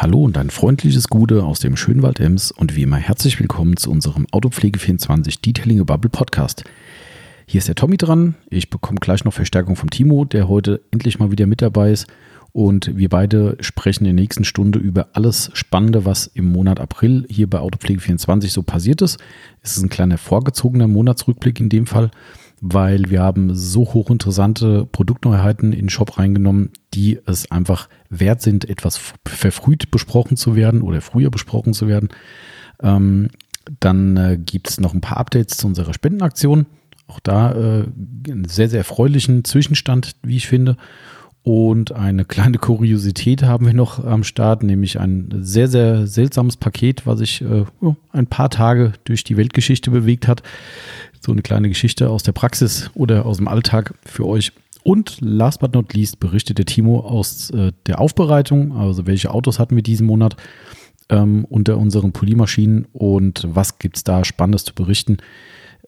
Hallo 0.00 0.24
und 0.24 0.38
ein 0.38 0.48
freundliches 0.48 1.08
Gute 1.08 1.44
aus 1.44 1.60
dem 1.60 1.76
Schönwald 1.76 2.20
Ems 2.20 2.52
und 2.52 2.74
wie 2.74 2.84
immer 2.84 2.96
herzlich 2.96 3.38
willkommen 3.38 3.76
zu 3.76 3.90
unserem 3.90 4.24
Autopflege24 4.28 5.42
Detailing 5.42 5.84
Bubble 5.84 6.08
Podcast. 6.08 6.64
Hier 7.44 7.58
ist 7.58 7.68
der 7.68 7.74
Tommy 7.74 7.98
dran. 7.98 8.34
Ich 8.48 8.70
bekomme 8.70 8.98
gleich 8.98 9.26
noch 9.26 9.34
Verstärkung 9.34 9.76
vom 9.76 9.90
Timo, 9.90 10.24
der 10.24 10.48
heute 10.48 10.80
endlich 10.90 11.18
mal 11.18 11.30
wieder 11.30 11.44
mit 11.44 11.60
dabei 11.60 11.92
ist. 11.92 12.06
Und 12.52 12.96
wir 12.96 13.10
beide 13.10 13.58
sprechen 13.60 14.06
in 14.06 14.16
der 14.16 14.22
nächsten 14.22 14.44
Stunde 14.44 14.78
über 14.78 15.08
alles 15.12 15.50
Spannende, 15.52 16.06
was 16.06 16.28
im 16.28 16.50
Monat 16.50 16.80
April 16.80 17.26
hier 17.28 17.50
bei 17.50 17.58
Autopflege24 17.58 18.48
so 18.48 18.62
passiert 18.62 19.02
ist. 19.02 19.18
Es 19.60 19.76
ist 19.76 19.82
ein 19.82 19.90
kleiner 19.90 20.16
vorgezogener 20.16 20.88
Monatsrückblick 20.88 21.60
in 21.60 21.68
dem 21.68 21.86
Fall 21.86 22.10
weil 22.60 23.08
wir 23.08 23.22
haben 23.22 23.54
so 23.54 23.80
hochinteressante 23.94 24.86
Produktneuheiten 24.86 25.72
in 25.72 25.80
den 25.80 25.88
Shop 25.88 26.18
reingenommen, 26.18 26.70
die 26.92 27.18
es 27.26 27.50
einfach 27.50 27.88
wert 28.10 28.42
sind, 28.42 28.68
etwas 28.68 29.00
verfrüht 29.26 29.90
besprochen 29.90 30.36
zu 30.36 30.54
werden 30.56 30.82
oder 30.82 31.00
früher 31.00 31.30
besprochen 31.30 31.72
zu 31.72 31.88
werden. 31.88 32.10
Ähm, 32.82 33.30
dann 33.78 34.16
äh, 34.16 34.38
gibt 34.38 34.68
es 34.68 34.80
noch 34.80 34.94
ein 34.94 35.00
paar 35.00 35.18
Updates 35.18 35.56
zu 35.56 35.66
unserer 35.66 35.94
Spendenaktion. 35.94 36.66
Auch 37.06 37.20
da 37.20 37.52
äh, 37.52 37.86
einen 38.28 38.44
sehr, 38.46 38.68
sehr 38.68 38.80
erfreulichen 38.80 39.44
Zwischenstand, 39.44 40.16
wie 40.22 40.36
ich 40.36 40.46
finde. 40.46 40.76
Und 41.42 41.92
eine 41.92 42.26
kleine 42.26 42.58
Kuriosität 42.58 43.42
haben 43.42 43.64
wir 43.64 43.72
noch 43.72 44.04
am 44.04 44.24
Start, 44.24 44.62
nämlich 44.62 45.00
ein 45.00 45.30
sehr, 45.40 45.68
sehr 45.68 46.06
seltsames 46.06 46.58
Paket, 46.58 47.06
was 47.06 47.20
sich 47.20 47.40
äh, 47.40 47.64
ein 48.12 48.26
paar 48.26 48.50
Tage 48.50 48.92
durch 49.04 49.24
die 49.24 49.38
Weltgeschichte 49.38 49.90
bewegt 49.90 50.28
hat 50.28 50.42
so 51.20 51.32
eine 51.32 51.42
kleine 51.42 51.68
Geschichte 51.68 52.10
aus 52.10 52.22
der 52.22 52.32
Praxis 52.32 52.90
oder 52.94 53.26
aus 53.26 53.36
dem 53.36 53.48
Alltag 53.48 53.94
für 54.04 54.26
euch. 54.26 54.52
Und 54.82 55.18
last 55.20 55.60
but 55.60 55.74
not 55.74 55.92
least 55.92 56.20
berichtet 56.20 56.58
der 56.58 56.64
Timo 56.64 57.00
aus 57.00 57.50
äh, 57.50 57.72
der 57.86 58.00
Aufbereitung, 58.00 58.76
also 58.76 59.06
welche 59.06 59.30
Autos 59.30 59.58
hatten 59.58 59.76
wir 59.76 59.82
diesen 59.82 60.06
Monat 60.06 60.36
ähm, 61.10 61.44
unter 61.44 61.76
unseren 61.76 62.12
Polymaschinen 62.12 62.86
und 62.92 63.46
was 63.48 63.78
gibt 63.78 63.98
es 63.98 64.04
da 64.04 64.24
Spannendes 64.24 64.64
zu 64.64 64.74
berichten. 64.74 65.18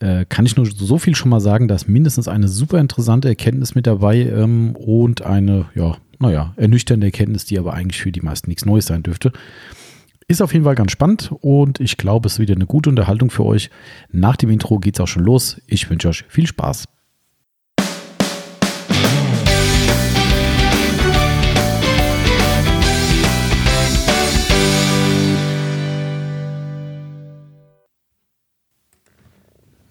Äh, 0.01 0.27
kann 0.29 0.45
ich 0.45 0.57
nur 0.57 0.67
so 0.67 0.99
viel 0.99 1.15
schon 1.15 1.31
mal 1.31 1.41
sagen, 1.41 1.69
dass 1.69 1.89
mindestens 1.89 2.29
eine 2.29 2.49
super 2.49 2.81
interessante 2.81 3.29
Erkenntnis 3.29 3.75
mit 3.75 3.87
dabei 3.87 4.21
ähm, 4.21 4.75
und 4.77 5.23
eine, 5.23 5.67
ja, 5.75 5.97
naja, 6.19 6.53
ernüchternde 6.57 7.07
Erkenntnis, 7.07 7.47
die 7.47 7.59
aber 7.59 7.73
eigentlich 7.73 8.03
für 8.03 8.13
die 8.13 8.21
meisten 8.21 8.51
nichts 8.51 8.65
Neues 8.65 8.87
sein 8.87 9.03
dürfte. 9.03 9.33
Ist 10.29 10.41
auf 10.41 10.53
jeden 10.53 10.65
Fall 10.65 10.75
ganz 10.75 10.93
spannend 10.93 11.33
und 11.41 11.81
ich 11.81 11.97
glaube, 11.97 12.27
es 12.27 12.35
ist 12.35 12.39
wieder 12.39 12.55
eine 12.55 12.67
gute 12.67 12.89
Unterhaltung 12.89 13.31
für 13.31 13.45
euch. 13.45 13.71
Nach 14.11 14.37
dem 14.37 14.51
Intro 14.51 14.79
geht 14.79 14.97
es 14.97 15.01
auch 15.01 15.09
schon 15.09 15.25
los. 15.25 15.61
Ich 15.67 15.91
wünsche 15.91 16.09
euch 16.09 16.25
viel 16.29 16.47
Spaß. 16.47 16.85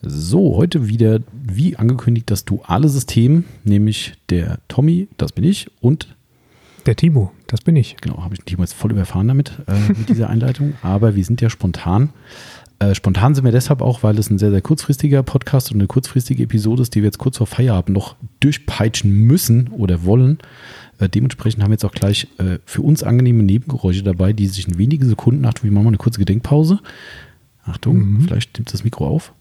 So, 0.04 0.56
heute 0.56 0.88
wieder, 0.88 1.20
wie 1.32 1.76
angekündigt, 1.76 2.32
das 2.32 2.46
duale 2.46 2.90
System, 2.90 3.46
nämlich 3.64 4.14
der 4.30 4.60
Tommy, 4.68 5.08
das 5.18 5.34
bin 5.34 5.44
ich, 5.44 5.70
und 5.80 6.16
der 6.86 6.96
Timo, 6.96 7.32
das 7.48 7.62
bin 7.62 7.76
ich. 7.76 7.98
Genau, 8.02 8.24
habe 8.24 8.34
ich 8.34 8.42
Timo 8.42 8.64
jetzt 8.64 8.74
voll 8.74 8.92
überfahren 8.92 9.28
damit, 9.28 9.52
äh, 9.68 9.90
mit 9.90 10.10
dieser 10.10 10.30
Einleitung. 10.30 10.74
Aber 10.82 11.16
wir 11.16 11.24
sind 11.24 11.42
ja 11.42 11.50
spontan. 11.50 12.10
Äh, 12.80 12.96
spontan 12.96 13.36
sind 13.36 13.44
wir 13.44 13.52
deshalb 13.52 13.82
auch, 13.82 14.04
weil 14.04 14.18
es 14.18 14.30
ein 14.30 14.40
sehr, 14.40 14.52
sehr 14.52 14.62
kurzfristiger 14.62 15.22
Podcast 15.24 15.72
und 15.72 15.78
eine 15.78 15.88
kurzfristige 15.88 16.44
Episode 16.44 16.82
ist, 16.82 16.96
die 16.96 17.02
wir 17.02 17.08
jetzt 17.08 17.20
kurz 17.20 17.38
vor 17.38 17.48
Feierabend 17.48 17.96
noch 17.96 18.16
durchpeitschen 18.40 19.12
müssen 19.12 19.68
oder 19.70 20.04
wollen. 20.04 20.40
Äh, 21.00 21.08
dementsprechend 21.08 21.62
haben 21.62 21.70
wir 21.70 21.76
jetzt 21.76 21.86
auch 21.86 21.92
gleich 21.92 22.28
äh, 22.40 22.58
für 22.66 22.82
uns 22.82 23.04
angenehme 23.04 23.44
Nebengeräusche 23.44 24.04
dabei, 24.04 24.34
die 24.34 24.48
sich 24.48 24.68
in 24.68 24.78
wenigen 24.78 25.08
Sekunden, 25.08 25.46
Achtung, 25.46 25.66
wir 25.66 25.72
machen 25.72 25.84
mal 25.84 25.90
eine 25.90 25.98
kurze 25.98 26.20
Gedenkpause. 26.20 26.80
Achtung, 27.64 27.98
mhm. 27.98 28.22
vielleicht 28.22 28.58
nimmt 28.58 28.74
das 28.74 28.84
Mikro 28.84 29.08
auf. 29.08 29.34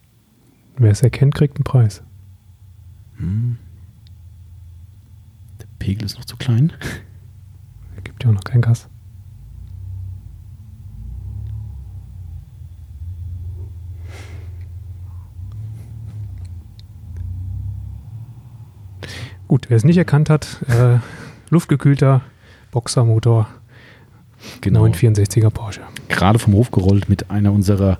Wer 0.76 0.90
es 0.90 1.02
erkennt, 1.02 1.34
kriegt 1.34 1.56
einen 1.56 1.64
Preis. 1.64 2.02
Hm. 3.16 3.56
Der 5.60 5.66
Pegel 5.78 6.04
ist 6.04 6.16
noch 6.16 6.24
zu 6.24 6.36
klein 6.36 6.72
gibt 8.20 8.24
ja 8.24 8.30
auch 8.30 8.34
noch 8.34 8.44
kein 8.44 8.60
Gas. 8.60 8.88
Gut, 19.48 19.68
wer 19.68 19.76
es 19.76 19.84
nicht 19.84 19.96
erkannt 19.96 20.30
hat, 20.30 20.62
äh, 20.68 20.98
luftgekühlter 21.48 22.20
Boxermotor, 22.70 23.48
genau. 24.60 24.84
964er 24.84 25.50
Porsche. 25.50 25.80
Gerade 26.08 26.38
vom 26.38 26.54
Hof 26.54 26.70
gerollt 26.70 27.08
mit 27.08 27.30
einer 27.30 27.52
unserer, 27.52 27.98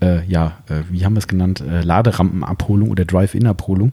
äh, 0.00 0.24
ja, 0.26 0.58
äh, 0.68 0.82
wie 0.90 1.04
haben 1.04 1.14
wir 1.14 1.18
es 1.18 1.28
genannt, 1.28 1.60
äh, 1.60 1.82
Laderampenabholung 1.82 2.90
oder 2.90 3.04
Drive-In-Abholung, 3.04 3.92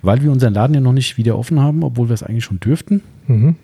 weil 0.00 0.22
wir 0.22 0.32
unseren 0.32 0.54
Laden 0.54 0.74
ja 0.74 0.80
noch 0.80 0.92
nicht 0.92 1.16
wieder 1.16 1.38
offen 1.38 1.60
haben, 1.60 1.84
obwohl 1.84 2.08
wir 2.08 2.14
es 2.14 2.24
eigentlich 2.24 2.44
schon 2.44 2.58
dürften. 2.58 3.02
Mhm. 3.28 3.56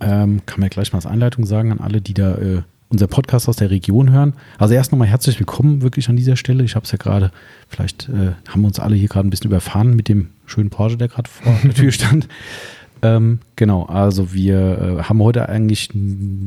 Ähm, 0.00 0.42
kann 0.46 0.60
man 0.60 0.68
gleich 0.70 0.92
mal 0.92 0.98
als 0.98 1.06
Einleitung 1.06 1.44
sagen 1.46 1.72
an 1.72 1.80
alle, 1.80 2.00
die 2.00 2.14
da 2.14 2.36
äh, 2.36 2.62
unser 2.88 3.06
Podcast 3.06 3.48
aus 3.48 3.56
der 3.56 3.70
Region 3.70 4.10
hören. 4.10 4.34
Also 4.58 4.74
erst 4.74 4.92
nochmal 4.92 5.08
herzlich 5.08 5.38
willkommen 5.38 5.82
wirklich 5.82 6.08
an 6.08 6.16
dieser 6.16 6.36
Stelle. 6.36 6.64
Ich 6.64 6.74
habe 6.74 6.84
es 6.84 6.92
ja 6.92 6.98
gerade, 6.98 7.30
vielleicht 7.68 8.08
äh, 8.08 8.32
haben 8.48 8.62
wir 8.62 8.68
uns 8.68 8.80
alle 8.80 8.96
hier 8.96 9.08
gerade 9.08 9.28
ein 9.28 9.30
bisschen 9.30 9.50
überfahren 9.50 9.94
mit 9.94 10.08
dem 10.08 10.28
schönen 10.46 10.70
Porsche, 10.70 10.96
der 10.96 11.08
gerade 11.08 11.28
vor 11.28 11.52
der 11.62 11.74
Tür 11.74 11.92
stand. 11.92 12.28
Ähm, 13.02 13.40
genau, 13.56 13.84
also 13.84 14.32
wir 14.32 14.98
äh, 15.00 15.02
haben 15.04 15.22
heute 15.22 15.48
eigentlich 15.48 15.90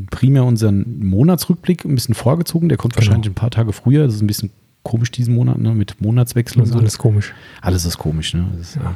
primär 0.09 0.43
unseren 0.43 0.99
Monatsrückblick 1.05 1.85
ein 1.85 1.95
bisschen 1.95 2.15
vorgezogen. 2.15 2.69
Der 2.69 2.77
kommt 2.77 2.95
genau. 2.95 3.07
wahrscheinlich 3.07 3.31
ein 3.31 3.35
paar 3.35 3.51
Tage 3.51 3.71
früher. 3.71 4.05
Das 4.05 4.15
ist 4.15 4.21
ein 4.21 4.27
bisschen 4.27 4.51
komisch 4.83 5.11
diesen 5.11 5.35
Monat, 5.35 5.59
ne, 5.59 5.73
mit 5.73 6.01
Monatswechsel. 6.01 6.59
Das 6.59 6.71
ist 6.71 6.75
alles 6.75 6.97
komisch. 6.97 7.33
Alles 7.61 7.85
ist 7.85 7.97
komisch, 7.97 8.33
ne? 8.33 8.47
Ist, 8.59 8.75
ja. 8.75 8.95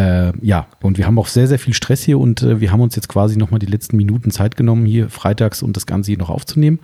Äh, 0.00 0.32
ja, 0.40 0.66
und 0.80 0.96
wir 0.96 1.06
haben 1.06 1.18
auch 1.18 1.26
sehr, 1.26 1.46
sehr 1.46 1.58
viel 1.58 1.74
Stress 1.74 2.02
hier 2.02 2.18
und 2.18 2.42
äh, 2.42 2.60
wir 2.60 2.72
haben 2.72 2.80
uns 2.80 2.96
jetzt 2.96 3.08
quasi 3.08 3.36
nochmal 3.36 3.58
die 3.58 3.66
letzten 3.66 3.98
Minuten 3.98 4.30
Zeit 4.30 4.56
genommen, 4.56 4.86
hier 4.86 5.10
freitags 5.10 5.62
und 5.62 5.76
das 5.76 5.84
Ganze 5.84 6.12
hier 6.12 6.18
noch 6.18 6.30
aufzunehmen. 6.30 6.78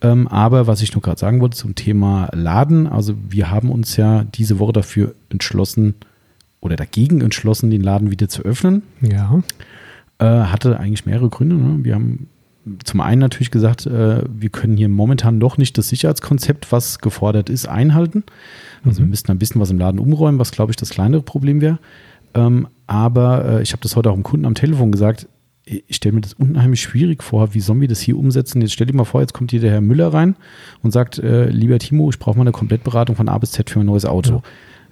Ähm, 0.00 0.28
aber 0.28 0.68
was 0.68 0.80
ich 0.80 0.94
nur 0.94 1.02
gerade 1.02 1.18
sagen 1.18 1.40
wollte 1.40 1.56
zum 1.56 1.74
Thema 1.74 2.28
Laden, 2.32 2.86
also 2.86 3.14
wir 3.28 3.50
haben 3.50 3.70
uns 3.70 3.96
ja 3.96 4.24
diese 4.24 4.60
Woche 4.60 4.74
dafür 4.74 5.14
entschlossen 5.28 5.94
oder 6.60 6.76
dagegen 6.76 7.20
entschlossen, 7.20 7.70
den 7.70 7.82
Laden 7.82 8.12
wieder 8.12 8.28
zu 8.28 8.42
öffnen. 8.42 8.82
Ja. 9.00 9.42
Äh, 10.18 10.24
hatte 10.24 10.78
eigentlich 10.78 11.04
mehrere 11.04 11.30
Gründe. 11.30 11.56
Ne? 11.56 11.84
Wir 11.84 11.96
haben 11.96 12.28
zum 12.84 13.00
einen 13.00 13.20
natürlich 13.20 13.50
gesagt, 13.50 13.86
äh, 13.86 14.22
wir 14.28 14.50
können 14.50 14.76
hier 14.76 14.88
momentan 14.88 15.38
noch 15.38 15.58
nicht 15.58 15.76
das 15.78 15.88
Sicherheitskonzept, 15.88 16.70
was 16.70 17.00
gefordert 17.00 17.50
ist, 17.50 17.66
einhalten. 17.66 18.22
Also 18.84 19.00
mhm. 19.00 19.06
wir 19.06 19.10
müssten 19.10 19.32
ein 19.32 19.38
bisschen 19.38 19.60
was 19.60 19.72
im 19.72 19.78
Laden 19.78 19.98
umräumen, 19.98 20.38
was 20.38 20.52
glaube 20.52 20.70
ich 20.70 20.76
das 20.76 20.90
kleinere 20.90 21.22
Problem 21.22 21.60
wäre. 21.60 21.80
Ähm, 22.34 22.68
aber 22.86 23.44
äh, 23.44 23.62
ich 23.62 23.72
habe 23.72 23.82
das 23.82 23.96
heute 23.96 24.10
auch 24.10 24.14
dem 24.14 24.22
Kunden 24.22 24.46
am 24.46 24.54
Telefon 24.54 24.92
gesagt. 24.92 25.28
Ich 25.64 25.96
stelle 25.96 26.16
mir 26.16 26.20
das 26.20 26.34
unheimlich 26.34 26.80
schwierig 26.80 27.22
vor. 27.22 27.54
Wie 27.54 27.60
sollen 27.60 27.80
wir 27.80 27.88
das 27.88 28.00
hier 28.00 28.18
umsetzen? 28.18 28.60
Jetzt 28.60 28.72
stell 28.72 28.86
dir 28.86 28.96
mal 28.96 29.04
vor, 29.04 29.20
jetzt 29.20 29.32
kommt 29.32 29.52
hier 29.52 29.60
der 29.60 29.70
Herr 29.70 29.80
Müller 29.80 30.12
rein 30.12 30.34
und 30.82 30.90
sagt, 30.90 31.18
äh, 31.18 31.46
lieber 31.46 31.78
Timo, 31.78 32.10
ich 32.10 32.18
brauche 32.18 32.36
mal 32.36 32.42
eine 32.42 32.52
Komplettberatung 32.52 33.14
von 33.14 33.28
A 33.28 33.38
bis 33.38 33.52
Z 33.52 33.70
für 33.70 33.80
ein 33.80 33.86
neues 33.86 34.04
Auto. 34.04 34.36
Ja. 34.36 34.42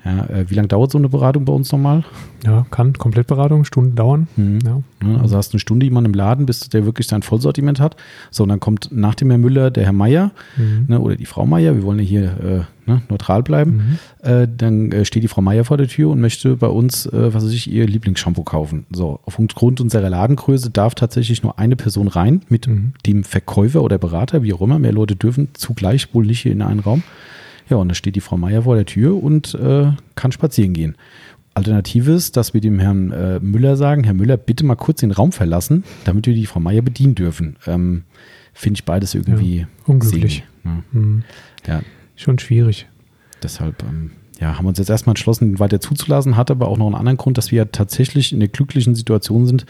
Ja, 0.04 0.24
äh, 0.26 0.48
wie 0.48 0.54
lange 0.54 0.68
dauert 0.68 0.90
so 0.90 0.98
eine 0.98 1.10
Beratung 1.10 1.44
bei 1.44 1.52
uns 1.52 1.70
nochmal? 1.72 2.04
Ja, 2.44 2.64
kann 2.70 2.94
Komplettberatung, 2.94 3.64
Stunden 3.64 3.96
dauern. 3.96 4.28
Mhm. 4.36 4.58
Ja. 4.64 4.82
Also 5.20 5.36
hast 5.36 5.52
du 5.52 5.56
eine 5.56 5.60
Stunde 5.60 5.84
jemanden 5.84 6.10
im 6.10 6.14
Laden, 6.14 6.46
bis 6.46 6.68
der 6.70 6.86
wirklich 6.86 7.06
sein 7.06 7.22
Vollsortiment 7.22 7.80
hat. 7.80 7.96
So, 8.30 8.44
und 8.44 8.48
dann 8.48 8.60
kommt 8.60 8.88
nach 8.92 9.14
dem 9.14 9.28
Herr 9.28 9.38
Müller 9.38 9.70
der 9.70 9.84
Herr 9.84 9.92
Meier 9.92 10.30
mhm. 10.56 10.86
ne, 10.88 11.00
oder 11.00 11.16
die 11.16 11.26
Frau 11.26 11.44
Meier. 11.44 11.74
Wir 11.74 11.82
wollen 11.82 11.98
ja 11.98 12.04
hier 12.04 12.22
äh, 12.22 12.60
ne, 12.90 13.02
neutral 13.08 13.42
bleiben. 13.42 13.98
Mhm. 14.22 14.28
Äh, 14.28 14.48
dann 14.54 14.92
äh, 14.92 15.04
steht 15.04 15.22
die 15.22 15.28
Frau 15.28 15.40
Meier 15.40 15.64
vor 15.64 15.76
der 15.76 15.88
Tür 15.88 16.10
und 16.10 16.20
möchte 16.20 16.56
bei 16.56 16.66
uns, 16.66 17.06
äh, 17.06 17.32
was 17.32 17.44
weiß 17.44 17.52
ich, 17.52 17.70
ihr 17.70 17.86
Lieblingsshampoo 17.86 18.42
kaufen. 18.42 18.86
So, 18.90 19.20
aufgrund 19.24 19.80
unserer 19.80 20.10
Ladengröße 20.10 20.70
darf 20.70 20.94
tatsächlich 20.94 21.42
nur 21.42 21.58
eine 21.58 21.76
Person 21.76 22.08
rein 22.08 22.42
mit 22.48 22.66
mhm. 22.66 22.92
dem 23.06 23.24
Verkäufer 23.24 23.82
oder 23.82 23.98
Berater, 23.98 24.42
wie 24.42 24.52
auch 24.52 24.60
immer. 24.60 24.78
Mehr 24.78 24.92
Leute 24.92 25.16
dürfen 25.16 25.48
zugleich 25.54 26.12
wohl 26.14 26.26
nicht 26.26 26.40
hier 26.40 26.52
in 26.52 26.62
einen 26.62 26.80
Raum. 26.80 27.02
Ja, 27.68 27.76
und 27.76 27.88
da 27.88 27.94
steht 27.94 28.16
die 28.16 28.20
Frau 28.20 28.36
Meier 28.36 28.62
vor 28.62 28.74
der 28.74 28.86
Tür 28.86 29.22
und 29.22 29.54
äh, 29.54 29.92
kann 30.16 30.32
spazieren 30.32 30.72
gehen. 30.72 30.96
Alternative 31.54 32.12
ist, 32.12 32.36
dass 32.36 32.54
wir 32.54 32.60
dem 32.60 32.78
Herrn 32.78 33.10
äh, 33.10 33.40
Müller 33.40 33.76
sagen, 33.76 34.04
Herr 34.04 34.14
Müller, 34.14 34.36
bitte 34.36 34.64
mal 34.64 34.76
kurz 34.76 35.00
den 35.00 35.10
Raum 35.10 35.32
verlassen, 35.32 35.84
damit 36.04 36.26
wir 36.26 36.34
die 36.34 36.46
Frau 36.46 36.60
Meier 36.60 36.82
bedienen 36.82 37.14
dürfen. 37.14 37.56
Ähm, 37.66 38.04
Finde 38.52 38.78
ich 38.78 38.84
beides 38.84 39.14
irgendwie 39.14 39.60
ja, 39.60 39.66
unglücklich. 39.86 40.44
Ja. 40.64 40.82
Mhm. 40.92 41.24
ja. 41.66 41.80
Schon 42.20 42.38
schwierig. 42.38 42.86
Deshalb 43.42 43.82
ähm, 43.82 44.10
ja, 44.38 44.58
haben 44.58 44.66
wir 44.66 44.68
uns 44.68 44.78
jetzt 44.78 44.90
erstmal 44.90 45.12
entschlossen, 45.12 45.48
ihn 45.48 45.58
weiter 45.58 45.80
zuzulassen, 45.80 46.36
hat 46.36 46.50
aber 46.50 46.68
auch 46.68 46.76
noch 46.76 46.84
einen 46.84 46.94
anderen 46.94 47.16
Grund, 47.16 47.38
dass 47.38 47.50
wir 47.50 47.56
ja 47.56 47.64
tatsächlich 47.64 48.34
in 48.34 48.40
der 48.40 48.50
glücklichen 48.50 48.94
Situation 48.94 49.46
sind, 49.46 49.64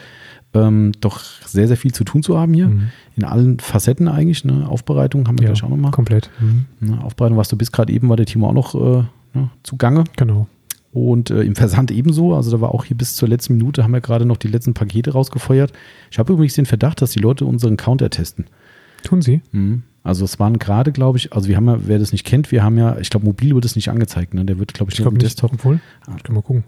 ähm, 0.53 0.91
doch 0.99 1.21
sehr, 1.45 1.69
sehr 1.69 1.77
viel 1.77 1.93
zu 1.93 2.03
tun 2.03 2.23
zu 2.23 2.37
haben 2.37 2.53
hier. 2.53 2.67
Mhm. 2.67 2.89
In 3.15 3.23
allen 3.23 3.59
Facetten 3.61 4.09
eigentlich. 4.09 4.43
Ne? 4.43 4.67
Aufbereitung 4.67 5.29
haben 5.29 5.39
wir 5.39 5.45
ja, 5.45 5.53
gleich 5.53 5.63
auch 5.63 5.69
nochmal. 5.69 5.91
Komplett. 5.91 6.29
Mhm. 6.41 6.65
Ne? 6.81 7.01
Aufbereitung, 7.01 7.37
was 7.37 7.47
du 7.47 7.55
bist 7.55 7.71
gerade 7.71 7.93
eben, 7.93 8.09
war 8.09 8.17
der 8.17 8.25
Timo 8.25 8.49
auch 8.49 8.53
noch 8.53 8.75
äh, 8.75 9.03
ne, 9.33 9.49
zugange. 9.63 10.03
Genau. 10.17 10.49
Und 10.91 11.29
äh, 11.29 11.43
im 11.43 11.55
Versand 11.55 11.89
ebenso. 11.89 12.35
Also 12.35 12.51
da 12.51 12.59
war 12.59 12.75
auch 12.75 12.83
hier 12.83 12.97
bis 12.97 13.15
zur 13.15 13.29
letzten 13.29 13.55
Minute, 13.55 13.83
haben 13.85 13.93
wir 13.93 14.01
gerade 14.01 14.25
noch 14.25 14.35
die 14.35 14.49
letzten 14.49 14.73
Pakete 14.73 15.13
rausgefeuert. 15.13 15.71
Ich 16.11 16.19
habe 16.19 16.33
übrigens 16.33 16.55
den 16.55 16.65
Verdacht, 16.65 17.01
dass 17.01 17.11
die 17.11 17.19
Leute 17.19 17.45
unseren 17.45 17.77
Counter 17.77 18.09
testen. 18.09 18.47
Tun 19.03 19.21
sie? 19.21 19.41
Mhm. 19.53 19.83
Also 20.03 20.25
es 20.25 20.39
waren 20.39 20.57
gerade, 20.57 20.91
glaube 20.91 21.17
ich, 21.17 21.33
also 21.33 21.47
wir 21.47 21.55
haben 21.55 21.67
ja, 21.67 21.77
wer 21.85 21.99
das 21.99 22.11
nicht 22.11 22.25
kennt, 22.25 22.51
wir 22.51 22.63
haben 22.63 22.77
ja, 22.77 22.97
ich 22.97 23.09
glaube, 23.09 23.25
mobil 23.25 23.53
wird 23.53 23.65
es 23.65 23.75
nicht 23.75 23.89
angezeigt, 23.89 24.33
ne? 24.33 24.45
Der 24.45 24.57
wird, 24.57 24.73
glaube 24.73 24.91
ich, 24.91 24.97
ich 24.97 25.03
glaub 25.03 25.13
nicht, 25.13 25.23
Desktop. 25.23 25.53
Obwohl, 25.53 25.79
ich 26.17 26.23
kann 26.23 26.35
mal 26.35 26.41
gucken. 26.41 26.63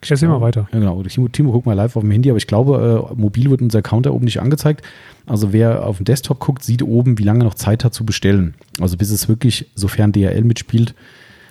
Ich 0.00 0.10
erzähl 0.12 0.28
mal 0.28 0.40
weiter. 0.40 0.68
Ja, 0.72 0.78
genau. 0.78 1.02
Timo, 1.02 1.26
Timo 1.28 1.50
guckt 1.50 1.66
mal 1.66 1.72
live 1.72 1.96
auf 1.96 2.02
dem 2.02 2.12
Handy, 2.12 2.30
aber 2.30 2.36
ich 2.36 2.46
glaube, 2.46 3.10
äh, 3.10 3.20
mobil 3.20 3.50
wird 3.50 3.62
unser 3.62 3.82
Counter 3.82 4.14
oben 4.14 4.26
nicht 4.26 4.40
angezeigt. 4.40 4.84
Also 5.26 5.52
wer 5.52 5.84
auf 5.84 5.96
dem 5.96 6.04
Desktop 6.04 6.38
guckt, 6.38 6.62
sieht 6.62 6.84
oben, 6.84 7.18
wie 7.18 7.24
lange 7.24 7.42
noch 7.42 7.54
Zeit 7.54 7.84
hat 7.84 7.94
zu 7.94 8.06
bestellen. 8.06 8.54
Also 8.80 8.96
bis 8.96 9.10
es 9.10 9.28
wirklich, 9.28 9.70
sofern 9.74 10.12
DRL 10.12 10.44
mitspielt, 10.44 10.94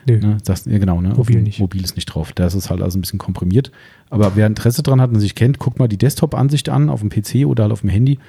Nee. 0.07 0.17
Ne, 0.17 0.37
das, 0.45 0.65
ja, 0.65 0.77
genau, 0.77 1.01
ne? 1.01 1.09
Mobil 1.09 1.41
nicht. 1.41 1.59
Mobil 1.59 1.83
ist 1.83 1.95
nicht 1.95 2.05
drauf. 2.05 2.31
Da 2.33 2.45
ist 2.47 2.53
es 2.53 2.69
halt 2.69 2.81
also 2.81 2.97
ein 2.97 3.01
bisschen 3.01 3.19
komprimiert. 3.19 3.71
Aber 4.09 4.35
wer 4.35 4.47
Interesse 4.47 4.81
dran 4.81 5.01
hat 5.01 5.11
und 5.11 5.19
sich 5.19 5.35
kennt, 5.35 5.59
guckt 5.59 5.79
mal 5.79 5.87
die 5.89 5.97
Desktop-Ansicht 5.97 6.69
an, 6.69 6.89
auf 6.89 7.01
dem 7.01 7.09
PC 7.09 7.45
oder 7.45 7.63
halt 7.63 7.73
auf 7.73 7.81
dem 7.81 7.89
Handy. 7.89 8.19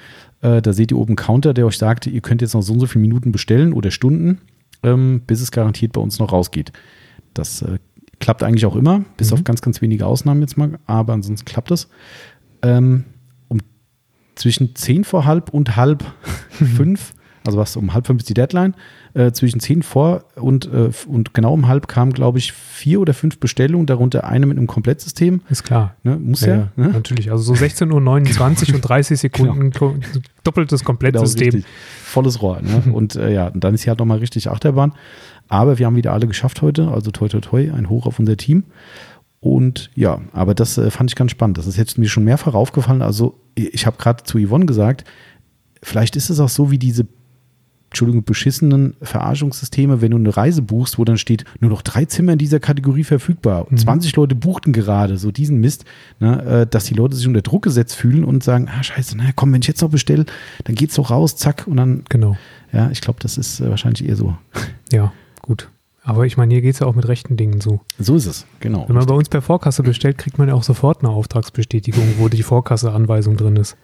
Äh, 0.41 0.61
da 0.61 0.73
seht 0.73 0.91
ihr 0.91 0.97
oben 0.97 1.11
einen 1.11 1.15
Counter, 1.15 1.53
der 1.53 1.65
euch 1.65 1.77
sagt, 1.77 2.05
ihr 2.07 2.19
könnt 2.21 2.41
jetzt 2.41 2.53
noch 2.53 2.61
so 2.61 2.73
und 2.73 2.81
so 2.81 2.85
viele 2.85 3.01
Minuten 3.01 3.31
bestellen 3.31 3.71
oder 3.71 3.91
Stunden, 3.91 4.39
ähm, 4.83 5.21
bis 5.25 5.39
es 5.39 5.51
garantiert 5.51 5.93
bei 5.93 6.01
uns 6.01 6.19
noch 6.19 6.33
rausgeht. 6.33 6.73
Das 7.33 7.61
äh, 7.61 7.79
klappt 8.19 8.43
eigentlich 8.43 8.65
auch 8.65 8.75
immer, 8.75 9.05
bis 9.15 9.29
Mhm. 9.31 9.33
auf 9.35 9.43
ganz, 9.45 9.61
ganz 9.61 9.81
wenige 9.81 10.05
Ausnahmen 10.05 10.41
jetzt 10.41 10.57
mal, 10.57 10.79
aber 10.85 11.13
ansonsten 11.13 11.45
klappt 11.45 11.71
das. 11.71 11.87
Ähm, 12.61 13.05
um 13.47 13.59
zwischen 14.35 14.75
10 14.75 15.05
vor 15.05 15.23
halb 15.25 15.49
und 15.53 15.77
halb 15.77 16.03
fünf, 16.49 17.13
also 17.45 17.57
was 17.57 17.77
um 17.77 17.93
halb 17.93 18.05
fünf 18.05 18.19
ist 18.19 18.27
die 18.29 18.33
Deadline, 18.33 18.75
äh, 19.13 19.31
zwischen 19.31 19.59
10 19.59 19.83
vor 19.83 20.25
und, 20.35 20.71
äh, 20.71 20.89
und 21.07 21.33
genau 21.33 21.53
um 21.53 21.67
halb 21.67 21.87
kamen, 21.87 22.13
glaube 22.13 22.37
ich, 22.37 22.51
vier 22.53 23.01
oder 23.01 23.13
fünf 23.13 23.39
Bestellungen, 23.39 23.85
darunter 23.85 24.23
eine 24.25 24.45
mit 24.45 24.57
einem 24.57 24.67
Komplettsystem. 24.67 25.41
Ist 25.49 25.63
klar. 25.63 25.95
Ne? 26.03 26.17
Muss 26.17 26.41
ja. 26.41 26.55
ja, 26.55 26.67
ne? 26.75 26.89
natürlich. 26.89 27.31
Also 27.31 27.53
so 27.53 27.53
16.29 27.65 28.69
Uhr 28.69 28.75
und 28.75 28.81
30 28.81 29.19
Sekunden, 29.19 29.71
ko- 29.71 29.95
doppeltes 30.43 30.81
Genau, 30.81 30.87
Komplettsystem. 30.87 31.45
richtig. 31.53 31.65
Volles 32.03 32.41
Rohr. 32.41 32.61
Ne? 32.61 32.83
Und 32.93 33.15
äh, 33.15 33.33
ja, 33.33 33.51
dann 33.51 33.73
ist 33.75 33.83
hier 33.83 33.91
halt 33.91 33.99
nochmal 33.99 34.17
richtig 34.19 34.49
Achterbahn. 34.49 34.93
Aber 35.47 35.79
wir 35.79 35.85
haben 35.85 35.95
wieder 35.95 36.13
alle 36.13 36.27
geschafft 36.27 36.61
heute. 36.61 36.87
Also 36.89 37.11
toi 37.11 37.27
toi 37.27 37.39
toi, 37.39 37.71
ein 37.71 37.89
Hoch 37.89 38.05
auf 38.05 38.19
unser 38.19 38.37
Team. 38.37 38.63
Und 39.39 39.89
ja, 39.95 40.19
aber 40.33 40.53
das 40.53 40.77
äh, 40.77 40.91
fand 40.91 41.09
ich 41.11 41.15
ganz 41.15 41.31
spannend. 41.31 41.57
Das 41.57 41.65
ist 41.67 41.77
jetzt 41.77 41.97
mir 41.97 42.09
schon 42.09 42.23
mehrfach 42.23 42.53
aufgefallen. 42.53 43.01
Also 43.01 43.39
ich 43.55 43.85
habe 43.85 43.97
gerade 43.97 44.23
zu 44.23 44.37
Yvonne 44.37 44.65
gesagt, 44.65 45.05
vielleicht 45.81 46.15
ist 46.15 46.29
es 46.29 46.39
auch 46.39 46.49
so 46.49 46.71
wie 46.71 46.77
diese 46.77 47.07
Entschuldigung, 47.89 48.23
beschissenen 48.23 48.95
Verarschungssysteme, 49.01 50.01
wenn 50.01 50.11
du 50.11 50.17
eine 50.17 50.35
Reise 50.35 50.61
buchst, 50.61 50.99
wo 50.99 51.05
dann 51.05 51.17
steht, 51.17 51.43
nur 51.59 51.71
noch 51.71 51.81
drei 51.81 52.05
Zimmer 52.05 52.33
in 52.33 52.37
dieser 52.37 52.59
Kategorie 52.59 53.03
verfügbar. 53.03 53.65
Mhm. 53.69 53.77
20 53.77 54.15
Leute 54.15 54.35
buchten 54.35 54.73
gerade, 54.73 55.17
so 55.17 55.31
diesen 55.31 55.59
Mist, 55.59 55.85
ne, 56.19 56.43
äh, 56.43 56.67
dass 56.67 56.85
die 56.85 56.93
Leute 56.93 57.15
sich 57.15 57.27
unter 57.27 57.41
Druck 57.41 57.63
gesetzt 57.63 57.95
fühlen 57.95 58.23
und 58.23 58.43
sagen, 58.43 58.69
ah, 58.69 58.83
scheiße, 58.83 59.17
na 59.17 59.31
komm, 59.35 59.53
wenn 59.53 59.61
ich 59.61 59.67
jetzt 59.67 59.81
noch 59.81 59.89
bestelle, 59.89 60.25
dann 60.65 60.75
geht's 60.75 60.95
doch 60.95 61.09
raus, 61.09 61.35
zack, 61.35 61.65
und 61.67 61.77
dann, 61.77 62.03
Genau. 62.09 62.37
ja, 62.71 62.91
ich 62.91 63.01
glaube, 63.01 63.19
das 63.21 63.37
ist 63.37 63.59
äh, 63.59 63.69
wahrscheinlich 63.69 64.07
eher 64.07 64.15
so. 64.15 64.35
Ja, 64.91 65.11
gut. 65.43 65.69
Aber 66.03 66.25
ich 66.25 66.37
meine, 66.37 66.51
hier 66.53 66.61
geht 66.63 66.73
es 66.73 66.79
ja 66.79 66.87
auch 66.87 66.95
mit 66.95 67.07
rechten 67.07 67.37
Dingen 67.37 67.61
so. 67.61 67.81
So 67.99 68.15
ist 68.15 68.25
es, 68.25 68.47
genau. 68.59 68.85
Wenn 68.87 68.95
man 68.95 69.05
bei 69.05 69.13
uns 69.13 69.29
per 69.29 69.43
Vorkasse 69.43 69.83
bestellt, 69.83 70.17
kriegt 70.17 70.39
man 70.39 70.47
ja 70.47 70.55
auch 70.55 70.63
sofort 70.63 71.03
eine 71.03 71.09
Auftragsbestätigung, 71.11 72.15
wo 72.17 72.29
die 72.29 72.41
Vorkasse-Anweisung 72.41 73.37
drin 73.37 73.55
ist. 73.57 73.77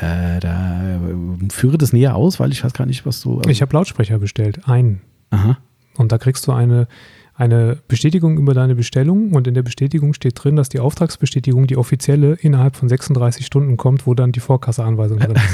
Äh, 0.00 0.40
da 0.40 0.82
äh, 0.96 1.48
führe 1.52 1.78
das 1.78 1.92
näher 1.92 2.16
aus, 2.16 2.40
weil 2.40 2.50
ich 2.52 2.64
weiß 2.64 2.72
gar 2.72 2.86
nicht, 2.86 3.06
was 3.06 3.20
du. 3.20 3.38
also- 3.38 3.50
Ich 3.50 3.62
habe 3.62 3.72
Lautsprecher 3.74 4.18
bestellt, 4.18 4.68
einen. 4.68 5.00
Aha. 5.30 5.58
Und 5.96 6.10
da 6.12 6.18
kriegst 6.18 6.46
du 6.46 6.52
eine, 6.52 6.88
eine 7.36 7.78
Bestätigung 7.88 8.38
über 8.38 8.54
deine 8.54 8.74
Bestellung 8.74 9.32
und 9.32 9.46
in 9.48 9.54
der 9.54 9.62
Bestätigung 9.62 10.12
steht 10.14 10.34
drin, 10.42 10.56
dass 10.56 10.68
die 10.68 10.78
Auftragsbestätigung, 10.80 11.66
die 11.66 11.76
offizielle, 11.76 12.34
innerhalb 12.34 12.76
von 12.76 12.88
36 12.88 13.44
Stunden 13.44 13.76
kommt, 13.76 14.06
wo 14.06 14.14
dann 14.14 14.32
die 14.32 14.40
Vorkasseanweisung 14.40 15.18
drin 15.18 15.36
ist. 15.36 15.42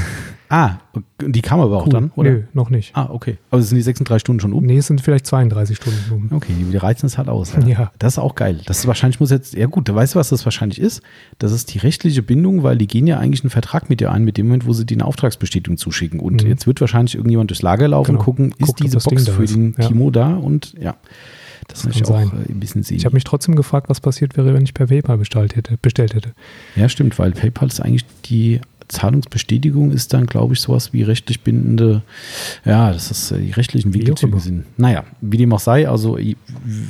Ah, 0.53 0.79
die 1.25 1.43
kam 1.43 1.61
aber 1.61 1.77
auch 1.77 1.89
dann, 1.89 2.11
oder? 2.17 2.29
Nö, 2.29 2.43
noch 2.55 2.71
nicht. 2.71 2.91
Ah, 2.97 3.09
okay. 3.13 3.39
Aber 3.53 3.63
sind 3.63 3.77
die 3.77 3.83
36 3.83 4.21
Stunden 4.21 4.41
schon 4.41 4.53
um? 4.53 4.65
Nee, 4.67 4.79
es 4.79 4.89
sind 4.89 5.01
vielleicht 5.01 5.25
32 5.25 5.77
Stunden 5.77 6.11
um. 6.13 6.37
Okay, 6.37 6.53
die 6.59 6.77
reizen 6.77 7.07
es 7.07 7.19
halt 7.19 7.29
aus. 7.29 7.53
Ja. 7.69 7.93
Das 8.01 8.15
ist 8.15 8.19
auch 8.19 8.35
geil. 8.35 8.59
Das 8.67 8.81
ist 8.81 8.89
wahrscheinlich 8.89 9.21
muss 9.21 9.31
jetzt, 9.31 9.55
ja 9.55 9.67
gut, 9.67 9.89
da 9.89 9.95
weißt 9.95 10.17
du, 10.17 10.19
was 10.19 10.31
das 10.31 10.45
wahrscheinlich 10.45 10.81
ist? 10.81 11.03
Das 11.39 11.53
ist 11.53 11.73
die 11.73 11.79
rechtliche 11.79 12.25
Bindung, 12.25 12.65
weil 12.65 12.77
die 12.79 12.89
gehen 12.89 13.07
ja 13.07 13.21
eigentlich 13.21 13.45
einen 13.45 13.51
Vertrag 13.51 13.89
mit 13.89 14.01
dir 14.01 14.11
ein, 14.11 14.25
mit 14.25 14.39
dem 14.39 14.47
Moment, 14.49 14.67
wo 14.67 14.73
sie 14.73 14.85
dir 14.85 14.97
eine 14.97 15.05
Auftragsbestätigung 15.05 15.77
zuschicken. 15.77 16.19
Und 16.19 16.43
Mhm. 16.43 16.49
jetzt 16.49 16.67
wird 16.67 16.81
wahrscheinlich 16.81 17.15
irgendjemand 17.15 17.51
durchs 17.51 17.63
Lager 17.63 17.87
laufen 17.87 18.07
Genau. 18.09 18.19
und 18.19 18.25
gucken, 18.25 18.47
ist 18.59 18.67
Guckt, 18.67 18.81
diese 18.83 18.99
Box 18.99 19.29
für 19.29 19.45
den 19.45 19.77
Ja. 19.79 19.87
Timo 19.87 20.11
da? 20.11 20.35
Und 20.35 20.75
ja, 20.81 20.97
das, 21.71 21.85
möchte 21.85 22.01
ich 22.03 22.09
kann 22.09 22.27
auch 22.27 22.31
sein. 22.31 22.45
äh, 22.49 22.53
ein 22.53 22.61
bisschen 22.61 22.83
sehen. 22.83 22.97
Ich 22.97 23.05
habe 23.05 23.15
mich 23.15 23.25
trotzdem 23.25 23.55
gefragt, 23.57 23.89
was 23.89 24.01
passiert 24.01 24.37
wäre, 24.37 24.53
wenn 24.55 24.63
ich 24.63 24.75
per 24.75 24.87
PayPal 24.87 25.19
bestellt 25.19 25.57
hätte. 25.57 25.79
Bestellt 25.81 26.15
hätte. 26.15 26.33
Ja, 26.77 26.89
stimmt, 26.89 27.19
weil 27.19 27.33
PayPal 27.33 27.69
ist 27.69 27.81
eigentlich 27.81 28.05
die 28.27 28.61
Zahlungsbestätigung 28.91 29.93
ist 29.93 30.13
dann, 30.13 30.27
glaube 30.27 30.55
ich, 30.55 30.61
sowas 30.61 30.93
wie 30.93 31.03
rechtlich 31.03 31.43
bindende, 31.43 32.03
ja, 32.65 32.93
das 32.93 33.11
ist 33.11 33.31
äh, 33.31 33.39
die 33.39 33.51
rechtlichen 33.53 33.93
immer. 33.95 34.41
sind. 34.41 34.65
Naja, 34.79 35.05
wie 35.21 35.37
dem 35.37 35.53
auch 35.53 35.61
sei, 35.61 35.89
also 35.89 36.19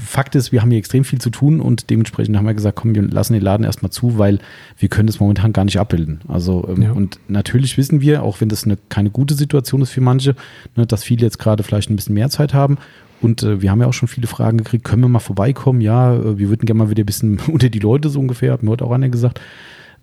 Fakt 0.07 0.35
ist, 0.35 0.51
wir 0.53 0.63
haben 0.63 0.71
hier 0.71 0.79
extrem 0.79 1.05
viel 1.05 1.21
zu 1.21 1.31
tun 1.31 1.61
und 1.61 1.91
dementsprechend 1.91 2.37
haben 2.37 2.47
wir 2.47 2.55
gesagt, 2.55 2.77
komm, 2.77 2.95
wir 2.95 3.03
lassen 3.03 3.35
den 3.35 3.43
Laden 3.43 3.65
erstmal 3.65 3.91
zu, 3.91 4.19
weil 4.19 4.39
wir 4.79 4.89
können 4.89 5.07
das 5.07 5.21
momentan 5.21 5.53
gar 5.53 5.65
nicht 5.65 5.79
abbilden. 5.79 6.21
Also 6.27 6.67
ähm, 6.69 6.83
Ja. 6.83 6.93
und 6.93 7.19
natürlich 7.29 7.77
wissen 7.77 8.01
wir, 8.01 8.23
auch 8.23 8.41
wenn 8.41 8.49
das 8.49 8.65
eine, 8.65 8.79
keine 8.89 9.11
gute 9.11 9.35
Situation 9.35 9.83
ist 9.83 9.91
für 9.91 10.01
manche, 10.01 10.35
ne, 10.77 10.87
dass 10.87 11.05
viele 11.05 11.23
jetzt 11.27 11.39
gerade 11.39 11.63
vielleicht 11.63 11.91
ein 11.91 11.97
bisschen 11.97 12.15
mehr 12.15 12.31
Zeit 12.31 12.55
haben 12.55 12.79
und 13.23 13.43
äh, 13.43 13.61
wir 13.63 13.71
haben 13.71 13.81
ja 13.81 13.87
auch 13.87 13.93
schon 13.93 14.09
viele 14.09 14.27
Fragen 14.27 14.59
gekriegt, 14.59 14.85
können 14.85 15.03
wir 15.03 15.09
mal 15.09 15.19
vorbeikommen? 15.19 15.81
Ja, 15.81 16.15
äh, 16.15 16.39
wir 16.39 16.49
würden 16.49 16.67
gerne 16.67 16.79
mal 16.85 16.91
wieder 16.91 17.03
ein 17.03 17.07
bisschen 17.07 17.39
unter 17.53 17.69
die 17.69 17.79
Leute 17.79 18.09
so 18.09 18.21
ungefähr, 18.21 18.53
hat 18.53 18.63
mir 18.63 18.71
heute 18.71 18.85
auch 18.85 18.93
einer 18.93 19.09
gesagt. 19.09 19.41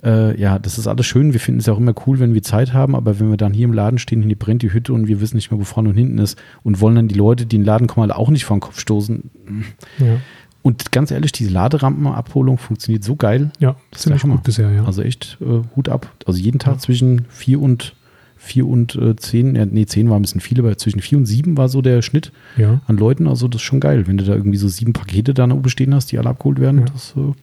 Äh, 0.03 0.39
ja, 0.39 0.59
das 0.59 0.77
ist 0.77 0.85
alles 0.87 1.07
schön. 1.07 1.33
Wir 1.33 1.39
finden 1.39 1.59
es 1.59 1.65
ja 1.65 1.73
auch 1.73 1.79
immer 1.79 1.95
cool, 2.05 2.19
wenn 2.19 2.35
wir 2.35 2.43
Zeit 2.43 2.71
haben, 2.71 2.95
aber 2.95 3.19
wenn 3.19 3.31
wir 3.31 3.37
dann 3.37 3.51
hier 3.53 3.65
im 3.65 3.73
Laden 3.73 3.97
stehen, 3.97 4.21
hier 4.21 4.35
brennt 4.37 4.61
die 4.61 4.71
Hütte 4.71 4.93
und 4.93 5.07
wir 5.07 5.19
wissen 5.21 5.37
nicht 5.37 5.49
mehr, 5.49 5.59
wo 5.59 5.63
vorne 5.63 5.89
und 5.89 5.95
hinten 5.95 6.19
ist 6.19 6.37
und 6.63 6.79
wollen 6.81 6.95
dann 6.95 7.07
die 7.07 7.15
Leute, 7.15 7.47
die 7.47 7.55
in 7.55 7.63
den 7.63 7.65
Laden 7.65 7.87
kommen, 7.87 8.03
halt 8.07 8.17
auch 8.19 8.29
nicht 8.29 8.45
vor 8.45 8.55
den 8.57 8.61
Kopf 8.61 8.79
stoßen. 8.79 9.23
Ja, 9.97 10.17
Und 10.61 10.91
ganz 10.91 11.09
ehrlich, 11.09 11.31
diese 11.31 11.49
Laderampenabholung 11.51 12.59
funktioniert 12.59 13.03
so 13.03 13.15
geil. 13.15 13.49
ja 13.59 13.75
Das 13.89 14.01
ist 14.01 14.03
ziemlich 14.03 14.21
der 14.21 14.29
Hammer. 14.29 14.35
gut 14.35 14.43
bisher, 14.43 14.69
ja. 14.71 14.83
Also 14.85 15.01
echt 15.01 15.39
äh, 15.41 15.61
Hut 15.75 15.89
ab. 15.89 16.13
Also 16.27 16.39
jeden 16.39 16.59
Tag 16.59 16.75
Ja. 16.75 16.79
zwischen 16.79 17.25
vier 17.29 17.59
und 17.59 17.95
vier 18.47 18.67
und 18.67 18.95
äh, 18.95 19.15
zehn, 19.15 19.55
ja, 19.55 19.65
nee, 19.65 19.85
zehn 19.85 20.09
war 20.09 20.17
ein 20.17 20.23
bisschen 20.23 20.41
viel, 20.41 20.59
aber 20.59 20.77
zwischen 20.77 21.01
vier 21.01 21.17
und 21.17 21.25
sieben 21.25 21.57
war 21.57 21.69
so 21.69 21.81
der 21.81 22.01
Schnitt 22.01 22.31
ja. 22.57 22.81
an 22.87 22.97
Leuten. 22.97 23.27
Also 23.27 23.47
das 23.47 23.61
ist 23.61 23.65
schon 23.65 23.79
geil, 23.79 24.07
wenn 24.07 24.17
du 24.17 24.23
da 24.23 24.33
irgendwie 24.33 24.57
so 24.57 24.67
sieben 24.67 24.93
Pakete 24.93 25.33
da 25.33 25.45
oben 25.45 25.69
stehen 25.69 25.93
hast, 25.93 26.11
die 26.11 26.17
alle 26.17 26.29
abgeholt 26.29 26.59
werden. 26.59 26.79
Ja. 26.79 26.85
Das, 26.85 27.13
äh, 27.15 27.33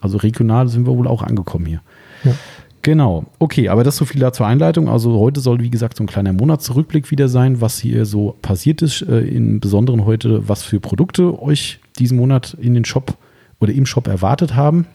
also 0.00 0.18
regional 0.18 0.68
sind 0.68 0.86
wir 0.86 0.96
wohl 0.96 1.08
auch 1.08 1.22
angekommen 1.22 1.66
hier. 1.66 1.80
Ja. 2.24 2.34
Genau, 2.82 3.26
okay, 3.38 3.68
aber 3.68 3.84
das 3.84 3.96
so 3.96 4.04
viel 4.04 4.20
da 4.20 4.32
zur 4.32 4.46
Einleitung. 4.46 4.88
Also 4.88 5.18
heute 5.20 5.40
soll, 5.40 5.60
wie 5.60 5.70
gesagt, 5.70 5.96
so 5.96 6.02
ein 6.02 6.08
kleiner 6.08 6.32
Monatsrückblick 6.32 7.12
wieder 7.12 7.28
sein, 7.28 7.60
was 7.60 7.78
hier 7.78 8.04
so 8.06 8.36
passiert 8.42 8.82
ist. 8.82 9.02
Äh, 9.02 9.20
Im 9.20 9.60
Besonderen 9.60 10.04
heute, 10.04 10.48
was 10.48 10.64
für 10.64 10.80
Produkte 10.80 11.40
euch 11.40 11.78
diesen 12.00 12.18
Monat 12.18 12.56
in 12.60 12.74
den 12.74 12.84
Shop 12.84 13.16
oder 13.60 13.72
im 13.72 13.86
Shop 13.86 14.08
erwartet 14.08 14.56
haben. 14.56 14.86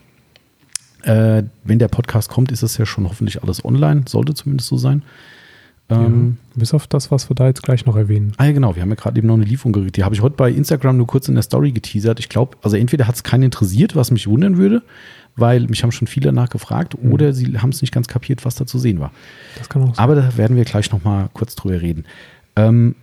Äh, 1.03 1.43
wenn 1.63 1.79
der 1.79 1.87
Podcast 1.87 2.29
kommt, 2.29 2.51
ist 2.51 2.61
es 2.61 2.77
ja 2.77 2.85
schon 2.85 3.07
hoffentlich 3.07 3.41
alles 3.41 3.63
online, 3.63 4.03
sollte 4.07 4.33
zumindest 4.33 4.67
so 4.67 4.77
sein. 4.77 5.03
Ähm, 5.89 6.37
ja. 6.55 6.59
Bis 6.59 6.73
auf 6.73 6.87
das, 6.87 7.11
was 7.11 7.29
wir 7.29 7.35
da 7.35 7.47
jetzt 7.47 7.63
gleich 7.63 7.85
noch 7.85 7.95
erwähnen. 7.95 8.33
Ah 8.37 8.45
ja, 8.45 8.51
genau, 8.51 8.75
wir 8.75 8.81
haben 8.81 8.89
ja 8.89 8.95
gerade 8.95 9.17
eben 9.17 9.27
noch 9.27 9.35
eine 9.35 9.45
Lieferung 9.45 9.71
gekriegt. 9.73 9.95
Die 9.97 10.03
habe 10.03 10.13
ich 10.15 10.21
heute 10.21 10.35
bei 10.35 10.51
Instagram 10.51 10.97
nur 10.97 11.07
kurz 11.07 11.29
in 11.29 11.35
der 11.35 11.43
Story 11.43 11.71
geteasert. 11.71 12.19
Ich 12.19 12.27
glaube, 12.29 12.57
also 12.61 12.75
entweder 12.75 13.07
hat 13.07 13.15
es 13.15 13.23
keinen 13.23 13.43
interessiert, 13.43 13.95
was 13.95 14.11
mich 14.11 14.27
wundern 14.27 14.57
würde, 14.57 14.83
weil 15.37 15.61
mich 15.67 15.83
haben 15.83 15.91
schon 15.93 16.07
viele 16.07 16.25
danach 16.25 16.49
gefragt, 16.49 17.01
Mhm. 17.01 17.11
oder 17.13 17.31
sie 17.33 17.57
haben 17.59 17.69
es 17.69 17.81
nicht 17.81 17.93
ganz 17.93 18.07
kapiert, 18.07 18.43
was 18.43 18.55
da 18.55 18.65
zu 18.65 18.79
sehen 18.79 18.99
war. 18.99 19.11
Das 19.57 19.69
kann 19.69 19.81
auch 19.83 19.95
sein. 19.95 20.03
Aber 20.03 20.15
da 20.15 20.35
werden 20.35 20.57
wir 20.57 20.65
gleich 20.65 20.91
noch 20.91 21.03
mal 21.05 21.29
kurz 21.33 21.55
drüber 21.55 21.81
reden. 21.81 22.03
Ähm, 22.57 22.95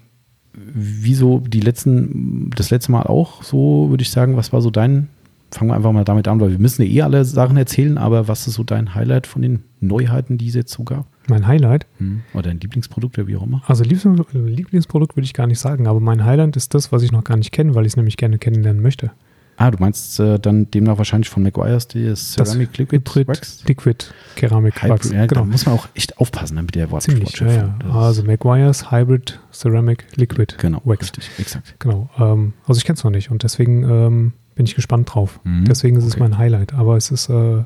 wieso 0.53 1.41
die 1.41 1.61
letzten, 1.61 2.51
das 2.55 2.71
letzte 2.71 2.93
Mal 2.93 3.05
auch 3.05 3.43
so, 3.43 3.87
würde 3.91 4.03
ich 4.03 4.11
sagen, 4.11 4.37
was 4.37 4.53
war 4.53 4.61
so 4.61 4.71
dein, 4.71 5.09
fangen 5.55 5.71
wir 5.71 5.77
einfach 5.77 5.93
mal 5.93 6.05
damit 6.05 6.29
an, 6.29 6.41
weil 6.41 6.51
wir 6.51 6.59
müssen 6.59 6.83
ja 6.83 6.89
eh 6.89 7.03
alle 7.03 7.25
Sachen 7.25 7.57
erzählen, 7.57 7.97
aber 7.99 8.29
was 8.29 8.47
ist 8.47 8.55
so 8.55 8.65
dein 8.65 8.95
Highlight 8.95 9.27
von 9.27 9.43
den 9.43 9.63
Neuheiten, 9.81 10.37
die 10.39 10.49
es 10.49 10.55
jetzt 10.55 10.73
so 10.73 10.85
gab? 10.85 11.07
Mein 11.29 11.47
Highlight, 11.47 11.87
Oder 12.35 12.43
dein 12.51 12.61
Lieblingsprodukt 12.61 13.19
oder 13.19 13.27
wie 13.29 13.37
auch 13.37 13.45
immer? 13.45 13.63
also 13.67 13.83
Lieblings 13.83 14.27
Lieblingsprodukt 14.33 15.17
würde 15.17 15.25
ich 15.25 15.33
gar 15.33 15.47
nicht 15.47 15.59
sagen, 15.59 15.87
aber 15.87 16.01
mein 16.01 16.25
Highlight 16.25 16.57
ist 16.57 16.75
das, 16.75 16.93
was 16.93 17.03
ich 17.03 17.13
noch 17.13 17.25
gar 17.25 17.37
nicht 17.37 17.53
kenne, 17.53 17.75
weil 17.75 17.87
ich 17.87 17.93
es 17.93 17.97
nämlich 17.97 18.17
gerne 18.17 18.39
kennenlernen 18.39 18.83
möchte. 18.83 19.11
Ah, 19.57 19.71
du 19.71 19.79
meinst 19.79 20.19
äh, 20.19 20.39
dann 20.41 20.69
demnach 20.73 20.99
wahrscheinlich 20.99 21.29
von 21.31 21.45
McGuire's 21.45 21.87
das 21.87 22.33
Ceramic 22.33 22.77
Liquid 22.77 22.99
Hybrid 23.09 23.29
Wax? 23.29 23.63
Liquid 23.69 24.07
Keramik 24.35 24.83
Hybrid, 24.83 24.91
Wachs. 24.91 25.11
ja, 25.13 25.21
Da 25.21 25.27
genau. 25.27 25.45
muss 25.45 25.65
man 25.65 25.77
auch 25.77 25.87
echt 25.95 26.19
aufpassen 26.19 26.57
ne, 26.57 26.63
mit 26.63 26.75
der 26.75 26.91
Wort 26.91 27.03
Ziemlich, 27.05 27.39
ja, 27.39 27.47
ja. 27.53 27.75
Das- 27.79 27.95
Also 27.95 28.25
McGuire's 28.25 28.91
Hybrid 28.91 29.39
Ceramic 29.53 30.07
Liquid 30.17 30.57
Genau, 30.59 30.83
Wax. 30.85 31.03
richtig, 31.03 31.31
exakt. 31.39 31.77
Genau. 31.79 32.11
Ähm, 32.19 32.53
also 32.67 32.79
ich 32.79 32.85
kenne 32.85 32.97
es 32.97 33.05
noch 33.05 33.13
nicht 33.13 33.31
und 33.31 33.45
deswegen 33.45 33.85
ähm, 33.85 34.33
bin 34.55 34.67
ich 34.67 34.75
gespannt 34.75 35.15
drauf. 35.15 35.41
Mhm, 35.45 35.65
Deswegen 35.65 35.97
ist 35.97 36.05
es 36.05 36.13
okay. 36.15 36.23
mein 36.23 36.39
Highlight. 36.39 36.75
Aber 36.75 36.97
es 36.97 37.11
ist 37.11 37.29
äh, 37.29 37.65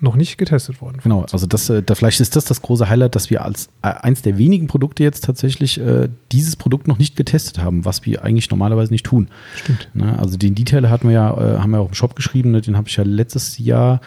noch 0.00 0.16
nicht 0.16 0.38
getestet 0.38 0.80
worden. 0.80 0.98
Genau, 1.02 1.26
also 1.30 1.46
das, 1.46 1.68
äh, 1.70 1.82
da, 1.82 1.94
vielleicht 1.94 2.20
ist 2.20 2.34
das 2.36 2.44
das 2.44 2.62
große 2.62 2.88
Highlight, 2.88 3.14
dass 3.14 3.30
wir 3.30 3.44
als 3.44 3.68
äh, 3.82 3.88
eins 3.88 4.22
der 4.22 4.38
wenigen 4.38 4.66
Produkte 4.66 5.02
jetzt 5.02 5.24
tatsächlich 5.24 5.78
äh, 5.80 6.08
dieses 6.32 6.56
Produkt 6.56 6.88
noch 6.88 6.98
nicht 6.98 7.16
getestet 7.16 7.58
haben, 7.58 7.84
was 7.84 8.06
wir 8.06 8.24
eigentlich 8.24 8.50
normalerweise 8.50 8.92
nicht 8.92 9.06
tun. 9.06 9.28
Stimmt. 9.56 9.88
Ne? 9.94 10.18
Also 10.18 10.36
den 10.36 10.54
Detail 10.54 10.88
hatten 10.88 11.08
wir 11.08 11.14
ja, 11.14 11.30
äh, 11.30 11.58
haben 11.58 11.70
wir 11.70 11.80
auch 11.80 11.88
im 11.88 11.94
Shop 11.94 12.16
geschrieben, 12.16 12.50
ne? 12.50 12.60
den 12.60 12.76
habe 12.76 12.88
ich 12.88 12.96
ja 12.96 13.04
letztes 13.04 13.58
Jahr 13.58 14.00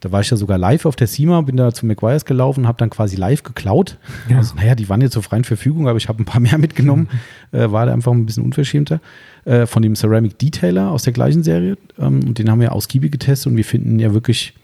Da 0.00 0.10
war 0.10 0.22
ich 0.22 0.30
ja 0.30 0.36
sogar 0.36 0.56
live 0.56 0.86
auf 0.86 0.96
der 0.96 1.06
SEMA, 1.06 1.42
bin 1.42 1.56
da 1.56 1.72
zu 1.72 1.84
McGuire's 1.84 2.24
gelaufen, 2.24 2.66
habe 2.66 2.78
dann 2.78 2.88
quasi 2.88 3.16
live 3.16 3.42
geklaut. 3.42 3.98
Ja. 4.28 4.38
Also, 4.38 4.54
naja, 4.54 4.74
die 4.74 4.88
waren 4.88 5.02
jetzt 5.02 5.12
zur 5.12 5.22
freien 5.22 5.44
Verfügung, 5.44 5.88
aber 5.88 5.98
ich 5.98 6.08
habe 6.08 6.22
ein 6.22 6.24
paar 6.24 6.40
mehr 6.40 6.56
mitgenommen. 6.58 7.08
äh, 7.52 7.70
war 7.70 7.86
da 7.86 7.92
einfach 7.92 8.12
ein 8.12 8.24
bisschen 8.24 8.44
unverschämter. 8.44 9.00
Äh, 9.44 9.66
von 9.66 9.82
dem 9.82 9.94
Ceramic 9.94 10.38
Detailer 10.38 10.90
aus 10.90 11.02
der 11.02 11.12
gleichen 11.12 11.42
Serie. 11.42 11.76
Ähm, 11.98 12.20
und 12.24 12.38
den 12.38 12.50
haben 12.50 12.60
wir 12.60 12.72
ausgiebig 12.72 13.12
getestet 13.12 13.50
und 13.50 13.56
wir 13.56 13.64
finden 13.64 13.92
ihn 13.92 13.98
ja 13.98 14.14
wirklich 14.14 14.54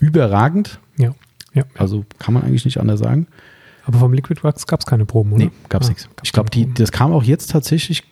überragend. 0.00 0.78
Ja. 0.98 1.14
ja. 1.54 1.64
Also 1.76 2.04
kann 2.18 2.34
man 2.34 2.44
eigentlich 2.44 2.64
nicht 2.64 2.78
anders 2.78 3.00
sagen. 3.00 3.26
Aber 3.84 3.98
vom 3.98 4.12
Liquid 4.12 4.42
Wax 4.42 4.66
gab 4.66 4.80
es 4.80 4.86
keine 4.86 5.06
Proben, 5.06 5.32
oder? 5.32 5.44
Nee, 5.44 5.50
gab 5.68 5.82
es 5.82 5.88
Ah, 5.88 5.90
nichts. 5.90 6.08
Ich 6.22 6.32
glaube, 6.32 6.50
das 6.74 6.92
kam 6.92 7.12
auch 7.12 7.22
jetzt 7.22 7.50
tatsächlich 7.50 8.02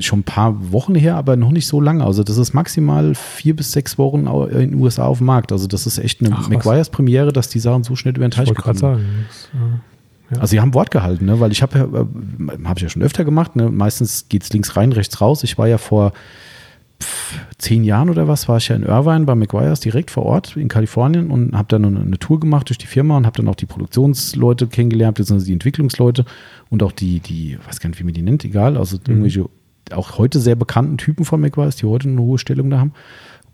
schon 0.00 0.20
ein 0.20 0.24
paar 0.24 0.72
Wochen 0.72 0.94
her, 0.94 1.16
aber 1.16 1.36
noch 1.36 1.50
nicht 1.50 1.66
so 1.66 1.80
lange. 1.80 2.04
Also 2.04 2.24
das 2.24 2.36
ist 2.38 2.54
maximal 2.54 3.14
vier 3.14 3.54
bis 3.54 3.72
sechs 3.72 3.98
Wochen 3.98 4.26
in 4.26 4.70
den 4.70 4.74
USA 4.74 5.04
auf 5.04 5.18
dem 5.18 5.26
Markt. 5.26 5.52
Also 5.52 5.66
das 5.66 5.86
ist 5.86 5.98
echt 5.98 6.20
eine 6.20 6.34
Ach. 6.34 6.48
McGuire's 6.48 6.90
Premiere, 6.90 7.32
dass 7.32 7.48
die 7.48 7.60
Sachen 7.60 7.84
so 7.84 7.94
schnell 7.94 8.14
über 8.16 8.26
den 8.26 8.30
Ich 8.30 8.36
Teich 8.36 8.48
gekommen 8.48 8.78
sagen. 8.78 9.04
Ja. 9.52 10.40
Also 10.40 10.46
sie 10.48 10.60
haben 10.60 10.74
Wort 10.74 10.90
gehalten, 10.90 11.24
ne? 11.24 11.40
weil 11.40 11.52
ich 11.52 11.62
habe 11.62 11.78
ja, 11.78 11.84
äh, 11.84 12.64
habe 12.64 12.78
ich 12.78 12.82
ja 12.82 12.88
schon 12.88 13.02
öfter 13.02 13.24
gemacht. 13.24 13.56
Ne? 13.56 13.70
Meistens 13.70 14.28
geht 14.28 14.42
es 14.42 14.52
links 14.52 14.76
rein, 14.76 14.92
rechts 14.92 15.20
raus. 15.20 15.42
Ich 15.42 15.56
war 15.56 15.68
ja 15.68 15.78
vor 15.78 16.12
pff, 17.02 17.38
zehn 17.58 17.84
Jahren 17.84 18.10
oder 18.10 18.28
was, 18.28 18.48
war 18.48 18.58
ich 18.58 18.68
ja 18.68 18.76
in 18.76 18.82
Irvine 18.82 19.24
bei 19.24 19.34
McGuire's 19.34 19.80
direkt 19.80 20.10
vor 20.10 20.24
Ort 20.24 20.56
in 20.56 20.68
Kalifornien 20.68 21.30
und 21.30 21.56
habe 21.56 21.68
dann 21.68 21.84
eine, 21.84 22.00
eine 22.00 22.18
Tour 22.18 22.40
gemacht 22.40 22.68
durch 22.68 22.78
die 22.78 22.86
Firma 22.86 23.16
und 23.16 23.26
habe 23.26 23.36
dann 23.36 23.48
auch 23.48 23.54
die 23.54 23.66
Produktionsleute 23.66 24.66
kennengelernt, 24.66 25.16
beziehungsweise 25.16 25.46
die 25.46 25.54
Entwicklungsleute 25.54 26.24
und 26.70 26.82
auch 26.82 26.92
die, 26.92 27.20
die, 27.20 27.58
weiß 27.66 27.80
gar 27.80 27.88
nicht, 27.88 28.00
wie 28.00 28.04
man 28.04 28.14
die 28.14 28.22
nennt, 28.22 28.44
egal, 28.44 28.76
also 28.76 28.96
irgendwelche 28.96 29.48
auch 29.94 30.18
heute 30.18 30.40
sehr 30.40 30.56
bekannten 30.56 30.98
Typen 30.98 31.24
von 31.24 31.40
McGuire's, 31.40 31.76
die 31.76 31.86
heute 31.86 32.08
eine 32.08 32.20
hohe 32.20 32.38
Stellung 32.38 32.70
da 32.70 32.78
haben. 32.78 32.92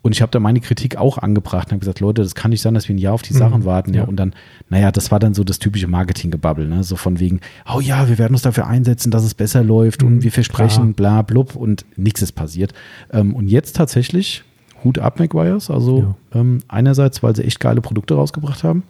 Und 0.02 0.12
ich 0.12 0.20
habe 0.20 0.30
da 0.30 0.38
meine 0.38 0.60
Kritik 0.60 0.96
auch 0.98 1.16
angebracht 1.16 1.68
und 1.68 1.72
habe 1.72 1.78
gesagt, 1.80 2.00
Leute, 2.00 2.22
das 2.22 2.34
kann 2.34 2.50
nicht 2.50 2.60
sein, 2.60 2.74
dass 2.74 2.88
wir 2.88 2.94
ein 2.94 2.98
Jahr 2.98 3.14
auf 3.14 3.22
die 3.22 3.32
Sachen 3.32 3.60
Mhm, 3.60 3.64
warten. 3.64 3.94
Ja. 3.94 4.02
ja. 4.02 4.08
Und 4.08 4.16
dann, 4.16 4.34
naja, 4.68 4.92
das 4.92 5.10
war 5.10 5.18
dann 5.18 5.32
so 5.32 5.44
das 5.44 5.58
typische 5.58 5.86
Marketinggebabbel, 5.86 6.68
ne? 6.68 6.84
So 6.84 6.96
von 6.96 7.20
wegen, 7.20 7.40
oh 7.74 7.80
ja, 7.80 8.06
wir 8.06 8.18
werden 8.18 8.34
uns 8.34 8.42
dafür 8.42 8.66
einsetzen, 8.66 9.10
dass 9.10 9.24
es 9.24 9.32
besser 9.32 9.64
läuft 9.64 10.02
und 10.02 10.16
Mhm, 10.16 10.22
wir 10.22 10.30
versprechen, 10.30 10.92
bla 10.92 11.22
blub 11.22 11.56
und 11.56 11.86
nichts 11.96 12.20
ist 12.20 12.32
passiert. 12.32 12.74
Ähm, 13.12 13.34
und 13.34 13.48
jetzt 13.48 13.76
tatsächlich, 13.76 14.44
Hut 14.84 14.98
ab, 14.98 15.18
McGuire's. 15.20 15.70
Also 15.70 16.14
ähm, 16.34 16.58
einerseits, 16.68 17.22
weil 17.22 17.34
sie 17.34 17.44
echt 17.44 17.58
geile 17.58 17.80
Produkte 17.80 18.12
rausgebracht 18.12 18.62
haben. 18.62 18.82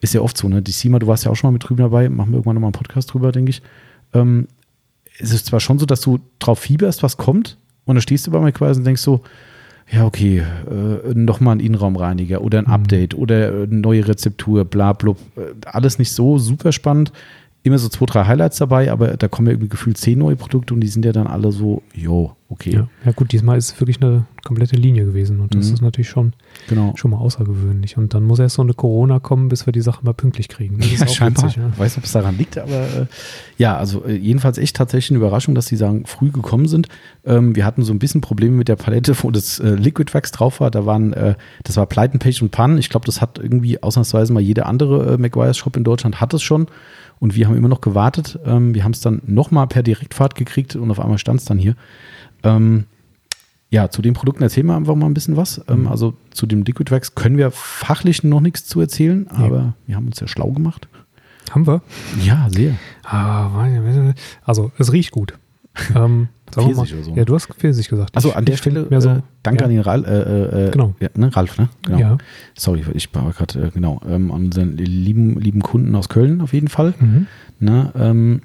Ist 0.00 0.14
ja 0.14 0.20
oft 0.20 0.36
so, 0.36 0.48
ne? 0.48 0.62
Die 0.62 0.70
SEMA, 0.70 1.00
du 1.00 1.08
warst 1.08 1.24
ja 1.24 1.32
auch 1.32 1.36
schon 1.36 1.48
mal 1.48 1.52
mit 1.54 1.68
drüben 1.68 1.82
dabei, 1.82 2.08
machen 2.08 2.30
wir 2.30 2.36
irgendwann 2.36 2.54
nochmal 2.54 2.68
einen 2.68 2.72
Podcast 2.74 3.12
drüber, 3.12 3.32
denke 3.32 3.50
ich. 3.50 3.62
Ähm, 4.14 4.46
es 5.20 5.32
ist 5.32 5.46
zwar 5.46 5.60
schon 5.60 5.78
so, 5.78 5.86
dass 5.86 6.00
du 6.00 6.18
drauf 6.38 6.58
fieberst, 6.60 7.02
was 7.02 7.16
kommt, 7.16 7.56
und 7.84 7.94
dann 7.96 8.02
stehst 8.02 8.26
du 8.26 8.30
bei 8.30 8.40
McQuarrie 8.40 8.76
und 8.76 8.84
denkst 8.84 9.02
so, 9.02 9.20
ja, 9.92 10.04
okay, 10.06 10.38
äh, 10.70 11.14
nochmal 11.14 11.56
ein 11.56 11.60
Innenraumreiniger 11.60 12.42
oder 12.42 12.58
ein 12.58 12.66
Mhm. 12.66 12.70
Update 12.72 13.14
oder 13.14 13.48
äh, 13.52 13.62
eine 13.64 13.76
neue 13.80 14.06
Rezeptur, 14.06 14.64
bla, 14.64 14.92
blub. 14.92 15.18
Äh, 15.36 15.66
alles 15.66 15.98
nicht 15.98 16.12
so 16.12 16.38
super 16.38 16.70
spannend. 16.70 17.10
Immer 17.62 17.76
so 17.78 17.88
zwei, 17.90 18.06
drei 18.06 18.24
Highlights 18.24 18.56
dabei, 18.56 18.90
aber 18.90 19.18
da 19.18 19.28
kommen 19.28 19.46
ja 19.48 19.52
irgendwie 19.52 19.68
gefühlt 19.68 19.98
zehn 19.98 20.18
neue 20.18 20.34
Produkte 20.36 20.72
und 20.72 20.80
die 20.80 20.88
sind 20.88 21.04
ja 21.04 21.12
dann 21.12 21.26
alle 21.26 21.52
so, 21.52 21.82
jo, 21.92 22.34
okay. 22.48 22.70
ja. 22.72 22.88
ja, 23.04 23.12
gut, 23.12 23.32
diesmal 23.32 23.58
ist 23.58 23.72
es 23.74 23.80
wirklich 23.82 24.00
eine 24.00 24.24
komplette 24.44 24.76
Linie 24.76 25.04
gewesen 25.04 25.40
und 25.40 25.54
das 25.54 25.68
Mhm. 25.68 25.74
ist 25.74 25.80
natürlich 25.82 26.08
schon, 26.08 26.32
Genau. 26.70 26.94
schon 26.96 27.10
mal 27.10 27.18
außergewöhnlich. 27.18 27.98
Und 27.98 28.14
dann 28.14 28.22
muss 28.22 28.38
erst 28.38 28.54
so 28.56 28.62
eine 28.62 28.72
Corona 28.72 29.20
kommen, 29.20 29.50
bis 29.50 29.66
wir 29.66 29.74
die 29.74 29.82
Sache 29.82 30.02
mal 30.06 30.14
pünktlich 30.14 30.48
kriegen. 30.48 30.78
Das 30.78 30.86
ist 30.90 31.00
Ja, 31.00 31.06
auch 31.06 31.10
scheinbar. 31.10 31.44
witzig, 31.44 31.56
ja. 31.58 31.68
Ich 31.70 31.78
weiß 31.78 31.92
nicht, 31.92 31.98
ob 31.98 32.04
es 32.04 32.12
daran 32.12 32.38
liegt, 32.38 32.56
aber 32.56 32.70
äh, 32.72 33.06
ja, 33.58 33.76
also 33.76 34.06
äh, 34.06 34.14
jedenfalls 34.16 34.56
echt 34.56 34.76
tatsächlich 34.76 35.10
eine 35.10 35.18
Überraschung, 35.18 35.54
dass 35.54 35.66
die 35.66 35.76
sagen, 35.76 36.06
früh 36.06 36.30
gekommen 36.30 36.66
sind. 36.66 36.88
Ähm, 37.26 37.54
wir 37.56 37.66
hatten 37.66 37.82
so 37.82 37.92
ein 37.92 37.98
bisschen 37.98 38.22
Probleme 38.22 38.56
mit 38.56 38.68
der 38.68 38.76
Palette, 38.76 39.14
wo 39.22 39.30
das 39.30 39.58
äh, 39.58 39.74
Liquid 39.74 40.14
Wax 40.14 40.30
drauf 40.32 40.60
war. 40.60 40.70
Da 40.70 40.86
waren, 40.86 41.12
äh, 41.12 41.34
das 41.64 41.76
war 41.76 41.84
Pleiten, 41.84 42.18
Pech 42.20 42.40
und 42.40 42.52
Pannen. 42.52 42.78
Ich 42.78 42.88
glaube, 42.88 43.04
das 43.04 43.20
hat 43.20 43.38
irgendwie 43.38 43.82
ausnahmsweise 43.82 44.32
mal 44.32 44.40
jeder 44.40 44.64
andere 44.64 45.12
äh, 45.12 45.18
McGuire's 45.18 45.58
Shop 45.58 45.76
in 45.76 45.84
Deutschland 45.84 46.22
hat 46.22 46.32
es 46.32 46.42
schon. 46.42 46.66
Und 47.20 47.36
wir 47.36 47.46
haben 47.46 47.56
immer 47.56 47.68
noch 47.68 47.82
gewartet. 47.82 48.38
Ähm, 48.44 48.74
wir 48.74 48.82
haben 48.82 48.92
es 48.92 49.00
dann 49.00 49.22
nochmal 49.26 49.66
per 49.68 49.82
Direktfahrt 49.82 50.34
gekriegt 50.34 50.74
und 50.74 50.90
auf 50.90 50.98
einmal 50.98 51.18
stand 51.18 51.40
es 51.40 51.46
dann 51.46 51.58
hier. 51.58 51.76
Ähm, 52.42 52.86
ja, 53.68 53.88
zu 53.88 54.02
den 54.02 54.14
Produkten 54.14 54.42
erzählen 54.42 54.66
wir 54.66 54.74
einfach 54.74 54.96
mal 54.96 55.06
ein 55.06 55.14
bisschen 55.14 55.36
was. 55.36 55.60
Ähm, 55.68 55.86
also 55.86 56.14
zu 56.30 56.46
dem 56.46 56.62
Liquid 56.62 56.90
Wax 56.90 57.14
können 57.14 57.36
wir 57.36 57.50
fachlich 57.52 58.24
noch 58.24 58.40
nichts 58.40 58.66
zu 58.66 58.80
erzählen, 58.80 59.28
aber 59.28 59.74
wir 59.86 59.96
haben 59.96 60.06
uns 60.06 60.18
ja 60.18 60.26
schlau 60.26 60.50
gemacht. 60.50 60.88
Haben 61.50 61.66
wir? 61.66 61.82
Ja, 62.22 62.48
sehr. 62.50 62.76
Ah, 63.04 63.50
also, 64.44 64.72
es 64.78 64.92
riecht 64.92 65.10
gut. 65.10 65.34
Ähm, 65.94 66.28
sagen 66.54 66.74
Pfirsich 66.74 66.94
oder 66.94 67.04
so? 67.04 67.14
Ja, 67.14 67.24
du 67.24 67.34
hast 67.34 67.46
Pfirsich 67.54 67.88
gesagt. 67.88 68.16
Also 68.16 68.32
an 68.32 68.44
der 68.44 68.56
Stelle 68.56 68.86
mehr 68.90 69.00
so, 69.00 69.10
äh, 69.10 69.22
danke 69.42 69.60
ja. 69.60 69.66
an 69.66 69.70
den 69.72 69.80
Ralf, 69.80 70.06
äh, 70.06 70.66
äh, 70.66 70.70
Genau. 70.70 70.94
ja, 71.00 71.08
ne, 71.14 71.34
Ralf, 71.34 71.58
ne? 71.58 71.68
Genau. 71.82 71.98
Ja. 71.98 72.18
Sorry, 72.54 72.84
ich 72.94 73.14
war 73.14 73.30
gerade, 73.32 73.66
äh, 73.66 73.70
genau, 73.70 74.00
ähm, 74.08 74.30
an 74.32 74.46
unseren 74.46 74.76
lieben, 74.76 75.40
lieben 75.40 75.60
Kunden 75.62 75.94
aus 75.94 76.08
Köln 76.08 76.40
auf 76.40 76.52
jeden 76.52 76.68
Fall. 76.68 76.94
Mhm. 76.98 77.26
Ne, 77.58 77.92
ähm, 77.94 78.42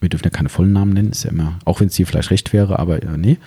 wir 0.00 0.10
dürfen 0.10 0.24
ja 0.24 0.30
keine 0.30 0.50
vollen 0.50 0.72
Namen 0.72 0.92
nennen, 0.92 1.10
ist 1.10 1.24
ja 1.24 1.30
immer, 1.30 1.58
auch 1.64 1.80
wenn 1.80 1.88
es 1.88 1.94
dir 1.94 2.06
vielleicht 2.06 2.30
recht 2.30 2.52
wäre, 2.52 2.78
aber 2.78 3.02
äh, 3.02 3.16
nee, 3.16 3.38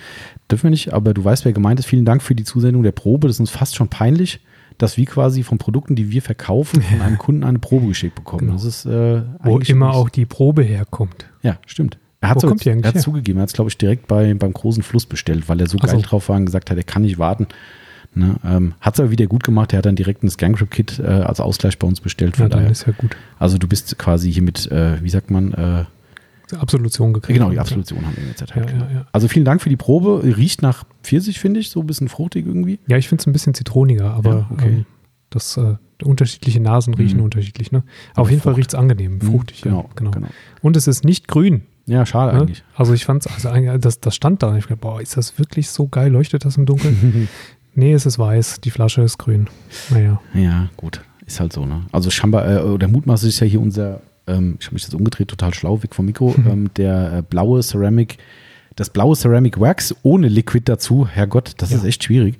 dürfen 0.49 0.63
wir 0.63 0.69
nicht. 0.71 0.93
Aber 0.93 1.13
du 1.13 1.23
weißt, 1.23 1.45
wer 1.45 1.53
gemeint 1.53 1.79
ist. 1.79 1.85
Vielen 1.85 2.05
Dank 2.05 2.21
für 2.21 2.35
die 2.35 2.43
Zusendung 2.43 2.83
der 2.83 2.91
Probe. 2.91 3.27
Das 3.27 3.35
ist 3.35 3.39
uns 3.39 3.49
fast 3.49 3.75
schon 3.75 3.89
peinlich, 3.89 4.39
dass 4.77 4.97
wir 4.97 5.05
quasi 5.05 5.43
von 5.43 5.57
Produkten, 5.57 5.95
die 5.95 6.11
wir 6.11 6.21
verkaufen, 6.21 6.81
von 6.81 7.01
einem 7.03 7.17
Kunden 7.17 7.43
eine 7.43 7.59
Probe 7.59 7.87
geschickt 7.87 8.15
bekommen. 8.15 8.41
Genau. 8.47 8.53
Das 8.53 8.63
ist 8.63 8.85
äh, 8.85 9.21
Wo 9.43 9.59
immer 9.59 9.91
auch 9.93 10.09
die 10.09 10.25
Probe 10.25 10.63
herkommt. 10.63 11.27
Ja, 11.41 11.57
stimmt. 11.65 11.97
Er 12.19 12.29
hat 12.29 12.41
so, 12.41 12.47
kommt 12.47 12.65
er 12.65 12.81
hat 12.81 12.99
zugegeben, 12.99 13.39
er 13.39 13.43
hat 13.43 13.49
es, 13.49 13.53
glaube 13.53 13.69
ich, 13.69 13.77
direkt 13.77 14.07
bei, 14.07 14.33
beim 14.33 14.51
großen 14.53 14.81
Fluss 14.83 15.05
bestellt, 15.05 15.47
weil 15.49 15.59
er 15.61 15.67
so 15.67 15.77
Ach 15.81 15.85
geil 15.85 15.97
so. 15.97 16.01
drauf 16.01 16.29
war 16.29 16.35
und 16.37 16.45
gesagt 16.47 16.69
hat, 16.71 16.77
er 16.77 16.83
kann 16.83 17.03
nicht 17.03 17.19
warten. 17.19 17.47
Ne, 18.15 18.35
ähm, 18.43 18.73
hat 18.81 18.95
es 18.95 18.99
aber 18.99 19.11
wieder 19.11 19.27
gut 19.27 19.43
gemacht. 19.43 19.73
Er 19.73 19.77
hat 19.79 19.85
dann 19.85 19.95
direkt 19.95 20.23
ein 20.23 20.29
Scangrip-Kit 20.29 20.97
äh, 20.99 21.03
als 21.03 21.39
Ausgleich 21.39 21.77
bei 21.77 21.87
uns 21.87 22.01
bestellt. 22.01 22.37
Von 22.37 22.45
Ja, 22.45 22.49
dann 22.49 22.59
daher. 22.61 22.71
ist 22.71 22.87
ja 22.87 22.93
gut. 22.97 23.15
Also 23.37 23.59
du 23.59 23.67
bist 23.67 23.95
quasi 23.99 24.31
hier 24.33 24.41
mit, 24.41 24.71
äh, 24.71 25.03
wie 25.03 25.09
sagt 25.09 25.29
man, 25.29 25.53
äh, 25.53 25.85
Absolution 26.55 27.13
gekriegt. 27.13 27.37
genau, 27.37 27.51
die 27.51 27.59
Absolution 27.59 28.03
haben 28.05 28.15
wir 28.15 28.23
jetzt 28.29 28.39
Ja, 28.41 28.47
erteilt. 28.47 28.71
ja, 28.71 28.87
ja. 28.99 29.05
Also 29.11 29.27
vielen 29.27 29.45
Dank 29.45 29.61
für 29.61 29.69
die 29.69 29.75
Probe. 29.75 30.21
Riecht 30.23 30.61
nach 30.61 30.85
Pfirsich, 31.03 31.39
finde 31.39 31.59
ich, 31.59 31.69
so 31.69 31.81
ein 31.81 31.87
bisschen 31.87 32.07
fruchtig 32.07 32.47
irgendwie. 32.47 32.79
Ja, 32.87 32.97
ich 32.97 33.07
finde 33.09 33.21
es 33.21 33.27
ein 33.27 33.33
bisschen 33.33 33.53
zitroniger, 33.53 34.11
aber 34.13 34.47
okay. 34.51 34.67
ähm, 34.69 34.85
das 35.29 35.57
äh, 35.57 35.75
unterschiedliche 36.01 36.61
Nasen 36.61 36.93
riechen 36.93 37.17
Mhm. 37.17 37.25
unterschiedlich. 37.25 37.71
Ne? 37.73 37.83
Aber 38.13 38.21
Auf 38.21 38.29
jeden 38.29 38.41
Fall 38.41 38.53
Frucht. 38.53 38.59
riecht 38.59 38.69
es 38.73 38.75
angenehm, 38.79 39.19
fruchtig. 39.21 39.61
genau, 39.61 39.81
ja, 39.81 39.89
genau. 39.95 40.11
genau. 40.11 40.27
Und 40.61 40.77
es 40.77 40.87
ist 40.87 41.03
nicht 41.03 41.27
grün. 41.27 41.63
Ja, 41.87 42.05
schade 42.05 42.35
Ne? 42.35 42.41
eigentlich. 42.41 42.63
Also 42.75 42.93
ich 42.93 43.05
fand 43.05 43.25
es, 43.25 43.33
also 43.33 43.49
eigentlich- 43.49 43.81
das, 43.81 43.99
das 43.99 44.15
stand 44.15 44.43
da. 44.43 44.49
Und 44.49 44.57
ich 44.57 44.63
dachte, 44.65 44.77
boah, 44.77 45.01
ist 45.01 45.17
das 45.17 45.39
wirklich 45.39 45.69
so 45.69 45.87
geil? 45.87 46.11
Leuchtet 46.11 46.45
das 46.45 46.57
im 46.57 46.65
Dunkeln? 46.65 47.27
nee, 47.75 47.93
es 47.93 48.05
ist 48.05 48.19
weiß. 48.19 48.61
Die 48.61 48.71
Flasche 48.71 49.01
ist 49.01 49.17
grün. 49.17 49.47
Naja. 49.89 50.21
Ja, 50.33 50.69
gut. 50.77 51.01
Ist 51.25 51.39
halt 51.39 51.51
so, 51.53 51.65
ne? 51.65 51.81
Also 51.91 52.09
scheinbar, 52.09 52.47
äh, 52.49 52.59
oder 52.61 52.87
mutmaßlich 52.87 53.33
ist 53.35 53.39
ja 53.39 53.47
hier 53.47 53.61
unser, 53.61 54.01
ähm, 54.27 54.57
ich 54.59 54.65
habe 54.67 54.75
mich 54.75 54.83
jetzt 54.83 54.93
umgedreht, 54.95 55.27
total 55.29 55.53
schlau, 55.53 55.81
weg 55.83 55.95
vom 55.95 56.05
Mikro, 56.05 56.35
ähm, 56.47 56.69
der 56.75 57.13
äh, 57.17 57.21
blaue 57.21 57.61
Ceramic, 57.61 58.17
das 58.75 58.89
blaue 58.89 59.15
Ceramic 59.15 59.59
Wax 59.59 59.95
ohne 60.03 60.27
Liquid 60.27 60.63
dazu. 60.65 61.07
Herrgott, 61.07 61.53
das 61.57 61.71
Ja. 61.71 61.77
ist 61.77 61.83
echt 61.83 62.03
schwierig. 62.03 62.37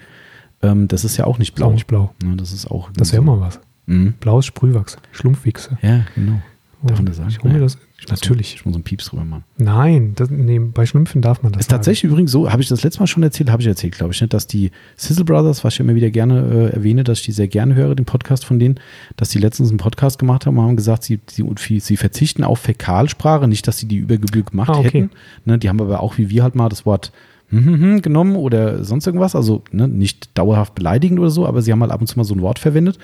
Ähm, 0.62 0.88
das 0.88 1.04
ist 1.06 1.18
ja 1.18 1.26
auch 1.26 1.38
nicht 1.38 1.50
Ist 1.52 1.56
blau. 1.56 1.68
auch 1.68 1.74
nicht 1.74 1.88
blau. 1.88 2.14
Ne, 2.24 2.36
das 2.36 2.52
ist 2.52 2.70
auch. 2.70 2.90
Das 2.96 3.12
wäre 3.14 3.24
so. 3.24 3.26
mal 3.36 3.40
was. 3.40 3.60
Mhm. 3.86 4.14
Blaues 4.20 4.46
Sprühwachs. 4.46 4.98
Schlumpfwichse. 5.12 5.78
Ja, 5.82 6.02
genau. 6.16 6.42
Darf 6.84 6.98
man 6.98 7.06
das 7.08 7.18
sagen? 7.18 7.30
Ich 7.30 7.42
hol 7.44 7.52
mir 7.52 7.58
Ja. 7.58 7.64
das. 7.64 7.78
Ich 8.00 8.08
Natürlich. 8.10 8.50
So, 8.50 8.56
ich 8.58 8.66
muss 8.66 8.74
so 8.74 8.78
einen 8.78 8.84
Pieps 8.84 9.06
drüber 9.06 9.26
machen. 9.26 9.44
Nein, 9.58 10.14
das, 10.16 10.30
nee, 10.30 10.60
bei 10.60 10.86
Schlümpfen 10.86 11.24
darf 11.24 11.42
man 11.42 11.52
das 11.52 11.62
ist 11.62 11.72
tatsächlich 11.72 12.04
übrigens 12.12 12.32
so, 12.32 12.52
habe 12.52 12.62
ich 12.62 12.68
das 12.68 12.84
letzte 12.84 13.00
Mal 13.00 13.08
schon 13.08 13.24
erzählt, 13.24 13.50
habe 13.50 13.62
ich 13.64 13.68
erzählt, 13.68 13.96
glaube 13.96 14.14
ich, 14.14 14.22
ne, 14.22 14.28
dass 14.28 14.46
die 14.46 14.70
Sizzle 14.96 15.26
Brothers, 15.26 15.64
was 15.64 15.74
ich 15.74 15.80
immer 15.80 15.96
wieder 15.96 16.12
gerne 16.12 16.70
äh, 16.72 16.76
erwähne, 16.76 17.04
dass 17.04 17.20
ich 17.20 17.26
die 17.26 17.32
sehr 17.32 17.48
gerne 17.48 17.74
höre, 17.74 17.96
den 17.96 18.06
Podcast 18.06 18.46
von 18.46 18.60
denen, 18.60 18.80
dass 19.16 19.30
die 19.30 19.40
letztens 19.40 19.70
einen 19.70 19.80
Podcast 19.80 20.20
gemacht 20.20 20.46
haben 20.46 20.60
und 20.60 20.64
haben 20.66 20.76
gesagt, 20.76 21.04
sie, 21.04 21.20
sie, 21.28 21.80
sie 21.80 21.98
verzichten 21.98 22.44
auf 22.44 22.60
Fäkalsprache, 22.60 23.48
nicht, 23.48 23.68
dass 23.68 23.80
sie 23.80 23.88
die 23.88 23.98
über 23.98 24.18
Gebühr 24.18 24.44
gemacht 24.44 24.70
Ah, 24.70 24.78
okay. 24.78 24.86
hätten. 24.86 25.10
Ne, 25.46 25.58
die 25.58 25.68
haben 25.68 25.82
aber 25.82 26.02
auch 26.02 26.20
wie 26.20 26.30
wir 26.30 26.44
halt 26.44 26.54
mal 26.54 26.70
das 26.70 26.86
Wort 26.86 27.12
hm, 27.50 27.66
hm, 27.66 27.80
hm 27.82 28.02
genommen 28.04 28.36
oder 28.36 28.84
sonst 28.84 29.08
irgendwas, 29.08 29.36
also 29.36 29.64
ne, 29.72 29.88
nicht 29.88 30.38
dauerhaft 30.38 30.76
beleidigend 30.76 31.20
oder 31.20 31.32
so, 31.32 31.48
aber 31.48 31.64
sie 31.64 31.72
haben 31.72 31.82
halt 31.82 31.92
ab 31.92 32.02
und 32.02 32.06
zu 32.06 32.20
mal 32.20 32.26
so 32.26 32.36
ein 32.36 32.42
Wort 32.42 32.60
verwendet, 32.60 33.00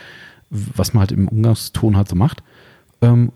was 0.51 0.93
man 0.93 0.99
halt 1.01 1.11
im 1.11 1.27
Umgangston 1.27 1.97
halt 1.97 2.09
so 2.09 2.15
macht. 2.15 2.43
Ähm, 3.01 3.31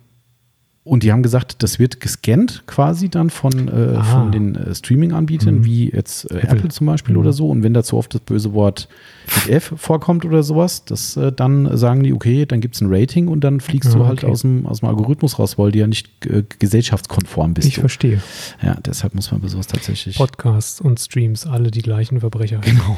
und 0.87 1.03
die 1.03 1.11
haben 1.11 1.21
gesagt, 1.23 1.61
das 1.63 1.79
wird 1.79 1.99
gescannt 1.99 2.63
quasi 2.67 3.09
dann 3.09 3.29
von, 3.29 3.67
äh, 3.67 3.95
Ah. 3.97 4.03
von 4.03 4.31
den 4.31 4.55
äh, 4.55 4.73
Streaming-Anbietern, 4.73 5.55
Mhm. 5.59 5.65
wie 5.65 5.91
jetzt 5.91 6.31
äh, 6.31 6.37
Apple. 6.37 6.49
Apple. 6.57 6.69
zum 6.69 6.87
Beispiel 6.87 7.13
Mhm. 7.15 7.21
oder 7.21 7.33
so. 7.33 7.49
Und 7.49 7.63
wenn 7.63 7.73
da 7.73 7.83
zu 7.83 7.97
oft 7.97 8.13
das 8.13 8.21
böse 8.21 8.53
Wort 8.53 8.87
mit 9.35 9.49
F 9.55 9.73
vorkommt 9.75 10.23
oder 10.25 10.43
sowas, 10.43 10.85
das, 10.85 11.17
äh, 11.17 11.31
dann 11.31 11.77
sagen 11.77 12.03
die, 12.03 12.13
okay, 12.13 12.45
dann 12.45 12.61
gibt 12.61 12.75
es 12.75 12.81
ein 12.81 12.87
Rating 12.89 13.27
und 13.27 13.41
dann 13.43 13.59
fliegst 13.59 13.91
Ah, 13.93 13.97
du 13.97 14.05
halt 14.05 14.23
okay. 14.23 14.31
aus 14.31 14.41
dem, 14.41 14.65
aus 14.65 14.79
dem 14.79 14.89
Algorithmus 14.89 15.37
raus, 15.39 15.57
weil 15.57 15.71
du 15.71 15.79
ja 15.79 15.87
nicht 15.87 16.07
äh, 16.25 16.43
gesellschaftskonform 16.59 17.53
bist. 17.53 17.67
Ich 17.67 17.75
du. 17.75 17.81
verstehe. 17.81 18.21
Ja, 18.63 18.77
deshalb 18.85 19.13
muss 19.15 19.31
man 19.31 19.41
bei 19.41 19.47
sowas 19.49 19.67
tatsächlich. 19.67 20.17
Podcasts 20.17 20.79
und 20.81 20.99
Streams, 20.99 21.45
alle 21.45 21.71
die 21.71 21.81
gleichen 21.81 22.19
Verbrecher. 22.19 22.59
Genau. 22.59 22.97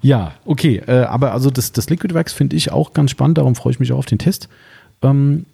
Ja, 0.00 0.32
okay. 0.44 0.82
Äh, 0.86 1.02
aber 1.04 1.32
also 1.32 1.50
das, 1.50 1.72
das 1.72 1.88
Liquid 1.90 2.14
Wax 2.14 2.32
finde 2.32 2.56
ich 2.56 2.70
auch 2.72 2.92
ganz 2.92 3.10
spannend, 3.10 3.38
darum 3.38 3.54
freue 3.54 3.72
ich 3.72 3.80
mich 3.80 3.92
auch 3.92 3.98
auf 3.98 4.06
den 4.06 4.18
Test. 4.18 4.48
Ähm, 5.02 5.46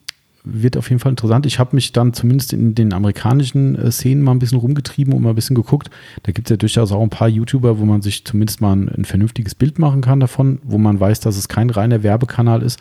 wird 0.45 0.77
auf 0.77 0.89
jeden 0.89 1.01
Fall 1.01 1.11
interessant. 1.11 1.47
Ich 1.47 1.59
habe 1.59 1.75
mich 1.75 1.93
dann 1.93 2.13
zumindest 2.13 2.53
in 2.53 2.75
den 2.75 2.93
amerikanischen 2.93 3.77
äh, 3.77 3.91
Szenen 3.91 4.23
mal 4.23 4.33
ein 4.33 4.39
bisschen 4.39 4.59
rumgetrieben 4.59 5.13
und 5.13 5.23
mal 5.23 5.31
ein 5.31 5.35
bisschen 5.35 5.57
geguckt. 5.57 5.91
Da 6.23 6.33
gibt 6.33 6.49
es 6.49 6.51
ja 6.51 6.57
durchaus 6.57 6.93
auch 6.93 7.03
ein 7.03 7.11
paar 7.11 7.29
YouTuber, 7.29 7.79
wo 7.79 7.85
man 7.85 8.03
sich 8.03 8.25
zumindest 8.25 8.61
mal 8.61 8.75
ein, 8.75 8.89
ein, 8.89 9.05
vernünftiges 9.05 9.55
Bild 9.55 9.79
machen 9.79 10.01
kann 10.01 10.21
davon, 10.21 10.61
wo 10.63 10.79
man 10.79 11.01
weiß, 11.01 11.21
dass 11.21 11.37
es 11.37 11.49
kein 11.49 11.71
reiner 11.71 12.03
Werbekanal 12.03 12.63
ist. 12.63 12.81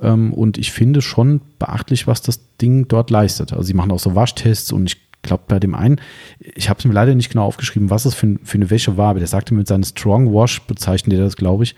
Ähm, 0.00 0.32
und 0.32 0.58
ich 0.58 0.72
finde 0.72 1.00
schon 1.02 1.40
beachtlich, 1.58 2.06
was 2.06 2.22
das 2.22 2.56
Ding 2.58 2.88
dort 2.88 3.10
leistet. 3.10 3.52
Also 3.52 3.64
sie 3.64 3.74
machen 3.74 3.92
auch 3.92 3.98
so 3.98 4.14
Waschtests 4.14 4.72
und 4.72 4.86
ich 4.86 5.00
glaube 5.22 5.44
bei 5.48 5.58
dem 5.58 5.74
einen, 5.74 6.00
ich 6.38 6.68
habe 6.68 6.78
es 6.78 6.84
mir 6.84 6.92
leider 6.92 7.14
nicht 7.14 7.30
genau 7.30 7.44
aufgeschrieben, 7.44 7.90
was 7.90 8.04
es 8.04 8.14
für, 8.14 8.36
für 8.44 8.58
eine 8.58 8.70
Wäsche 8.70 8.96
war, 8.96 9.10
aber 9.10 9.18
der 9.18 9.28
sagte 9.28 9.54
mit 9.54 9.66
seinem 9.66 9.84
Strong 9.84 10.32
Wash, 10.32 10.62
bezeichnet 10.62 11.18
er 11.18 11.24
das, 11.24 11.36
glaube 11.36 11.64
ich, 11.64 11.74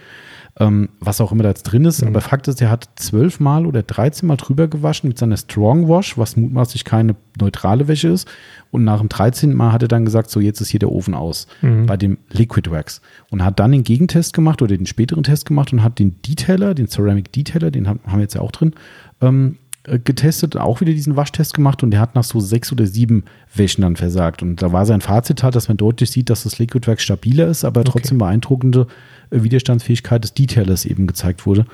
ähm, 0.61 0.89
was 0.99 1.21
auch 1.21 1.31
immer 1.31 1.45
da 1.45 1.51
jetzt 1.51 1.65
drin 1.65 1.85
ist. 1.85 2.03
Mhm. 2.03 2.09
Aber 2.09 2.21
Fakt 2.21 2.49
ist, 2.49 2.61
er 2.61 2.71
hat 2.71 2.89
zwölfmal 2.97 3.65
oder 3.67 3.83
13 3.83 4.27
Mal 4.27 4.37
drüber 4.37 4.67
gewaschen 4.67 5.09
mit 5.09 5.19
seiner 5.19 5.37
Strong 5.37 5.89
Wash, 5.89 6.19
was 6.19 6.37
mutmaßlich 6.37 6.85
keine 6.85 7.15
neutrale 7.41 7.87
Wäsche 7.87 8.09
ist. 8.09 8.29
Und 8.71 8.85
nach 8.85 8.99
dem 8.99 9.09
13. 9.09 9.55
Mal 9.55 9.73
hat 9.73 9.83
er 9.83 9.89
dann 9.89 10.05
gesagt, 10.05 10.31
so 10.31 10.41
jetzt 10.41 10.61
ist 10.61 10.69
hier 10.69 10.81
der 10.81 10.91
Ofen 10.91 11.15
aus 11.15 11.47
mhm. 11.63 11.87
bei 11.87 11.97
dem 11.97 12.19
Liquid 12.31 12.71
Wax. 12.71 13.01
Und 13.31 13.45
hat 13.45 13.61
dann 13.61 13.73
den 13.73 13.85
Gegentest 13.85 14.35
gemacht 14.35 14.61
oder 14.61 14.77
den 14.77 14.87
späteren 14.87 15.23
Test 15.23 15.47
gemacht 15.47 15.73
und 15.73 15.83
hat 15.83 15.99
den 15.99 16.17
Detailer, 16.23 16.75
den 16.75 16.89
Ceramic 16.89 17.33
Detailer, 17.33 17.71
den 17.71 17.87
haben 17.87 18.01
wir 18.05 18.21
jetzt 18.21 18.35
ja 18.35 18.41
auch 18.41 18.53
drin, 18.53 18.75
ähm, 19.21 19.59
äh, 19.85 19.99
getestet, 20.01 20.57
auch 20.57 20.81
wieder 20.81 20.93
diesen 20.93 21.17
Waschtest 21.17 21.55
gemacht 21.55 21.83
und 21.83 21.93
der 21.93 22.01
hat 22.01 22.15
nach 22.15 22.25
so 22.25 22.41
sechs 22.41 22.73
oder 22.73 22.87
sieben 22.87 23.25
Wäschen 23.55 23.83
dann 23.83 23.97
versagt. 23.97 24.43
Und 24.43 24.61
da 24.61 24.73
war 24.73 24.85
sein 24.87 25.01
Fazit 25.01 25.43
halt, 25.43 25.55
dass 25.55 25.69
man 25.69 25.77
deutlich 25.77 26.11
sieht, 26.11 26.31
dass 26.31 26.43
das 26.43 26.59
Liquid 26.59 26.87
Wax 26.91 27.03
stabiler 27.03 27.47
ist, 27.47 27.65
aber 27.65 27.85
trotzdem 27.85 28.21
okay. 28.21 28.27
beeindruckende 28.27 28.89
Widerstandsfähigkeit 29.31 30.23
des 30.25 30.35
Detailers 30.35 30.85
eben 30.85 31.07
gezeigt 31.07 31.47
wurde. 31.47 31.67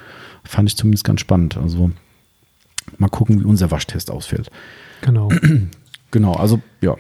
Fand 0.44 0.68
ich 0.68 0.76
zumindest 0.76 1.04
ganz 1.04 1.20
spannend. 1.20 1.56
Also 1.56 1.90
mal 2.98 3.08
gucken, 3.08 3.40
wie 3.40 3.44
unser 3.44 3.70
Waschtest 3.70 4.10
ausfällt. 4.10 4.50
Genau. 5.00 5.30
genau, 6.10 6.34
also 6.34 6.60
ja. 6.80 6.96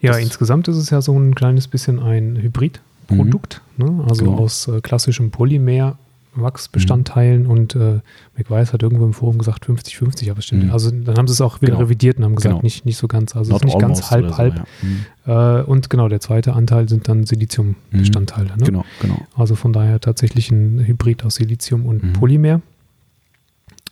Ja, 0.00 0.16
insgesamt 0.16 0.66
ist 0.66 0.76
es 0.76 0.90
ja 0.90 1.00
so 1.00 1.16
ein 1.16 1.34
kleines 1.34 1.68
bisschen 1.68 2.00
ein 2.00 2.36
Hybridprodukt, 2.36 3.62
mhm. 3.76 3.98
ne? 3.98 4.04
also 4.08 4.24
genau. 4.24 4.38
aus 4.38 4.66
äh, 4.66 4.80
klassischem 4.80 5.30
Polymer 5.30 5.96
Wachsbestandteilen 6.34 7.44
mhm. 7.44 7.50
und 7.50 7.76
äh, 7.76 8.00
McWise 8.36 8.72
hat 8.72 8.82
irgendwo 8.82 9.04
im 9.04 9.12
Forum 9.12 9.38
gesagt 9.38 9.66
50-50, 9.66 10.30
aber 10.30 10.40
stimmt. 10.40 10.64
Mhm. 10.64 10.72
Also 10.72 10.90
dann 10.90 11.16
haben 11.16 11.28
sie 11.28 11.32
es 11.32 11.40
auch 11.40 11.60
wieder 11.60 11.72
genau. 11.72 11.84
revidiert 11.84 12.18
und 12.18 12.24
haben 12.24 12.36
gesagt, 12.36 12.54
genau. 12.54 12.62
nicht, 12.62 12.86
nicht 12.86 12.96
so 12.96 13.06
ganz, 13.06 13.36
also 13.36 13.52
Not 13.52 13.62
ist 13.62 13.66
nicht 13.66 13.78
ganz 13.78 14.10
halb-halb. 14.10 14.54
So, 14.54 14.86
ja. 15.28 15.58
mhm. 15.58 15.60
äh, 15.60 15.70
und 15.70 15.90
genau, 15.90 16.08
der 16.08 16.20
zweite 16.20 16.54
Anteil 16.54 16.88
sind 16.88 17.08
dann 17.08 17.26
Siliziumbestandteile. 17.26 18.56
Ne? 18.56 18.64
Genau, 18.64 18.84
genau. 19.00 19.18
Also 19.36 19.54
von 19.56 19.72
daher 19.72 20.00
tatsächlich 20.00 20.50
ein 20.50 20.84
Hybrid 20.86 21.24
aus 21.24 21.34
Silizium 21.34 21.86
und 21.86 22.02
mhm. 22.02 22.12
Polymer. 22.14 22.60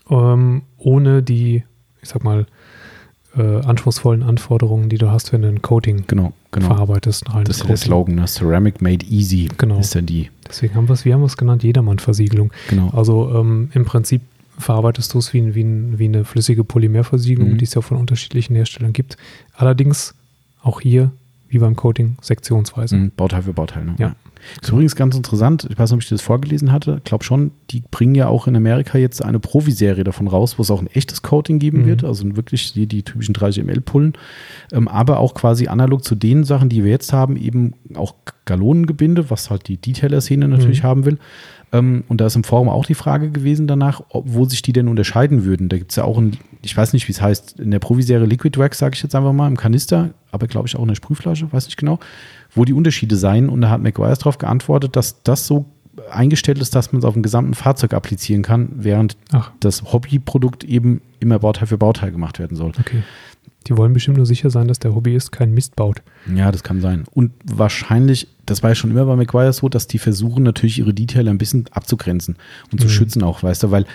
Ähm, 0.09 0.63
ohne 0.79 1.23
die, 1.23 1.63
ich 2.03 2.09
sag 2.09 2.25
mal, 2.25 2.47
äh, 3.37 3.43
anspruchsvollen 3.43 4.23
Anforderungen, 4.23 4.89
die 4.89 4.99
du 4.99 5.11
hast, 5.11 5.33
wenn 5.33 5.43
du 5.43 5.49
ein 5.49 5.63
Coating 5.63 6.05
genau, 6.07 6.33
genau. 6.51 6.67
verarbeitest. 6.67 7.25
Das 7.45 7.59
ist 7.59 7.69
der 7.69 7.77
Slogan, 7.77 8.17
ne? 8.17 8.25
Ceramic 8.27 8.83
Made 8.83 9.07
Easy 9.07 9.49
genau. 9.57 9.79
ist 9.79 9.95
ja 9.95 10.01
die. 10.01 10.31
Deswegen 10.51 10.75
haben 10.75 10.89
wir 10.89 10.95
es, 10.95 11.05
wie 11.05 11.13
haben 11.13 11.21
wir 11.21 11.27
es 11.27 11.37
genannt, 11.37 11.63
Jedermann-Versiegelung. 11.63 12.53
Genau. 12.69 12.91
Also 12.91 13.33
ähm, 13.35 13.71
im 13.73 13.85
Prinzip 13.85 14.23
verarbeitest 14.59 15.15
du 15.15 15.19
es 15.19 15.33
wie, 15.33 15.55
wie, 15.55 15.99
wie 15.99 16.05
eine 16.05 16.25
flüssige 16.25 16.65
Polymerversiegelung, 16.65 17.53
mhm. 17.53 17.59
die 17.59 17.65
es 17.65 17.75
ja 17.75 17.81
von 17.81 17.97
unterschiedlichen 17.97 18.55
Herstellern 18.55 18.93
gibt. 18.93 19.17
Allerdings 19.55 20.15
auch 20.63 20.81
hier, 20.81 21.13
wie 21.49 21.59
beim 21.59 21.77
Coating, 21.77 22.17
sektionsweise. 22.21 22.97
Mhm, 22.97 23.13
Bauteil 23.17 23.43
für 23.43 23.53
Bauteil. 23.53 23.85
Ne? 23.85 23.95
Ja. 23.99 24.15
Ist 24.61 24.71
übrigens 24.71 24.97
ganz 24.97 25.17
interessant, 25.17 25.67
ich 25.71 25.79
weiß 25.79 25.91
nicht, 25.91 25.97
ob 25.97 26.03
ich 26.03 26.09
das 26.09 26.23
vorgelesen 26.23 26.73
hatte, 26.73 26.97
ich 26.99 27.05
glaube 27.05 27.25
schon, 27.25 27.53
die 27.71 27.83
bringen 27.91 28.15
ja 28.15 28.29
auch 28.29 28.47
in 28.47 28.57
Amerika 28.57 28.99
jetzt 28.99 29.25
eine 29.25 29.39
Profiserie 29.39 30.05
davon 30.05 30.29
raus, 30.29 30.59
wo 30.59 30.63
es 30.63 30.71
auch 30.71 30.81
ein 30.81 30.89
echtes 30.89 31.23
Coating 31.23 31.59
geben 31.59 31.83
mhm. 31.83 31.87
wird, 31.87 32.05
also 32.05 32.37
wirklich 32.37 32.73
die, 32.73 32.87
die 32.87 33.03
typischen 33.03 33.35
30 33.35 33.65
ml 33.65 33.81
Pullen, 33.81 34.13
ähm, 34.73 34.89
aber 34.89 35.19
auch 35.19 35.35
quasi 35.35 35.69
analog 35.69 36.05
zu 36.05 36.15
den 36.15 36.45
Sachen, 36.45 36.69
die 36.69 36.85
wir 36.85 36.91
jetzt 36.91 37.13
haben, 37.13 37.37
eben 37.37 37.75
auch 37.95 38.15
Galonengebinde, 38.45 39.31
was 39.31 39.51
halt 39.51 39.69
die 39.69 39.77
Detailer-Szene 39.77 40.49
natürlich 40.49 40.83
mhm. 40.83 40.87
haben 40.87 41.05
will. 41.05 41.19
Ähm, 41.73 42.05
und 42.09 42.21
da 42.21 42.27
ist 42.27 42.37
im 42.37 42.45
Forum 42.45 42.69
auch 42.69 42.85
die 42.85 42.95
Frage 42.95 43.31
gewesen 43.31 43.67
danach, 43.67 44.03
ob, 44.09 44.25
wo 44.27 44.45
sich 44.45 44.63
die 44.63 44.73
denn 44.73 44.89
unterscheiden 44.89 45.45
würden. 45.45 45.69
Da 45.69 45.79
gibt 45.79 45.93
es 45.93 45.97
ja 45.97 46.05
auch 46.05 46.19
ein, 46.19 46.37
ich 46.63 46.77
weiß 46.77 46.93
nicht, 46.93 47.07
wie 47.07 47.13
es 47.13 47.23
heißt, 47.23 47.61
in 47.61 47.71
der 47.71 47.79
Profiserie 47.79 48.27
Liquid 48.27 48.59
Wax, 48.59 48.79
sage 48.79 48.95
ich 48.97 49.03
jetzt 49.03 49.15
einfach 49.15 49.33
mal, 49.33 49.47
im 49.47 49.57
Kanister, 49.57 50.11
aber 50.33 50.47
glaube 50.49 50.67
ich 50.67 50.77
auch 50.77 50.83
in 50.83 50.89
der 50.89 50.95
Sprühflasche, 50.97 51.53
weiß 51.53 51.67
nicht 51.67 51.77
genau 51.77 52.01
wo 52.55 52.65
die 52.65 52.73
Unterschiede 52.73 53.17
seien. 53.17 53.49
Und 53.49 53.61
da 53.61 53.71
hat 53.71 53.83
McGuire 53.83 54.17
darauf 54.17 54.39
geantwortet, 54.39 54.97
dass 54.97 55.23
das 55.23 55.47
so 55.47 55.67
eingestellt 56.11 56.59
ist, 56.61 56.75
dass 56.75 56.93
man 56.93 57.01
es 57.01 57.05
auf 57.05 57.15
dem 57.15 57.23
gesamten 57.23 57.55
Fahrzeug 57.55 57.95
applizieren 57.95 58.43
kann, 58.43 58.71
während 58.77 59.17
Ach. 59.33 59.51
das 59.61 59.93
Hobbyprodukt 59.93 60.65
eben 60.65 61.03
immer 61.19 61.39
Bauteil 61.39 61.67
für 61.67 61.79
Bauteil 61.79 62.13
gemacht 62.13 62.39
werden 62.39 62.57
soll. 62.57 62.73
Okay. 62.79 63.03
Die 63.67 63.77
wollen 63.77 63.93
bestimmt 63.93 64.17
nur 64.17 64.27
sicher 64.27 64.51
sein, 64.51 64.69
dass 64.69 64.79
der 64.79 64.95
Hobbyist 64.95 65.33
keinen 65.33 65.53
Mist 65.53 65.77
baut. 65.77 66.03
Ja, 66.35 66.51
das 66.51 66.63
kann 66.63 66.81
sein. 66.81 67.05
Und 67.13 67.33
wahrscheinlich, 67.45 68.29
das 68.51 68.65
war 68.65 68.71
ja 68.71 68.75
schon 68.75 68.91
immer 68.91 69.07
bei 69.07 69.15
McGuire 69.15 69.53
so, 69.53 69.69
dass 69.69 69.87
die 69.87 69.99
versuchen 69.99 70.43
natürlich 70.43 70.81
ihre 70.81 70.93
Detailer 70.93 71.31
ein 71.31 71.39
bisschen 71.39 71.67
abzugrenzen 71.71 72.37
und 72.73 72.81
zu 72.81 72.89
mhm. 72.89 72.91
schützen 72.91 73.23
auch, 73.23 73.43
weißt 73.45 73.63
du, 73.63 73.71
weil 73.71 73.87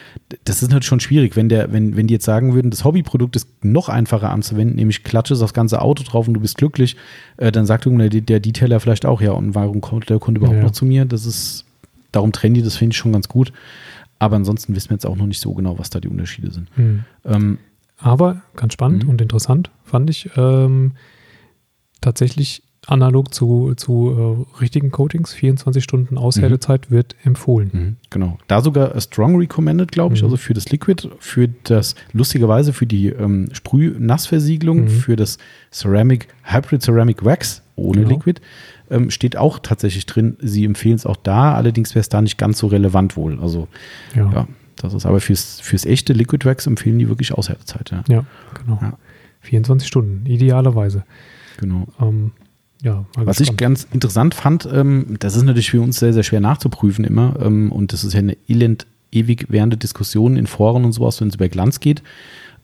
das 0.46 0.62
ist 0.62 0.70
natürlich 0.70 0.86
schon 0.86 1.02
schwierig, 1.02 1.36
wenn 1.36 1.50
der, 1.50 1.74
wenn, 1.74 1.98
wenn 1.98 2.08
die 2.08 2.14
jetzt 2.14 2.26
sagen 2.26 2.54
würden, 2.54 2.72
das 2.72 2.86
Hobbyprodukt 2.86 3.36
ist 3.36 3.50
noch 3.64 3.90
einfacher 3.90 4.30
anzuwenden, 4.30 4.78
nämlich 4.78 5.04
klatsche 5.04 5.36
das 5.36 5.54
ganze 5.54 5.82
Auto 5.82 6.04
drauf 6.04 6.30
und 6.30 6.36
du 6.36 6.40
bist 6.40 6.58
glücklich, 6.58 6.96
äh, 7.36 7.52
dann 7.52 7.66
sagt 7.66 7.86
der, 7.86 8.10
der 8.10 8.40
Detailer 8.40 8.80
vielleicht 8.80 9.06
auch, 9.06 9.20
ja, 9.20 9.32
und 9.32 9.56
warum 9.56 9.82
kommt 9.82 10.10
der 10.10 10.20
Kunde 10.20 10.40
überhaupt 10.40 10.58
ja. 10.58 10.64
noch 10.64 10.72
zu 10.72 10.86
mir? 10.86 11.04
Das 11.04 11.26
ist, 11.26 11.66
darum 12.14 12.32
trennen 12.32 12.56
die 12.56 12.62
das, 12.62 12.78
finde 12.78 12.94
ich 12.94 12.98
schon 12.98 13.12
ganz 13.12 13.28
gut. 13.28 13.52
Aber 14.20 14.38
ansonsten 14.38 14.74
wissen 14.74 14.90
wir 14.90 14.96
jetzt 14.96 15.06
auch 15.06 15.18
noch 15.18 15.28
nicht 15.28 15.42
so 15.42 15.54
genau, 15.54 15.78
was 15.78 15.90
da 15.90 16.00
die 16.00 16.08
Unterschiede 16.08 16.50
sind. 16.52 16.70
Mhm. 16.78 17.04
Ähm, 17.26 17.58
aber 17.98 18.42
ganz 18.56 18.72
spannend 18.72 19.04
mhm. 19.04 19.10
und 19.10 19.22
interessant 19.22 19.70
fand 19.84 20.10
ich 20.10 20.30
ähm, 20.38 20.94
tatsächlich 22.00 22.64
analog 22.88 23.34
zu, 23.34 23.74
zu 23.76 24.46
äh, 24.54 24.60
richtigen 24.62 24.92
Coatings, 24.92 25.34
24 25.34 25.84
Stunden 25.84 26.18
Aushärtezeit 26.18 26.90
mhm. 26.90 26.96
wird 26.96 27.16
empfohlen. 27.24 27.70
Mhm, 27.74 27.96
genau. 28.10 28.38
Da 28.48 28.62
sogar 28.62 29.00
strong 29.02 29.38
recommended, 29.38 29.92
glaube 29.92 30.16
ich, 30.16 30.22
mhm. 30.22 30.28
also 30.28 30.38
für 30.38 30.54
das 30.54 30.70
Liquid, 30.70 31.10
für 31.20 31.48
das, 31.64 31.96
lustigerweise 32.14 32.74
für 32.74 32.86
die 32.86 33.08
ähm, 33.08 33.50
Sprüh-Nassversiegelung, 33.52 34.84
mhm. 34.84 34.90
für 34.90 35.16
das 35.16 35.38
Ceramic, 35.72 36.28
Hybrid 36.44 36.82
Ceramic 36.82 37.26
Wax 37.26 37.62
ohne 37.76 38.02
genau. 38.02 38.10
Liquid, 38.10 38.42
ähm, 38.90 39.10
steht 39.10 39.38
auch 39.38 39.60
tatsächlich 39.60 40.06
drin. 40.06 40.38
Sie 40.40 40.64
empfehlen 40.64 40.96
es 40.96 41.06
auch 41.06 41.18
da, 41.18 41.54
allerdings 41.56 41.96
wäre 41.96 42.02
es 42.02 42.10
da 42.10 42.22
nicht 42.22 42.38
ganz 42.38 42.60
so 42.60 42.68
relevant 42.68 43.18
wohl. 43.18 43.40
Also, 43.42 43.68
ja. 44.16 44.32
ja 44.32 44.48
das 44.78 44.94
ist 44.94 45.06
aber 45.06 45.20
fürs, 45.20 45.60
fürs 45.62 45.86
echte 45.86 46.14
Liquid 46.14 46.46
Wax 46.46 46.68
empfehlen 46.68 47.00
die 47.00 47.10
wirklich 47.10 47.34
Aushärtezeit. 47.34 47.92
Ja, 47.92 48.04
ja 48.08 48.26
genau. 48.54 48.80
Ja. 48.82 48.98
24 49.42 49.88
Stunden, 49.88 50.26
idealerweise. 50.26 51.04
Genau. 51.58 51.88
Ähm, 52.02 52.32
ja, 52.86 53.04
Was 53.16 53.40
ich 53.40 53.58
ganz 53.58 53.88
interessant 53.92 54.36
fand, 54.36 54.70
ähm, 54.72 55.16
das 55.20 55.36
ist 55.36 55.42
natürlich 55.42 55.72
für 55.72 55.82
uns 55.82 55.98
sehr, 55.98 56.14
sehr 56.14 56.22
schwer 56.22 56.40
nachzuprüfen 56.40 57.04
immer. 57.04 57.36
Ähm, 57.42 57.72
und 57.72 57.94
das 57.94 58.04
ist 58.04 58.14
ja 58.14 58.20
eine 58.20 58.38
elend 58.48 58.86
ewig 59.12 59.48
währende 59.50 59.76
Diskussion 59.76 60.38
in 60.38 60.46
Foren 60.46 60.86
und 60.86 60.92
sowas, 60.92 61.20
wenn 61.20 61.30
es 61.30 61.36
über 61.36 61.50
Glanz 61.50 61.80
geht. 61.80 62.04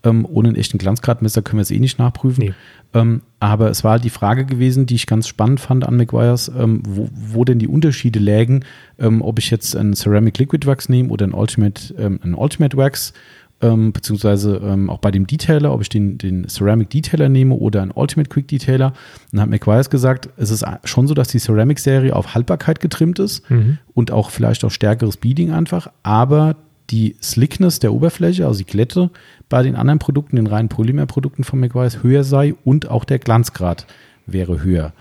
Ähm, 0.04 0.28
ohne 0.32 0.50
einen 0.50 0.58
echten 0.58 0.78
Glanzgradmesser 0.78 1.42
können 1.42 1.58
wir 1.58 1.64
es 1.64 1.72
eh 1.72 1.80
nicht 1.80 1.98
nachprüfen. 1.98 2.46
Nee. 2.46 2.54
Ähm, 2.94 3.22
aber 3.40 3.72
es 3.72 3.84
war 3.84 3.94
halt 3.94 4.04
die 4.04 4.12
Frage 4.12 4.46
gewesen, 4.46 4.86
die 4.86 4.96
ich 4.96 5.08
ganz 5.08 5.28
spannend 5.28 5.60
fand 5.60 5.88
an 5.88 5.98
McGuire's, 5.98 6.52
ähm, 6.56 6.84
wo, 6.88 7.10
wo, 7.12 7.44
denn 7.44 7.58
die 7.58 7.68
Unterschiede 7.68 8.20
lägen, 8.20 8.64
ähm, 9.00 9.24
ob 9.24 9.40
ich 9.40 9.50
jetzt 9.50 9.76
ein 9.76 9.94
Ceramic 9.96 10.38
Liquid 10.38 10.68
Wax 10.68 10.88
nehme 10.88 11.10
oder 11.10 11.26
ein 11.26 11.34
Ultimate, 11.34 11.96
ähm, 11.98 12.20
ein 12.24 12.36
Ultimate 12.36 12.78
Wax, 12.78 13.14
ähm, 13.62 13.91
beziehungsweise 13.91 14.62
auch 14.88 15.00
bei 15.00 15.12
dem 15.12 15.28
Detailer, 15.28 15.74
ob 15.74 15.82
ich 15.82 15.89
den, 15.89 16.17
den 16.17 16.47
Ceramic 16.47 16.89
Detailer 16.89 17.30
nehme 17.30 17.56
oder 17.56 17.82
ein 17.82 17.91
Ultimate 17.93 18.30
Quick 18.30 18.47
Detailer. 18.47 18.93
Dann 19.32 19.41
hat 19.41 19.50
McGuire's 19.50 19.89
gesagt, 19.89 20.30
es 20.38 20.50
ist 20.50 20.65
schon 20.84 21.08
so, 21.08 21.13
dass 21.13 21.28
die 21.30 21.39
Ceramic-Serie 21.39 22.15
auf 22.15 22.34
Haltbarkeit 22.34 22.80
getrimmt 22.80 23.19
ist 23.19 23.50
mhm. 23.50 23.78
und 23.93 24.12
auch 24.12 24.30
vielleicht 24.30 24.63
auf 24.63 24.74
stärkeres 24.74 25.17
Beading 25.17 25.52
einfach, 25.52 25.91
aber 26.04 26.56
die 26.89 27.15
Slickness 27.21 27.80
der 27.80 27.93
Oberfläche, 27.93 28.45
also 28.45 28.60
die 28.60 28.65
Glätte, 28.65 29.12
bei 29.50 29.63
den 29.63 29.76
anderen 29.76 30.00
Produkten, 30.00 30.36
den 30.36 30.47
reinen 30.47 30.69
Polymerprodukten 30.69 31.43
von 31.43 31.60
McGuire's 31.60 32.04
höher 32.04 32.24
sei 32.24 32.54
und 32.65 32.89
auch 32.89 33.06
der 33.06 33.19
Glanzgrad 33.19 33.86
wäre 34.26 34.62
höher. 34.63 34.93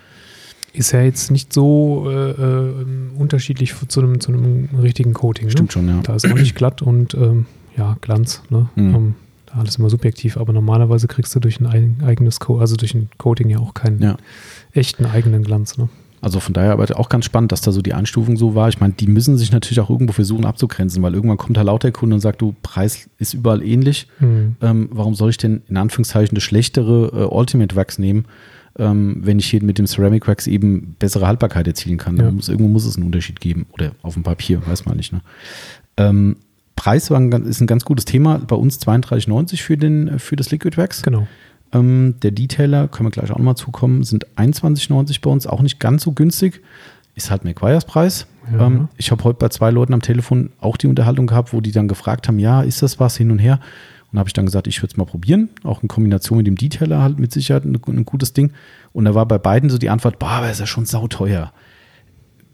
Ist 0.73 0.93
ja 0.93 1.03
jetzt 1.03 1.33
nicht 1.33 1.53
so 1.53 2.09
äh, 2.09 2.31
äh, 2.31 2.75
unterschiedlich 3.19 3.75
zu 3.89 4.01
einem, 4.01 4.21
zu 4.21 4.33
einem 4.33 4.69
richtigen 4.81 5.15
Coating. 5.15 5.47
Ne? 5.47 5.51
Stimmt 5.51 5.73
schon, 5.73 5.89
ja. 5.89 6.01
Da 6.03 6.15
ist 6.15 6.31
auch 6.31 6.37
nicht 6.37 6.55
glatt 6.55 6.81
und 6.81 7.15
ähm, 7.15 7.47
ja, 7.77 7.97
Glanz. 8.01 8.43
Ne? 8.51 8.69
Mhm. 8.75 8.95
Um, 8.95 9.15
alles 9.53 9.77
immer 9.77 9.91
subjektiv, 9.91 10.37
aber 10.37 10.53
normalerweise 10.53 11.09
kriegst 11.09 11.35
du 11.35 11.41
durch 11.41 11.61
ein 11.61 12.03
eigenes 12.05 12.39
Co 12.39 12.59
also 12.59 12.77
durch 12.77 12.95
ein 12.95 13.09
Coating 13.19 13.51
ja 13.51 13.59
auch 13.59 13.75
keinen 13.75 14.01
ja. 14.01 14.17
echten 14.73 15.07
eigenen 15.07 15.43
Glanz. 15.43 15.77
Ne? 15.77 15.89
Also 16.21 16.39
von 16.39 16.53
daher 16.53 16.73
aber 16.73 16.99
auch 16.99 17.09
ganz 17.09 17.25
spannend, 17.25 17.51
dass 17.51 17.63
da 17.63 17.73
so 17.73 17.81
die 17.81 17.95
Einstufung 17.95 18.37
so 18.37 18.55
war. 18.55 18.69
Ich 18.69 18.81
meine, 18.81 18.93
die 18.93 19.07
müssen 19.07 19.39
sich 19.39 19.53
natürlich 19.53 19.81
auch 19.81 19.89
irgendwo 19.89 20.13
versuchen 20.13 20.45
abzugrenzen, 20.45 21.03
weil 21.03 21.15
irgendwann 21.15 21.39
kommt 21.39 21.57
da 21.57 21.63
lauter 21.63 21.89
der 21.89 21.93
Kunde 21.93 22.15
und 22.15 22.21
sagt, 22.21 22.43
du, 22.43 22.55
Preis 22.63 23.09
ist 23.19 23.35
überall 23.35 23.63
ähnlich. 23.63 24.07
Mhm. 24.21 24.57
Ähm, 24.61 24.89
warum 24.93 25.15
soll 25.15 25.31
ich 25.31 25.39
denn 25.39 25.63
in 25.69 25.77
Anführungszeichen 25.79 26.35
das 26.35 26.45
schlechtere 26.45 27.11
äh, 27.13 27.35
Ultimate 27.35 27.75
Wax 27.75 27.99
nehmen, 27.99 28.27
ähm, 28.79 29.21
wenn 29.23 29.39
ich 29.39 29.47
hier 29.47 29.63
mit 29.63 29.79
dem 29.79 29.87
Ceramic 29.87 30.29
Wax 30.29 30.47
eben 30.47 30.95
bessere 30.99 31.27
Haltbarkeit 31.27 31.67
erzielen 31.67 31.97
kann? 31.97 32.19
Ja. 32.19 32.31
Muss, 32.31 32.51
irgendwo 32.51 32.69
muss 32.69 32.85
es 32.85 32.97
einen 32.97 33.07
Unterschied 33.07 33.41
geben. 33.41 33.67
Oder 33.73 33.93
auf 34.03 34.15
dem 34.15 34.23
Papier, 34.23 34.65
weiß 34.67 34.85
man 34.85 34.99
nicht. 34.99 35.15
Ne? 35.15 35.23
Ähm, 35.97 36.37
Preis 36.81 37.11
war 37.11 37.21
ein, 37.21 37.31
ist 37.45 37.61
ein 37.61 37.67
ganz 37.67 37.85
gutes 37.85 38.07
Thema. 38.07 38.39
Bei 38.39 38.57
uns 38.57 38.81
32,90 38.81 39.61
für, 39.61 39.77
den, 39.77 40.19
für 40.19 40.35
das 40.35 40.51
Liquid 40.51 40.79
Wax. 40.79 41.03
Genau. 41.03 41.29
Ähm, 41.75 42.15
der 42.23 42.31
Detailer, 42.31 42.89
können 42.89 43.07
wir 43.07 43.11
gleich 43.11 43.31
auch 43.31 43.37
nochmal 43.37 43.57
zukommen, 43.57 44.03
sind 44.03 44.27
21,90 44.39 45.21
bei 45.21 45.29
uns, 45.29 45.47
auch 45.47 45.61
nicht 45.61 45.79
ganz 45.79 46.05
so 46.05 46.13
günstig. 46.13 46.63
Ist 47.17 47.31
halt 47.31 47.45
McGuire's 47.45 47.85
Preis. 47.85 48.27
Ja. 48.51 48.67
Ähm, 48.67 48.89
ich 48.97 49.11
habe 49.11 49.23
heute 49.25 49.39
bei 49.39 49.51
zwei 49.51 49.71
Leuten 49.71 49.93
am 49.93 50.01
Telefon 50.01 50.53
auch 50.59 50.79
die 50.79 50.87
Unterhaltung 50.87 51.27
gehabt, 51.27 51.53
wo 51.53 51.61
die 51.61 51.71
dann 51.71 51.87
gefragt 51.87 52.29
haben, 52.29 52.39
ja, 52.39 52.63
ist 52.63 52.81
das 52.81 52.99
was 52.99 53.15
hin 53.15 53.31
und 53.31 53.41
her? 53.41 53.61
Und 54.11 54.19
habe 54.19 54.31
ich 54.31 54.33
dann 54.33 54.47
gesagt, 54.47 54.67
ich 54.67 54.81
würde 54.81 54.93
es 54.93 54.97
mal 54.97 55.05
probieren. 55.05 55.51
Auch 55.65 55.83
in 55.83 55.89
Kombination 55.89 56.39
mit 56.39 56.47
dem 56.47 56.57
Detailer 56.57 57.03
halt 57.03 57.19
mit 57.19 57.31
Sicherheit 57.31 57.67
ein, 57.67 57.79
ein, 57.89 58.05
gutes 58.07 58.33
Ding. 58.33 58.55
Und 58.95 59.05
da 59.05 59.15
war 59.15 59.27
bei 59.27 59.37
beiden 59.37 59.69
so 59.69 59.77
die 59.77 59.91
Antwort, 59.91 60.19
boah, 60.19 60.31
aber 60.31 60.51
ist 60.51 60.61
ja 60.61 60.67
schon 60.67 60.87
sauteuer. 60.87 61.53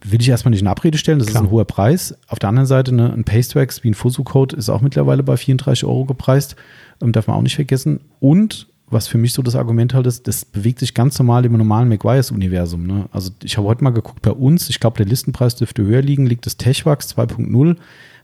Will 0.09 0.21
ich 0.21 0.29
erstmal 0.29 0.51
nicht 0.51 0.61
in 0.61 0.69
Abrede 0.69 0.99
stellen, 0.99 1.19
das 1.19 1.29
Klar. 1.29 1.43
ist 1.43 1.49
ein 1.49 1.51
hoher 1.51 1.65
Preis. 1.65 2.17
Auf 2.29 2.39
der 2.39 2.49
anderen 2.49 2.67
Seite, 2.67 2.95
ne, 2.95 3.13
ein 3.13 3.25
Pastewax 3.25 3.83
wie 3.83 3.91
ein 3.91 3.95
Fusu-Code 3.95 4.55
ist 4.57 4.69
auch 4.69 4.81
mittlerweile 4.81 5.23
bei 5.23 5.37
34 5.37 5.85
Euro 5.85 6.05
gepreist. 6.05 6.55
Ähm, 7.03 7.13
darf 7.13 7.27
man 7.27 7.37
auch 7.37 7.43
nicht 7.43 7.57
vergessen. 7.57 8.01
Und 8.21 8.69
was 8.89 9.09
für 9.09 9.19
mich 9.19 9.33
so 9.33 9.43
das 9.43 9.57
Argument 9.57 9.95
halt 9.95 10.07
ist, 10.07 10.29
das 10.29 10.45
bewegt 10.45 10.79
sich 10.79 10.95
ganz 10.95 11.19
normal 11.19 11.45
im 11.45 11.57
normalen 11.57 11.89
McGuire's-Universum. 11.89 12.87
Ne? 12.87 13.07
Also 13.11 13.33
ich 13.43 13.57
habe 13.57 13.67
heute 13.67 13.83
mal 13.83 13.91
geguckt 13.91 14.23
bei 14.23 14.31
uns, 14.31 14.71
ich 14.71 14.79
glaube, 14.79 14.97
der 14.97 15.07
Listenpreis 15.07 15.57
dürfte 15.57 15.83
höher 15.83 16.03
liegen, 16.03 16.27
liegt 16.27 16.47
das 16.47 16.57
Techwax 16.57 17.17
2.0, 17.17 17.77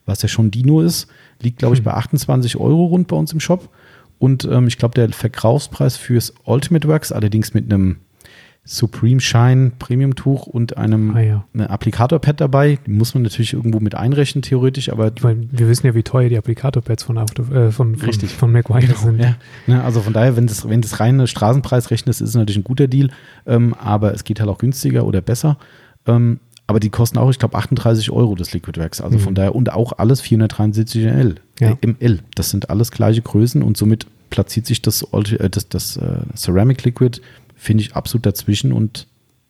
was 0.07 0.23
ja 0.23 0.29
schon 0.29 0.53
Dino 0.53 0.81
ist, 0.81 1.09
liegt, 1.41 1.59
glaube 1.59 1.75
ich, 1.75 1.81
Hm. 1.81 1.85
bei 1.87 1.95
28 1.95 2.57
Euro 2.59 2.87
rund 2.87 3.09
bei 3.09 3.17
uns 3.17 3.33
im 3.33 3.41
Shop. 3.41 3.71
Und 4.21 4.45
ähm, 4.45 4.69
ich 4.69 4.79
glaube, 4.79 4.95
der 4.95 5.09
Verkaufspreis 5.09 5.97
fürs 5.97 6.33
Ultimate 6.45 6.87
Wax, 6.87 7.11
allerdings 7.11 7.55
mit 7.55 7.65
einem 7.73 7.97
Supreme 8.65 9.21
Shine 9.21 9.73
Premium 9.79 10.15
Tuch 10.15 10.47
und 10.47 10.77
einem 10.77 11.17
Ah 11.17 11.21
ja. 11.21 11.45
eine 11.53 11.69
Applikator-Pad 11.69 12.41
dabei, 12.41 12.79
die 12.87 12.93
muss 12.93 13.13
man 13.13 13.25
natürlich 13.25 13.55
irgendwo 13.55 13.81
mit 13.81 13.97
einrechnen, 13.97 14.43
theoretisch, 14.43 14.89
aber 14.91 15.11
Ich 15.17 15.23
meine, 15.23 15.49
wir 15.51 15.69
wissen 15.69 15.87
ja, 15.87 15.95
wie 15.97 16.05
teuer 16.05 16.29
die 16.29 16.39
Applikator-Pads 16.39 17.03
von, 17.03 17.19
Auto- 17.19 17.43
äh, 17.53 17.73
von, 17.73 17.97
von, 17.97 18.07
Richtig. 18.09 18.31
von 18.33 18.53
McGuire 18.53 18.95
sind. 18.95 19.21
Ja, 19.21 19.35
ne, 19.67 19.83
also 19.83 20.01
von 20.01 20.13
daher, 20.13 20.37
wenn 20.37 20.47
das, 20.47 20.69
wenn 20.69 20.81
das 20.81 21.01
reine 21.01 21.27
Straßenpreis 21.27 21.91
rechnest, 21.91 22.21
ist 22.21 22.29
es 22.31 22.35
natürlich 22.37 22.59
ein 22.59 22.65
guter 22.65 22.87
Deal, 22.87 23.11
ähm, 23.47 23.75
aber 23.75 24.15
es 24.15 24.23
geht 24.23 24.39
halt 24.39 24.49
auch 24.49 24.59
günstiger 24.59 25.05
oder 25.07 25.21
besser. 25.21 25.59
Ähm, 26.07 26.39
aber 26.69 26.79
die 26.79 26.91
kosten 26.91 27.19
auch, 27.19 27.31
ich 27.31 27.41
glaube, 27.41 27.57
38 27.59 28.11
Euro 28.13 28.37
das 28.37 28.53
Liquid 28.53 28.79
Wax. 28.81 29.01
Also 29.01 29.19
von 29.19 29.33
Mhm. 29.33 29.35
daher 29.35 29.55
und 29.57 29.73
auch 29.73 29.93
alles 29.99 30.21
473 30.21 31.05
ml. 31.05 31.35
Ja. 31.59 31.71
Äh, 31.73 31.87
ML. 31.87 32.21
Das 32.37 32.51
sind 32.51 32.71
alles 32.71 32.93
gleiche 32.93 33.23
Größen 33.23 33.61
und 33.63 33.77
somit 33.77 34.07
platziert 34.31 34.65
sich 34.67 34.81
das, 34.81 35.03
äh, 35.03 35.51
das, 35.51 35.69
das 35.69 35.97
äh, 35.99 36.03
Ceramic 36.37 36.85
Liquid, 36.85 37.21
finde 37.63 37.85
ich, 37.85 37.95
absolut 37.95 38.27
dazwischen 38.27 38.73
und 38.73 39.07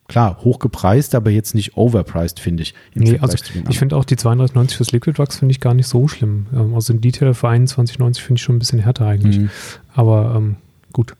klar, 0.06 0.38
hochgepreist, 0.44 1.14
aber 1.14 1.30
jetzt 1.30 1.54
nicht 1.54 1.76
overpriced, 1.76 2.38
finde 2.38 2.62
ich. 2.62 2.74
im 2.94 3.04
Nee, 3.04 3.18
also 3.18 3.38
ich 3.70 3.78
finde 3.78 3.96
auch 3.96 4.04
die 4.04 4.16
32,90 4.16 4.76
fürs 4.76 4.92
Liquid 4.92 5.18
Wax 5.18 5.38
finde 5.38 5.52
ich 5.52 5.60
gar 5.60 5.72
nicht 5.72 5.86
so 5.86 6.06
schlimm. 6.08 6.46
Ähm, 6.52 6.74
also 6.74 6.92
den 6.92 7.00
Detailer 7.00 7.34
für 7.34 7.48
21,90 7.48 8.20
finde 8.20 8.38
ich 8.38 8.42
schon 8.42 8.56
ein 8.56 8.58
bisschen 8.58 8.80
härter 8.80 9.06
eigentlich. 9.06 9.38
Mhm. 9.38 9.50
Aber 9.94 10.34
ähm, 10.36 10.56
gut, 10.92 11.16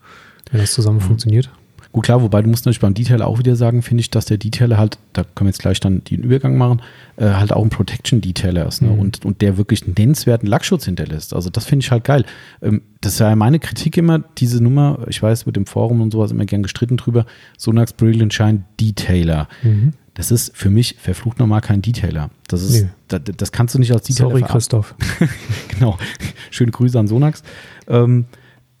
wenn 0.51 0.61
das 0.61 0.73
zusammen 0.73 1.01
funktioniert. 1.01 1.49
Gut, 1.93 2.05
klar, 2.05 2.23
wobei 2.23 2.41
du 2.41 2.49
musst 2.49 2.65
natürlich 2.65 2.79
beim 2.79 2.95
Detailer 2.95 3.27
auch 3.27 3.37
wieder 3.37 3.55
sagen, 3.55 3.83
finde 3.83 4.01
ich, 4.01 4.09
dass 4.09 4.25
der 4.25 4.37
Detailer 4.37 4.79
halt, 4.79 4.97
da 5.13 5.23
können 5.23 5.45
wir 5.45 5.49
jetzt 5.51 5.61
gleich 5.61 5.79
dann 5.79 6.03
den 6.03 6.23
Übergang 6.23 6.57
machen, 6.57 6.81
äh, 7.17 7.27
halt 7.27 7.53
auch 7.53 7.63
ein 7.63 7.69
Protection-Detailer 7.69 8.67
ist 8.67 8.81
ne? 8.81 8.89
Mhm. 8.89 8.99
und, 8.99 9.25
und 9.25 9.41
der 9.41 9.57
wirklich 9.57 9.83
einen 9.83 9.93
nennenswerten 9.95 10.49
Lackschutz 10.49 10.85
hinterlässt. 10.85 11.35
Also 11.35 11.51
das 11.51 11.65
finde 11.65 11.85
ich 11.85 11.91
halt 11.91 12.03
geil. 12.03 12.25
Ähm, 12.63 12.81
das 13.01 13.13
ist 13.13 13.19
ja 13.19 13.35
meine 13.35 13.59
Kritik 13.59 13.95
immer, 13.95 14.23
diese 14.39 14.61
Nummer, 14.63 15.05
ich 15.07 15.21
weiß, 15.21 15.45
mit 15.45 15.55
dem 15.55 15.67
Forum 15.67 16.01
und 16.01 16.09
sowas 16.11 16.31
immer 16.31 16.45
gern 16.45 16.63
gestritten 16.63 16.97
drüber, 16.97 17.27
Sonax 17.59 17.93
Brilliant 17.93 18.33
Shine 18.33 18.63
Detailer. 18.81 19.47
Mhm. 19.61 19.93
Das 20.15 20.31
ist 20.31 20.57
für 20.57 20.71
mich 20.71 20.95
verflucht 20.99 21.37
nochmal 21.37 21.61
kein 21.61 21.83
Detailer. 21.83 22.31
Das 22.47 22.63
ist, 22.63 22.83
Nee. 22.83 22.89
das, 23.07 23.21
das 23.37 23.51
kannst 23.51 23.75
du 23.75 23.79
nicht 23.79 23.91
als 23.91 24.07
Detailer 24.07 24.29
Sorry. 24.31 24.41
Christoph. 24.41 24.95
genau. 25.67 25.99
Schöne 26.49 26.71
Grüße 26.71 26.97
an 26.97 27.07
Sonax. 27.07 27.43
Ähm, 27.87 28.25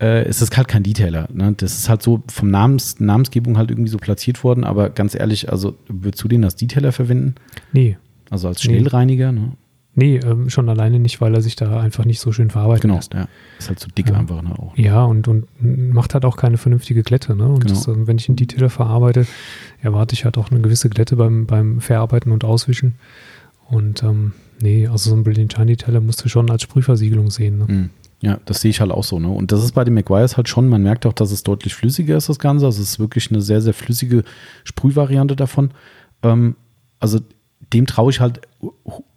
äh, 0.03 0.23
es 0.25 0.41
ist 0.41 0.55
halt 0.57 0.67
kein 0.67 0.83
Detailer. 0.83 1.27
Ne? 1.33 1.53
Das 1.57 1.73
ist 1.77 1.87
halt 1.89 2.01
so 2.03 2.21
vom 2.27 2.49
Namens, 2.51 2.99
Namensgebung 2.99 3.57
halt 3.57 3.71
irgendwie 3.71 3.89
so 3.89 3.97
platziert 3.97 4.43
worden, 4.43 4.63
aber 4.63 4.89
ganz 4.89 5.15
ehrlich, 5.15 5.49
also 5.51 5.75
würdest 5.87 6.23
du 6.23 6.27
den 6.27 6.43
als 6.43 6.55
Detailer 6.55 6.91
verwenden? 6.91 7.35
Nee, 7.71 7.97
Also 8.29 8.47
als 8.47 8.63
Nee. 8.63 8.73
Schnellreiniger? 8.79 9.31
Ne? 9.31 9.51
nee, 9.95 10.17
ähm, 10.17 10.49
schon 10.49 10.69
alleine 10.69 10.97
nicht, 10.99 11.21
weil 11.21 11.35
er 11.35 11.41
sich 11.43 11.55
da 11.55 11.79
einfach 11.79 12.03
nicht 12.03 12.19
so 12.19 12.31
schön 12.31 12.49
verarbeitet 12.49 12.81
Genau, 12.81 12.95
lässt. 12.95 13.13
ja. 13.13 13.27
Ist 13.59 13.69
halt 13.69 13.79
so 13.79 13.87
dick 13.95 14.09
Ja. 14.09 14.15
einfach 14.15 14.41
ne, 14.41 14.51
auch. 14.57 14.75
Ja, 14.75 15.03
und, 15.03 15.27
und 15.27 15.45
macht 15.93 16.15
halt 16.15 16.25
auch 16.25 16.35
keine 16.35 16.57
vernünftige 16.57 17.03
Glätte. 17.03 17.35
Ne? 17.35 17.45
Und 17.47 17.59
Genau. 17.59 17.75
das, 17.75 17.87
ähm, 17.87 18.07
wenn 18.07 18.17
ich 18.17 18.27
einen 18.27 18.35
Detailer 18.35 18.71
verarbeite, 18.71 19.27
erwarte 19.83 20.15
ich 20.15 20.25
halt 20.25 20.37
auch 20.39 20.49
eine 20.49 20.61
gewisse 20.61 20.89
Glätte 20.89 21.15
beim, 21.15 21.45
beim 21.45 21.79
Verarbeiten 21.79 22.31
und 22.31 22.43
Auswischen. 22.43 22.95
Und 23.69 24.01
ähm, 24.01 24.33
nee, 24.59 24.87
also 24.87 25.11
so 25.11 25.15
ein 25.15 25.23
Brilliant 25.23 25.53
Shine 25.53 25.67
Detailer 25.67 26.01
musst 26.01 26.25
du 26.25 26.29
schon 26.29 26.49
als 26.49 26.63
Sprühversiegelung 26.63 27.29
sehen. 27.29 27.59
Ne? 27.59 27.65
Mhm. 27.67 27.89
Ja, 28.23 28.39
das 28.45 28.61
sehe 28.61 28.71
ich 28.71 28.79
halt 28.79 28.91
auch 28.91 29.03
so. 29.03 29.19
Ne? 29.19 29.27
Und 29.27 29.51
das 29.51 29.61
ist 29.65 29.73
bei 29.73 29.83
den 29.83 29.95
McGuire's 29.95 30.37
halt 30.37 30.47
schon, 30.47 30.69
man 30.69 30.81
merkt 30.81 31.05
auch, 31.05 31.11
dass 31.11 31.31
es 31.31 31.43
deutlich 31.43 31.75
flüssiger 31.75 32.15
ist, 32.15 32.29
das 32.29 32.39
Ganze. 32.39 32.65
Also 32.65 32.81
es 32.81 32.91
ist 32.91 32.99
wirklich 32.99 33.29
eine 33.29 33.41
sehr, 33.41 33.61
sehr 33.61 33.73
flüssige 33.73 34.23
Sprühvariante 34.63 35.35
davon. 35.35 35.71
Ähm, 36.21 36.55
also 37.01 37.19
dem 37.73 37.85
traue 37.85 38.11
ich 38.11 38.21
halt 38.21 38.39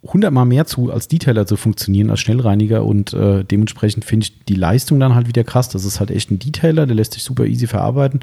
hundertmal 0.03 0.45
mehr 0.45 0.65
zu, 0.65 0.91
als 0.91 1.07
Detailer 1.07 1.45
zu 1.47 1.55
funktionieren, 1.55 2.09
als 2.09 2.19
Schnellreiniger. 2.19 2.83
Und 2.83 3.13
äh, 3.13 3.45
dementsprechend 3.45 4.03
finde 4.03 4.25
ich 4.25 4.43
die 4.43 4.55
Leistung 4.55 4.99
dann 4.99 5.15
halt 5.15 5.29
wieder 5.29 5.45
krass. 5.45 5.69
Das 5.69 5.85
ist 5.85 6.01
halt 6.01 6.11
echt 6.11 6.29
ein 6.29 6.39
Detailer, 6.39 6.85
der 6.85 6.95
lässt 6.95 7.13
sich 7.13 7.23
super 7.23 7.45
easy 7.45 7.65
verarbeiten 7.65 8.19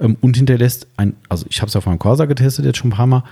ähm, 0.00 0.16
und 0.20 0.36
hinterlässt 0.36 0.88
ein, 0.96 1.14
also 1.28 1.46
ich 1.48 1.60
habe 1.60 1.68
es 1.68 1.76
auf 1.76 1.86
meinem 1.86 2.00
Corsa 2.00 2.24
getestet 2.24 2.64
jetzt 2.64 2.78
schon 2.78 2.88
ein 2.88 2.96
paar 2.96 3.06
Mal, 3.06 3.22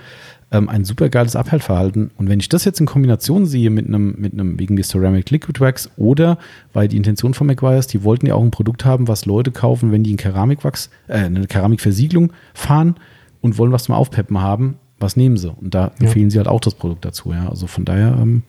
ähm, 0.53 0.69
ein 0.69 0.85
super 0.85 1.09
geiles 1.09 1.35
Abhaltverhalten. 1.35 2.11
Und 2.15 2.29
wenn 2.29 2.39
ich 2.39 2.47
das 2.47 2.63
jetzt 2.63 2.79
in 2.79 2.85
Kombination 2.85 3.45
sehe 3.45 3.69
mit 3.69 3.87
einem, 3.87 4.15
mit 4.17 4.33
einem 4.33 4.57
wegen 4.59 4.75
des 4.77 4.87
Ceramic 4.89 5.29
Liquid 5.31 5.59
Wax 5.59 5.89
oder, 5.97 6.37
weil 6.71 6.87
die 6.87 6.95
Intention 6.97 7.33
von 7.33 7.47
McGuire's, 7.47 7.87
die 7.87 8.03
wollten 8.03 8.27
ja 8.27 8.35
auch 8.35 8.43
ein 8.43 8.51
Produkt 8.51 8.85
haben, 8.85 9.07
was 9.07 9.25
Leute 9.25 9.51
kaufen, 9.51 9.91
wenn 9.91 10.03
die 10.03 10.11
einen 10.11 10.17
Keramikwachs, 10.17 10.89
äh, 11.07 11.15
eine 11.17 11.47
Keramikversiegelung 11.47 12.31
fahren 12.53 12.95
und 13.41 13.57
wollen 13.57 13.71
was 13.71 13.83
zum 13.85 13.95
Aufpeppen 13.95 14.39
haben, 14.41 14.75
was 14.99 15.17
nehmen 15.17 15.35
sie? 15.37 15.51
Und 15.51 15.73
da 15.73 15.87
Ja. 15.99 16.05
empfehlen 16.05 16.29
sie 16.29 16.37
halt 16.37 16.47
auch 16.47 16.61
das 16.61 16.75
Produkt 16.75 17.03
dazu, 17.03 17.31
ja. 17.33 17.49
Also 17.49 17.67
von 17.67 17.83
daher, 17.83 18.17
ähm, 18.21 18.43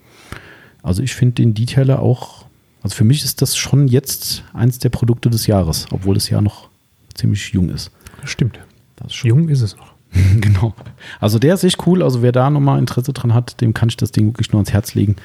also 0.83 1.03
ich 1.03 1.14
finde 1.14 1.37
den 1.37 1.55
Detailer 1.55 2.01
auch, 2.01 2.45
also 2.83 2.95
für 2.95 3.05
mich 3.05 3.25
ist 3.25 3.40
das 3.40 3.57
schon 3.57 3.88
jetzt 3.88 4.45
eins 4.53 4.79
der 4.79 4.90
Produkte 4.90 5.31
des 5.31 5.47
Jahres, 5.47 5.87
obwohl 5.90 6.14
das 6.14 6.29
Jahr 6.29 6.43
noch 6.43 6.69
ziemlich 7.14 7.49
jung 7.55 7.71
ist. 7.71 7.90
Das 8.21 8.29
stimmt. 8.31 8.59
Das 8.97 9.07
ist 9.09 9.14
schon 9.14 9.29
Jung 9.29 9.49
ist 9.49 9.62
es 9.62 9.75
noch. 9.77 9.93
genau. 10.40 10.74
Also 11.20 11.38
der 11.38 11.55
ist 11.55 11.64
echt 11.64 11.87
cool. 11.87 12.03
Also 12.03 12.22
wer 12.22 12.33
da 12.33 12.50
nochmal 12.50 12.79
Interesse 12.79 13.12
dran 13.12 13.35
hat, 13.35 13.61
dem 13.61 13.74
kann 13.74 13.88
ich 13.88 13.96
das 13.96 14.12
Ding 14.12 14.29
wirklich 14.29 14.53
nur 14.53 14.61
ans 14.61 14.72
Herz 14.72 14.94
legen. 14.94 15.16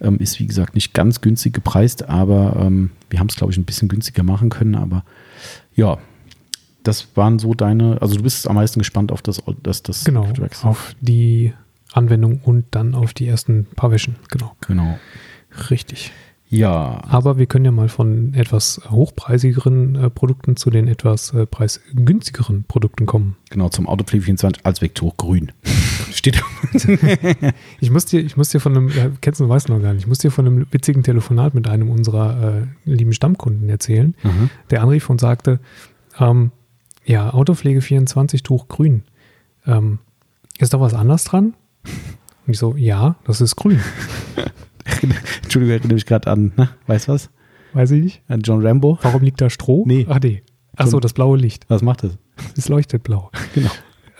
Ähm, 0.00 0.18
ist 0.18 0.38
wie 0.38 0.46
gesagt 0.46 0.74
nicht 0.74 0.94
ganz 0.94 1.20
günstig 1.20 1.52
gepreist, 1.52 2.08
aber 2.08 2.56
ähm, 2.60 2.90
wir 3.10 3.18
haben 3.20 3.28
es, 3.28 3.36
glaube 3.36 3.52
ich, 3.52 3.58
ein 3.58 3.64
bisschen 3.64 3.88
günstiger 3.88 4.22
machen 4.22 4.50
können. 4.50 4.74
Aber 4.74 5.04
ja, 5.74 5.98
das 6.82 7.08
waren 7.14 7.38
so 7.38 7.54
deine, 7.54 8.00
also 8.00 8.16
du 8.16 8.22
bist 8.22 8.48
am 8.48 8.56
meisten 8.56 8.78
gespannt 8.78 9.12
auf 9.12 9.22
das, 9.22 9.42
das, 9.62 9.82
das 9.82 10.04
Genau. 10.04 10.26
Auf 10.62 10.94
die 11.00 11.52
Anwendung 11.92 12.40
und 12.42 12.66
dann 12.70 12.94
auf 12.94 13.14
die 13.14 13.26
ersten 13.26 13.66
paar 13.76 13.90
Wäschen. 13.90 14.16
Genau. 14.30 14.54
Genau. 14.66 14.98
Richtig. 15.70 16.12
Ja, 16.50 17.02
Aber 17.06 17.36
wir 17.36 17.44
können 17.44 17.66
ja 17.66 17.72
mal 17.72 17.90
von 17.90 18.32
etwas 18.32 18.80
hochpreisigeren 18.88 19.96
äh, 19.96 20.08
Produkten 20.10 20.56
zu 20.56 20.70
den 20.70 20.88
etwas 20.88 21.34
äh, 21.34 21.44
preisgünstigeren 21.44 22.64
Produkten 22.64 23.04
kommen. 23.04 23.36
genau, 23.50 23.68
zum 23.68 23.86
Autoplay 23.86 24.20
24 24.22 24.64
als 24.64 24.80
Vektor 24.80 25.12
grün. 25.18 25.52
Steht 26.10 26.42
Ich 27.80 27.90
muss 27.90 28.06
dir, 28.06 28.20
ich 28.20 28.36
muss 28.38 28.48
dir 28.48 28.60
von 28.60 28.74
einem, 28.76 28.88
ja, 28.88 29.10
kennst 29.20 29.40
du, 29.40 29.48
weißt 29.48 29.68
noch 29.68 29.80
gar 29.82 29.92
nicht, 29.92 30.02
ich 30.04 30.06
muss 30.08 30.18
dir 30.18 30.30
von 30.30 30.46
einem 30.46 30.66
witzigen 30.70 31.02
Telefonat 31.02 31.54
mit 31.54 31.68
einem 31.68 31.90
unserer 31.90 32.62
äh, 32.62 32.66
lieben 32.90 33.12
Stammkunden 33.12 33.68
erzählen, 33.68 34.14
Mhm. 34.22 34.48
der 34.70 34.82
anrief 34.82 35.10
und 35.10 35.20
sagte, 35.20 35.60
ähm, 36.18 36.50
ja, 37.04 37.30
Autopflege 37.32 37.82
24 37.82 38.42
Tuch 38.42 38.68
grün. 38.68 39.02
Ähm, 39.66 39.98
ist 40.58 40.72
da 40.72 40.80
was 40.80 40.94
anders 40.94 41.24
dran? 41.24 41.52
Und 42.46 42.52
ich 42.52 42.58
so, 42.58 42.74
ja, 42.76 43.16
das 43.24 43.40
ist 43.42 43.54
grün. 43.56 43.80
Entschuldigung, 45.42 45.76
erinnere 45.76 45.94
mich 45.94 46.06
gerade 46.06 46.30
an, 46.30 46.52
ne? 46.56 46.68
weißt 46.86 47.08
du 47.08 47.12
was? 47.12 47.30
Weiß 47.72 47.90
ich 47.90 48.02
nicht. 48.02 48.22
An 48.28 48.40
John 48.40 48.64
Rambo. 48.66 48.98
Warum 49.02 49.22
liegt 49.22 49.40
da 49.40 49.50
Stroh? 49.50 49.84
Nee. 49.86 50.06
Ach 50.08 50.18
nee. 50.22 50.42
Ach 50.76 50.86
so, 50.86 51.00
das 51.00 51.12
blaue 51.12 51.36
Licht. 51.36 51.66
Was 51.68 51.82
macht 51.82 52.04
das? 52.04 52.18
Es 52.56 52.68
leuchtet 52.68 53.02
blau. 53.02 53.30
Genau. 53.54 53.70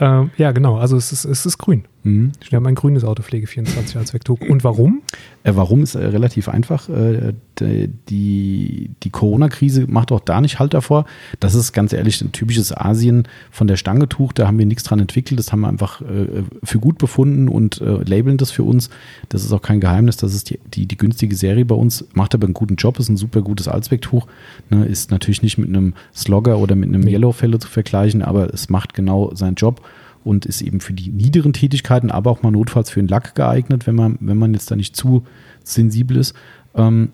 Ähm, 0.00 0.30
ja, 0.36 0.52
genau. 0.52 0.76
Also 0.76 0.96
es 0.96 1.10
ist, 1.12 1.24
es 1.24 1.44
ist 1.44 1.58
grün. 1.58 1.88
Mhm. 2.08 2.32
Wir 2.48 2.56
haben 2.56 2.66
ein 2.66 2.74
grünes 2.74 3.04
Autopflege 3.04 3.46
24 3.46 3.96
als 3.96 4.14
Vektor. 4.14 4.38
Und 4.48 4.64
warum? 4.64 5.02
Äh, 5.44 5.52
warum 5.54 5.82
ist 5.82 5.94
äh, 5.94 6.04
relativ 6.04 6.48
einfach. 6.48 6.88
Äh, 6.88 7.34
die 7.60 8.90
die 9.02 9.10
Corona-Krise 9.10 9.86
macht 9.88 10.12
auch 10.12 10.20
da 10.20 10.40
nicht 10.40 10.60
Halt 10.60 10.74
davor. 10.74 11.06
Das 11.40 11.54
ist 11.54 11.72
ganz 11.72 11.92
ehrlich 11.92 12.20
ein 12.20 12.30
typisches 12.30 12.76
Asien 12.76 13.26
von 13.50 13.66
der 13.66 13.76
Stange 13.76 14.08
Tuch. 14.08 14.32
Da 14.32 14.46
haben 14.46 14.58
wir 14.58 14.66
nichts 14.66 14.84
dran 14.84 15.00
entwickelt. 15.00 15.38
Das 15.40 15.52
haben 15.52 15.60
wir 15.60 15.68
einfach 15.68 16.00
äh, 16.00 16.44
für 16.62 16.78
gut 16.78 16.98
befunden 16.98 17.48
und 17.48 17.80
äh, 17.80 18.02
labeln 18.04 18.36
das 18.36 18.50
für 18.50 18.62
uns. 18.62 18.90
Das 19.28 19.44
ist 19.44 19.52
auch 19.52 19.62
kein 19.62 19.80
Geheimnis. 19.80 20.16
Das 20.16 20.34
ist 20.34 20.50
die, 20.50 20.60
die, 20.72 20.86
die 20.86 20.96
günstige 20.96 21.34
Serie 21.34 21.64
bei 21.64 21.74
uns. 21.74 22.06
Macht 22.14 22.34
aber 22.34 22.44
einen 22.44 22.54
guten 22.54 22.76
Job. 22.76 22.98
Ist 22.98 23.08
ein 23.08 23.16
super 23.16 23.42
gutes 23.42 23.68
Allzwecktuch. 23.68 24.26
Ne, 24.70 24.84
ist 24.84 25.10
natürlich 25.10 25.42
nicht 25.42 25.58
mit 25.58 25.68
einem 25.68 25.94
Slogger 26.14 26.58
oder 26.58 26.76
mit 26.76 26.88
einem 26.88 27.02
Nee. 27.02 27.14
Yellowfellow 27.14 27.58
zu 27.58 27.68
vergleichen, 27.68 28.22
aber 28.22 28.52
es 28.52 28.68
macht 28.68 28.94
genau 28.94 29.34
seinen 29.34 29.54
Job 29.54 29.82
und 30.24 30.46
ist 30.46 30.62
eben 30.62 30.80
für 30.80 30.92
die 30.92 31.10
niederen 31.10 31.52
Tätigkeiten, 31.52 32.10
aber 32.10 32.30
auch 32.30 32.42
mal 32.42 32.50
notfalls 32.50 32.90
für 32.90 33.00
den 33.00 33.08
Lack 33.08 33.34
geeignet, 33.34 33.86
wenn 33.86 33.94
man, 33.94 34.16
wenn 34.20 34.36
man 34.36 34.52
jetzt 34.54 34.70
da 34.70 34.76
nicht 34.76 34.96
zu 34.96 35.24
sensibel 35.64 36.16
ist. 36.16 36.34
Ähm, 36.74 37.10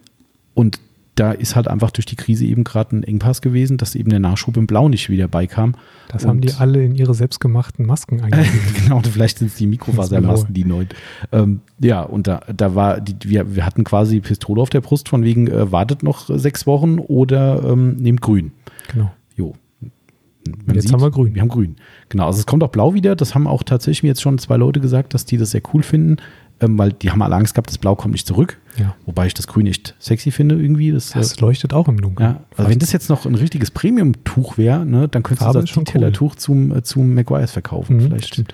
und 0.54 0.78
da 1.14 1.30
ist 1.30 1.54
halt 1.54 1.68
einfach 1.68 1.92
durch 1.92 2.06
die 2.06 2.16
Krise 2.16 2.44
eben 2.44 2.64
gerade 2.64 2.96
ein 2.96 3.02
Engpass 3.04 3.40
gewesen, 3.40 3.76
dass 3.76 3.94
eben 3.94 4.10
der 4.10 4.18
Nachschub 4.18 4.56
im 4.56 4.66
Blau 4.66 4.88
nicht 4.88 5.08
wieder 5.10 5.28
beikam. 5.28 5.74
Das 6.08 6.24
und 6.24 6.28
haben 6.28 6.40
die 6.40 6.52
alle 6.54 6.84
in 6.84 6.94
ihre 6.94 7.14
selbstgemachten 7.14 7.86
Masken 7.86 8.20
eingegeben. 8.22 8.74
genau, 8.82 9.00
vielleicht 9.00 9.38
sind 9.38 9.48
es 9.48 9.54
die 9.54 9.66
Mikrofasermasken, 9.66 10.54
die 10.54 10.64
neuen. 10.64 10.88
Ähm, 11.30 11.60
ja, 11.78 12.02
und 12.02 12.26
da, 12.26 12.40
da 12.54 12.74
war, 12.74 13.00
die, 13.00 13.14
wir, 13.28 13.54
wir 13.54 13.64
hatten 13.64 13.84
quasi 13.84 14.20
Pistole 14.20 14.60
auf 14.60 14.70
der 14.70 14.80
Brust 14.80 15.08
von 15.08 15.22
wegen, 15.22 15.46
äh, 15.46 15.70
wartet 15.70 16.02
noch 16.02 16.28
sechs 16.36 16.66
Wochen 16.66 16.98
oder 16.98 17.62
ähm, 17.62 17.96
nehmt 17.96 18.20
grün. 18.20 18.50
Genau. 18.92 19.12
Man 20.66 20.74
jetzt 20.74 20.84
sieht, 20.84 20.92
haben 20.92 21.02
wir 21.02 21.10
grün. 21.10 21.34
Wir 21.34 21.42
haben 21.42 21.48
grün. 21.48 21.76
Genau, 22.08 22.26
also 22.26 22.38
es 22.38 22.46
kommt 22.46 22.62
auch 22.62 22.68
blau 22.68 22.94
wieder. 22.94 23.16
Das 23.16 23.34
haben 23.34 23.46
auch 23.46 23.62
tatsächlich 23.62 24.02
mir 24.02 24.08
jetzt 24.08 24.22
schon 24.22 24.38
zwei 24.38 24.56
Leute 24.56 24.80
gesagt, 24.80 25.14
dass 25.14 25.24
die 25.24 25.36
das 25.36 25.50
sehr 25.52 25.62
cool 25.72 25.82
finden 25.82 26.18
ähm, 26.60 26.78
weil 26.78 26.92
die 26.92 27.10
haben 27.10 27.22
alle 27.22 27.34
Angst 27.36 27.54
gehabt, 27.54 27.70
das 27.70 27.78
Blau 27.78 27.94
kommt 27.94 28.12
nicht 28.12 28.26
zurück. 28.26 28.58
Ja. 28.78 28.94
Wobei 29.06 29.26
ich 29.26 29.34
das 29.34 29.46
Grün 29.46 29.66
echt 29.66 29.94
sexy 29.98 30.30
finde 30.30 30.60
irgendwie. 30.60 30.92
Das, 30.92 31.10
das 31.10 31.36
äh, 31.36 31.40
leuchtet 31.40 31.72
auch 31.72 31.88
im 31.88 32.00
Dunkeln. 32.00 32.30
Ja, 32.30 32.40
also 32.56 32.70
wenn 32.70 32.78
das 32.78 32.92
jetzt 32.92 33.08
noch 33.08 33.26
ein 33.26 33.34
richtiges 33.34 33.70
Premium-Tuch 33.70 34.58
wäre, 34.58 34.84
ne, 34.86 35.08
dann 35.08 35.22
könntest 35.22 35.44
Farbe 35.44 35.60
du 35.60 35.66
das 35.66 35.74
Detailer-Tuch 35.74 36.32
cool. 36.32 36.38
zum, 36.38 36.76
äh, 36.76 36.82
zum 36.82 37.14
McGuire's 37.14 37.52
verkaufen. 37.52 37.96
Mhm, 37.96 38.00
vielleicht. 38.02 38.44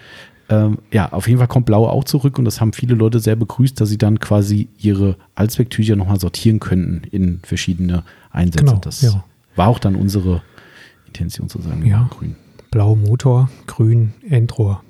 Ähm, 0.49 0.79
ja, 0.91 1.13
auf 1.13 1.29
jeden 1.29 1.39
Fall 1.39 1.47
kommt 1.47 1.67
Blau 1.67 1.87
auch 1.87 2.05
zurück 2.05 2.39
und 2.39 2.45
das 2.45 2.61
haben 2.61 2.73
viele 2.73 2.95
Leute 2.95 3.21
sehr 3.21 3.37
begrüßt, 3.37 3.81
dass 3.81 3.89
sie 3.89 3.99
dann 3.99 4.19
quasi 4.19 4.69
ihre 4.79 5.17
Allzwecktücher 5.37 5.95
nochmal 5.95 6.19
sortieren 6.19 6.59
könnten 6.59 7.03
in 7.11 7.41
verschiedene 7.45 8.03
Einsätze. 8.31 8.65
Genau, 8.65 8.79
das 8.79 9.03
ja. 9.03 9.25
war 9.55 9.69
auch 9.69 9.79
dann 9.79 9.95
unsere 9.95 10.43
Intention 11.11 11.49
zu 11.49 11.61
sagen. 11.61 11.85
Ja, 11.85 12.09
grün. 12.11 12.37
Blau 12.71 12.95
Motor, 12.95 13.51
grün 13.67 14.13
Endrohr 14.29 14.83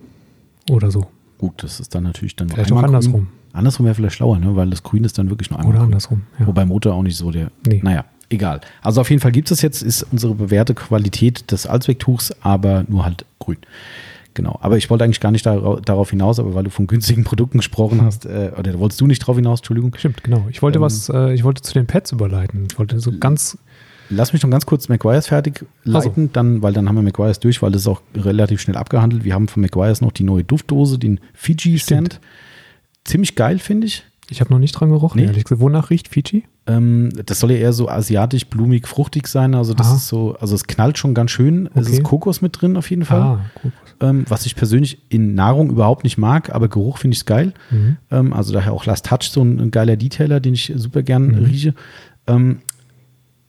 oder 0.71 0.91
so. 0.91 1.07
Gut, 1.39 1.63
das 1.63 1.81
ist 1.81 1.95
dann 1.95 2.05
natürlich 2.05 2.37
dann 2.37 2.51
Vielleicht 2.51 2.73
auch 2.73 2.83
andersrum. 2.83 3.13
Grün. 3.13 3.27
Andersrum 3.53 3.87
wäre 3.87 3.95
vielleicht 3.95 4.17
schlauer, 4.17 4.39
ne? 4.39 4.55
weil 4.55 4.71
das 4.71 4.83
Grün 4.83 5.05
ist 5.05 5.19
dann 5.19 5.31
wirklich 5.31 5.51
nur 5.51 5.59
einmal. 5.59 5.73
Oder 5.73 5.79
grün. 5.81 5.87
andersrum. 5.87 6.23
Ja. 6.39 6.47
Wobei 6.47 6.65
Motor 6.67 6.95
auch 6.95 7.03
nicht 7.03 7.17
so 7.17 7.31
der. 7.31 7.51
Nee. 7.67 7.81
Naja, 7.83 8.05
egal. 8.29 8.61
Also 8.83 9.01
auf 9.01 9.11
jeden 9.11 9.21
Fall 9.21 9.33
gibt 9.33 9.51
es 9.51 9.63
jetzt, 9.63 9.83
ist 9.83 10.07
unsere 10.13 10.35
bewährte 10.35 10.75
Qualität 10.75 11.51
des 11.51 11.67
Allzwecktuchs, 11.67 12.33
aber 12.43 12.85
nur 12.89 13.05
halt 13.05 13.25
grün. 13.39 13.59
Genau. 14.35 14.59
Aber 14.63 14.77
ich 14.77 14.89
wollte 14.91 15.05
eigentlich 15.05 15.21
gar 15.21 15.33
nicht 15.33 15.45
darauf 15.47 16.11
hinaus, 16.11 16.39
aber 16.39 16.55
weil 16.55 16.65
du 16.65 16.71
von 16.71 16.87
günstigen 16.87 17.25
Produkten 17.25 17.59
gesprochen 17.59 17.99
hm. 17.99 18.05
hast, 18.07 18.27
äh, 18.27 18.53
oder 18.57 18.79
wolltest 18.79 19.01
du 19.01 19.07
nicht 19.07 19.23
darauf 19.23 19.37
hinaus, 19.37 19.61
Entschuldigung. 19.61 19.95
Stimmt, 19.97 20.23
genau. 20.23 20.47
Ich 20.51 20.63
wollte 20.63 20.79
ähm, 20.79 20.83
was, 20.83 21.09
äh, 21.09 21.35
ich 21.35 21.43
wollte 21.43 21.63
zu 21.63 21.73
den 21.73 21.87
Pads 21.87 22.13
überleiten. 22.13 22.69
Ich 22.71 22.79
wollte 22.79 23.01
so 23.01 23.13
ganz. 23.19 23.59
Lass 24.11 24.33
mich 24.33 24.43
noch 24.43 24.51
ganz 24.51 24.67
kurz 24.67 24.89
McGuire's 24.89 25.29
fertig 25.29 25.65
leiten, 25.85 26.27
so. 26.27 26.31
dann, 26.33 26.63
weil 26.63 26.73
dann 26.73 26.89
haben 26.89 26.97
wir 26.97 27.03
McGuire's 27.03 27.41
durch, 27.41 27.63
weil 27.63 27.71
das 27.71 27.83
ist 27.83 27.89
auch 27.89 28.03
relativ 28.15 28.61
schnell 28.61 28.77
abgehandelt. 28.77 29.25
Wir 29.25 29.35
haben 29.35 29.49
von 29.49 29.63
McGuire's 29.63 30.01
noch 30.01 30.13
die 30.13 30.25
neue 30.25 30.45
Duftdose, 30.45 30.99
den 30.99 31.21
Fiji-Stand. 31.33 32.21
Ziemlich 33.05 33.37
geil, 33.37 33.59
finde 33.59 33.87
ich. 33.87 34.05
Ich 34.31 34.41
habe 34.41 34.53
noch 34.53 34.61
nicht 34.61 34.73
dran 34.73 34.91
gerochen, 34.91 35.21
nee. 35.21 35.27
ehrlich 35.27 35.45
gesagt. 35.45 35.61
Wonach 35.61 35.91
riecht 35.91 36.07
Fiji? 36.09 36.45
Ähm, 36.67 37.11
das 37.27 37.41
soll 37.41 37.51
ja 37.51 37.59
eher 37.59 37.73
so 37.73 37.89
asiatisch, 37.89 38.47
blumig, 38.47 38.87
fruchtig 38.87 39.27
sein. 39.27 39.57
Also 39.57 39.75
das 39.75 39.89
Aha. 39.89 39.97
ist 39.97 40.07
so, 40.07 40.37
also 40.39 40.55
es 40.55 40.65
knallt 40.65 40.99
schon 40.99 41.15
ganz 41.15 41.33
schön. 41.33 41.67
Okay. 41.67 41.81
Es 41.81 41.89
ist 41.89 42.03
Kokos 42.05 42.41
mit 42.41 42.61
drin 42.61 42.77
auf 42.77 42.89
jeden 42.91 43.05
Fall. 43.05 43.21
Ah, 43.21 43.41
ähm, 44.01 44.25
was 44.29 44.47
ich 44.47 44.55
persönlich 44.55 45.03
in 45.09 45.35
Nahrung 45.35 45.71
überhaupt 45.71 46.05
nicht 46.05 46.17
mag, 46.17 46.55
aber 46.55 46.69
Geruch 46.69 46.99
finde 46.99 47.17
ich 47.17 47.27
geil. 47.27 47.55
Mhm. 47.71 47.97
Ähm, 48.11 48.33
also 48.33 48.53
daher 48.53 48.73
auch 48.73 48.87
Last 48.87 49.07
Touch, 49.07 49.31
so 49.31 49.43
ein, 49.43 49.59
ein, 49.59 49.71
geiler 49.73 49.97
Detailer, 49.97 50.39
den 50.39 50.55
ich 50.55 50.73
super 50.77 51.03
gern 51.03 51.27
mhm. 51.27 51.45
rieche. 51.45 51.75
Ähm, 52.29 52.61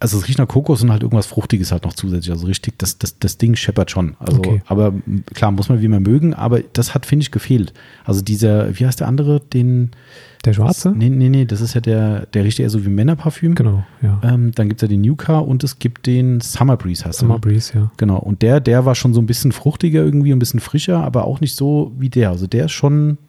also 0.02 0.18
es 0.18 0.28
riecht 0.28 0.40
nach 0.40 0.48
Kokos 0.48 0.82
und 0.82 0.92
halt 0.92 1.04
irgendwas 1.04 1.28
Fruchtiges 1.28 1.72
halt 1.72 1.84
noch 1.84 1.94
zusätzlich. 1.94 2.32
Also 2.32 2.48
richtig, 2.48 2.80
das, 2.80 2.98
das, 2.98 3.20
das 3.20 3.38
Ding 3.38 3.56
scheppert 3.56 3.92
schon. 3.92 4.16
Also, 4.20 4.40
okay. 4.40 4.64
aber 4.66 4.94
klar, 5.36 5.52
muss 5.52 5.70
man 5.70 5.80
wie 5.80 5.88
man 5.88 6.02
mögen, 6.02 6.34
aber 6.34 6.62
das 6.74 6.96
hat, 6.96 7.06
finde 7.06 7.22
ich, 7.22 7.30
gefehlt. 7.30 7.72
Also 8.04 8.22
dieser, 8.22 8.80
wie 8.80 8.86
heißt 8.86 9.00
der 9.00 9.08
andere, 9.08 9.40
den. 9.40 9.92
Der 10.44 10.54
Schwarze? 10.54 10.90
Das, 10.90 10.98
nee, 10.98 11.10
nee, 11.10 11.30
nee, 11.30 11.46
das 11.46 11.62
ist 11.62 11.76
ja 11.76 11.82
der, 11.82 12.26
der 12.26 12.44
riecht 12.44 12.60
eher 12.60 12.72
so 12.72 12.84
wie 12.84 12.90
Männerparfüm. 12.90 13.54
Genau, 13.54 13.84
ja. 14.02 14.20
Ähm, 14.24 14.52
dann 14.56 14.70
gibt 14.70 14.82
es 14.82 14.82
ja 14.82 14.88
den 14.88 15.02
New 15.02 15.16
Car 15.16 15.48
und 15.48 15.64
es 15.64 15.78
gibt 15.78 16.08
den 16.08 16.42
Summer 16.42 16.78
Breeze, 16.78 17.06
heißt 17.06 17.20
Summer 17.20 17.36
der. 17.36 17.50
Breeze, 17.50 17.72
ja. 17.76 17.92
Genau. 17.98 18.18
Und 18.18 18.42
der, 18.42 18.60
der 18.60 18.84
war 18.86 18.96
schon 18.96 19.14
so 19.14 19.22
ein 19.22 19.28
bisschen 19.28 19.52
fruchtiger 19.52 20.04
irgendwie, 20.04 20.32
ein 20.32 20.40
bisschen 20.40 20.60
frischer, 20.60 21.04
aber 21.04 21.26
auch 21.26 21.42
nicht 21.42 21.56
so 21.56 21.92
wie 22.00 22.10
der. 22.10 22.30
Also 22.30 22.48
der 22.48 22.66
ist 22.66 22.72
schon 22.72 23.20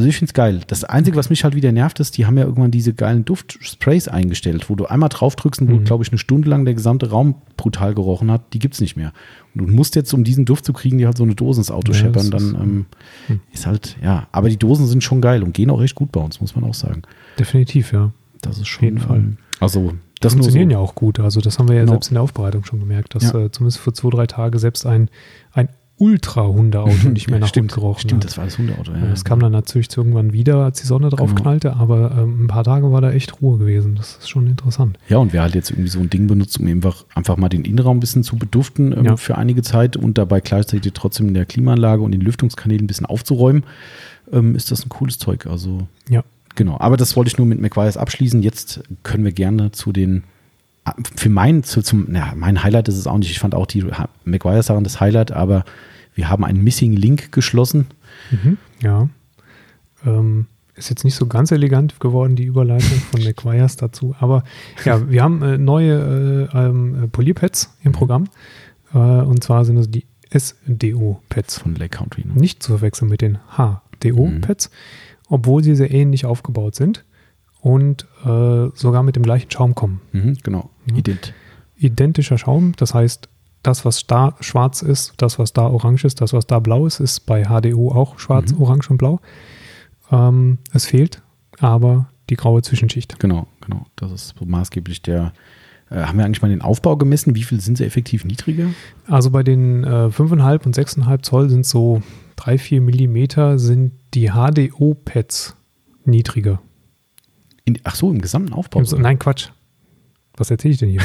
also 0.00 0.08
ich 0.08 0.16
finde 0.16 0.30
es 0.30 0.34
geil. 0.34 0.60
Das 0.66 0.82
Einzige, 0.84 1.18
was 1.18 1.28
mich 1.28 1.44
halt 1.44 1.54
wieder 1.54 1.72
nervt, 1.72 2.00
ist, 2.00 2.16
die 2.16 2.24
haben 2.24 2.38
ja 2.38 2.44
irgendwann 2.44 2.70
diese 2.70 2.94
geilen 2.94 3.26
Duftsprays 3.26 4.08
eingestellt, 4.08 4.70
wo 4.70 4.74
du 4.74 4.86
einmal 4.86 5.10
drauf 5.10 5.36
drückst 5.36 5.60
und 5.60 5.68
mhm. 5.68 5.84
glaube 5.84 6.02
ich, 6.04 6.10
eine 6.10 6.16
Stunde 6.16 6.48
lang 6.48 6.64
der 6.64 6.72
gesamte 6.72 7.10
Raum 7.10 7.34
brutal 7.58 7.94
gerochen 7.94 8.30
hat. 8.30 8.54
Die 8.54 8.58
gibt 8.58 8.74
es 8.74 8.80
nicht 8.80 8.96
mehr. 8.96 9.12
Und 9.54 9.66
du 9.66 9.72
musst 9.74 9.96
jetzt, 9.96 10.14
um 10.14 10.24
diesen 10.24 10.46
Duft 10.46 10.64
zu 10.64 10.72
kriegen, 10.72 10.96
die 10.96 11.04
halt 11.04 11.18
so 11.18 11.24
eine 11.24 11.34
Dose 11.34 11.60
ins 11.60 11.70
Auto 11.70 11.92
ja, 11.92 11.98
scheppern, 11.98 12.30
dann 12.30 12.54
ähm, 12.54 12.86
mhm. 13.28 13.40
ist 13.52 13.66
halt, 13.66 13.98
ja. 14.02 14.26
Aber 14.32 14.48
die 14.48 14.56
Dosen 14.56 14.86
sind 14.86 15.04
schon 15.04 15.20
geil 15.20 15.42
und 15.42 15.52
gehen 15.52 15.68
auch 15.68 15.82
echt 15.82 15.96
gut 15.96 16.12
bei 16.12 16.20
uns, 16.20 16.40
muss 16.40 16.56
man 16.56 16.64
auch 16.64 16.72
sagen. 16.72 17.02
Definitiv, 17.38 17.92
ja. 17.92 18.10
Das 18.40 18.56
ist 18.58 18.68
schon. 18.68 18.78
Auf 18.78 18.82
jeden 18.84 18.98
Fall. 18.98 19.18
Ähm, 19.18 19.36
also, 19.60 19.92
das 20.20 20.32
funktionieren 20.32 20.70
so. 20.70 20.72
ja 20.72 20.78
auch 20.78 20.94
gut. 20.94 21.20
Also, 21.20 21.42
das 21.42 21.58
haben 21.58 21.68
wir 21.68 21.76
ja 21.76 21.82
genau. 21.82 21.92
selbst 21.92 22.08
in 22.08 22.14
der 22.14 22.22
Aufbereitung 22.22 22.64
schon 22.64 22.80
gemerkt, 22.80 23.14
dass 23.14 23.24
ja. 23.24 23.38
äh, 23.38 23.50
zumindest 23.52 23.80
für 23.80 23.92
zwei, 23.92 24.08
drei 24.08 24.26
Tage 24.26 24.58
selbst 24.58 24.86
ein, 24.86 25.10
ein 25.52 25.68
Ultra-Hundeauto 26.00 27.10
nicht 27.10 27.30
mehr 27.30 27.38
nach 27.40 27.48
stimmt, 27.48 27.72
Hund 27.72 27.80
gerochen 27.80 28.00
Stimmt, 28.00 28.24
das 28.24 28.38
war 28.38 28.46
das 28.46 28.56
Hundeauto. 28.56 28.92
Ja, 28.92 29.06
das 29.10 29.24
kam 29.24 29.38
dann 29.38 29.52
natürlich 29.52 29.94
irgendwann 29.94 30.32
wieder, 30.32 30.64
als 30.64 30.80
die 30.80 30.86
Sonne 30.86 31.10
drauf 31.10 31.30
genau. 31.30 31.42
knallte, 31.42 31.76
aber 31.76 32.12
ähm, 32.18 32.44
ein 32.44 32.46
paar 32.46 32.64
Tage 32.64 32.90
war 32.90 33.02
da 33.02 33.12
echt 33.12 33.40
Ruhe 33.42 33.58
gewesen. 33.58 33.96
Das 33.96 34.16
ist 34.16 34.30
schon 34.30 34.46
interessant. 34.46 34.98
Ja, 35.08 35.18
und 35.18 35.34
wer 35.34 35.42
halt 35.42 35.54
jetzt 35.54 35.70
irgendwie 35.70 35.90
so 35.90 36.00
ein 36.00 36.08
Ding 36.08 36.26
benutzt, 36.26 36.58
um 36.58 36.66
einfach, 36.66 37.04
einfach 37.14 37.36
mal 37.36 37.50
den 37.50 37.64
Innenraum 37.64 37.98
ein 37.98 38.00
bisschen 38.00 38.24
zu 38.24 38.36
beduften 38.36 38.92
ähm, 38.92 39.04
ja. 39.04 39.16
für 39.16 39.36
einige 39.36 39.62
Zeit 39.62 39.96
und 39.96 40.16
dabei 40.16 40.40
gleichzeitig 40.40 40.90
trotzdem 40.94 41.28
in 41.28 41.34
der 41.34 41.44
Klimaanlage 41.44 42.02
und 42.02 42.12
den 42.12 42.22
Lüftungskanälen 42.22 42.84
ein 42.84 42.86
bisschen 42.86 43.06
aufzuräumen, 43.06 43.64
ähm, 44.32 44.56
ist 44.56 44.70
das 44.70 44.86
ein 44.86 44.88
cooles 44.88 45.18
Zeug. 45.18 45.46
Also, 45.46 45.86
ja. 46.08 46.24
Genau. 46.56 46.76
Aber 46.80 46.96
das 46.96 47.14
wollte 47.16 47.28
ich 47.28 47.38
nur 47.38 47.46
mit 47.46 47.60
McGuire's 47.60 47.96
abschließen. 47.96 48.42
Jetzt 48.42 48.82
können 49.02 49.24
wir 49.24 49.32
gerne 49.32 49.70
zu 49.72 49.92
den 49.92 50.24
für 51.16 51.28
mein, 51.28 51.62
zu, 51.62 51.82
zum, 51.82 52.14
ja, 52.14 52.32
mein 52.36 52.62
Highlight 52.62 52.88
ist 52.88 52.96
es 52.96 53.06
auch 53.06 53.18
nicht. 53.18 53.30
Ich 53.30 53.38
fand 53.38 53.54
auch 53.54 53.66
die 53.66 53.84
McGuire-Sachen 54.24 54.84
das 54.84 55.00
Highlight, 55.00 55.32
aber 55.32 55.64
wir 56.14 56.28
haben 56.28 56.44
einen 56.44 56.62
Missing 56.62 56.92
Link 56.92 57.32
geschlossen. 57.32 57.86
Mhm, 58.30 58.58
ja. 58.82 59.08
Ähm, 60.04 60.46
ist 60.74 60.88
jetzt 60.88 61.04
nicht 61.04 61.14
so 61.14 61.26
ganz 61.26 61.52
elegant 61.52 62.00
geworden, 62.00 62.36
die 62.36 62.44
Überleitung 62.44 62.98
von 63.10 63.22
McGuire's 63.24 63.76
dazu. 63.76 64.14
Aber 64.18 64.44
ja, 64.84 65.08
wir 65.10 65.22
haben 65.22 65.42
äh, 65.42 65.58
neue 65.58 66.48
äh, 66.52 66.58
ähm, 66.58 67.08
Polierpads 67.12 67.76
im 67.82 67.92
Programm. 67.92 68.28
Äh, 68.94 68.98
und 68.98 69.44
zwar 69.44 69.64
sind 69.64 69.76
das 69.76 69.90
die 69.90 70.06
SDO-Pads. 70.32 71.58
Von 71.58 71.74
Lake 71.74 71.98
Country. 71.98 72.24
Ne? 72.24 72.32
Nicht 72.34 72.62
zu 72.62 72.72
verwechseln 72.72 73.08
mit 73.08 73.20
den 73.20 73.38
HDO-Pads, 73.56 74.70
mhm. 74.70 74.74
obwohl 75.28 75.62
sie 75.62 75.74
sehr 75.74 75.90
ähnlich 75.90 76.24
aufgebaut 76.24 76.74
sind 76.74 77.04
und 77.60 78.06
äh, 78.24 78.68
sogar 78.74 79.02
mit 79.02 79.16
dem 79.16 79.22
gleichen 79.22 79.50
Schaum 79.50 79.74
kommen. 79.74 80.00
Mhm, 80.12 80.38
genau, 80.42 80.70
Ident. 80.86 81.34
Identischer 81.76 82.38
Schaum, 82.38 82.72
das 82.76 82.94
heißt, 82.94 83.28
das, 83.62 83.84
was 83.84 84.06
da 84.06 84.36
schwarz 84.40 84.82
ist, 84.82 85.14
das, 85.18 85.38
was 85.38 85.52
da 85.52 85.66
orange 85.66 86.04
ist, 86.04 86.20
das, 86.20 86.32
was 86.32 86.46
da 86.46 86.60
blau 86.60 86.86
ist, 86.86 87.00
ist 87.00 87.26
bei 87.26 87.44
HDO 87.44 87.92
auch 87.92 88.18
schwarz, 88.18 88.52
mhm. 88.52 88.62
orange 88.62 88.90
und 88.90 88.96
blau. 88.98 89.20
Ähm, 90.10 90.58
es 90.72 90.86
fehlt 90.86 91.22
aber 91.58 92.08
die 92.30 92.36
graue 92.36 92.62
Zwischenschicht. 92.62 93.18
Genau, 93.18 93.46
genau. 93.60 93.86
Das 93.96 94.12
ist 94.12 94.34
maßgeblich 94.44 95.02
der. 95.02 95.32
Äh, 95.90 96.02
haben 96.02 96.18
wir 96.18 96.24
eigentlich 96.24 96.42
mal 96.42 96.48
den 96.48 96.62
Aufbau 96.62 96.96
gemessen? 96.96 97.34
Wie 97.34 97.42
viel 97.42 97.60
sind 97.60 97.76
sie 97.76 97.84
effektiv 97.84 98.24
niedriger? 98.24 98.68
Also 99.06 99.30
bei 99.30 99.42
den 99.42 99.84
äh, 99.84 100.08
5,5 100.08 100.66
und 100.66 100.76
6,5 100.76 101.22
Zoll 101.22 101.50
sind 101.50 101.66
so 101.66 102.02
3, 102.36 102.58
4 102.58 102.80
Millimeter 102.80 103.58
sind 103.58 103.92
die 104.14 104.30
HDO-Pads 104.30 105.56
niedriger. 106.04 106.60
In, 107.64 107.78
ach 107.84 107.94
so, 107.94 108.10
im 108.10 108.20
gesamten 108.20 108.52
Aufbau? 108.52 108.80
Im, 108.80 109.02
nein, 109.02 109.18
Quatsch 109.18 109.50
was 110.40 110.50
erzähle 110.50 110.72
ich 110.72 110.80
denn 110.80 110.88
hier? 110.88 111.02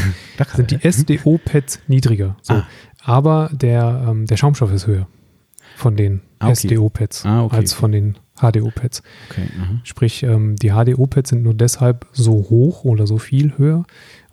sind 0.56 0.72
die 0.72 0.80
SDO-Pads 0.92 1.82
niedriger. 1.88 2.38
So. 2.42 2.56
Ah. 2.56 2.68
Aber 3.04 3.52
der, 3.54 4.06
ähm, 4.08 4.26
der 4.26 4.38
Schaumstoff 4.38 4.72
ist 4.72 4.88
höher 4.88 5.08
von 5.76 5.98
den 5.98 6.22
ah, 6.40 6.48
okay. 6.50 6.70
SDO-Pads 6.70 7.26
ah, 7.26 7.44
okay. 7.44 7.56
als 7.58 7.74
von 7.74 7.92
den 7.92 8.18
HDO-Pads. 8.40 9.04
Okay, 9.30 9.48
Sprich, 9.84 10.24
ähm, 10.24 10.56
die 10.56 10.72
HDO-Pads 10.72 11.30
sind 11.30 11.44
nur 11.44 11.54
deshalb 11.54 12.08
so 12.14 12.32
hoch 12.32 12.84
oder 12.84 13.08
so 13.08 13.18
viel 13.18 13.58
höher, 13.58 13.86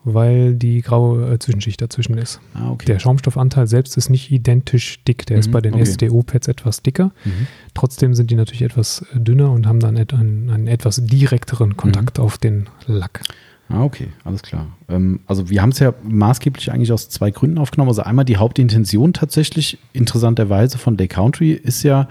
weil 0.04 0.54
die 0.54 0.82
graue 0.82 1.32
äh, 1.32 1.38
Zwischenschicht 1.38 1.80
dazwischen 1.80 2.18
ist. 2.18 2.40
Ah, 2.54 2.70
okay. 2.70 2.86
Der 2.86 2.98
Schaumstoffanteil 2.98 3.66
selbst 3.66 3.96
ist 3.96 4.10
nicht 4.10 4.30
identisch 4.30 5.02
dick. 5.04 5.26
Der 5.26 5.36
mhm, 5.36 5.40
ist 5.40 5.50
bei 5.52 5.60
den 5.60 5.74
okay. 5.74 5.84
SDO-Pads 5.84 6.48
etwas 6.48 6.82
dicker. 6.82 7.12
Mhm. 7.24 7.46
Trotzdem 7.74 8.14
sind 8.14 8.30
die 8.30 8.34
natürlich 8.34 8.62
etwas 8.62 9.04
äh, 9.14 9.20
dünner 9.20 9.52
und 9.52 9.66
haben 9.66 9.80
dann 9.80 9.96
einen, 9.96 10.50
einen 10.50 10.66
etwas 10.66 11.04
direkteren 11.04 11.76
Kontakt 11.76 12.18
mhm. 12.18 12.24
auf 12.24 12.38
den 12.38 12.68
Lack. 12.86 13.22
Ah, 13.68 13.84
okay, 13.84 14.08
alles 14.24 14.42
klar. 14.42 14.66
Ähm, 14.88 15.20
also 15.26 15.48
wir 15.48 15.62
haben 15.62 15.70
es 15.70 15.78
ja 15.78 15.94
maßgeblich 16.02 16.72
eigentlich 16.72 16.92
aus 16.92 17.08
zwei 17.08 17.30
Gründen 17.30 17.58
aufgenommen. 17.58 17.88
Also 17.88 18.02
einmal 18.02 18.24
die 18.24 18.36
Hauptintention 18.36 19.12
tatsächlich, 19.12 19.78
interessanterweise 19.92 20.78
von 20.78 20.96
Day 20.96 21.08
Country, 21.08 21.52
ist 21.52 21.82
ja 21.82 22.08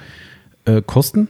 äh, 0.65 0.81
Kosten. 0.81 1.27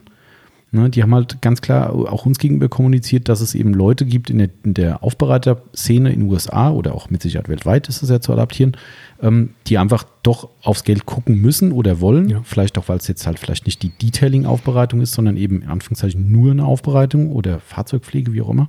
Ne, 0.73 0.89
die 0.89 1.03
haben 1.03 1.13
halt 1.13 1.41
ganz 1.41 1.59
klar 1.59 1.91
auch 1.91 2.25
uns 2.25 2.39
gegenüber 2.39 2.69
kommuniziert, 2.69 3.27
dass 3.27 3.41
es 3.41 3.55
eben 3.55 3.73
Leute 3.73 4.05
gibt 4.05 4.29
in 4.29 4.37
der, 4.37 4.49
in 4.63 4.73
der 4.73 5.03
Aufbereiterszene 5.03 6.13
in 6.13 6.21
den 6.21 6.29
USA 6.29 6.71
oder 6.71 6.95
auch 6.95 7.09
mit 7.09 7.21
Sicherheit 7.21 7.49
weltweit 7.49 7.89
ist 7.89 8.01
es 8.01 8.09
ja 8.09 8.21
zu 8.21 8.31
adaptieren, 8.31 8.77
ähm, 9.23 9.51
die 9.67 9.77
einfach 9.77 10.03
doch 10.23 10.49
aufs 10.63 10.83
Geld 10.83 11.05
gucken 11.05 11.35
müssen 11.41 11.71
oder 11.71 11.99
wollen. 12.01 12.29
Ja. 12.29 12.41
Vielleicht 12.43 12.77
auch, 12.77 12.89
weil 12.89 12.97
es 12.97 13.07
jetzt 13.07 13.25
halt 13.27 13.37
vielleicht 13.39 13.65
nicht 13.65 13.81
die 13.83 13.89
Detailing-Aufbereitung 13.89 15.01
ist, 15.01 15.13
sondern 15.13 15.37
eben 15.37 15.61
in 15.61 15.69
Anführungszeichen 15.69 16.31
nur 16.31 16.51
eine 16.51 16.65
Aufbereitung 16.65 17.31
oder 17.31 17.59
Fahrzeugpflege, 17.59 18.33
wie 18.33 18.41
auch 18.41 18.49
immer. 18.49 18.67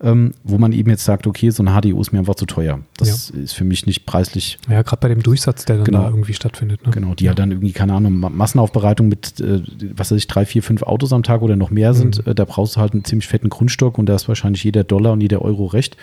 Ähm, 0.00 0.32
wo 0.44 0.58
man 0.58 0.72
eben 0.72 0.90
jetzt 0.90 1.04
sagt, 1.04 1.26
okay, 1.26 1.50
so 1.50 1.62
eine 1.64 1.72
HDO 1.80 2.00
ist 2.00 2.12
mir 2.12 2.20
einfach 2.20 2.36
zu 2.36 2.46
teuer. 2.46 2.80
Das 2.96 3.30
ist 3.30 3.52
für 3.54 3.64
mich 3.64 3.86
nicht 3.86 4.06
preislich. 4.06 4.58
Ja, 4.68 4.82
gerade 4.82 5.00
bei 5.00 5.08
dem 5.08 5.22
Durchsatz, 5.22 5.64
der 5.64 5.76
dann 5.76 5.84
Genau. 5.84 6.02
da 6.02 6.10
irgendwie 6.10 6.34
stattfindet. 6.34 6.84
Ne? 6.86 6.92
Genau, 6.92 7.14
die 7.14 7.28
halt 7.28 7.38
dann 7.40 7.50
irgendwie, 7.50 7.72
keine 7.72 7.94
Ahnung, 7.94 8.14
Ma- 8.18 8.28
Massenaufbereitung 8.30 9.08
mit, 9.08 9.40
äh, 9.40 9.62
was 9.96 10.10
weiß 10.12 10.18
ich, 10.18 10.26
drei, 10.28 10.46
vier, 10.46 10.62
fünf 10.62 10.82
Autos 10.82 11.12
am 11.12 11.22
Tag 11.24 11.42
oder 11.42 11.56
noch 11.56 11.70
mehr 11.70 11.94
sind. 11.94 12.24
Mhm. 12.24 12.30
Äh, 12.30 12.34
da 12.34 12.44
brauchst 12.44 12.76
du 12.76 12.80
halt 12.80 12.92
einen 12.92 13.04
ziemlich 13.04 13.26
fetten 13.28 13.48
Grundstock 13.48 13.98
und 13.98 14.06
da 14.06 14.14
ist 14.14 14.28
wahrscheinlich 14.28 14.62
jeder 14.62 14.84
Dollar 14.84 15.12
und 15.12 15.20
jeder 15.20 15.42
Euro 15.42 15.66
recht. 15.66 15.96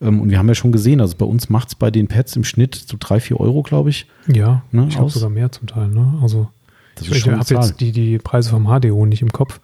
Ähm, 0.00 0.20
und 0.20 0.30
wir 0.30 0.38
haben 0.38 0.48
ja 0.48 0.54
schon 0.54 0.72
gesehen, 0.72 1.00
also 1.00 1.16
bei 1.16 1.26
uns 1.26 1.48
macht 1.48 1.68
es 1.68 1.74
bei 1.74 1.90
den 1.90 2.06
Pads 2.08 2.36
im 2.36 2.44
Schnitt 2.44 2.74
so 2.74 2.96
drei, 2.98 3.20
vier 3.20 3.40
Euro, 3.40 3.62
glaube 3.62 3.90
ich. 3.90 4.06
Ja, 4.26 4.62
Ne, 4.72 4.86
ich 4.88 4.94
glaube 4.96 5.10
sogar 5.10 5.30
mehr 5.30 5.50
zum 5.52 5.66
Teil. 5.66 5.88
Ne? 5.88 6.14
Also 6.22 6.48
Das 6.94 7.06
ich, 7.08 7.16
ich 7.16 7.28
habe 7.28 7.44
jetzt 7.54 7.80
die, 7.80 7.92
die 7.92 8.18
Preise 8.18 8.50
vom 8.50 8.66
HDO 8.66 9.06
nicht 9.06 9.22
im 9.22 9.32
Kopf. 9.32 9.60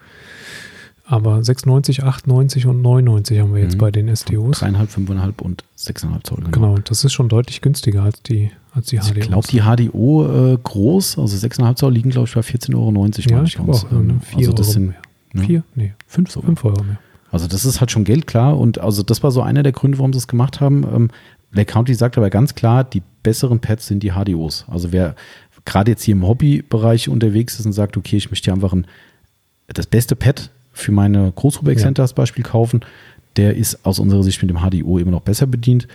Aber 1.07 1.37
6,90, 1.41 2.03
8,90 2.03 2.67
und 2.67 2.83
9,90 2.83 3.39
haben 3.41 3.55
wir 3.55 3.63
jetzt 3.63 3.75
Mhm. 3.75 3.79
bei 3.79 3.91
den 3.91 4.15
STOs. 4.17 4.61
Dreieinhalb, 4.61 4.89
fünfeinhalb 4.91 5.43
und 5.43 5.63
sechseinhalb 5.75 6.27
Zoll. 6.27 6.43
Genau, 6.51 6.79
das 6.79 7.05
ist 7.05 7.13
schon 7.13 7.29
deutlich 7.29 7.61
günstiger 7.61 8.03
als 8.05 8.23
die, 8.23 8.51
als 8.73 8.87
die 8.87 8.99
Also 8.99 9.13
HDOs. 9.13 9.19
ich 9.23 9.29
glaube, 9.29 9.47
die 9.49 9.89
HDO 9.91 10.55
äh, 10.55 10.59
groß, 10.63 11.19
also 11.19 11.37
6,5 11.37 11.77
Zoll, 11.77 11.93
liegen, 11.93 12.09
glaube 12.09 12.27
ich, 12.27 12.35
bei 12.35 12.41
14,90 12.41 12.75
Euro. 12.75 13.07
ja, 13.37 13.43
ich 13.45 13.55
glaube 13.55 13.73
auch. 13.73 13.91
Ne? 13.91 14.19
4 14.23 14.39
also 14.39 14.53
das 14.55 14.67
Euro 14.69 14.73
sind 14.73 14.87
mehr. 14.87 14.97
ne, 15.35 15.43
4? 15.43 15.65
Nee, 15.75 15.93
fünf 16.07 16.31
sogar. 16.31 16.47
5 16.47 16.65
Euro 16.65 16.83
mehr. 16.85 16.99
Also 17.35 17.49
das 17.49 17.65
ist 17.65 17.81
halt 17.81 17.91
schon 17.91 18.05
Geld, 18.05 18.27
klar. 18.27 18.59
Und 18.59 18.79
also 18.79 19.03
das 19.03 19.23
war 19.23 19.31
so 19.31 19.43
einer 19.43 19.63
der 19.63 19.73
Gründe, 19.73 19.99
warum 19.99 20.13
sie 20.13 20.19
es 20.19 20.29
gemacht 20.29 20.61
haben. 20.61 20.85
Ähm, 20.95 21.11
Lake 21.53 21.73
County 21.73 21.95
sagt 21.95 22.17
aber 22.17 22.31
ganz 22.31 22.55
klar, 22.55 22.85
die 22.85 23.03
besseren 23.23 23.61
Pads 23.61 23.87
sind 23.87 24.03
die 24.03 24.13
HDOs. 24.13 24.65
Also 24.69 24.93
wer 24.93 25.15
gerade 25.65 25.91
jetzt 25.93 26.03
hier 26.03 26.15
im 26.15 26.27
Hobbybereich 26.27 27.09
unterwegs 27.09 27.59
ist 27.59 27.67
und 27.67 27.73
sagt, 27.73 27.97
okay, 27.97 28.17
ich 28.17 28.31
möchte 28.31 28.47
hier 28.47 28.55
einfach 28.55 28.73
ein, 28.73 28.87
das 29.69 29.87
beste 29.87 30.15
Pad 30.17 30.51
für 30.73 30.93
meine 30.93 31.33
Großrubeck 31.35 31.79
Ja. 31.79 31.85
Center 31.85 32.03
als 32.03 32.13
Beispiel 32.13 32.45
kaufen, 32.45 32.81
der 33.37 33.57
ist 33.57 33.85
aus 33.87 33.99
unserer 33.99 34.23
Sicht 34.23 34.43
mit 34.43 34.51
dem 34.51 34.59
HDO 34.59 34.99
immer 34.99 35.11
noch 35.13 35.23
besser 35.23 35.47
bedient. 35.47 35.89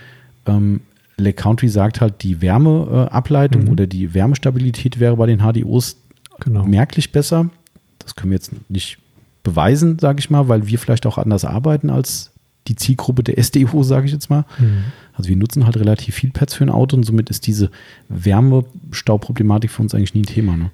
Ähm, 0.46 0.80
Lake 1.16 1.40
County 1.42 1.68
sagt 1.68 2.00
halt, 2.00 2.22
die 2.22 2.40
Wärmeableitung 2.40 3.64
Mhm. 3.64 3.68
oder 3.70 3.86
die 3.86 4.12
Wärmestabilität 4.14 4.98
wäre 5.00 5.16
bei 5.16 5.26
den 5.26 5.40
HDOs 5.40 5.96
Genau. 6.40 6.64
merklich 6.64 7.12
besser. 7.12 7.50
Das 7.98 8.14
können 8.16 8.30
wir 8.32 8.36
jetzt 8.36 8.52
nicht 8.70 8.98
beweisen, 9.42 9.98
sage 9.98 10.20
ich 10.20 10.30
mal, 10.30 10.48
weil 10.48 10.66
wir 10.66 10.78
vielleicht 10.78 11.06
auch 11.06 11.18
anders 11.18 11.44
arbeiten 11.44 11.90
als 11.90 12.32
die 12.68 12.76
Zielgruppe 12.76 13.22
der 13.22 13.42
SDO, 13.42 13.82
sage 13.82 14.06
ich 14.06 14.12
jetzt 14.12 14.30
mal. 14.30 14.44
Mhm. 14.58 14.84
Also 15.14 15.28
wir 15.28 15.36
nutzen 15.36 15.64
halt 15.64 15.76
relativ 15.76 16.14
viel 16.14 16.30
Pads 16.30 16.54
für 16.54 16.64
ein 16.64 16.70
Auto 16.70 16.96
und 16.96 17.04
somit 17.04 17.30
ist 17.30 17.46
diese 17.46 17.70
Wärmestauproblematik 18.08 19.70
für 19.70 19.82
uns 19.82 19.94
eigentlich 19.94 20.14
nie 20.14 20.22
ein 20.22 20.26
Thema. 20.26 20.56
Ne? 20.56 20.70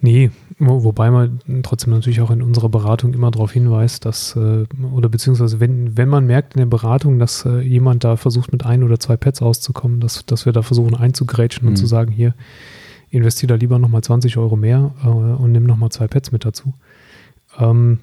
Nee, 0.00 0.30
wo, 0.58 0.82
wobei 0.84 1.10
man 1.10 1.40
trotzdem 1.62 1.92
natürlich 1.92 2.20
auch 2.20 2.30
in 2.30 2.42
unserer 2.42 2.68
Beratung 2.68 3.14
immer 3.14 3.30
darauf 3.30 3.52
hinweist, 3.52 4.04
dass, 4.04 4.34
äh, 4.34 4.64
oder 4.92 5.08
beziehungsweise 5.08 5.60
wenn, 5.60 5.96
wenn 5.96 6.08
man 6.08 6.26
merkt 6.26 6.54
in 6.54 6.58
der 6.58 6.66
Beratung, 6.66 7.18
dass 7.18 7.44
äh, 7.44 7.60
jemand 7.60 8.02
da 8.04 8.16
versucht, 8.16 8.50
mit 8.52 8.66
ein 8.66 8.82
oder 8.82 8.98
zwei 8.98 9.16
Pads 9.16 9.42
auszukommen, 9.42 10.00
dass, 10.00 10.26
dass 10.26 10.44
wir 10.44 10.52
da 10.52 10.62
versuchen 10.62 10.96
einzugrätschen 10.96 11.68
und 11.68 11.74
Mhm. 11.74 11.76
zu 11.76 11.86
sagen, 11.86 12.10
hier, 12.10 12.34
investier 13.10 13.46
da 13.46 13.54
lieber 13.54 13.78
nochmal 13.78 14.02
20 14.02 14.38
Euro 14.38 14.56
mehr 14.56 14.92
äh, 15.04 15.08
und 15.08 15.52
nimm 15.52 15.64
nochmal 15.64 15.90
zwei 15.90 16.08
Pads 16.08 16.32
mit 16.32 16.44
dazu. 16.44 16.74
Ähm, 17.58 18.00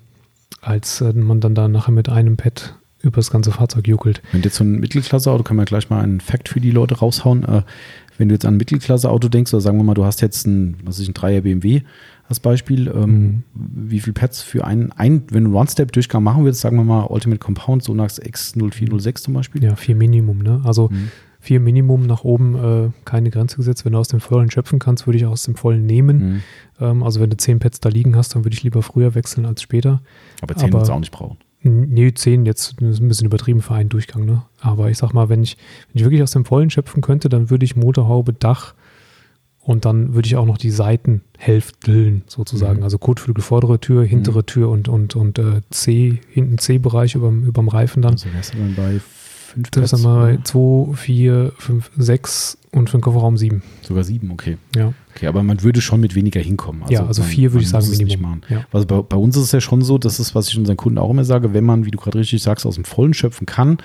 als 0.61 1.01
äh, 1.01 1.13
man 1.13 1.39
dann 1.39 1.55
da 1.55 1.67
nachher 1.67 1.91
mit 1.91 2.09
einem 2.09 2.37
Pad 2.37 2.75
über 3.01 3.15
das 3.17 3.31
ganze 3.31 3.51
Fahrzeug 3.51 3.87
juckelt. 3.87 4.21
Wenn 4.31 4.41
du 4.41 4.47
jetzt 4.49 4.57
so 4.57 4.63
ein 4.63 4.79
Mittelklasse-Auto, 4.79 5.43
können 5.43 5.59
wir 5.59 5.65
gleich 5.65 5.89
mal 5.89 6.01
einen 6.01 6.19
Fact 6.19 6.49
für 6.49 6.59
die 6.59 6.71
Leute 6.71 6.99
raushauen. 6.99 7.43
Äh, 7.43 7.61
wenn 8.17 8.27
du 8.27 8.35
jetzt 8.35 8.45
an 8.45 8.55
ein 8.55 8.57
Mittelklasse-Auto 8.57 9.29
denkst, 9.29 9.53
oder 9.53 9.61
sagen 9.61 9.77
wir 9.77 9.83
mal, 9.83 9.93
du 9.93 10.03
hast 10.03 10.21
jetzt 10.21 10.45
ein, 10.45 10.75
was 10.83 10.99
ich, 10.99 11.07
ein 11.07 11.13
3er 11.13 11.41
BMW 11.41 11.81
als 12.27 12.41
Beispiel, 12.41 12.91
ähm, 12.93 13.43
wie 13.53 14.01
viel 14.01 14.13
Pads 14.13 14.41
für 14.41 14.65
einen, 14.65 14.91
ein 14.91 15.23
wenn 15.31 15.45
du 15.45 15.49
einen 15.49 15.55
One-Step-Durchgang 15.55 16.21
machen 16.21 16.45
willst, 16.45 16.59
sagen 16.59 16.75
wir 16.75 16.83
mal 16.83 17.05
Ultimate 17.05 17.39
Compound, 17.39 17.81
Sonax 17.83 18.21
X0406 18.21 19.15
zum 19.15 19.33
Beispiel. 19.33 19.63
Ja, 19.63 19.75
vier 19.75 19.95
Minimum, 19.95 20.39
ne? 20.39 20.61
Also 20.65 20.89
Mhm. 20.89 21.09
Vier 21.39 21.59
Minimum 21.59 22.03
nach 22.05 22.23
oben 22.23 22.55
äh, 22.55 22.89
keine 23.05 23.29
Grenze 23.29 23.57
gesetzt. 23.57 23.85
Wenn 23.85 23.93
du 23.93 23.99
aus 23.99 24.09
dem 24.09 24.19
Vollen 24.19 24.51
schöpfen 24.51 24.77
kannst, 24.79 25.07
würde 25.07 25.17
ich 25.17 25.25
aus 25.25 25.43
dem 25.43 25.55
Vollen 25.55 25.85
nehmen. 25.85 26.17
Mhm. 26.17 26.41
Ähm, 26.81 27.03
also 27.03 27.19
wenn 27.21 27.29
du 27.29 27.37
zehn 27.37 27.59
Pads 27.59 27.79
da 27.79 27.89
liegen 27.89 28.15
hast, 28.15 28.35
dann 28.35 28.43
würde 28.43 28.55
ich 28.55 28.63
lieber 28.63 28.81
früher 28.81 29.15
wechseln 29.15 29.45
als 29.45 29.61
später. 29.61 30.01
Aber 30.41 30.55
10 30.55 30.65
Aber- 30.65 30.73
wird 30.73 30.83
es 30.83 30.89
auch 30.89 30.99
nicht 30.99 31.11
brauchen. 31.11 31.37
Nee, 31.61 32.13
zehn 32.13 32.45
jetzt 32.45 32.79
ist 32.81 33.01
ein 33.01 33.09
bisschen 33.09 33.25
übertrieben 33.25 33.61
für 33.61 33.73
einen 33.73 33.89
Durchgang, 33.89 34.23
ne? 34.23 34.43
Aber 34.61 34.89
ich 34.89 34.97
sag 34.97 35.13
mal, 35.13 35.27
wenn 35.27 35.43
ich, 35.43 35.57
wenn 35.91 35.99
ich 35.99 36.05
wirklich 36.05 36.23
aus 36.23 36.31
dem 36.31 36.45
Vollen 36.45 36.69
schöpfen 36.69 37.01
könnte, 37.01 37.27
dann 37.27 37.49
würde 37.49 37.65
ich 37.65 37.75
Motorhaube, 37.75 38.31
Dach 38.31 38.75
und 39.59 39.83
dann 39.83 40.13
würde 40.13 40.25
ich 40.25 40.37
auch 40.37 40.45
noch 40.45 40.57
die 40.57 40.71
Seitenhälfteln 40.71 42.23
sozusagen. 42.27 42.77
Mhm. 42.79 42.83
Also 42.83 42.97
Kotflügel, 42.97 43.43
vordere 43.43 43.79
Tür, 43.79 44.03
hintere 44.03 44.45
Tür 44.45 44.69
und, 44.69 44.87
und, 44.87 45.15
und 45.17 45.37
äh, 45.37 45.61
C, 45.69 46.19
hinten 46.29 46.57
C-Bereich 46.59 47.15
überm, 47.15 47.43
überm 47.43 47.67
Reifen 47.67 48.01
dann. 48.01 48.13
Also 48.13 48.31
wärst 48.33 48.53
du 48.53 48.57
dann 48.57 48.75
bei 48.75 49.01
5 49.49 49.69
Das 49.71 49.91
ist 49.93 49.93
dann 49.93 50.01
mal 50.11 50.39
2, 50.43 50.93
4, 50.95 51.51
5, 51.57 51.91
6 51.97 52.57
und 52.71 52.89
für 52.89 52.97
den 52.97 53.01
Kofferraum 53.01 53.37
7. 53.37 53.61
Sogar 53.81 54.03
7, 54.03 54.29
okay. 54.31 54.57
Ja, 54.75 54.93
Okay, 55.15 55.27
aber 55.27 55.43
man 55.43 55.61
würde 55.63 55.81
schon 55.81 55.99
mit 55.99 56.15
weniger 56.15 56.39
hinkommen. 56.39 56.83
ja 56.89 57.05
also 57.05 57.21
man- 57.21 57.31
4 57.31 57.51
würde 57.53 57.63
ich 57.63 57.69
sagen 57.69 57.87
Minimum. 57.89 58.21
machen. 58.21 58.41
Ja. 58.49 58.65
Also 58.71 58.85
bei, 58.87 59.01
bei 59.01 59.17
uns 59.17 59.35
ist 59.35 59.43
es 59.43 59.51
ja 59.51 59.59
schon 59.61 59.81
so, 59.81 59.97
das 59.97 60.19
ist, 60.19 60.33
was 60.35 60.47
ich 60.49 60.57
unseren 60.57 60.77
Kunden 60.77 60.97
auch 60.97 61.09
immer 61.09 61.25
sage, 61.25 61.53
wenn 61.53 61.65
man, 61.65 61.85
wie 61.85 61.91
du 61.91 61.97
gerade 61.99 62.17
richtig 62.19 62.41
sagst, 62.41 62.65
aus 62.65 62.75
dem 62.75 62.85
Vollen 62.85 63.13
schöpfen 63.13 63.45
kann, 63.45 63.79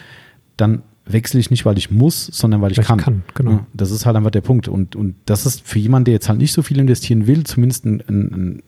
dann 0.56 0.82
wechsle 1.06 1.38
ich 1.40 1.50
nicht, 1.50 1.66
weil 1.66 1.76
ich 1.76 1.90
muss, 1.90 2.26
sondern 2.26 2.62
weil 2.62 2.72
ich 2.72 2.78
Weil 2.78 2.82
ich 2.84 2.88
kann. 2.88 2.98
kann, 2.98 3.22
genau. 3.34 3.50
Ja, 3.50 3.66
das 3.74 3.90
ist 3.90 4.06
halt 4.06 4.16
einfach 4.16 4.30
der 4.30 4.40
Punkt. 4.40 4.68
Und, 4.68 4.96
und 4.96 5.16
das 5.26 5.44
ist 5.44 5.66
für 5.66 5.78
jemanden, 5.78 6.06
der 6.06 6.14
jetzt 6.14 6.28
halt 6.28 6.38
nicht 6.38 6.52
so 6.52 6.62
viel 6.62 6.78
investieren 6.78 7.26
will, 7.26 7.44
zumindest 7.44 7.84
ein, 7.84 8.02
ein, 8.08 8.62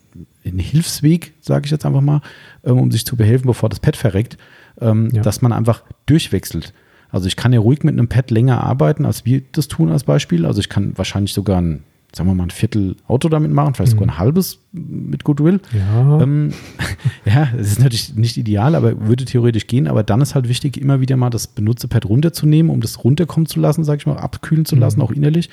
ein, 0.45 0.59
Hilfsweg, 0.59 1.33
sage 1.41 1.65
ich 1.67 1.71
jetzt 1.71 1.87
einfach 1.87 2.01
mal, 2.03 2.21
ähm, 2.65 2.79
um 2.79 2.91
sich 2.91 3.07
zu 3.07 3.17
behelfen, 3.17 3.47
bevor 3.47 3.69
das 3.69 3.81
Pad 3.81 3.97
verreckt, 3.97 4.37
ähm, 4.81 5.11
dass 5.23 5.41
man 5.43 5.53
einfach 5.53 5.83
durchwechselt. 6.07 6.73
Also 7.11 7.27
ich 7.29 7.37
kann 7.37 7.53
ja 7.53 7.61
ruhig 7.61 7.83
mit 7.85 7.93
einem 7.95 8.09
Pad 8.09 8.31
länger 8.31 8.63
arbeiten, 8.63 9.05
als 9.05 9.25
wir 9.25 9.43
das 9.53 9.69
tun 9.69 9.91
als 9.91 10.05
Beispiel. 10.05 10.45
Also 10.47 10.61
ich 10.61 10.69
kann 10.69 10.93
wahrscheinlich 10.97 11.33
sogar 11.33 11.61
ein, 11.61 11.83
sagen 12.15 12.29
wir 12.29 12.35
mal, 12.35 12.45
ein 12.45 12.51
Viertel 12.51 12.97
Auto 13.09 13.29
damit 13.29 13.53
machen, 13.53 13.75
vielleicht 13.75 13.93
sogar 13.93 14.07
ein 14.09 14.19
halbes 14.19 14.59
mit 14.73 15.23
Goodwill. 15.25 15.61
Ja, 15.73 16.21
Ähm, 16.21 16.53
ja, 17.25 17.49
es 17.59 17.73
ist 17.73 17.81
natürlich 17.81 18.15
nicht 18.17 18.37
ideal, 18.37 18.75
aber 18.75 19.07
würde 19.07 19.25
theoretisch 19.25 19.67
gehen. 19.67 19.87
Aber 19.87 20.03
dann 20.03 20.21
ist 20.21 20.35
halt 20.35 20.49
wichtig, 20.49 20.77
immer 20.81 21.01
wieder 21.01 21.17
mal 21.17 21.31
das 21.31 21.47
Benutzerpad 21.47 22.07
runterzunehmen, 22.07 22.71
um 22.71 22.81
das 22.81 23.05
runterkommen 23.05 23.47
zu 23.47 23.61
lassen, 23.61 23.85
sag 23.85 23.99
ich 24.01 24.07
mal, 24.07 24.17
abkühlen 24.19 24.65
zu 24.65 24.77
lassen, 24.77 24.99
Mhm. 24.99 25.05
auch 25.05 25.11
innerlich. 25.13 25.49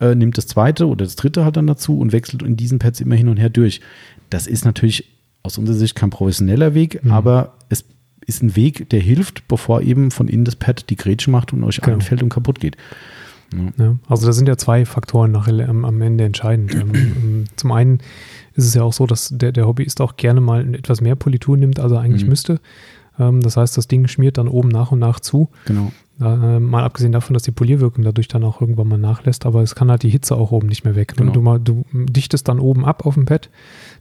Äh, 0.00 0.14
nimmt 0.14 0.38
das 0.38 0.46
zweite 0.46 0.86
oder 0.86 1.04
das 1.04 1.16
dritte 1.16 1.44
halt 1.44 1.56
dann 1.56 1.66
dazu 1.66 1.98
und 1.98 2.12
wechselt 2.12 2.42
in 2.42 2.56
diesen 2.56 2.78
Pads 2.78 3.00
immer 3.00 3.16
hin 3.16 3.28
und 3.28 3.36
her 3.36 3.50
durch. 3.50 3.80
Das 4.30 4.46
ist 4.46 4.64
natürlich 4.64 5.04
aus 5.42 5.58
unserer 5.58 5.76
Sicht 5.76 5.94
kein 5.96 6.10
professioneller 6.10 6.74
Weg, 6.74 7.02
Mhm. 7.04 7.10
aber 7.12 7.54
es 7.68 7.84
ist 8.28 8.42
ein 8.42 8.54
Weg, 8.54 8.88
der 8.90 9.00
hilft, 9.00 9.48
bevor 9.48 9.82
eben 9.82 10.10
von 10.12 10.28
innen 10.28 10.44
das 10.44 10.54
Pad 10.56 10.88
die 10.90 10.96
Grätsche 10.96 11.30
macht 11.30 11.52
und 11.52 11.64
euch 11.64 11.80
Genau. 11.80 11.96
einfällt 11.96 12.22
und 12.22 12.28
kaputt 12.28 12.60
geht. 12.60 12.76
Ja, 13.78 13.96
also 14.08 14.26
da 14.26 14.32
sind 14.34 14.46
ja 14.46 14.58
zwei 14.58 14.84
Faktoren 14.84 15.32
nachher 15.32 15.68
am, 15.70 15.86
am 15.86 16.00
Ende 16.02 16.24
entscheidend. 16.24 16.74
Ähm, 16.74 16.92
ähm, 16.94 17.44
Zum 17.56 17.72
einen 17.72 18.00
ist 18.54 18.66
es 18.66 18.74
ja 18.74 18.82
auch 18.82 18.92
so, 18.92 19.06
dass 19.06 19.30
der, 19.34 19.52
der 19.52 19.66
Hobbyist 19.66 20.02
auch 20.02 20.16
gerne 20.16 20.42
mal 20.42 20.74
etwas 20.74 21.00
mehr 21.00 21.16
Politur 21.16 21.56
nimmt, 21.56 21.80
als 21.80 21.90
er 21.92 22.00
eigentlich 22.00 22.24
Mhm. 22.24 22.28
müsste. 22.28 22.60
Ähm, 23.18 23.40
Das 23.40 23.56
heißt, 23.56 23.74
das 23.78 23.88
Ding 23.88 24.06
schmiert 24.06 24.36
dann 24.36 24.48
oben 24.48 24.68
nach 24.68 24.92
und 24.92 24.98
nach 24.98 25.18
zu. 25.20 25.48
Genau. 25.64 25.90
Äh, 26.20 26.58
Mal 26.58 26.82
abgesehen 26.82 27.12
davon, 27.12 27.34
dass 27.34 27.44
die 27.44 27.52
Polierwirkung 27.52 28.02
dadurch 28.02 28.26
dann 28.26 28.42
auch 28.42 28.60
irgendwann 28.60 28.88
mal 28.88 28.98
nachlässt, 28.98 29.46
aber 29.46 29.62
es 29.62 29.74
kann 29.76 29.90
halt 29.90 30.02
die 30.02 30.08
Hitze 30.08 30.34
auch 30.36 30.50
oben 30.50 30.66
nicht 30.66 30.84
mehr 30.84 30.96
weg. 30.96 31.12
ne? 31.12 31.18
Genau. 31.26 31.32
Du, 31.32 31.40
mal, 31.42 31.60
du 31.60 31.84
dichtest 31.92 32.48
dann 32.48 32.58
oben 32.58 32.84
ab 32.84 33.06
auf 33.06 33.14
dem 33.14 33.24
Pad, 33.24 33.50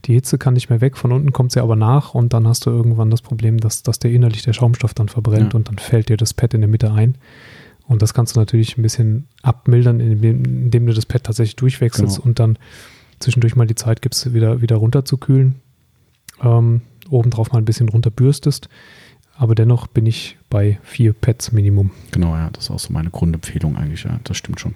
die 0.06 0.13
Hitze 0.13 0.38
kann 0.39 0.56
nicht 0.56 0.69
mehr 0.69 0.82
weg, 0.82 0.97
von 0.97 1.12
unten 1.12 1.32
kommt 1.32 1.51
sie 1.51 1.62
aber 1.62 1.75
nach 1.75 2.15
und 2.15 2.34
dann 2.34 2.47
hast 2.47 2.65
du 2.65 2.71
irgendwann 2.71 3.12
das 3.12 3.21
Problem, 3.21 3.60
dass, 3.60 3.84
dass 3.84 3.99
der 3.99 4.12
innerlich 4.12 4.41
der 4.41 4.53
Schaumstoff 4.53 4.93
dann 4.95 5.10
verbrennt 5.10 5.53
Ja. 5.53 5.58
und 5.58 5.67
dann 5.67 5.77
fällt 5.77 6.10
dir 6.10 6.17
das 6.17 6.34
Pad 6.34 6.56
in 6.56 6.62
der 6.62 6.69
Mitte 6.69 6.91
ein. 6.91 7.15
Und 7.86 8.01
das 8.01 8.13
kannst 8.13 8.36
du 8.36 8.39
natürlich 8.39 8.77
ein 8.77 8.82
bisschen 8.82 9.27
abmildern, 9.43 9.99
indem, 9.99 10.43
indem 10.43 10.88
du 10.88 10.93
das 10.93 11.06
Pad 11.06 11.23
tatsächlich 11.23 11.56
durchwechselst 11.56 12.15
Genau. 12.17 12.27
und 12.27 12.39
dann 12.39 12.58
zwischendurch 13.19 13.56
mal 13.56 13.67
die 13.67 13.75
Zeit 13.75 14.01
gibst, 14.01 14.34
wieder, 14.34 14.62
wieder 14.62 14.75
runterzukühlen. 14.77 15.56
Ähm, 16.43 16.82
obendrauf 17.10 17.51
mal 17.51 17.60
ein 17.60 17.65
bisschen 17.65 17.89
runterbürstest. 17.89 18.69
Aber 19.39 19.54
dennoch 19.54 19.86
bin 19.86 20.08
ich 20.08 20.38
bei 20.50 20.80
vier 20.84 21.13
Pads 21.13 21.52
Minimum. 21.52 21.91
Genau, 22.12 22.36
ja, 22.36 22.50
das 22.52 22.65
ist 22.65 22.71
auch 22.71 22.80
so 22.80 22.91
meine 22.91 23.12
Grundempfehlung 23.12 23.78
eigentlich, 23.78 24.04
ja, 24.04 24.19
das 24.23 24.36
stimmt 24.38 24.60
schon. 24.60 24.73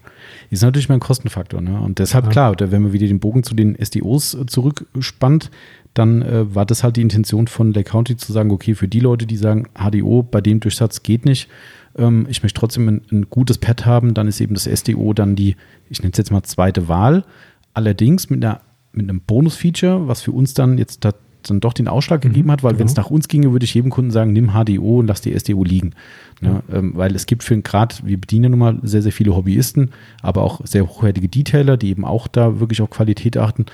Ist 0.51 0.61
natürlich 0.61 0.87
mein 0.87 0.99
Kostenfaktor, 0.99 1.61
ne? 1.61 1.79
Und 1.81 1.97
deshalb, 1.97 2.25
Ja. 2.25 2.31
klar, 2.31 2.55
wenn 2.59 2.83
man 2.83 2.93
wieder 2.93 3.07
den 3.07 3.19
Bogen 3.19 3.41
zu 3.41 3.55
den 3.55 3.75
SDOs 3.75 4.35
äh, 4.35 4.45
zurückspannt, 4.45 5.49
dann 5.95 6.21
äh, 6.21 6.53
war 6.53 6.65
das 6.67 6.83
halt 6.83 6.95
die 6.97 7.01
Intention 7.01 7.47
von 7.47 7.73
Lake 7.73 7.89
County 7.89 8.15
zu 8.17 8.31
sagen, 8.31 8.51
okay, 8.51 8.75
für 8.75 8.87
die 8.87 8.99
Leute, 8.99 9.25
die 9.25 9.35
sagen, 9.35 9.67
HDO 9.73 10.21
bei 10.23 10.41
dem 10.41 10.59
Durchsatz 10.59 11.01
geht 11.01 11.25
nicht, 11.25 11.49
ähm, 11.97 12.27
ich 12.29 12.43
möchte 12.43 12.59
trotzdem 12.59 12.87
ein, 12.87 13.01
ein 13.11 13.29
gutes 13.31 13.57
Pad 13.57 13.87
haben, 13.87 14.13
dann 14.13 14.27
ist 14.27 14.39
eben 14.41 14.53
das 14.53 14.65
SDO 14.65 15.13
dann 15.13 15.35
die, 15.35 15.55
ich 15.89 16.01
nenne 16.01 16.11
es 16.11 16.17
jetzt 16.19 16.31
mal 16.31 16.43
zweite 16.43 16.87
Wahl, 16.87 17.25
allerdings 17.73 18.29
mit, 18.29 18.45
einer, 18.45 18.61
mit 18.93 19.09
einem 19.09 19.21
Bonus-Feature, 19.21 20.07
was 20.07 20.21
für 20.21 20.31
uns 20.31 20.53
dann 20.53 20.77
jetzt 20.77 21.03
da 21.03 21.13
dann 21.43 21.59
doch 21.59 21.73
den 21.73 21.87
Ausschlag 21.87 22.23
mhm, 22.23 22.29
gegeben 22.29 22.51
hat, 22.51 22.63
weil 22.63 22.71
genau. 22.71 22.79
wenn 22.79 22.87
es 22.87 22.95
nach 22.95 23.09
uns 23.09 23.27
ginge, 23.27 23.51
würde 23.51 23.63
ich 23.63 23.73
jedem 23.73 23.91
Kunden 23.91 24.11
sagen, 24.11 24.33
nimm 24.33 24.51
HDO 24.53 24.99
und 24.99 25.07
lass 25.07 25.21
die 25.21 25.37
SDO 25.37 25.63
liegen. 25.63 25.93
Ne? 26.41 26.61
Ja. 26.67 26.77
Ähm, 26.77 26.93
weil 26.95 27.15
es 27.15 27.25
gibt 27.25 27.43
für 27.43 27.59
gerade, 27.61 27.95
wir 28.03 28.19
bedienen 28.19 28.51
nun 28.51 28.59
mal 28.59 28.79
sehr, 28.83 29.01
sehr 29.01 29.11
viele 29.11 29.35
Hobbyisten, 29.35 29.91
aber 30.21 30.43
auch 30.43 30.65
sehr 30.65 30.87
hochwertige 30.87 31.27
Detailer, 31.27 31.77
die 31.77 31.89
eben 31.89 32.05
auch 32.05 32.27
da 32.27 32.59
wirklich 32.59 32.81
auf 32.81 32.89
Qualität 32.89 33.37
achten. 33.37 33.65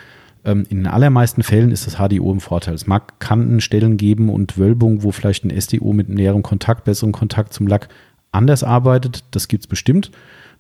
Ähm, 0.46 0.66
in 0.70 0.78
den 0.78 0.88
allermeisten 0.88 1.44
Fällen 1.44 1.72
ist 1.72 1.88
das 1.88 1.96
HDO 1.96 2.32
im 2.32 2.40
Vorteil. 2.40 2.74
Es 2.74 2.88
mag 2.88 3.20
Kanten, 3.20 3.62
Stellen 3.62 3.98
geben 3.98 4.30
und 4.30 4.58
Wölbungen, 4.58 5.04
wo 5.04 5.12
vielleicht 5.12 5.44
ein 5.44 5.62
SDO 5.62 5.94
mit 5.94 6.10
näherem 6.10 6.44
Kontakt, 6.44 6.86
besserem 6.86 7.12
Kontakt 7.12 7.54
zum 7.54 7.68
Lack 7.68 7.90
anders 8.32 8.64
arbeitet. 8.64 9.24
Das 9.32 9.48
gibt 9.48 9.64
es 9.64 9.68
bestimmt. 9.68 10.12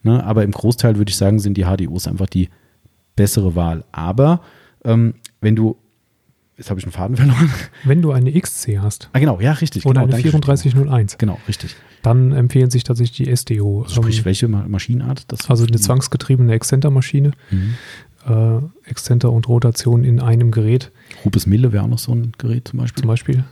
Ne? 0.03 0.23
Aber 0.23 0.43
im 0.43 0.51
Großteil 0.51 0.97
würde 0.97 1.09
ich 1.09 1.17
sagen, 1.17 1.39
sind 1.39 1.57
die 1.57 1.65
HDOs 1.65 2.07
einfach 2.07 2.27
die 2.27 2.49
bessere 3.15 3.55
Wahl. 3.55 3.83
Aber 3.91 4.41
ähm, 4.83 5.15
wenn 5.41 5.55
du 5.55 5.77
Jetzt 6.57 6.71
habe 6.71 6.79
ich 6.79 6.85
einen 6.85 6.91
Faden 6.91 7.15
verloren. 7.15 7.51
Wenn 7.83 8.01
du 8.01 8.11
eine 8.11 8.31
XC 8.31 8.79
hast. 8.79 9.09
Ah, 9.13 9.19
genau, 9.19 9.39
ja, 9.39 9.51
richtig. 9.53 9.85
Oder 9.85 10.01
genau, 10.01 10.15
eine 10.15 10.23
3401. 10.23 11.17
Genau, 11.19 11.39
richtig. 11.47 11.75
Dann 12.01 12.31
empfehlen 12.31 12.71
sich 12.71 12.83
tatsächlich 12.83 13.27
die 13.27 13.35
SDO. 13.35 13.83
Also 13.83 14.01
sprich, 14.01 14.19
ähm, 14.19 14.25
welche 14.25 14.47
Maschinenart? 14.47 15.31
Das 15.31 15.49
also 15.49 15.65
eine 15.65 15.77
zwangsgetriebene 15.77 16.51
Exzenter-Maschine. 16.53 17.31
Mhm. 17.51 17.75
Äh, 18.27 18.89
Exzenter 18.89 19.31
und 19.31 19.47
Rotation 19.47 20.03
in 20.03 20.19
einem 20.19 20.49
Gerät. 20.51 20.91
Rupes 21.23 21.45
Mille 21.45 21.71
wäre 21.71 21.83
auch 21.83 21.89
noch 21.89 21.99
so 21.99 22.13
ein 22.13 22.31
Gerät 22.37 22.69
zum 22.69 22.79
Beispiel. 22.79 23.01
Zum 23.01 23.07
Beispiel. 23.07 23.43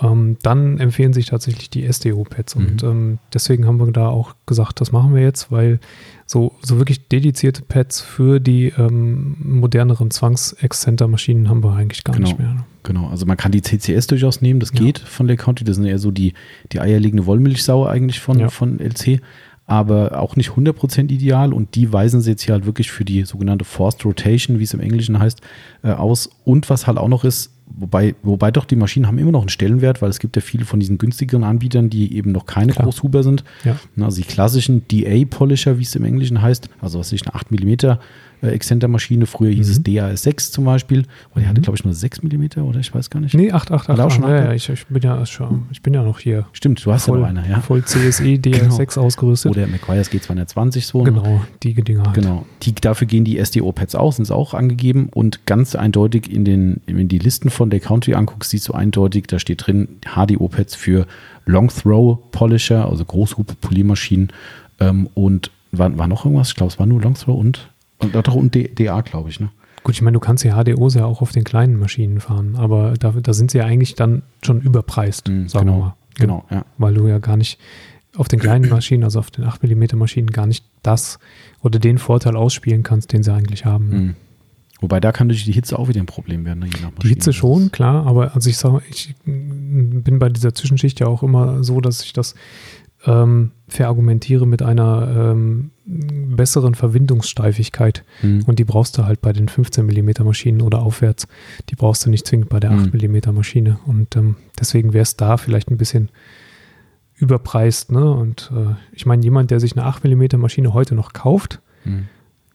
Ähm, 0.00 0.36
dann 0.42 0.78
empfehlen 0.78 1.12
sich 1.12 1.26
tatsächlich 1.26 1.68
die 1.68 1.90
SDO-Pads. 1.90 2.56
Mhm. 2.56 2.66
Und 2.66 2.82
ähm, 2.82 3.18
deswegen 3.34 3.66
haben 3.66 3.78
wir 3.78 3.90
da 3.90 4.08
auch 4.08 4.34
gesagt, 4.46 4.80
das 4.80 4.92
machen 4.92 5.14
wir 5.14 5.22
jetzt, 5.22 5.50
weil 5.50 5.80
so, 6.26 6.52
so 6.62 6.78
wirklich 6.78 7.08
dedizierte 7.08 7.62
Pads 7.62 8.00
für 8.00 8.38
die 8.38 8.72
ähm, 8.78 9.36
moderneren 9.42 10.10
Zwangs-Excenter-Maschinen 10.12 11.48
haben 11.48 11.64
wir 11.64 11.74
eigentlich 11.74 12.04
gar 12.04 12.14
genau, 12.14 12.28
nicht 12.28 12.38
mehr. 12.38 12.54
Ne? 12.54 12.64
Genau, 12.84 13.08
also 13.08 13.26
man 13.26 13.36
kann 13.36 13.50
die 13.50 13.62
CCS 13.62 14.06
durchaus 14.06 14.40
nehmen, 14.40 14.60
das 14.60 14.70
ja. 14.72 14.80
geht 14.80 15.00
von 15.00 15.26
Lake 15.26 15.42
County, 15.42 15.64
das 15.64 15.76
sind 15.76 15.86
eher 15.86 15.98
so 15.98 16.12
die, 16.12 16.34
die 16.72 16.80
eierlegende 16.80 17.26
Wollmilchsau 17.26 17.86
eigentlich 17.86 18.20
von, 18.20 18.38
ja. 18.38 18.48
von 18.48 18.78
LC, 18.78 19.20
aber 19.66 20.20
auch 20.20 20.36
nicht 20.36 20.50
100% 20.50 21.10
ideal 21.10 21.52
und 21.52 21.74
die 21.74 21.92
weisen 21.92 22.20
sie 22.20 22.30
jetzt 22.30 22.42
hier 22.42 22.54
halt 22.54 22.64
wirklich 22.64 22.90
für 22.90 23.04
die 23.04 23.24
sogenannte 23.24 23.64
Forced 23.64 24.04
Rotation, 24.04 24.58
wie 24.58 24.64
es 24.64 24.74
im 24.74 24.80
Englischen 24.80 25.18
heißt, 25.18 25.40
äh, 25.82 25.92
aus. 25.92 26.30
Und 26.44 26.70
was 26.70 26.86
halt 26.86 26.98
auch 26.98 27.08
noch 27.08 27.24
ist, 27.24 27.52
Wobei, 27.76 28.14
wobei 28.22 28.50
doch 28.50 28.64
die 28.64 28.76
Maschinen 28.76 29.06
haben 29.06 29.18
immer 29.18 29.32
noch 29.32 29.40
einen 29.40 29.48
Stellenwert, 29.48 30.02
weil 30.02 30.10
es 30.10 30.18
gibt 30.18 30.36
ja 30.36 30.42
viele 30.42 30.64
von 30.64 30.80
diesen 30.80 30.98
günstigeren 30.98 31.44
Anbietern, 31.44 31.88
die 31.90 32.16
eben 32.16 32.32
noch 32.32 32.46
keine 32.46 32.72
Klar. 32.72 32.84
Großhuber 32.84 33.22
sind. 33.22 33.44
Ja. 33.64 33.76
Also 34.00 34.20
die 34.20 34.26
klassischen 34.26 34.86
DA-Polisher, 34.88 35.78
wie 35.78 35.84
es 35.84 35.94
im 35.94 36.04
Englischen 36.04 36.42
heißt, 36.42 36.68
also 36.80 36.98
was 36.98 37.12
ich 37.12 37.26
eine 37.26 37.34
8 37.34 37.50
mm 37.50 37.98
äh, 38.42 38.48
Exzenter-Maschine. 38.48 39.26
Früher 39.26 39.50
hieß 39.50 39.66
mhm. 39.66 39.72
es 39.72 39.84
DAS6 39.84 40.52
zum 40.52 40.64
Beispiel. 40.64 41.04
Und 41.34 41.42
die 41.42 41.46
hatte, 41.46 41.60
mhm. 41.60 41.64
glaube 41.64 41.76
ich, 41.76 41.84
nur 41.84 41.94
6 41.94 42.22
mm 42.22 42.60
oder 42.62 42.80
ich 42.80 42.94
weiß 42.94 43.10
gar 43.10 43.20
nicht. 43.20 43.34
Nee, 43.34 43.52
8, 43.52 43.70
8, 43.70 43.90
8. 43.90 44.00
Auch 44.00 44.10
schon 44.10 44.24
ja, 44.24 44.44
ja, 44.44 44.52
ich, 44.52 44.68
ich, 44.68 44.86
bin 44.86 45.02
ja 45.02 45.24
schon, 45.26 45.66
ich 45.70 45.82
bin 45.82 45.94
ja 45.94 46.02
noch 46.02 46.18
hier. 46.18 46.46
Stimmt, 46.52 46.84
du 46.84 46.92
hast 46.92 47.06
voll, 47.06 47.20
ja 47.20 47.32
noch 47.32 47.42
eine, 47.42 47.48
ja. 47.48 47.60
Voll 47.60 47.84
CSE 47.84 48.22
DAS6 48.22 48.94
genau. 48.94 49.06
ausgerüstet. 49.06 49.50
Oder 49.50 49.66
McGuire's 49.66 50.10
G220 50.10 50.82
so. 50.82 51.04
Ne? 51.04 51.12
Genau, 51.12 51.44
die 51.62 51.74
Dinger 51.74 52.04
halt. 52.04 52.14
Genau. 52.14 52.46
Die, 52.62 52.74
dafür 52.74 53.06
gehen 53.06 53.24
die 53.24 53.42
SDO-Pads 53.44 53.94
aus, 53.94 54.16
sind 54.16 54.30
auch 54.30 54.54
angegeben 54.54 55.08
und 55.12 55.46
ganz 55.46 55.74
eindeutig 55.74 56.30
in 56.32 56.44
den, 56.44 56.80
wenn 56.86 57.08
die 57.08 57.18
Listen 57.18 57.50
von 57.50 57.70
der 57.70 57.80
Country 57.80 58.14
anguckst, 58.14 58.50
siehst 58.50 58.68
du 58.68 58.72
eindeutig, 58.72 59.26
da 59.26 59.38
steht 59.38 59.66
drin 59.66 59.88
HDO-Pads 60.14 60.74
für 60.74 61.06
Long 61.46 61.68
Throw 61.68 62.18
Polisher, 62.30 62.88
also 62.88 63.04
Großhupe 63.04 63.54
Poliermaschinen 63.60 64.28
ähm, 64.78 65.08
und 65.14 65.50
war, 65.72 65.96
war 65.98 66.08
noch 66.08 66.24
irgendwas? 66.24 66.48
Ich 66.48 66.54
glaube, 66.56 66.72
es 66.72 66.78
war 66.78 66.86
nur 66.86 67.00
Long 67.00 67.14
Throw 67.14 67.38
und 67.38 67.69
und 68.00 68.14
doch 68.14 68.34
und 68.34 68.54
DA, 68.54 69.00
glaube 69.02 69.30
ich, 69.30 69.40
ne? 69.40 69.50
Gut, 69.82 69.94
ich 69.94 70.02
meine, 70.02 70.14
du 70.14 70.20
kannst 70.20 70.44
die 70.44 70.50
HDOs 70.50 70.94
ja 70.94 71.06
auch 71.06 71.22
auf 71.22 71.32
den 71.32 71.44
kleinen 71.44 71.78
Maschinen 71.78 72.20
fahren, 72.20 72.56
aber 72.56 72.94
da, 72.98 73.12
da 73.12 73.32
sind 73.32 73.50
sie 73.50 73.58
ja 73.58 73.64
eigentlich 73.64 73.94
dann 73.94 74.22
schon 74.42 74.60
überpreist, 74.60 75.28
mm, 75.28 75.46
sagen 75.46 75.66
genau, 75.66 75.78
wir 75.78 75.84
mal. 75.84 75.94
Genau, 76.18 76.44
ja. 76.50 76.64
Weil 76.76 76.94
du 76.94 77.06
ja 77.06 77.18
gar 77.18 77.38
nicht 77.38 77.58
auf 78.16 78.28
den 78.28 78.40
kleinen 78.40 78.68
Maschinen, 78.68 79.04
also 79.04 79.18
auf 79.20 79.30
den 79.30 79.44
8 79.44 79.62
mm 79.62 79.96
Maschinen, 79.96 80.26
gar 80.26 80.46
nicht 80.46 80.64
das 80.82 81.18
oder 81.62 81.78
den 81.78 81.98
Vorteil 81.98 82.36
ausspielen 82.36 82.82
kannst, 82.82 83.12
den 83.12 83.22
sie 83.22 83.32
eigentlich 83.32 83.64
haben. 83.64 83.88
Ne? 83.88 83.96
Mm. 83.96 84.16
Wobei 84.80 84.98
da 84.98 85.12
kann 85.12 85.28
durch 85.28 85.44
die 85.44 85.52
Hitze 85.52 85.78
auch 85.78 85.88
wieder 85.88 86.00
ein 86.00 86.06
Problem 86.06 86.44
werden. 86.46 86.60
Ne, 86.60 86.68
die 87.02 87.08
Hitze 87.08 87.34
schon, 87.34 87.70
klar, 87.70 88.06
aber 88.06 88.34
also 88.34 88.48
ich 88.48 88.56
sage, 88.56 88.82
ich 88.88 89.14
bin 89.24 90.18
bei 90.18 90.30
dieser 90.30 90.54
Zwischenschicht 90.54 91.00
ja 91.00 91.06
auch 91.06 91.22
immer 91.22 91.62
so, 91.62 91.82
dass 91.82 92.02
ich 92.02 92.14
das 92.14 92.34
ähm, 93.06 93.52
verargumentiere 93.68 94.46
mit 94.46 94.62
einer 94.62 95.32
ähm, 95.32 95.70
besseren 95.84 96.74
Verwindungssteifigkeit. 96.74 98.04
Mhm. 98.22 98.44
Und 98.46 98.58
die 98.58 98.64
brauchst 98.64 98.98
du 98.98 99.04
halt 99.04 99.20
bei 99.20 99.32
den 99.32 99.48
15 99.48 99.86
mm 99.86 100.24
Maschinen 100.24 100.60
oder 100.60 100.82
aufwärts. 100.82 101.26
Die 101.70 101.76
brauchst 101.76 102.04
du 102.04 102.10
nicht 102.10 102.26
zwingend 102.26 102.48
bei 102.48 102.60
der 102.60 102.72
8 102.72 102.92
mhm. 102.92 103.10
mm 103.10 103.34
Maschine. 103.34 103.78
Und 103.86 104.16
ähm, 104.16 104.36
deswegen 104.58 104.92
wäre 104.92 105.02
es 105.02 105.16
da 105.16 105.36
vielleicht 105.36 105.70
ein 105.70 105.78
bisschen 105.78 106.10
überpreist. 107.16 107.92
Ne? 107.92 108.10
Und 108.12 108.50
äh, 108.54 108.74
ich 108.92 109.06
meine, 109.06 109.22
jemand, 109.22 109.50
der 109.50 109.60
sich 109.60 109.76
eine 109.76 109.86
8 109.86 110.04
mm 110.04 110.38
Maschine 110.38 110.74
heute 110.74 110.94
noch 110.94 111.12
kauft, 111.12 111.60
mhm. 111.84 112.08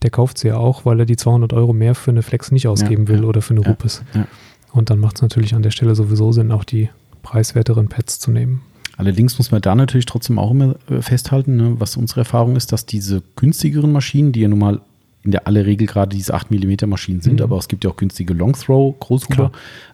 der 0.03 0.11
kauft 0.11 0.37
sie 0.37 0.49
ja 0.49 0.57
auch, 0.57 0.85
weil 0.85 0.99
er 0.99 1.05
die 1.05 1.17
200 1.17 1.53
Euro 1.53 1.73
mehr 1.73 1.95
für 1.95 2.11
eine 2.11 2.21
Flex 2.21 2.51
nicht 2.51 2.67
ausgeben 2.67 3.03
ja, 3.03 3.09
will 3.09 3.21
ja, 3.21 3.27
oder 3.27 3.41
für 3.41 3.53
eine 3.53 3.63
ja, 3.63 3.69
Rupes. 3.69 4.03
Und 4.71 4.89
dann 4.89 4.99
macht 4.99 5.15
es 5.15 5.21
natürlich 5.21 5.55
an 5.55 5.63
der 5.63 5.71
Stelle 5.71 5.95
sowieso 5.95 6.31
Sinn, 6.31 6.51
auch 6.51 6.65
die 6.65 6.89
preiswerteren 7.23 7.87
Pads 7.87 8.19
zu 8.19 8.29
nehmen. 8.29 8.61
Allerdings 8.97 9.37
muss 9.37 9.51
man 9.51 9.61
da 9.61 9.75
natürlich 9.75 10.05
trotzdem 10.05 10.39
auch 10.39 10.51
immer 10.51 10.75
äh, 10.89 11.01
festhalten, 11.01 11.55
ne, 11.57 11.75
was 11.79 11.97
unsere 11.97 12.21
Erfahrung 12.21 12.55
ist, 12.55 12.71
dass 12.71 12.85
diese 12.85 13.21
günstigeren 13.35 13.91
Maschinen, 13.91 14.31
die 14.31 14.41
ja 14.41 14.47
nun 14.47 14.59
mal 14.59 14.81
in 15.23 15.31
der 15.31 15.47
aller 15.47 15.65
Regel 15.65 15.87
gerade 15.87 16.15
diese 16.15 16.33
8 16.33 16.51
mm 16.51 16.87
Maschinen 16.87 17.21
sind, 17.21 17.39
mhm. 17.39 17.43
aber 17.43 17.57
es 17.57 17.67
gibt 17.67 17.83
ja 17.83 17.89
auch 17.89 17.97
günstige 17.97 18.33
Long 18.33 18.53
Throw 18.53 18.95
Großhuber, 18.99 19.51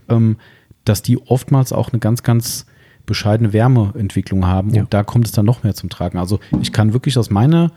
ähm, 0.09 0.37
dass 0.85 1.01
die 1.01 1.17
oftmals 1.17 1.71
auch 1.71 1.91
eine 1.91 1.99
ganz, 1.99 2.23
ganz 2.23 2.65
bescheidene 3.05 3.53
Wärmeentwicklung 3.53 4.45
haben 4.45 4.73
ja. 4.73 4.81
und 4.81 4.93
da 4.93 5.03
kommt 5.03 5.25
es 5.25 5.31
dann 5.31 5.45
noch 5.45 5.63
mehr 5.63 5.73
zum 5.73 5.89
Tragen. 5.89 6.17
Also 6.17 6.39
ich 6.61 6.71
kann 6.71 6.93
wirklich 6.93 7.17
aus 7.17 7.29
meiner 7.29 7.71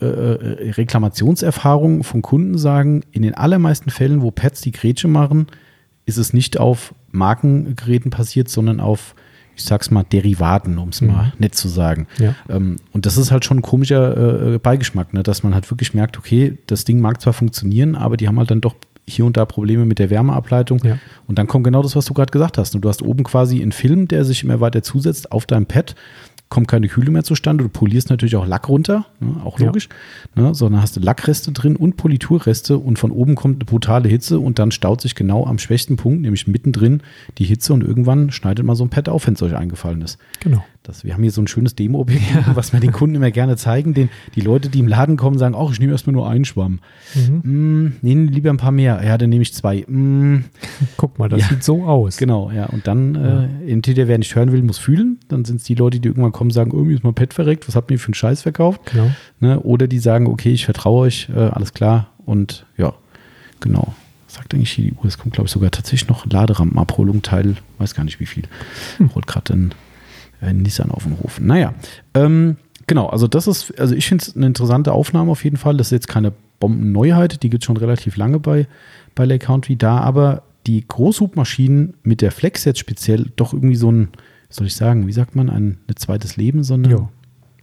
äh, 0.00 0.06
äh, 0.06 0.70
Reklamationserfahrung 0.72 2.04
von 2.04 2.22
Kunden 2.22 2.56
sagen, 2.56 3.02
in 3.10 3.22
den 3.22 3.34
allermeisten 3.34 3.90
Fällen, 3.90 4.22
wo 4.22 4.30
Pads 4.30 4.60
die 4.60 4.70
Grätsche 4.70 5.08
machen, 5.08 5.48
ist 6.06 6.18
es 6.18 6.32
nicht 6.32 6.60
auf 6.60 6.94
Markengeräten 7.10 8.10
passiert, 8.10 8.48
sondern 8.48 8.78
auf 8.78 9.16
ich 9.58 9.64
sag's 9.64 9.90
mal, 9.90 10.04
Derivaten, 10.04 10.78
um 10.78 10.90
es 10.90 11.00
mhm. 11.00 11.08
mal 11.08 11.32
nett 11.38 11.54
zu 11.54 11.68
sagen. 11.68 12.06
Ja. 12.18 12.34
Ähm, 12.48 12.76
und 12.92 13.06
das 13.06 13.18
ist 13.18 13.30
halt 13.30 13.44
schon 13.44 13.58
ein 13.58 13.62
komischer 13.62 14.54
äh, 14.54 14.58
Beigeschmack, 14.58 15.12
ne? 15.12 15.22
dass 15.22 15.42
man 15.42 15.54
halt 15.54 15.70
wirklich 15.70 15.94
merkt, 15.94 16.16
okay, 16.16 16.56
das 16.66 16.84
Ding 16.84 17.00
mag 17.00 17.20
zwar 17.20 17.32
funktionieren, 17.32 17.96
aber 17.96 18.16
die 18.16 18.28
haben 18.28 18.38
halt 18.38 18.50
dann 18.50 18.60
doch 18.60 18.76
hier 19.06 19.24
und 19.24 19.36
da 19.36 19.44
Probleme 19.46 19.84
mit 19.84 19.98
der 19.98 20.10
Wärmeableitung. 20.10 20.80
Ja. 20.84 20.98
Und 21.26 21.38
dann 21.38 21.46
kommt 21.46 21.64
genau 21.64 21.82
das, 21.82 21.96
was 21.96 22.04
du 22.04 22.14
gerade 22.14 22.30
gesagt 22.30 22.58
hast. 22.58 22.74
Du 22.74 22.88
hast 22.88 23.02
oben 23.02 23.24
quasi 23.24 23.60
einen 23.60 23.72
Film, 23.72 24.06
der 24.06 24.24
sich 24.24 24.44
immer 24.44 24.60
weiter 24.60 24.82
zusetzt 24.82 25.32
auf 25.32 25.46
deinem 25.46 25.66
Pad 25.66 25.94
kommt 26.48 26.68
keine 26.68 26.88
Kühle 26.88 27.10
mehr 27.10 27.24
zustande. 27.24 27.64
Du 27.64 27.70
polierst 27.70 28.10
natürlich 28.10 28.36
auch 28.36 28.46
Lack 28.46 28.68
runter, 28.68 29.06
ne, 29.20 29.36
auch 29.44 29.58
logisch, 29.58 29.88
ja. 30.36 30.42
ne, 30.42 30.54
sondern 30.54 30.82
hast 30.82 30.96
du 30.96 31.00
Lackreste 31.00 31.52
drin 31.52 31.76
und 31.76 31.96
Politurreste 31.96 32.78
und 32.78 32.98
von 32.98 33.10
oben 33.10 33.34
kommt 33.34 33.56
eine 33.56 33.64
brutale 33.64 34.08
Hitze 34.08 34.38
und 34.40 34.58
dann 34.58 34.70
staut 34.70 35.00
sich 35.00 35.14
genau 35.14 35.46
am 35.46 35.58
schwächsten 35.58 35.96
Punkt, 35.96 36.22
nämlich 36.22 36.46
mittendrin, 36.46 37.02
die 37.38 37.44
Hitze 37.44 37.72
und 37.72 37.82
irgendwann 37.82 38.30
schneidet 38.30 38.64
mal 38.64 38.76
so 38.76 38.84
ein 38.84 38.90
Pad 38.90 39.08
auf, 39.08 39.26
wenn 39.26 39.34
es 39.34 39.42
euch 39.42 39.54
eingefallen 39.54 40.02
ist. 40.02 40.18
Genau. 40.40 40.64
Das, 40.88 41.04
wir 41.04 41.12
haben 41.12 41.22
hier 41.22 41.30
so 41.30 41.42
ein 41.42 41.46
schönes 41.46 41.74
Demo-Objekt, 41.74 42.22
ja. 42.34 42.44
was 42.56 42.72
wir 42.72 42.80
den 42.80 42.92
Kunden 42.92 43.14
immer 43.14 43.30
gerne 43.30 43.58
zeigen. 43.58 43.92
Den, 43.92 44.08
die 44.34 44.40
Leute, 44.40 44.70
die 44.70 44.78
im 44.78 44.88
Laden 44.88 45.18
kommen, 45.18 45.36
sagen, 45.36 45.54
ach, 45.54 45.70
ich 45.70 45.80
nehme 45.80 45.92
erstmal 45.92 46.14
nur 46.14 46.26
einen 46.26 46.46
Schwamm. 46.46 46.80
Mhm. 47.14 47.82
Mm, 47.84 47.96
nee, 48.00 48.14
lieber 48.14 48.48
ein 48.48 48.56
paar 48.56 48.72
mehr. 48.72 49.02
Ja, 49.04 49.18
dann 49.18 49.28
nehme 49.28 49.42
ich 49.42 49.52
zwei. 49.52 49.84
Mm. 49.86 50.46
Guck 50.96 51.18
mal, 51.18 51.28
das 51.28 51.42
ja. 51.42 51.48
sieht 51.48 51.62
so 51.62 51.84
aus. 51.84 52.16
Genau, 52.16 52.50
ja. 52.50 52.64
Und 52.66 52.86
dann, 52.86 53.14
ja. 53.14 53.44
äh, 53.44 53.70
entweder 53.70 54.08
wer 54.08 54.16
nicht 54.16 54.34
hören 54.34 54.50
will, 54.50 54.62
muss 54.62 54.78
fühlen. 54.78 55.18
Dann 55.28 55.44
sind 55.44 55.56
es 55.56 55.64
die 55.64 55.74
Leute, 55.74 56.00
die 56.00 56.08
irgendwann 56.08 56.32
kommen, 56.32 56.50
sagen, 56.50 56.70
irgendwie 56.72 56.94
ist 56.94 57.04
mein 57.04 57.12
Pet 57.12 57.34
verreckt, 57.34 57.68
was 57.68 57.76
habt 57.76 57.90
ihr 57.90 57.98
für 57.98 58.08
einen 58.08 58.14
Scheiß 58.14 58.40
verkauft? 58.40 58.80
Genau. 58.86 59.10
Ne? 59.40 59.60
Oder 59.60 59.88
die 59.88 59.98
sagen, 59.98 60.26
okay, 60.26 60.52
ich 60.52 60.64
vertraue 60.64 61.02
euch, 61.02 61.28
äh, 61.28 61.38
alles 61.38 61.74
klar. 61.74 62.12
Und 62.24 62.64
ja, 62.78 62.94
genau. 63.60 63.92
Sagt 64.26 64.54
eigentlich 64.54 64.74
die 64.74 64.92
Uhr, 64.92 65.04
es 65.04 65.18
kommt, 65.18 65.34
glaube 65.34 65.48
ich, 65.48 65.52
sogar 65.52 65.70
tatsächlich 65.70 66.08
noch 66.08 66.24
Laderampenabholung, 66.24 67.20
Teil, 67.20 67.56
weiß 67.76 67.94
gar 67.94 68.04
nicht 68.04 68.20
wie 68.20 68.26
viel. 68.26 68.44
Hm. 68.96 69.14
Holt 69.14 69.26
gerade 69.26 69.52
den 69.52 69.74
äh, 70.40 70.52
Nissan 70.52 70.90
auf 70.90 71.04
dem 71.04 71.18
Hof. 71.20 71.40
Naja, 71.40 71.74
ähm, 72.14 72.56
genau, 72.86 73.06
also 73.06 73.26
das 73.26 73.46
ist, 73.46 73.78
also 73.78 73.94
ich 73.94 74.06
finde 74.06 74.24
es 74.24 74.36
eine 74.36 74.46
interessante 74.46 74.92
Aufnahme 74.92 75.30
auf 75.30 75.44
jeden 75.44 75.56
Fall. 75.56 75.76
Das 75.76 75.88
ist 75.88 75.92
jetzt 75.92 76.08
keine 76.08 76.32
Bombenneuheit, 76.60 77.42
die 77.42 77.50
gibt 77.50 77.62
es 77.62 77.66
schon 77.66 77.76
relativ 77.76 78.16
lange 78.16 78.38
bei, 78.38 78.66
bei 79.14 79.24
Lake 79.24 79.46
Country, 79.46 79.76
da 79.76 79.98
aber 79.98 80.42
die 80.66 80.86
Großhubmaschinen 80.86 81.94
mit 82.02 82.20
der 82.20 82.30
Flex 82.30 82.64
jetzt 82.64 82.78
speziell 82.78 83.30
doch 83.36 83.52
irgendwie 83.52 83.76
so 83.76 83.90
ein, 83.90 84.08
soll 84.50 84.66
ich 84.66 84.76
sagen, 84.76 85.06
wie 85.06 85.12
sagt 85.12 85.34
man, 85.34 85.48
ein, 85.50 85.78
ein 85.88 85.96
zweites 85.96 86.36
Leben, 86.36 86.62
sondern. 86.62 86.92
Ja. 86.92 87.08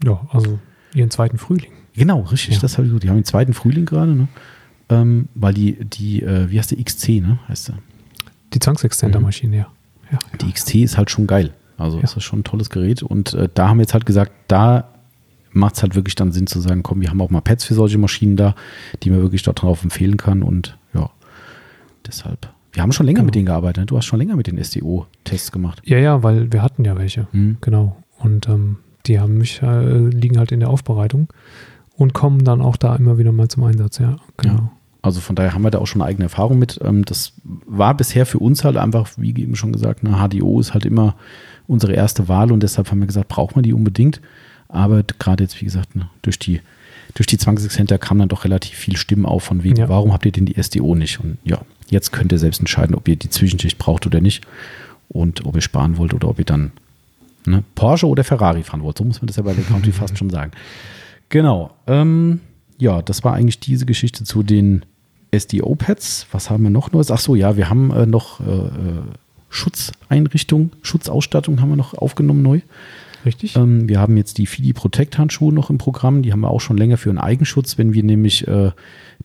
ja, 0.03 0.27
also 0.31 0.59
ihren 0.93 1.11
zweiten 1.11 1.37
Frühling. 1.37 1.71
Genau, 1.95 2.21
richtig, 2.21 2.55
ja. 2.55 2.61
das 2.61 2.77
habe 2.77 2.87
ich 2.87 2.93
so. 2.93 2.99
Die 2.99 3.09
haben 3.09 3.17
den 3.17 3.25
zweiten 3.25 3.53
Frühling 3.53 3.85
gerade, 3.85 4.15
ne? 4.15 4.27
Ähm, 4.89 5.29
weil 5.35 5.53
die, 5.53 5.83
die, 5.85 6.21
äh, 6.21 6.49
wie 6.49 6.59
heißt 6.59 6.71
der 6.71 6.83
XC, 6.83 7.21
ne? 7.21 7.39
Heißt 7.47 7.69
der? 7.69 7.77
Die 8.53 8.59
Zwangsextender-Maschine, 8.59 9.55
mhm. 9.55 9.61
ja. 9.61 9.69
ja. 10.11 10.19
Die 10.41 10.51
XC 10.51 10.75
ist 10.75 10.97
halt 10.97 11.09
schon 11.09 11.27
geil. 11.27 11.53
Also 11.77 11.97
ja. 11.97 12.03
ist 12.03 12.15
das 12.15 12.23
schon 12.23 12.39
ein 12.39 12.43
tolles 12.43 12.69
Gerät. 12.69 13.03
Und 13.03 13.33
äh, 13.33 13.49
da 13.53 13.69
haben 13.69 13.77
wir 13.77 13.83
jetzt 13.83 13.93
halt 13.93 14.05
gesagt, 14.05 14.31
da 14.47 14.89
macht 15.51 15.75
es 15.75 15.83
halt 15.83 15.95
wirklich 15.95 16.15
dann 16.15 16.31
Sinn 16.31 16.47
zu 16.47 16.59
sagen, 16.59 16.83
komm, 16.83 17.01
wir 17.01 17.09
haben 17.09 17.21
auch 17.21 17.29
mal 17.29 17.41
Pads 17.41 17.63
für 17.63 17.73
solche 17.73 17.97
Maschinen 17.97 18.35
da, 18.35 18.55
die 19.03 19.09
man 19.09 19.21
wirklich 19.21 19.43
dort 19.43 19.61
drauf 19.61 19.83
empfehlen 19.83 20.17
kann. 20.17 20.43
Und 20.43 20.77
ja, 20.93 21.09
deshalb 22.05 22.49
wir 22.75 22.83
haben 22.83 22.91
schon 22.91 23.05
länger 23.05 23.17
genau. 23.17 23.25
mit 23.27 23.35
denen 23.35 23.45
gearbeitet. 23.45 23.77
Ne? 23.77 23.85
Du 23.85 23.97
hast 23.97 24.05
schon 24.05 24.19
länger 24.19 24.35
mit 24.35 24.47
den 24.47 24.61
SDO-Tests 24.61 25.51
gemacht. 25.51 25.81
Ja, 25.85 25.97
ja, 25.97 26.23
weil 26.23 26.51
wir 26.51 26.61
hatten 26.61 26.83
ja 26.83 26.97
welche. 26.97 27.27
Hm. 27.31 27.57
Genau. 27.61 27.95
Und 28.19 28.49
ähm, 28.49 28.77
die 29.05 29.19
haben 29.19 29.37
mich, 29.37 29.61
äh, 29.61 30.09
liegen 30.09 30.37
halt 30.37 30.51
in 30.51 30.59
der 30.59 30.69
Aufbereitung 30.69 31.29
und 31.95 32.13
kommen 32.13 32.43
dann 32.43 32.61
auch 32.61 32.75
da 32.75 32.95
immer 32.95 33.17
wieder 33.17 33.31
mal 33.31 33.47
zum 33.47 33.63
Einsatz, 33.63 33.99
ja. 33.99 34.17
Genau. 34.37 34.53
Ja. 34.53 34.71
Also 35.01 35.21
von 35.21 35.35
daher 35.35 35.53
haben 35.53 35.61
wir 35.61 35.71
da 35.71 35.77
auch 35.77 35.87
schon 35.87 36.01
eine 36.01 36.09
eigene 36.09 36.25
Erfahrung 36.25 36.59
mit. 36.59 36.79
Ähm, 36.83 37.05
das 37.05 37.33
war 37.43 37.95
bisher 37.95 38.25
für 38.25 38.39
uns 38.39 38.63
halt 38.63 38.75
einfach, 38.75 39.09
wie 39.17 39.29
eben 39.29 39.55
schon 39.55 39.71
gesagt, 39.71 40.03
eine 40.03 40.17
HDO 40.17 40.59
ist 40.59 40.73
halt 40.73 40.85
immer 40.85 41.15
unsere 41.67 41.93
erste 41.93 42.27
Wahl 42.27 42.51
und 42.51 42.61
deshalb 42.61 42.91
haben 42.91 42.99
wir 42.99 43.07
gesagt, 43.07 43.27
braucht 43.27 43.55
man 43.55 43.63
die 43.63 43.73
unbedingt. 43.73 44.21
Aber 44.67 45.03
gerade 45.03 45.43
jetzt, 45.43 45.59
wie 45.61 45.65
gesagt, 45.65 45.95
ne, 45.95 46.09
durch 46.21 46.39
die 46.39 46.61
durch 47.13 47.27
die 47.27 47.37
Zwangsexzenter 47.37 47.97
kam 47.97 48.19
dann 48.19 48.27
doch 48.27 48.43
relativ 48.43 48.77
viel 48.77 48.97
Stimmen 48.97 49.25
auf 49.25 49.43
von 49.43 49.63
wegen, 49.63 49.77
ja. 49.77 49.89
warum 49.89 50.11
habt 50.11 50.25
ihr 50.25 50.33
denn 50.33 50.45
die 50.45 50.61
SDO 50.61 50.95
nicht? 50.95 51.21
Und 51.21 51.37
ja, 51.45 51.61
jetzt 51.89 52.11
könnt 52.11 52.31
ihr 52.33 52.39
selbst 52.39 52.59
entscheiden, 52.59 52.93
ob 52.93 53.07
ihr 53.07 53.15
die 53.15 53.29
Zwischenschicht 53.29 53.77
braucht 53.77 54.05
oder 54.05 54.19
nicht 54.19 54.43
und 55.07 55.45
ob 55.45 55.55
ihr 55.55 55.61
sparen 55.61 55.97
wollt 55.97 56.13
oder 56.13 56.27
ob 56.27 56.39
ihr 56.39 56.45
dann 56.45 56.73
ne, 57.45 57.63
Porsche 57.73 58.07
oder 58.07 58.25
Ferrari 58.25 58.63
fahren 58.63 58.83
wollt. 58.83 58.97
So 58.97 59.05
muss 59.05 59.21
man 59.21 59.27
das 59.27 59.37
ja 59.37 59.43
bei 59.43 59.53
der 59.53 59.63
County 59.63 59.93
fast 59.93 60.17
schon 60.17 60.29
sagen. 60.29 60.51
Genau. 61.29 61.71
Ähm, 61.87 62.41
ja, 62.77 63.01
das 63.01 63.23
war 63.23 63.33
eigentlich 63.33 63.59
diese 63.59 63.85
Geschichte 63.85 64.25
zu 64.25 64.43
den 64.43 64.83
SDO-Pads. 65.33 66.27
Was 66.31 66.49
haben 66.49 66.63
wir 66.63 66.69
noch 66.69 66.91
Neues? 66.91 67.11
Ach 67.11 67.19
so, 67.19 67.35
ja, 67.35 67.55
wir 67.55 67.69
haben 67.69 67.91
äh, 67.91 68.05
noch 68.05 68.41
äh, 68.41 68.43
Schutzeinrichtungen, 69.55 70.71
Schutzausstattung 70.81 71.61
haben 71.61 71.69
wir 71.69 71.75
noch 71.75 71.93
aufgenommen 71.93 72.41
neu. 72.41 72.61
Richtig. 73.25 73.55
Ähm, 73.55 73.89
wir 73.89 73.99
haben 73.99 74.17
jetzt 74.17 74.37
die 74.37 74.45
Fidi 74.45 74.73
Protect 74.73 75.17
Handschuhe 75.17 75.51
noch 75.51 75.69
im 75.69 75.77
Programm. 75.77 76.21
Die 76.21 76.31
haben 76.31 76.41
wir 76.41 76.51
auch 76.51 76.61
schon 76.61 76.77
länger 76.77 76.97
für 76.97 77.09
einen 77.09 77.17
Eigenschutz, 77.17 77.77
wenn 77.77 77.93
wir 77.93 78.03
nämlich 78.03 78.47
äh, 78.47 78.71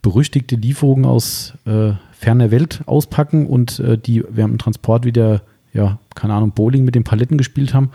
berüchtigte 0.01 0.57
Lieferungen 0.57 1.05
aus 1.05 1.55
äh, 1.67 1.93
ferner 2.13 2.51
Welt 2.51 2.81
auspacken 2.87 3.47
und 3.47 3.79
äh, 3.81 3.99
die 3.99 4.25
während 4.31 4.55
dem 4.55 4.59
Transport 4.59 5.05
wieder, 5.05 5.43
ja, 5.73 5.99
keine 6.15 6.35
Ahnung, 6.35 6.53
Bowling 6.53 6.85
mit 6.85 6.95
den 6.95 7.05
Paletten 7.05 7.37
gespielt 7.37 7.75
haben 7.75 7.91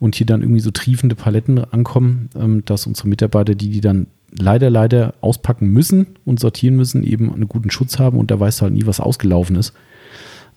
und 0.00 0.16
hier 0.16 0.26
dann 0.26 0.42
irgendwie 0.42 0.60
so 0.60 0.70
triefende 0.70 1.14
Paletten 1.14 1.58
ankommen, 1.72 2.30
ähm, 2.34 2.64
dass 2.64 2.86
unsere 2.86 3.08
Mitarbeiter, 3.08 3.54
die 3.54 3.70
die 3.70 3.80
dann 3.80 4.08
leider, 4.36 4.70
leider 4.70 5.14
auspacken 5.20 5.68
müssen 5.68 6.06
und 6.24 6.40
sortieren 6.40 6.76
müssen, 6.76 7.04
eben 7.04 7.32
einen 7.32 7.48
guten 7.48 7.70
Schutz 7.70 7.98
haben 7.98 8.18
und 8.18 8.30
da 8.30 8.40
weißt 8.40 8.60
du 8.60 8.62
halt 8.64 8.74
nie, 8.74 8.86
was 8.86 9.00
ausgelaufen 9.00 9.56
ist. 9.56 9.72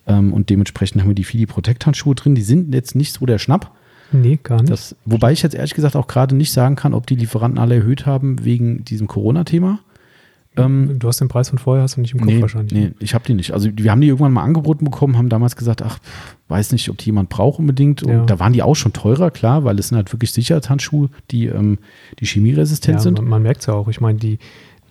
Ähm, 0.07 0.33
und 0.33 0.49
dementsprechend 0.49 1.01
haben 1.01 1.09
wir 1.09 1.15
die 1.15 1.23
Fidi 1.23 1.45
Protect 1.45 1.85
Handschuhe 1.85 2.15
drin. 2.15 2.35
Die 2.35 2.41
sind 2.41 2.73
jetzt 2.73 2.95
nicht 2.95 3.13
so 3.13 3.25
der 3.25 3.37
Schnapp. 3.37 3.71
Nee, 4.11 4.39
gar 4.41 4.61
nicht. 4.61 4.71
Das, 4.71 4.95
wobei 5.05 5.33
ich 5.33 5.41
jetzt 5.41 5.53
ehrlich 5.53 5.73
gesagt 5.73 5.95
auch 5.95 6.07
gerade 6.07 6.35
nicht 6.35 6.53
sagen 6.53 6.75
kann, 6.75 6.93
ob 6.93 7.07
die 7.07 7.15
Lieferanten 7.15 7.59
alle 7.59 7.75
erhöht 7.75 8.05
haben 8.05 8.43
wegen 8.45 8.85
diesem 8.85 9.07
Corona-Thema. 9.07 9.79
Ähm, 10.55 10.97
du 10.97 11.07
hast 11.07 11.21
den 11.21 11.27
Preis 11.27 11.49
von 11.49 11.59
vorher, 11.59 11.83
hast 11.83 11.97
du 11.97 12.01
nicht 12.01 12.13
im 12.13 12.19
Kopf 12.19 12.29
nee, 12.29 12.41
wahrscheinlich. 12.41 12.73
Nee, 12.73 12.91
ich 12.99 13.13
habe 13.13 13.25
die 13.25 13.33
nicht. 13.33 13.51
Also 13.51 13.69
wir 13.75 13.91
haben 13.91 14.01
die 14.01 14.07
irgendwann 14.07 14.31
mal 14.31 14.43
angeboten 14.43 14.85
bekommen, 14.85 15.17
haben 15.17 15.29
damals 15.29 15.55
gesagt, 15.55 15.83
ach, 15.83 15.99
weiß 16.47 16.71
nicht, 16.71 16.89
ob 16.89 16.97
die 16.97 17.07
jemand 17.07 17.29
braucht 17.29 17.59
unbedingt. 17.59 18.01
Und 18.01 18.11
ja. 18.11 18.25
da 18.25 18.39
waren 18.39 18.53
die 18.53 18.63
auch 18.63 18.75
schon 18.75 18.93
teurer, 18.93 19.29
klar, 19.29 19.63
weil 19.65 19.77
es 19.77 19.89
sind 19.89 19.97
halt 19.97 20.11
wirklich 20.11 20.31
Sicherheitshandschuhe, 20.31 21.09
die, 21.29 21.45
ähm, 21.45 21.77
die 22.19 22.25
chemieresistent 22.25 22.97
ja, 22.97 23.01
sind. 23.01 23.19
Man, 23.19 23.29
man 23.29 23.43
merkt 23.43 23.61
es 23.61 23.67
ja 23.67 23.73
auch. 23.73 23.87
Ich 23.87 24.01
meine, 24.01 24.17
die, 24.17 24.39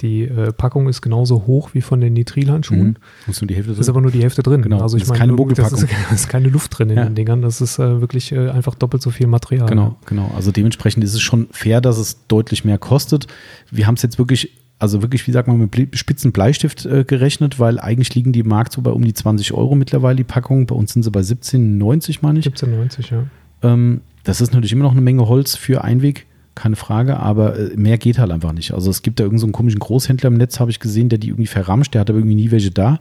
die 0.02 0.22
äh, 0.22 0.52
Packung 0.52 0.88
ist 0.88 1.02
genauso 1.02 1.46
hoch 1.46 1.70
wie 1.72 1.80
von 1.80 2.00
den 2.00 2.12
Nitrilhandschuhen. 2.12 2.98
Mhm. 3.26 3.30
Ist, 3.30 3.40
nur 3.40 3.48
die 3.48 3.54
Hälfte 3.54 3.72
drin. 3.72 3.80
ist 3.80 3.88
aber 3.88 4.00
nur 4.00 4.10
die 4.10 4.22
Hälfte 4.22 4.42
drin. 4.42 4.62
Genau. 4.62 4.80
Also 4.80 4.96
ich 4.96 5.04
das 5.04 5.10
ist 5.10 5.18
keine 5.18 5.32
Mogelpackung. 5.32 5.80
Das, 5.80 5.88
das 6.10 6.20
ist, 6.20 6.28
keine 6.28 6.48
Luft 6.48 6.78
drin 6.78 6.90
in 6.90 6.96
ja. 6.96 7.04
den 7.04 7.14
Dingern. 7.14 7.42
Das 7.42 7.60
ist 7.60 7.78
äh, 7.78 8.00
wirklich 8.00 8.32
äh, 8.32 8.50
einfach 8.50 8.74
doppelt 8.74 9.02
so 9.02 9.10
viel 9.10 9.26
Material. 9.26 9.68
Genau, 9.68 9.96
genau. 10.06 10.30
Also 10.34 10.52
dementsprechend 10.52 11.04
ist 11.04 11.14
es 11.14 11.20
schon 11.20 11.48
fair, 11.50 11.80
dass 11.80 11.98
es 11.98 12.26
deutlich 12.28 12.64
mehr 12.64 12.78
kostet. 12.78 13.26
Wir 13.70 13.86
haben 13.86 13.94
es 13.94 14.02
jetzt 14.02 14.18
wirklich, 14.18 14.52
also 14.78 15.02
wirklich, 15.02 15.26
wie 15.26 15.32
sagt 15.32 15.48
man, 15.48 15.58
mit 15.58 15.96
spitzen 15.96 16.32
Bleistift 16.32 16.86
äh, 16.86 17.04
gerechnet, 17.04 17.58
weil 17.58 17.80
eigentlich 17.80 18.14
liegen 18.14 18.32
die 18.32 18.40
im 18.40 18.48
Markt 18.48 18.72
so 18.72 18.82
bei 18.82 18.90
um 18.90 19.04
die 19.04 19.14
20 19.14 19.52
Euro 19.52 19.74
mittlerweile 19.74 20.16
die 20.16 20.24
Packung. 20.24 20.66
Bei 20.66 20.74
uns 20.74 20.92
sind 20.92 21.02
sie 21.02 21.10
bei 21.10 21.20
17,90 21.20 22.18
meine 22.22 22.38
ich. 22.38 22.46
17,90, 22.46 23.12
ja. 23.12 23.24
Ähm, 23.62 24.00
das 24.24 24.40
ist 24.40 24.52
natürlich 24.52 24.72
immer 24.72 24.82
noch 24.82 24.92
eine 24.92 25.00
Menge 25.00 25.28
Holz 25.28 25.56
für 25.56 25.84
Einweg 25.84 26.26
keine 26.56 26.74
Frage, 26.74 27.18
aber 27.18 27.56
äh, 27.56 27.76
mehr 27.76 27.98
geht 27.98 28.18
halt 28.18 28.32
einfach 28.32 28.52
nicht. 28.52 28.72
Also 28.72 28.90
es 28.90 29.02
gibt 29.02 29.20
da 29.20 29.24
irgendeinen 29.24 29.52
so 29.52 29.56
komischen 29.56 29.78
Großhändler 29.78 30.28
im 30.28 30.34
Netz, 30.34 30.58
habe 30.58 30.70
ich 30.70 30.80
gesehen, 30.80 31.08
der 31.08 31.18
die 31.18 31.28
irgendwie 31.28 31.46
verramscht, 31.46 31.94
der 31.94 32.00
hat 32.00 32.10
aber 32.10 32.18
irgendwie 32.18 32.34
nie 32.34 32.50
welche 32.50 32.72
da. 32.72 32.98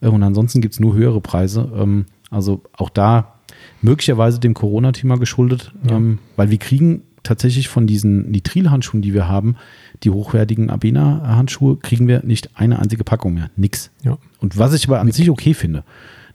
Äh, 0.00 0.08
und 0.08 0.22
ansonsten 0.22 0.60
gibt 0.60 0.74
es 0.74 0.80
nur 0.80 0.94
höhere 0.94 1.20
Preise. 1.20 1.70
Ähm, 1.74 2.06
also 2.30 2.62
auch 2.74 2.90
da 2.90 3.34
möglicherweise 3.82 4.38
dem 4.38 4.54
Corona-Thema 4.54 5.16
geschuldet, 5.18 5.72
ja. 5.88 5.96
Ähm, 5.96 6.18
weil 6.36 6.50
wir 6.50 6.58
kriegen 6.58 7.02
tatsächlich 7.22 7.68
von 7.68 7.86
diesen 7.86 8.30
Nitril-Handschuhen, 8.30 9.02
die 9.02 9.14
wir 9.14 9.28
haben, 9.28 9.56
die 10.02 10.10
hochwertigen 10.10 10.70
Abena-Handschuhe, 10.70 11.76
kriegen 11.76 12.06
wir 12.08 12.22
nicht 12.24 12.50
eine 12.54 12.78
einzige 12.78 13.04
Packung 13.04 13.34
mehr. 13.34 13.50
Nix. 13.56 13.90
Ja. 14.04 14.18
Und 14.38 14.58
was 14.58 14.72
ich 14.72 14.86
aber 14.86 15.00
an 15.00 15.06
Nix. 15.06 15.16
sich 15.16 15.30
okay 15.30 15.54
finde. 15.54 15.84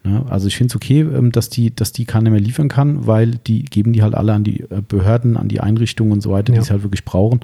Ne? 0.04 0.26
Also 0.30 0.48
ich 0.48 0.58
finde 0.58 0.72
es 0.72 0.76
okay, 0.76 1.02
ähm, 1.02 1.32
dass 1.32 1.50
die, 1.50 1.74
dass 1.74 1.92
die 1.92 2.06
keiner 2.06 2.30
mehr 2.30 2.40
liefern 2.40 2.68
kann, 2.68 3.08
weil 3.08 3.32
die 3.48 3.64
geben 3.64 3.94
die 3.94 4.04
halt 4.04 4.16
alle 4.16 4.34
an 4.34 4.44
die 4.44 4.62
äh, 4.62 4.82
Behörden, 4.88 5.38
an 5.38 5.48
die 5.48 5.62
Einrichtungen 5.62 6.12
und 6.12 6.22
so 6.22 6.32
weiter, 6.32 6.54
ja. 6.54 6.60
die 6.60 6.64
es 6.64 6.72
halt 6.72 6.84
wirklich 6.84 7.06
brauchen. 7.06 7.42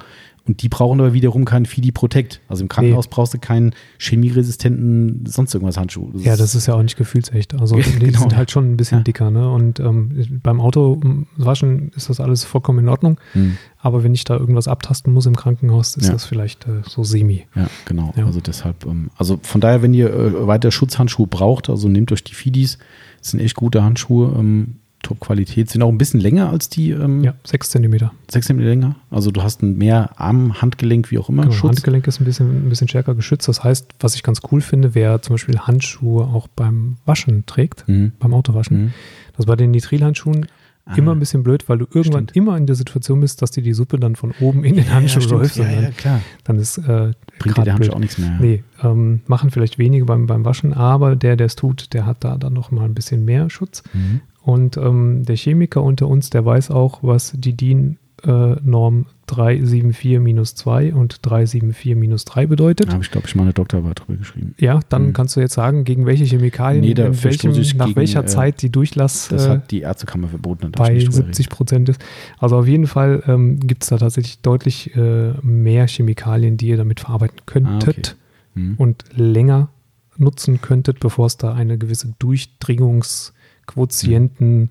Und 0.47 0.61
die 0.61 0.69
brauchen 0.69 0.99
aber 0.99 1.13
wiederum 1.13 1.45
keinen 1.45 1.65
Fidi 1.65 1.91
Protect. 1.91 2.41
Also 2.47 2.63
im 2.63 2.69
Krankenhaus 2.69 3.05
nee. 3.05 3.11
brauchst 3.13 3.33
du 3.33 3.39
keinen 3.39 3.73
chemieresistenten, 3.97 5.25
sonst 5.25 5.53
irgendwas 5.53 5.77
Handschuh. 5.77 6.09
Das 6.13 6.23
ja, 6.23 6.35
das 6.35 6.55
ist 6.55 6.65
ja 6.65 6.73
auch 6.73 6.81
nicht 6.81 6.97
gefühlsecht. 6.97 7.53
Also 7.53 7.75
die 7.77 7.99
genau. 7.99 8.19
sind 8.19 8.35
halt 8.35 8.51
schon 8.51 8.71
ein 8.71 8.77
bisschen 8.77 8.99
ja. 8.99 9.03
dicker. 9.03 9.31
Ne? 9.31 9.49
Und 9.51 9.79
ähm, 9.79 10.39
beim 10.41 10.59
Autowaschen 10.59 11.91
ist 11.95 12.09
das 12.09 12.19
alles 12.19 12.43
vollkommen 12.43 12.79
in 12.79 12.89
Ordnung. 12.89 13.19
Hm. 13.33 13.57
Aber 13.77 14.03
wenn 14.03 14.13
ich 14.13 14.23
da 14.23 14.35
irgendwas 14.35 14.67
abtasten 14.67 15.13
muss 15.13 15.25
im 15.25 15.35
Krankenhaus, 15.35 15.95
ist 15.95 16.07
ja. 16.07 16.13
das 16.13 16.25
vielleicht 16.25 16.67
äh, 16.67 16.81
so 16.87 17.03
semi. 17.03 17.45
Ja, 17.55 17.67
genau. 17.85 18.13
Ja. 18.17 18.25
Also 18.25 18.41
deshalb, 18.41 18.85
ähm, 18.85 19.09
also 19.17 19.39
von 19.41 19.61
daher, 19.61 19.81
wenn 19.81 19.93
ihr 19.93 20.11
äh, 20.13 20.47
weiter 20.47 20.71
Schutzhandschuhe 20.71 21.27
braucht, 21.27 21.69
also 21.69 21.87
nehmt 21.87 22.11
euch 22.11 22.23
die 22.23 22.33
Fidis. 22.33 22.77
Das 23.19 23.31
sind 23.31 23.39
echt 23.39 23.55
gute 23.55 23.83
Handschuhe. 23.83 24.35
Ähm, 24.37 24.75
Top-Qualität. 25.01 25.69
Sind 25.69 25.81
auch 25.81 25.89
ein 25.89 25.97
bisschen 25.97 26.19
länger 26.19 26.49
als 26.49 26.69
die. 26.69 26.91
Ähm, 26.91 27.23
ja, 27.23 27.33
6 27.43 27.69
cm. 27.69 28.09
6 28.29 28.47
cm 28.47 28.59
länger. 28.59 28.95
Also 29.09 29.31
du 29.31 29.41
hast 29.41 29.61
ein 29.63 29.77
mehr 29.77 30.11
Arm, 30.19 30.61
Handgelenk, 30.61 31.11
wie 31.11 31.17
auch 31.17 31.29
immer. 31.29 31.43
Genau, 31.43 31.53
Schutz. 31.53 31.77
Handgelenk 31.77 32.07
ist 32.07 32.19
ein 32.19 32.25
bisschen, 32.25 32.65
ein 32.65 32.69
bisschen 32.69 32.87
stärker 32.87 33.15
geschützt. 33.15 33.47
Das 33.47 33.63
heißt, 33.63 33.87
was 33.99 34.15
ich 34.15 34.23
ganz 34.23 34.41
cool 34.51 34.61
finde, 34.61 34.95
wer 34.95 35.21
zum 35.21 35.35
Beispiel 35.35 35.59
Handschuhe 35.59 36.23
auch 36.25 36.47
beim 36.47 36.97
Waschen 37.05 37.45
trägt, 37.45 37.87
mhm. 37.87 38.13
beim 38.19 38.33
Autowaschen, 38.33 38.85
mhm. 38.85 38.93
das 39.37 39.45
bei 39.45 39.55
den 39.55 39.71
Nitrilhandschuhen 39.71 40.47
ah, 40.85 40.95
immer 40.95 41.13
ein 41.13 41.19
bisschen 41.19 41.43
blöd, 41.43 41.69
weil 41.69 41.77
du 41.77 41.85
irgendwann 41.85 42.25
stimmt. 42.25 42.35
immer 42.35 42.57
in 42.57 42.65
der 42.65 42.75
Situation 42.75 43.21
bist, 43.21 43.41
dass 43.41 43.51
dir 43.51 43.63
die 43.63 43.73
Suppe 43.73 43.99
dann 43.99 44.15
von 44.15 44.33
oben 44.39 44.63
in 44.63 44.75
den 44.75 44.93
Handschuh 44.93 45.21
ja, 45.21 45.29
läuft. 45.29 45.55
Ja, 45.57 45.69
ja, 45.69 45.91
klar. 45.91 46.21
Dann 46.43 46.57
ist 46.57 46.77
äh, 46.77 47.13
Bringt 47.39 47.57
dir 47.57 47.63
der 47.63 47.75
Handschuh 47.75 47.93
auch 47.93 47.99
nichts 47.99 48.17
mehr. 48.17 48.37
Nee, 48.39 48.63
ähm, 48.83 49.21
machen 49.27 49.51
vielleicht 49.51 49.77
wenige 49.77 50.05
beim, 50.05 50.27
beim 50.27 50.43
Waschen, 50.45 50.73
aber 50.73 51.15
der, 51.15 51.35
der 51.35 51.45
es 51.45 51.55
tut, 51.55 51.93
der 51.93 52.05
hat 52.05 52.23
da 52.23 52.37
dann 52.37 52.53
noch 52.53 52.71
mal 52.71 52.85
ein 52.85 52.93
bisschen 52.93 53.25
mehr 53.25 53.49
Schutz. 53.49 53.83
Mhm. 53.93 54.21
Und 54.49 54.77
ähm, 54.77 55.25
der 55.25 55.35
Chemiker 55.35 55.83
unter 55.83 56.07
uns, 56.07 56.31
der 56.31 56.43
weiß 56.43 56.71
auch, 56.71 57.03
was 57.03 57.33
die 57.35 57.55
DIN-Norm 57.55 59.05
äh, 59.27 59.31
374-2 59.31 60.91
und 60.91 61.21
374-3 61.21 62.47
bedeutet. 62.47 62.87
Da 62.87 62.93
habe 62.93 63.03
ich, 63.03 63.11
glaube 63.11 63.27
ich, 63.27 63.35
mal 63.35 63.43
eine 63.43 63.53
Doktorarbeit 63.53 63.99
drüber 63.99 64.17
geschrieben. 64.17 64.55
Ja, 64.57 64.79
dann 64.89 65.09
mhm. 65.09 65.13
kannst 65.13 65.35
du 65.35 65.39
jetzt 65.39 65.53
sagen, 65.53 65.83
gegen 65.83 66.07
welche 66.07 66.23
Chemikalien, 66.23 66.81
nee, 66.81 66.95
welchem, 66.97 67.51
nach 67.77 67.85
gegen, 67.85 67.95
welcher 67.95 68.21
äh, 68.21 68.25
Zeit 68.25 68.63
die 68.63 68.71
Durchlass 68.71 69.27
das 69.27 69.45
äh, 69.45 69.49
hat 69.49 69.69
die 69.69 69.81
Ärztekammer 69.81 70.29
verboten. 70.29 70.71
Bei 70.71 70.97
70 70.97 71.49
Prozent 71.49 71.89
ist. 71.89 72.01
Also 72.39 72.57
auf 72.57 72.67
jeden 72.67 72.87
Fall 72.87 73.21
ähm, 73.27 73.59
gibt 73.59 73.83
es 73.83 73.89
da 73.89 73.99
tatsächlich 73.99 74.39
deutlich 74.39 74.95
äh, 74.95 75.33
mehr 75.43 75.87
Chemikalien, 75.87 76.57
die 76.57 76.69
ihr 76.69 76.77
damit 76.77 77.01
verarbeiten 77.01 77.41
könntet 77.45 78.17
ah, 78.17 78.55
okay. 78.55 78.61
mhm. 78.61 78.75
und 78.79 79.03
länger 79.15 79.69
nutzen 80.17 80.59
könntet, 80.59 80.99
bevor 80.99 81.27
es 81.27 81.37
da 81.37 81.53
eine 81.53 81.77
gewisse 81.77 82.15
Durchdringungs- 82.19 83.33
Quotienten. 83.70 84.70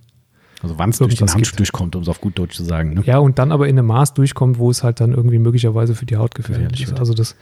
Also 0.62 0.78
wann 0.78 0.90
es 0.90 0.98
durch 0.98 1.14
den 1.14 1.32
Handschuh 1.32 1.56
durchkommt, 1.56 1.94
um 1.94 2.02
es 2.02 2.08
auf 2.08 2.20
gut 2.20 2.38
Deutsch 2.38 2.56
zu 2.56 2.64
sagen. 2.64 2.94
Ne? 2.94 3.02
Ja, 3.04 3.18
und 3.18 3.38
dann 3.38 3.52
aber 3.52 3.68
in 3.68 3.78
einem 3.78 3.86
Maß 3.86 4.14
durchkommt, 4.14 4.58
wo 4.58 4.70
es 4.70 4.82
halt 4.82 5.00
dann 5.00 5.12
irgendwie 5.12 5.38
möglicherweise 5.38 5.94
für 5.94 6.06
die 6.06 6.16
Haut 6.16 6.34
gefährlich 6.34 6.82
ist. 6.82 6.98
Also 6.98 7.14
das 7.14 7.36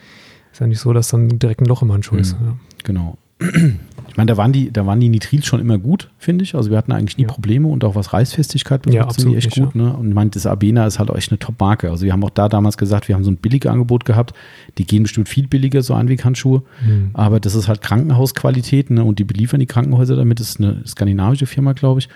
ist 0.52 0.60
ja 0.60 0.66
nicht 0.66 0.80
so, 0.80 0.92
dass 0.92 1.08
dann 1.08 1.38
direkt 1.38 1.62
ein 1.62 1.66
Loch 1.66 1.82
im 1.82 1.92
Handschuh 1.92 2.14
mhm. 2.14 2.20
ist. 2.20 2.32
Ja. 2.32 2.56
Genau. 2.84 3.16
Ich 3.38 4.18
meine, 4.18 4.32
da 4.32 4.38
waren 4.38 4.52
die, 4.52 4.72
da 4.72 4.86
waren 4.86 4.98
die 4.98 5.10
Nitrils 5.10 5.44
schon 5.44 5.60
immer 5.60 5.76
gut, 5.76 6.08
finde 6.16 6.42
ich. 6.42 6.54
Also 6.54 6.70
wir 6.70 6.78
hatten 6.78 6.90
eigentlich 6.90 7.18
nie 7.18 7.24
ja. 7.24 7.28
Probleme 7.28 7.68
und 7.68 7.84
auch 7.84 7.96
was 7.96 8.14
Reißfestigkeit 8.14 8.80
betrifft, 8.80 9.04
ja, 9.04 9.12
sind 9.12 9.30
die 9.30 9.36
echt 9.36 9.54
gut. 9.54 9.74
Ja. 9.74 9.82
Ne? 9.82 9.94
Und 9.94 10.08
ich 10.08 10.14
meine, 10.14 10.30
das 10.30 10.46
Abena 10.46 10.86
ist 10.86 10.98
halt 10.98 11.10
echt 11.10 11.30
eine 11.30 11.38
Top-Marke. 11.38 11.90
Also 11.90 12.06
wir 12.06 12.14
haben 12.14 12.24
auch 12.24 12.30
da 12.30 12.48
damals 12.48 12.78
gesagt, 12.78 13.08
wir 13.08 13.14
haben 13.14 13.24
so 13.24 13.30
ein 13.30 13.36
billiges 13.36 13.70
Angebot 13.70 14.06
gehabt. 14.06 14.32
Die 14.78 14.86
gehen 14.86 15.02
bestimmt 15.02 15.28
viel 15.28 15.46
billiger, 15.48 15.82
so 15.82 15.92
Einweghandschuhe. 15.92 16.62
Mhm. 16.86 17.10
Aber 17.12 17.40
das 17.40 17.54
ist 17.54 17.68
halt 17.68 17.82
Krankenhausqualität 17.82 18.88
ne? 18.88 19.04
und 19.04 19.18
die 19.18 19.24
beliefern 19.24 19.60
die 19.60 19.66
Krankenhäuser 19.66 20.16
damit. 20.16 20.40
Das 20.40 20.48
ist 20.48 20.60
eine 20.60 20.80
skandinavische 20.86 21.44
Firma, 21.44 21.74
glaube 21.74 22.00
ich. 22.00 22.08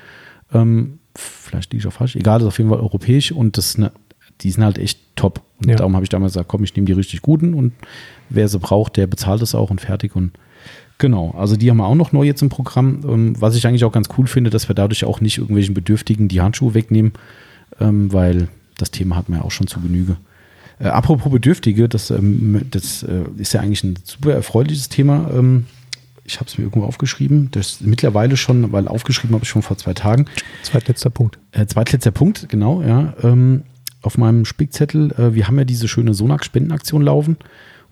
Ähm, 0.55 1.01
vielleicht 1.15 1.71
liege 1.73 1.83
ich 1.83 1.87
auch 1.87 1.93
falsch. 1.93 2.17
Egal, 2.17 2.39
das 2.39 2.45
ist 2.45 2.49
auf 2.55 2.59
jeden 2.59 2.71
Fall 2.71 2.81
europäisch 2.81 3.31
und 3.31 3.59
das 3.59 3.77
eine, 3.77 3.93
die 4.41 4.51
sind 4.51 4.65
halt 4.65 4.79
echt 4.79 4.99
top. 5.17 5.43
Und 5.61 5.69
ja. 5.69 5.77
darum 5.77 5.95
habe 5.97 6.05
ich 6.05 6.09
damals 6.09 6.33
gesagt, 6.33 6.49
komm, 6.49 6.65
ich 6.65 6.75
nehme 6.75 6.87
die 6.87 6.93
richtig 6.93 7.21
guten 7.21 7.53
und 7.53 7.75
wer 8.31 8.49
sie 8.49 8.59
braucht, 8.59 8.97
der 8.97 9.07
bezahlt 9.07 9.43
es 9.43 9.55
auch 9.55 9.71
und 9.71 9.83
fertig. 9.83 10.17
Und 10.17 10.33
Genau, 11.01 11.31
also 11.31 11.57
die 11.57 11.71
haben 11.71 11.79
wir 11.79 11.87
auch 11.87 11.95
noch 11.95 12.13
neu 12.13 12.25
jetzt 12.25 12.43
im 12.43 12.51
Programm, 12.51 13.01
ähm, 13.09 13.35
was 13.41 13.57
ich 13.57 13.67
eigentlich 13.67 13.85
auch 13.85 13.93
ganz 13.93 14.11
cool 14.19 14.27
finde, 14.27 14.51
dass 14.51 14.69
wir 14.69 14.75
dadurch 14.75 15.05
auch 15.05 15.23
nicht 15.23 15.39
irgendwelchen 15.39 15.75
Bedürftigen 15.75 16.29
die 16.29 16.43
Handschuhe 16.43 16.75
wegnehmen, 16.75 17.13
ähm, 17.81 18.13
weil 18.13 18.49
das 18.77 18.91
Thema 18.91 19.17
hat 19.17 19.31
man 19.31 19.39
ja 19.39 19.45
auch 19.45 19.51
schon 19.51 19.67
zu 19.67 19.81
Genüge. 19.81 20.17
Äh, 20.79 20.89
apropos 20.89 21.33
Bedürftige, 21.33 21.89
das, 21.89 22.11
ähm, 22.11 22.67
das 22.71 23.03
äh, 23.03 23.23
ist 23.39 23.55
ja 23.55 23.63
eigentlich 23.63 23.83
ein 23.83 23.99
super 24.05 24.35
erfreuliches 24.35 24.91
Thema. 24.91 25.31
Ähm, 25.35 25.65
Ich 26.27 26.39
habe 26.39 26.49
es 26.49 26.59
mir 26.59 26.65
irgendwo 26.65 26.87
aufgeschrieben. 26.87 27.49
Das 27.51 27.67
ist 27.73 27.81
mittlerweile 27.81 28.37
schon, 28.37 28.71
weil 28.71 28.87
aufgeschrieben 28.87 29.35
habe 29.35 29.45
ich 29.45 29.49
schon 29.49 29.63
vor 29.63 29.79
zwei 29.79 29.95
Tagen. 29.95 30.27
Zweitletzter 30.63 31.11
Punkt. 31.11 31.39
Äh, 31.53 31.65
zweitletzter 31.65 32.13
Punkt, 32.13 32.49
genau, 32.51 32.83
ja. 32.83 33.15
Ähm, 33.23 33.63
auf 34.03 34.19
meinem 34.19 34.45
Spickzettel, 34.45 35.13
äh, 35.13 35.35
wir 35.35 35.47
haben 35.47 35.57
ja 35.59 35.65
diese 35.65 35.89
schöne 35.89 36.13
Sonax-Spendenaktion 36.13 37.03
laufen 37.03 37.37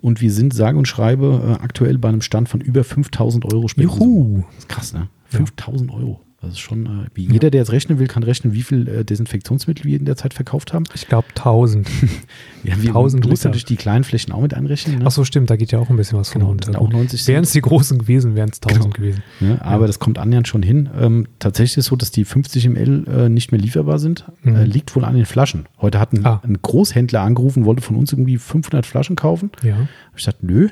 und 0.00 0.20
wir 0.20 0.32
sind, 0.32 0.54
sage 0.54 0.78
und 0.78 0.86
schreibe, 0.86 1.58
äh, 1.58 1.62
aktuell 1.62 1.98
bei 1.98 2.08
einem 2.08 2.22
Stand 2.22 2.48
von 2.48 2.60
über 2.60 2.84
5000 2.84 3.52
Euro 3.52 3.68
Spenden. 3.68 3.90
Juhu! 3.92 4.44
Das 4.48 4.58
ist 4.58 4.68
krass, 4.68 4.92
ne? 4.92 5.08
5000 5.26 5.90
ja. 5.90 5.96
Euro. 5.96 6.20
Das 6.40 6.50
ist 6.52 6.60
schon, 6.60 6.86
äh, 6.86 7.06
wie 7.14 7.26
jeder, 7.26 7.50
der 7.50 7.62
jetzt 7.62 7.72
rechnen 7.72 7.98
will, 7.98 8.06
kann 8.06 8.22
rechnen, 8.22 8.52
wie 8.52 8.62
viel 8.62 8.86
äh, 8.86 9.04
Desinfektionsmittel 9.04 9.84
wir 9.84 9.98
in 9.98 10.04
der 10.04 10.14
Zeit 10.14 10.34
verkauft 10.34 10.72
haben. 10.72 10.84
Ich 10.94 11.08
glaube 11.08 11.26
1000. 11.30 11.88
ja, 12.62 12.80
wir 12.80 12.90
1000 12.90 13.26
muss 13.26 13.42
natürlich 13.42 13.64
die 13.64 13.74
kleinen 13.74 14.04
Flächen 14.04 14.32
auch 14.32 14.40
mit 14.40 14.54
einrechnen. 14.54 15.00
Ne? 15.00 15.04
Ach 15.04 15.10
so, 15.10 15.24
stimmt, 15.24 15.50
da 15.50 15.56
geht 15.56 15.72
ja 15.72 15.80
auch 15.80 15.90
ein 15.90 15.96
bisschen 15.96 16.16
was 16.16 16.30
genau, 16.30 16.46
von 16.46 16.60
runter. 16.60 16.80
Auch 16.80 16.88
90 16.88 17.26
wären 17.26 17.42
es 17.42 17.50
die 17.50 17.60
großen 17.60 17.98
gewesen, 17.98 18.36
wären 18.36 18.50
es 18.50 18.62
1000 18.62 18.84
genau. 18.84 18.94
gewesen. 18.94 19.22
Ja, 19.40 19.60
aber 19.62 19.82
ja. 19.82 19.86
das 19.88 19.98
kommt 19.98 20.18
annähernd 20.18 20.46
schon 20.46 20.62
hin. 20.62 20.88
Ähm, 20.96 21.26
tatsächlich 21.40 21.78
ist 21.78 21.86
es 21.86 21.86
so, 21.86 21.96
dass 21.96 22.12
die 22.12 22.24
50 22.24 22.68
ml 22.68 23.08
äh, 23.08 23.28
nicht 23.28 23.50
mehr 23.50 23.60
lieferbar 23.60 23.98
sind. 23.98 24.24
Mhm. 24.42 24.54
Äh, 24.54 24.64
liegt 24.64 24.94
wohl 24.94 25.04
an 25.04 25.16
den 25.16 25.26
Flaschen. 25.26 25.66
Heute 25.80 25.98
hat 25.98 26.12
ein, 26.12 26.24
ah. 26.24 26.40
ein, 26.44 26.62
Großhändler 26.62 27.20
angerufen, 27.20 27.64
wollte 27.64 27.82
von 27.82 27.96
uns 27.96 28.12
irgendwie 28.12 28.38
500 28.38 28.86
Flaschen 28.86 29.16
kaufen. 29.16 29.50
Ja. 29.64 29.88
Ich 30.16 30.24
dachte, 30.24 30.46
nö, 30.46 30.68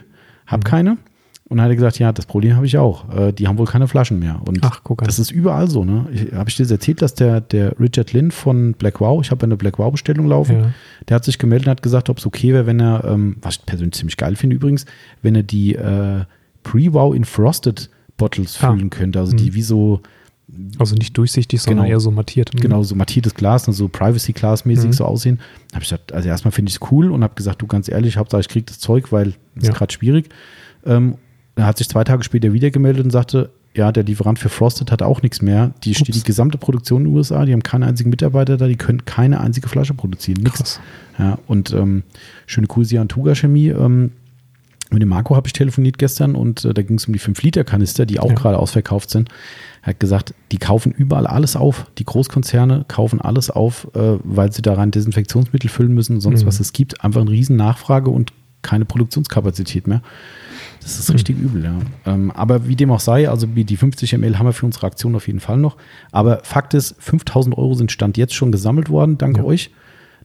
hab 0.46 0.60
mhm. 0.60 0.64
keine. 0.64 0.96
Und 1.48 1.58
dann 1.58 1.66
hat 1.66 1.70
er 1.70 1.76
gesagt, 1.76 1.98
ja, 2.00 2.10
das 2.10 2.26
Problem 2.26 2.56
habe 2.56 2.66
ich 2.66 2.76
auch. 2.76 3.08
Äh, 3.16 3.32
die 3.32 3.46
haben 3.46 3.56
wohl 3.56 3.66
keine 3.66 3.86
Flaschen 3.86 4.18
mehr. 4.18 4.42
Und 4.46 4.58
Ach, 4.62 4.80
guck 4.82 5.02
an. 5.02 5.06
das 5.06 5.20
ist 5.20 5.30
überall 5.30 5.70
so. 5.70 5.84
Ne? 5.84 6.06
Habe 6.34 6.50
ich 6.50 6.56
dir 6.56 6.68
erzählt, 6.68 7.02
dass 7.02 7.14
der, 7.14 7.40
der 7.40 7.78
Richard 7.78 8.12
Lynn 8.12 8.32
von 8.32 8.72
Black 8.72 9.00
Wow, 9.00 9.22
ich 9.22 9.30
habe 9.30 9.46
eine 9.46 9.56
Black 9.56 9.78
Wow-Bestellung 9.78 10.26
laufen, 10.26 10.56
ja. 10.56 10.70
der 11.08 11.14
hat 11.14 11.24
sich 11.24 11.38
gemeldet 11.38 11.68
und 11.68 11.70
hat 11.70 11.82
gesagt, 11.82 12.10
ob 12.10 12.18
es 12.18 12.26
okay 12.26 12.52
wäre, 12.52 12.66
wenn 12.66 12.80
er, 12.80 13.04
ähm, 13.04 13.36
was 13.42 13.56
ich 13.56 13.66
persönlich 13.66 13.94
ziemlich 13.94 14.16
geil 14.16 14.34
finde 14.34 14.56
übrigens, 14.56 14.86
wenn 15.22 15.36
er 15.36 15.44
die 15.44 15.76
äh, 15.76 16.24
Pre-Wow 16.64 17.14
in 17.14 17.24
Frosted 17.24 17.90
Bottles 18.16 18.58
ah. 18.60 18.72
füllen 18.72 18.90
könnte. 18.90 19.20
Also 19.20 19.32
mhm. 19.32 19.36
die 19.36 19.54
wie 19.54 19.62
so 19.62 20.00
also 20.78 20.94
nicht 20.94 21.16
durchsichtig, 21.16 21.60
sondern 21.60 21.84
genau, 21.84 21.96
eher 21.96 22.00
so 22.00 22.10
mattiert. 22.10 22.54
Mhm. 22.54 22.60
Genau, 22.60 22.82
so 22.82 22.94
mattiertes 22.94 23.34
Glas, 23.34 23.64
so 23.64 23.88
Privacy-Glas-mäßig 23.88 24.86
mhm. 24.86 24.92
so 24.92 25.04
aussehen. 25.04 25.40
Habe 25.72 25.82
ich 25.82 25.90
gesagt, 25.90 26.12
also 26.12 26.28
erstmal 26.28 26.52
finde 26.52 26.70
ich 26.70 26.76
es 26.76 26.90
cool 26.90 27.10
und 27.10 27.22
habe 27.22 27.34
gesagt, 27.34 27.62
du 27.62 27.66
ganz 27.66 27.88
ehrlich, 27.88 28.16
Hauptsache 28.16 28.40
ich 28.40 28.48
kriege 28.48 28.66
das 28.66 28.78
Zeug, 28.78 29.12
weil 29.12 29.34
es 29.56 29.64
ja. 29.64 29.70
ist 29.70 29.76
gerade 29.76 29.92
schwierig. 29.92 30.28
Ähm, 30.84 31.16
er 31.56 31.66
hat 31.66 31.78
sich 31.78 31.88
zwei 31.88 32.04
Tage 32.04 32.22
später 32.22 32.52
wieder 32.52 32.70
gemeldet 32.70 33.04
und 33.04 33.10
sagte, 33.10 33.50
ja, 33.74 33.92
der 33.92 34.04
Lieferant 34.04 34.38
für 34.38 34.48
Frosted 34.48 34.90
hat 34.90 35.02
auch 35.02 35.22
nichts 35.22 35.42
mehr. 35.42 35.72
Die 35.84 35.90
Ups. 35.90 36.02
die 36.04 36.22
gesamte 36.22 36.56
Produktion 36.56 37.02
in 37.02 37.10
den 37.10 37.16
USA, 37.16 37.44
die 37.44 37.52
haben 37.52 37.62
keinen 37.62 37.82
einzigen 37.82 38.10
Mitarbeiter 38.10 38.56
da, 38.56 38.68
die 38.68 38.76
können 38.76 39.04
keine 39.04 39.40
einzige 39.40 39.68
Flasche 39.68 39.94
produzieren. 39.94 40.42
Nichts. 40.42 40.80
Ja, 41.18 41.38
und 41.46 41.72
ähm, 41.72 42.02
schöne 42.46 42.66
Grüße 42.66 42.98
an 43.00 43.08
Tuga 43.08 43.34
Chemie. 43.34 43.68
Ähm, 43.68 44.12
mit 44.90 45.02
dem 45.02 45.08
Marco 45.08 45.34
habe 45.34 45.48
ich 45.48 45.52
telefoniert 45.52 45.98
gestern 45.98 46.36
und 46.36 46.64
äh, 46.64 46.72
da 46.72 46.82
ging 46.82 46.96
es 46.96 47.06
um 47.06 47.12
die 47.12 47.20
5-Liter-Kanister, 47.20 48.06
die 48.06 48.20
auch 48.20 48.28
ja. 48.28 48.34
gerade 48.34 48.58
ausverkauft 48.58 49.10
sind. 49.10 49.30
Er 49.82 49.88
hat 49.88 50.00
gesagt, 50.00 50.34
die 50.52 50.58
kaufen 50.58 50.92
überall 50.92 51.26
alles 51.26 51.56
auf. 51.56 51.86
Die 51.98 52.04
Großkonzerne 52.04 52.84
kaufen 52.86 53.20
alles 53.20 53.50
auf, 53.50 53.88
äh, 53.94 54.18
weil 54.22 54.52
sie 54.52 54.62
daran 54.62 54.90
Desinfektionsmittel 54.90 55.68
füllen 55.68 55.92
müssen 55.92 56.14
und 56.14 56.20
sonst 56.20 56.42
mhm. 56.42 56.46
was. 56.46 56.60
Es 56.60 56.72
gibt 56.72 57.02
einfach 57.02 57.22
eine 57.22 57.30
riesen 57.30 57.56
Nachfrage 57.56 58.10
und 58.10 58.32
keine 58.62 58.84
Produktionskapazität 58.84 59.86
mehr. 59.86 60.02
Das 60.86 61.00
ist 61.00 61.12
richtig 61.12 61.36
übel, 61.36 61.64
ja. 61.64 61.78
Ähm, 62.06 62.30
aber 62.30 62.68
wie 62.68 62.76
dem 62.76 62.92
auch 62.92 63.00
sei, 63.00 63.28
also 63.28 63.48
die 63.48 63.76
50 63.76 64.16
ml 64.18 64.38
haben 64.38 64.46
wir 64.46 64.52
für 64.52 64.66
unsere 64.66 64.86
Aktion 64.86 65.16
auf 65.16 65.26
jeden 65.26 65.40
Fall 65.40 65.56
noch. 65.56 65.76
Aber 66.12 66.42
Fakt 66.44 66.74
ist, 66.74 66.94
5000 67.00 67.58
Euro 67.58 67.74
sind 67.74 67.90
Stand 67.90 68.16
jetzt 68.16 68.34
schon 68.34 68.52
gesammelt 68.52 68.88
worden, 68.88 69.18
danke 69.18 69.40
ja. 69.40 69.46
euch. 69.46 69.72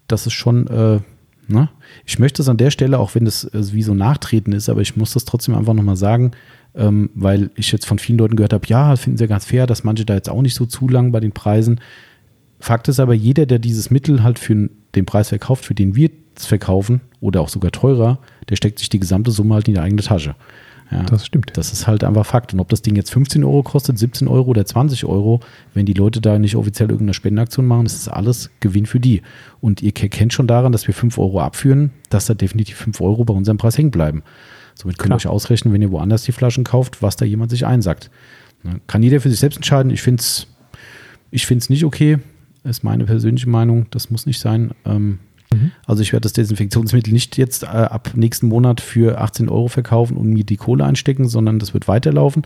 Das 0.05 0.27
ist 0.27 0.33
schon, 0.33 0.67
äh, 0.67 0.99
ne? 1.47 1.69
Ich 2.05 2.19
möchte 2.19 2.43
es 2.43 2.47
an 2.47 2.57
der 2.57 2.69
Stelle, 2.69 2.99
auch 2.99 3.15
wenn 3.15 3.25
das 3.25 3.45
äh, 3.45 3.73
wie 3.73 3.81
so 3.81 3.95
nachtreten 3.95 4.53
ist, 4.53 4.69
aber 4.69 4.81
ich 4.81 4.95
muss 4.95 5.13
das 5.13 5.25
trotzdem 5.25 5.55
einfach 5.55 5.73
nochmal 5.73 5.95
sagen, 5.95 6.29
ähm, 6.75 7.09
weil 7.15 7.49
ich 7.55 7.71
jetzt 7.71 7.87
von 7.87 7.97
vielen 7.97 8.19
Leuten 8.19 8.35
gehört 8.35 8.53
habe, 8.53 8.67
ja, 8.67 8.95
finden 8.97 9.17
sie 9.17 9.23
ja 9.23 9.29
ganz 9.29 9.45
fair, 9.45 9.65
dass 9.65 9.83
manche 9.83 10.05
da 10.05 10.13
jetzt 10.13 10.29
auch 10.29 10.43
nicht 10.43 10.53
so 10.53 10.67
zu 10.67 10.87
lang 10.87 11.11
bei 11.11 11.19
den 11.19 11.31
Preisen. 11.31 11.81
Fakt 12.59 12.87
ist 12.87 12.99
aber, 12.99 13.15
jeder, 13.15 13.47
der 13.47 13.57
dieses 13.57 13.89
Mittel 13.89 14.21
halt 14.21 14.37
für 14.37 14.69
den 14.93 15.05
Preis 15.07 15.29
verkauft, 15.29 15.65
für 15.65 15.73
den 15.73 15.95
wir 15.95 16.11
es 16.37 16.45
verkaufen 16.45 17.01
oder 17.19 17.41
auch 17.41 17.49
sogar 17.49 17.71
teurer, 17.71 18.19
der 18.51 18.55
steckt 18.57 18.77
sich 18.77 18.89
die 18.89 18.99
gesamte 18.99 19.31
Summe 19.31 19.55
halt 19.55 19.67
in 19.67 19.73
die 19.73 19.79
eigene 19.79 20.03
Tasche. 20.03 20.35
Ja, 20.91 21.03
das 21.03 21.25
stimmt. 21.25 21.51
Das 21.55 21.71
ist 21.71 21.87
halt 21.87 22.03
einfach 22.03 22.25
Fakt. 22.25 22.53
Und 22.53 22.59
ob 22.59 22.67
das 22.67 22.81
Ding 22.81 22.97
jetzt 22.97 23.11
15 23.11 23.45
Euro 23.45 23.63
kostet, 23.63 23.97
17 23.97 24.27
Euro 24.27 24.49
oder 24.49 24.65
20 24.65 25.05
Euro, 25.05 25.39
wenn 25.73 25.85
die 25.85 25.93
Leute 25.93 26.19
da 26.19 26.37
nicht 26.37 26.57
offiziell 26.57 26.89
irgendeine 26.89 27.13
Spendenaktion 27.13 27.65
machen, 27.65 27.85
das 27.85 27.93
ist 27.93 28.09
alles 28.09 28.51
Gewinn 28.59 28.85
für 28.85 28.99
die. 28.99 29.21
Und 29.61 29.81
ihr 29.81 29.93
kennt 29.93 30.33
schon 30.33 30.47
daran, 30.47 30.73
dass 30.73 30.87
wir 30.87 30.93
5 30.93 31.17
Euro 31.17 31.39
abführen, 31.39 31.91
dass 32.09 32.25
da 32.25 32.33
definitiv 32.33 32.75
5 32.75 32.99
Euro 32.99 33.23
bei 33.23 33.33
unserem 33.33 33.57
Preis 33.57 33.77
hängen 33.77 33.91
bleiben. 33.91 34.21
Somit 34.75 34.99
könnt 34.99 35.13
ihr 35.13 35.15
euch 35.15 35.27
ausrechnen, 35.27 35.73
wenn 35.73 35.81
ihr 35.81 35.91
woanders 35.91 36.23
die 36.23 36.33
Flaschen 36.33 36.65
kauft, 36.65 37.01
was 37.01 37.15
da 37.15 37.23
jemand 37.23 37.51
sich 37.51 37.65
einsackt. 37.65 38.11
Ne, 38.63 38.81
kann 38.87 39.01
jeder 39.01 39.21
für 39.21 39.29
sich 39.29 39.39
selbst 39.39 39.57
entscheiden. 39.57 39.91
Ich 39.91 40.01
finde 40.01 40.19
es 40.19 40.47
ich 41.31 41.45
find's 41.45 41.69
nicht 41.69 41.85
okay. 41.85 42.19
Ist 42.63 42.83
meine 42.83 43.05
persönliche 43.05 43.49
Meinung. 43.49 43.87
Das 43.91 44.11
muss 44.11 44.25
nicht 44.25 44.39
sein. 44.39 44.71
Ähm, 44.85 45.19
Mhm. 45.53 45.71
Also 45.85 46.01
ich 46.01 46.13
werde 46.13 46.23
das 46.23 46.33
Desinfektionsmittel 46.33 47.13
nicht 47.13 47.37
jetzt 47.37 47.63
äh, 47.63 47.67
ab 47.67 48.11
nächsten 48.15 48.47
Monat 48.47 48.81
für 48.81 49.19
18 49.19 49.49
Euro 49.49 49.67
verkaufen 49.67 50.17
und 50.17 50.29
mir 50.29 50.43
die 50.43 50.57
Kohle 50.57 50.85
einstecken, 50.85 51.27
sondern 51.27 51.59
das 51.59 51.73
wird 51.73 51.87
weiterlaufen. 51.87 52.43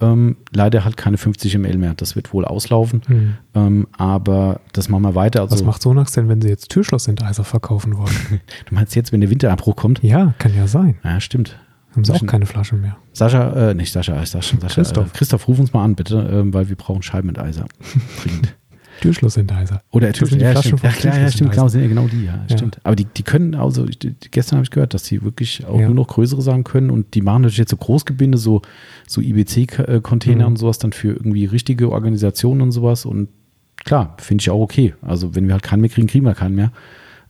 Ähm, 0.00 0.36
leider 0.52 0.84
halt 0.84 0.96
keine 0.96 1.18
50 1.18 1.58
ml 1.58 1.76
mehr. 1.76 1.94
Das 1.94 2.14
wird 2.14 2.32
wohl 2.32 2.44
auslaufen. 2.44 3.02
Mhm. 3.08 3.34
Ähm, 3.54 3.86
aber 3.96 4.60
das 4.72 4.88
machen 4.88 5.02
wir 5.02 5.14
weiter. 5.14 5.40
Also, 5.40 5.54
Was 5.54 5.64
macht 5.64 5.82
Sonax 5.82 6.12
denn, 6.12 6.28
wenn 6.28 6.40
sie 6.40 6.48
jetzt 6.48 6.68
Türschlossenteiser 6.70 7.44
verkaufen 7.44 7.96
wollen? 7.96 8.14
du 8.66 8.74
meinst 8.74 8.94
jetzt, 8.94 9.12
wenn 9.12 9.20
der 9.20 9.30
Winterabbruch 9.30 9.74
kommt? 9.74 10.02
Ja, 10.02 10.34
kann 10.38 10.54
ja 10.54 10.68
sein. 10.68 10.98
Ja, 11.02 11.20
stimmt. 11.20 11.58
Haben 11.92 12.04
sie 12.04 12.12
auch 12.12 12.26
keine 12.26 12.46
Flasche 12.46 12.76
mehr. 12.76 12.96
Sascha, 13.12 13.70
äh, 13.70 13.74
nicht 13.74 13.92
Sascha, 13.92 14.14
Sascha, 14.24 14.56
Sascha 14.60 14.74
Christoph. 14.74 15.06
Äh, 15.08 15.16
Christoph, 15.16 15.48
ruf 15.48 15.58
uns 15.58 15.72
mal 15.72 15.82
an, 15.82 15.96
bitte, 15.96 16.18
äh, 16.18 16.54
weil 16.54 16.68
wir 16.68 16.76
brauchen 16.76 17.02
Scheibenenteiser. 17.02 17.64
Dringend. 18.22 18.54
Türschlossenteiser. 19.00 19.82
Oder 19.90 20.12
Türschloss, 20.12 20.40
ja. 20.40 20.52
Ja, 20.52 20.60
klar, 20.60 21.18
ja, 21.18 21.30
stimmt, 21.30 21.52
genau, 21.52 21.68
sind 21.68 21.88
genau 21.88 22.06
die, 22.06 22.24
ja, 22.24 22.44
ja. 22.48 22.56
stimmt. 22.56 22.78
Aber 22.84 22.96
die, 22.96 23.04
die 23.04 23.22
können, 23.22 23.54
also 23.54 23.84
die, 23.86 24.14
gestern 24.30 24.56
habe 24.56 24.64
ich 24.64 24.70
gehört, 24.70 24.94
dass 24.94 25.04
die 25.04 25.22
wirklich 25.22 25.64
auch 25.66 25.80
ja. 25.80 25.86
nur 25.86 25.94
noch 25.94 26.08
größere 26.08 26.42
sagen 26.42 26.64
können 26.64 26.90
und 26.90 27.14
die 27.14 27.22
machen 27.22 27.42
natürlich 27.42 27.58
jetzt 27.58 27.70
so 27.70 27.76
Großgebinde, 27.76 28.38
so, 28.38 28.62
so 29.06 29.20
IBC-Container 29.20 30.44
mhm. 30.44 30.52
und 30.52 30.56
sowas 30.56 30.78
dann 30.78 30.92
für 30.92 31.08
irgendwie 31.08 31.44
richtige 31.44 31.90
Organisationen 31.90 32.62
und 32.62 32.72
sowas 32.72 33.04
und 33.04 33.28
klar, 33.76 34.16
finde 34.18 34.42
ich 34.42 34.50
auch 34.50 34.60
okay. 34.60 34.94
Also 35.02 35.34
wenn 35.34 35.46
wir 35.46 35.54
halt 35.54 35.62
keinen 35.62 35.80
mehr 35.80 35.90
kriegen, 35.90 36.08
kriegen 36.08 36.24
wir 36.24 36.34
keinen 36.34 36.54
mehr. 36.54 36.72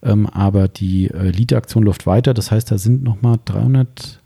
Ähm, 0.02 0.26
aber 0.26 0.68
die 0.68 1.08
äh, 1.08 1.30
Lite-Aktion 1.30 1.82
läuft 1.82 2.06
weiter, 2.06 2.32
das 2.32 2.50
heißt, 2.50 2.70
da 2.70 2.78
sind 2.78 3.02
nochmal 3.02 3.38
300 3.44 4.17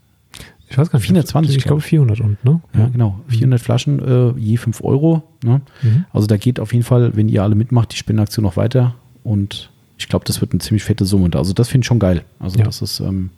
ich 0.73 0.77
weiß 0.79 0.89
gar 0.89 0.97
nicht. 0.97 1.05
420. 1.05 1.55
Ich 1.55 1.63
glaube 1.65 1.81
400 1.81 2.19
und, 2.19 2.43
ne? 2.43 2.59
Ja, 2.75 2.87
genau. 2.87 3.19
400 3.27 3.59
mhm. 3.59 3.63
Flaschen, 3.63 3.99
äh, 3.99 4.39
je 4.39 4.57
5 4.57 4.83
Euro. 4.83 5.21
Ne? 5.43 5.61
Mhm. 5.83 6.05
Also 6.11 6.25
da 6.25 6.37
geht 6.37 6.59
auf 6.59 6.73
jeden 6.73 6.83
Fall, 6.83 7.15
wenn 7.15 7.29
ihr 7.29 7.43
alle 7.43 7.53
mitmacht, 7.53 7.93
die 7.93 7.97
Spendenaktion 7.97 8.43
noch 8.43 8.57
weiter. 8.57 8.95
Und 9.23 9.69
ich 9.99 10.09
glaube, 10.09 10.25
das 10.25 10.41
wird 10.41 10.51
eine 10.51 10.61
ziemlich 10.61 10.83
fette 10.83 11.05
Summe. 11.05 11.29
Also 11.35 11.53
das 11.53 11.69
finde 11.69 11.83
ich 11.83 11.87
schon 11.87 11.99
geil. 11.99 12.23
Also 12.39 12.57
ja. 12.57 12.65
das 12.65 12.81
ist, 12.81 12.99
ähm, 13.01 13.29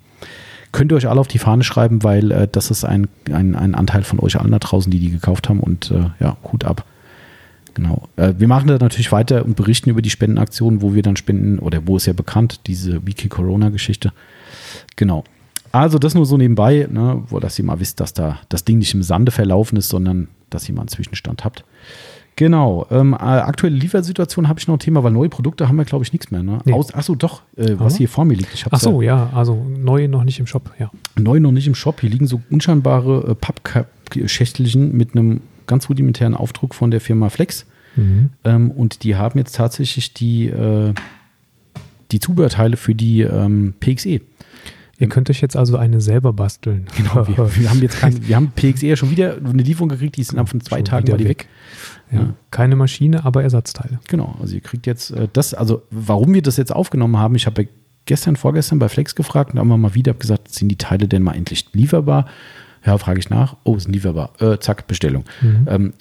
könnt 0.72 0.94
ihr 0.94 0.96
euch 0.96 1.10
alle 1.10 1.20
auf 1.20 1.28
die 1.28 1.38
Fahne 1.38 1.66
schreiben, 1.66 2.04
weil 2.04 2.32
äh, 2.32 2.48
das 2.50 2.72
ist 2.72 2.86
ein, 2.86 3.10
ein, 3.30 3.54
ein 3.56 3.76
Anteil 3.76 4.04
von 4.04 4.22
euch 4.22 4.40
allen 4.40 4.52
da 4.52 4.60
draußen, 4.60 4.90
die 4.90 5.00
die 5.00 5.12
gekauft 5.12 5.50
haben. 5.50 5.60
Und 5.60 5.92
äh, 5.92 6.06
ja, 6.22 6.38
Hut 6.50 6.64
ab. 6.64 6.86
Genau. 7.74 8.08
Äh, 8.16 8.36
wir 8.38 8.48
machen 8.48 8.68
da 8.68 8.78
natürlich 8.78 9.12
weiter 9.12 9.44
und 9.44 9.58
berichten 9.58 9.90
über 9.90 10.02
die 10.02 10.10
Spendenaktionen, 10.10 10.82
wo 10.82 10.94
wir 10.94 11.04
dann 11.04 11.18
spenden, 11.18 11.60
oder 11.60 11.86
wo 11.86 11.98
ist 11.98 12.06
ja 12.06 12.14
bekannt, 12.14 12.62
diese 12.68 13.06
Wiki 13.06 13.28
Corona-Geschichte. 13.28 14.14
Genau. 14.96 15.26
Also 15.76 16.00
das 16.00 16.16
nur 16.16 16.26
so 16.26 16.38
nebenbei, 16.38 16.88
ne, 16.90 17.22
wo, 17.28 17.40
dass 17.40 17.60
ihr 17.60 17.66
mal 17.66 17.80
wisst, 17.80 18.00
dass 18.00 18.14
da 18.14 18.40
das 18.50 18.64
Ding 18.64 18.78
nicht 18.78 18.94
im 18.94 19.04
Sande 19.04 19.32
verlaufen 19.32 19.78
ist, 19.78 19.90
sondern 19.90 20.30
dass 20.50 20.70
ihr 20.70 20.76
mal 20.76 20.82
einen 20.82 20.88
Zwischenstand 20.88 21.44
habt. 21.44 21.66
Genau. 22.38 22.86
Ähm, 22.92 23.14
äh, 23.14 23.18
aktuelle 23.18 23.76
Liefersituation 23.76 24.48
habe 24.48 24.60
ich 24.60 24.68
noch 24.68 24.76
ein 24.76 24.80
Thema, 24.80 25.04
weil 25.04 25.12
neue 25.12 25.30
Produkte 25.30 25.68
haben 25.68 25.78
wir, 25.78 25.86
glaube 25.86 26.04
ich, 26.04 26.14
nichts 26.14 26.32
mehr. 26.32 26.44
Ne? 26.44 26.60
Nee. 26.66 26.74
achso, 26.74 27.16
doch, 27.16 27.42
äh, 27.56 27.76
was 27.78 27.98
hier 27.98 28.10
vor 28.10 28.26
mir 28.26 28.36
liegt. 28.36 28.54
Ich 28.54 28.66
Achso, 28.68 29.02
ja, 29.02 29.30
also 29.34 29.66
neu 29.78 30.08
noch 30.08 30.24
nicht 30.24 30.40
im 30.40 30.48
Shop, 30.48 30.72
ja. 30.78 30.92
Neu 31.18 31.40
noch 31.40 31.52
nicht 31.52 31.68
im 31.68 31.76
Shop. 31.76 32.02
Hier 32.02 32.10
liegen 32.10 32.28
so 32.28 32.42
unscheinbare 32.50 33.32
äh, 33.32 33.36
Pappschächtelchen 33.36 34.96
mit 34.96 35.16
einem 35.16 35.42
ganz 35.68 35.90
rudimentären 35.90 36.36
Aufdruck 36.36 36.76
von 36.76 36.92
der 36.92 37.02
Firma 37.02 37.30
Flex. 37.30 37.66
Mhm. 37.96 38.30
Ähm, 38.44 38.72
und 38.72 39.04
die 39.04 39.16
haben 39.16 39.40
jetzt 39.40 39.56
tatsächlich 39.56 40.14
die, 40.14 40.48
äh, 40.48 40.94
die 42.12 42.20
Zubehörteile 42.20 42.76
für 42.76 42.96
die 42.96 43.22
ähm, 43.22 43.74
PXE. 43.80 44.22
Ihr 44.98 45.10
könnt 45.10 45.30
euch 45.30 45.42
jetzt 45.42 45.58
also 45.58 45.78
eine 45.78 46.00
selber 46.00 46.32
basteln. 46.32 46.88
Genau, 46.96 47.28
wir, 47.28 47.56
wir 47.56 47.70
haben 47.70 47.82
jetzt 47.82 48.00
kein, 48.00 48.28
wir 48.28 48.36
haben 48.36 48.52
PXE 48.56 48.96
schon 48.96 49.12
wieder 49.12 49.38
eine 49.38 49.62
Lieferung 49.62 49.90
gekriegt, 49.90 50.16
die 50.16 50.24
sind 50.24 50.40
ab 50.40 50.50
von 50.50 50.62
zwei 50.62 50.78
schon 50.78 50.86
Tagen 50.86 51.08
war 51.10 51.18
die 51.18 51.26
weg. 51.26 51.40
weg. 51.40 51.48
Ja. 52.12 52.20
ja. 52.20 52.34
Keine 52.52 52.76
Maschine, 52.76 53.26
aber 53.26 53.44
Ersatzteile. 53.44 54.00
Genau, 54.08 54.36
also 54.40 54.56
ihr 54.56 54.62
kriegt 54.62 54.88
jetzt 54.88 55.12
äh, 55.12 55.28
das, 55.32 55.54
also 55.54 55.84
warum 55.92 56.34
wir 56.34 56.42
das 56.42 56.58
jetzt 56.58 56.74
aufgenommen 56.74 57.18
haben, 57.18 57.36
ich 57.36 57.46
habe 57.46 57.68
gestern, 58.06 58.36
vorgestern 58.36 58.80
bei 58.80 58.88
Flex 58.88 59.16
gefragt 59.16 59.54
und 59.54 59.60
haben 59.60 59.68
wir 59.68 59.78
mal 59.78 59.96
wieder 59.96 60.14
gesagt, 60.14 60.54
sind 60.54 60.70
die 60.70 60.78
Teile 60.78 61.08
denn 61.08 61.24
mal 61.24 61.36
endlich 61.36 61.66
lieferbar? 61.74 62.28
Ja, 62.86 62.98
frage 62.98 63.20
ich 63.20 63.30
nach. 63.30 63.58
Oh, 63.64 63.78
sind 63.80 63.94
lieferbar. 63.94 64.34
Äh, 64.40 64.60
zack, 64.60 64.88
Bestellung. 64.88 65.26
Mhm. 65.42 65.68
Ähm, 65.68 65.94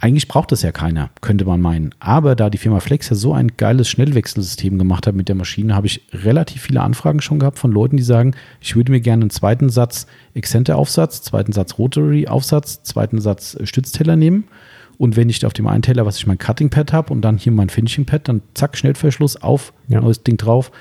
eigentlich 0.00 0.28
braucht 0.28 0.52
das 0.52 0.62
ja 0.62 0.72
keiner, 0.72 1.10
könnte 1.22 1.46
man 1.46 1.60
meinen. 1.60 1.94
Aber 2.00 2.36
da 2.36 2.50
die 2.50 2.58
Firma 2.58 2.80
Flex 2.80 3.08
ja 3.08 3.16
so 3.16 3.32
ein 3.32 3.52
geiles 3.56 3.88
Schnellwechselsystem 3.88 4.78
gemacht 4.78 5.06
hat 5.06 5.14
mit 5.14 5.28
der 5.28 5.34
Maschine, 5.36 5.74
habe 5.74 5.86
ich 5.86 6.02
relativ 6.12 6.62
viele 6.62 6.82
Anfragen 6.82 7.22
schon 7.22 7.38
gehabt 7.38 7.58
von 7.58 7.72
Leuten, 7.72 7.96
die 7.96 8.02
sagen, 8.02 8.34
ich 8.60 8.76
würde 8.76 8.92
mir 8.92 9.00
gerne 9.00 9.22
einen 9.22 9.30
zweiten 9.30 9.70
Satz 9.70 10.06
Exzente-Aufsatz, 10.34 11.22
zweiten 11.22 11.52
Satz 11.52 11.78
Rotary-Aufsatz, 11.78 12.82
zweiten 12.82 13.20
Satz 13.20 13.54
äh, 13.54 13.66
Stützteller 13.66 14.16
nehmen. 14.16 14.44
Und 14.98 15.16
wenn 15.16 15.30
ich 15.30 15.46
auf 15.46 15.54
dem 15.54 15.66
einen 15.66 15.80
Teller, 15.80 16.04
was 16.04 16.18
ich 16.18 16.26
mein 16.26 16.36
Cutting-Pad 16.36 16.92
habe 16.92 17.10
und 17.10 17.22
dann 17.22 17.38
hier 17.38 17.52
mein 17.52 17.70
Finishing-Pad, 17.70 18.28
dann 18.28 18.42
zack, 18.52 18.76
Schnellverschluss 18.76 19.36
auf, 19.36 19.72
ja. 19.88 20.02
neues 20.02 20.22
Ding 20.22 20.36
drauf. 20.36 20.72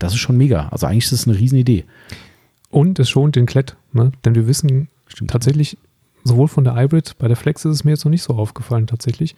Das 0.00 0.12
ist 0.12 0.18
schon 0.18 0.36
mega. 0.36 0.68
Also 0.70 0.88
eigentlich 0.88 1.04
ist 1.04 1.12
das 1.12 1.28
eine 1.28 1.38
Riesenidee. 1.38 1.84
Und 2.70 2.98
es 2.98 3.10
schont 3.10 3.36
den 3.36 3.46
Klett, 3.46 3.76
ne? 3.92 4.10
denn 4.24 4.34
wir 4.34 4.48
wissen 4.48 4.88
Stimmt. 5.06 5.30
tatsächlich, 5.30 5.78
sowohl 6.24 6.48
von 6.48 6.64
der 6.64 6.74
Hybrid, 6.76 7.16
bei 7.18 7.28
der 7.28 7.36
Flex 7.36 7.64
ist 7.64 7.72
es 7.72 7.84
mir 7.84 7.92
jetzt 7.92 8.04
noch 8.04 8.10
nicht 8.10 8.22
so 8.22 8.34
aufgefallen 8.34 8.86
tatsächlich, 8.86 9.34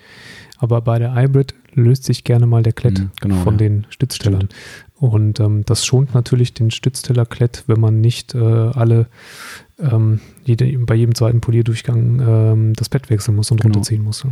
aber 0.59 0.81
bei 0.81 0.99
der 0.99 1.15
Hybrid 1.15 1.55
löst 1.75 2.05
sich 2.05 2.25
gerne 2.25 2.47
mal 2.47 2.63
der 2.63 2.73
Klett 2.73 2.99
mhm, 2.99 3.11
genau, 3.21 3.37
von 3.43 3.55
ja. 3.55 3.59
den 3.59 3.87
Stützstellern. 3.91 4.49
Stimmt. 4.51 4.55
Und 5.03 5.41
ähm, 5.41 5.65
das 5.67 5.85
schont 5.85 6.15
natürlich 6.15 6.55
den 6.55 6.71
Stützteller-Klett, 6.71 7.65
wenn 7.67 7.81
man 7.81 8.01
nicht 8.01 8.35
äh, 8.35 8.39
alle 8.39 9.07
ähm, 9.81 10.21
jede, 10.45 10.67
bei 10.79 10.95
jedem 10.95 11.15
zweiten 11.15 11.41
Polierdurchgang 11.41 12.21
ähm, 12.21 12.73
das 12.75 12.89
Bett 12.89 13.11
wechseln 13.11 13.35
muss 13.35 13.51
und 13.51 13.61
genau. 13.61 13.75
runterziehen 13.75 14.05
muss. 14.05 14.25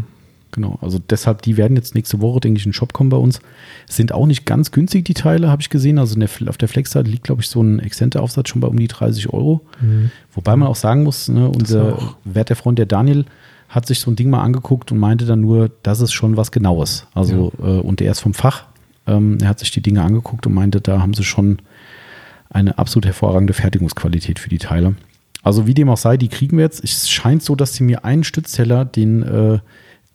Genau, 0.53 0.79
also 0.81 0.99
deshalb, 0.99 1.43
die 1.43 1.57
werden 1.57 1.77
jetzt 1.77 1.95
nächste 1.95 2.21
Woche, 2.21 2.41
denke 2.41 2.59
ich, 2.59 2.67
in 2.67 2.71
den 2.71 2.75
Shop 2.75 2.93
kommen 2.93 3.11
bei 3.11 3.17
uns. 3.17 3.41
Sind 3.89 4.13
auch 4.13 4.27
nicht 4.27 4.47
ganz 4.47 4.73
günstig, 4.73 5.05
die 5.05 5.15
Teile, 5.15 5.49
habe 5.49 5.63
ich 5.63 5.71
gesehen. 5.71 5.99
Also 5.99 6.19
der, 6.19 6.29
auf 6.49 6.59
der 6.59 6.69
Flex-Seite 6.69 7.09
liegt, 7.09 7.25
glaube 7.25 7.43
ich, 7.43 7.49
so 7.49 7.63
ein 7.63 7.79
Exzente-Aufsatz 7.79 8.49
schon 8.49 8.61
bei 8.61 8.69
um 8.69 8.79
die 8.79 8.89
30 8.89 9.33
Euro. 9.33 9.61
Mhm. 9.81 10.11
Wobei 10.35 10.57
man 10.57 10.69
auch 10.69 10.77
sagen 10.77 11.05
muss, 11.05 11.29
ne, 11.29 11.49
unser 11.49 11.99
werter 12.25 12.57
Freund, 12.57 12.79
der 12.79 12.87
Daniel, 12.87 13.27
hat 13.69 13.87
sich 13.87 14.01
so 14.01 14.11
ein 14.11 14.17
Ding 14.17 14.31
mal 14.31 14.43
angeguckt 14.43 14.91
und 14.91 14.99
meinte 14.99 15.27
dann 15.27 15.41
nur, 15.41 15.71
das 15.85 16.01
ist 16.01 16.13
schon 16.13 16.37
was 16.37 16.51
Genaues. 16.51 17.07
Also, 17.15 17.53
ja. 17.63 17.79
äh, 17.79 17.81
und 17.81 18.01
der 18.01 18.11
ist 18.11 18.21
vom 18.21 18.35
Fach. 18.35 18.65
Ähm, 19.07 19.39
er 19.41 19.49
hat 19.49 19.61
sich 19.61 19.71
die 19.71 19.81
Dinge 19.81 20.03
angeguckt 20.03 20.47
und 20.47 20.55
meinte, 20.55 20.81
da 20.81 21.01
haben 21.01 21.15
sie 21.15 21.25
schon 21.25 21.59
eine 22.51 22.79
absolut 22.79 23.07
hervorragende 23.07 23.53
Fertigungsqualität 23.53 24.41
für 24.41 24.49
die 24.49 24.59
Teile. 24.59 24.97
Also 25.43 25.67
wie 25.67 25.75
dem 25.75 25.89
auch 25.89 25.97
sei, 25.97 26.17
die 26.17 26.29
kriegen 26.29 26.57
wir 26.57 26.65
jetzt. 26.65 26.83
Es 26.85 27.09
scheint 27.09 27.43
so, 27.43 27.55
dass 27.55 27.75
sie 27.75 27.85
mir 27.85 28.05
einen 28.05 28.25
Stützteller, 28.25 28.85
den 28.85 29.23
äh, 29.23 29.59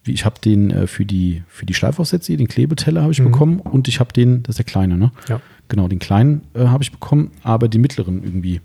ich 0.06 0.26
habe 0.26 0.36
den 0.44 0.72
äh, 0.72 0.88
für 0.88 1.06
die, 1.06 1.44
für 1.48 1.66
die 1.66 1.74
Schleifaufsätze, 1.74 2.36
den 2.38 2.48
Klebeteller 2.48 3.02
habe 3.02 3.12
ich 3.12 3.20
mhm. 3.20 3.26
bekommen 3.26 3.60
und 3.60 3.88
ich 3.88 4.00
habe 4.00 4.14
den, 4.14 4.44
das 4.44 4.54
ist 4.54 4.58
der 4.60 4.66
kleine, 4.66 4.98
ne? 4.98 5.12
Ja. 5.28 5.42
Genau, 5.68 5.88
den 5.88 6.00
kleinen 6.00 6.42
äh, 6.54 6.66
habe 6.66 6.84
ich 6.84 6.92
bekommen, 6.92 7.32
aber 7.44 7.68
den 7.68 7.82
mittleren 7.82 8.24
irgendwie 8.24 8.62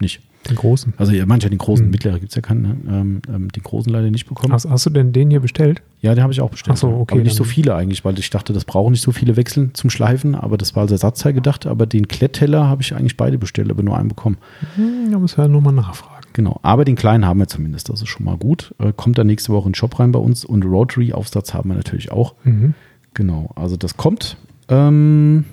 nicht. 0.00 0.20
Den 0.48 0.56
großen? 0.56 0.92
Also 0.96 1.12
ja, 1.12 1.24
manche 1.24 1.48
den 1.48 1.58
großen, 1.58 1.86
mhm. 1.86 1.92
mittlere 1.92 2.18
gibt 2.18 2.30
es 2.30 2.34
ja 2.34 2.42
keinen, 2.42 2.62
ne? 2.62 2.76
ähm, 2.88 3.22
ähm, 3.32 3.52
den 3.52 3.62
großen 3.62 3.92
leider 3.92 4.10
nicht 4.10 4.26
bekommen. 4.26 4.52
Hast, 4.52 4.68
hast, 4.68 4.84
du 4.86 4.90
denn 4.90 5.12
den 5.12 5.30
hier 5.30 5.38
bestellt? 5.38 5.82
Ja, 6.00 6.14
den 6.14 6.22
habe 6.22 6.32
ich 6.32 6.40
auch 6.40 6.50
bestellt. 6.50 6.74
Ach 6.74 6.80
so, 6.80 6.88
okay. 6.88 7.14
Aber 7.14 7.22
nicht 7.22 7.36
so 7.36 7.44
viele 7.44 7.76
eigentlich, 7.76 8.04
weil 8.04 8.18
ich 8.18 8.28
dachte, 8.28 8.52
das 8.52 8.64
brauchen 8.64 8.90
nicht 8.90 9.02
so 9.02 9.12
viele 9.12 9.36
Wechseln 9.36 9.70
zum 9.74 9.88
Schleifen, 9.88 10.34
aber 10.34 10.58
das 10.58 10.74
war 10.74 10.82
als 10.82 10.90
Ersatzteil 10.90 11.32
gedacht. 11.32 11.66
Aber 11.66 11.86
den 11.86 12.08
Klettteller 12.08 12.66
habe 12.68 12.82
ich 12.82 12.94
eigentlich 12.94 13.16
beide 13.16 13.38
bestellt, 13.38 13.70
aber 13.70 13.84
nur 13.84 13.96
einen 13.96 14.08
bekommen. 14.08 14.36
Mhm, 14.76 15.12
da 15.12 15.18
müssen 15.20 15.36
wir 15.36 15.44
ja 15.44 15.48
nochmal 15.48 15.74
nachfragen. 15.74 16.21
Genau, 16.32 16.58
aber 16.62 16.84
den 16.84 16.96
kleinen 16.96 17.26
haben 17.26 17.40
wir 17.40 17.48
zumindest, 17.48 17.88
das 17.88 18.02
ist 18.02 18.08
schon 18.08 18.24
mal 18.24 18.36
gut. 18.36 18.74
Äh, 18.78 18.92
kommt 18.96 19.18
dann 19.18 19.26
nächste 19.26 19.52
Woche 19.52 19.66
in 19.66 19.72
den 19.72 19.74
Shop 19.74 19.98
rein 19.98 20.12
bei 20.12 20.18
uns 20.18 20.44
und 20.44 20.64
Rotary-Aufsatz 20.64 21.52
haben 21.52 21.70
wir 21.70 21.76
natürlich 21.76 22.10
auch. 22.10 22.34
Mhm. 22.44 22.74
Genau, 23.14 23.50
also 23.54 23.76
das 23.76 23.96
kommt. 23.96 24.36
Ähm, 24.68 25.44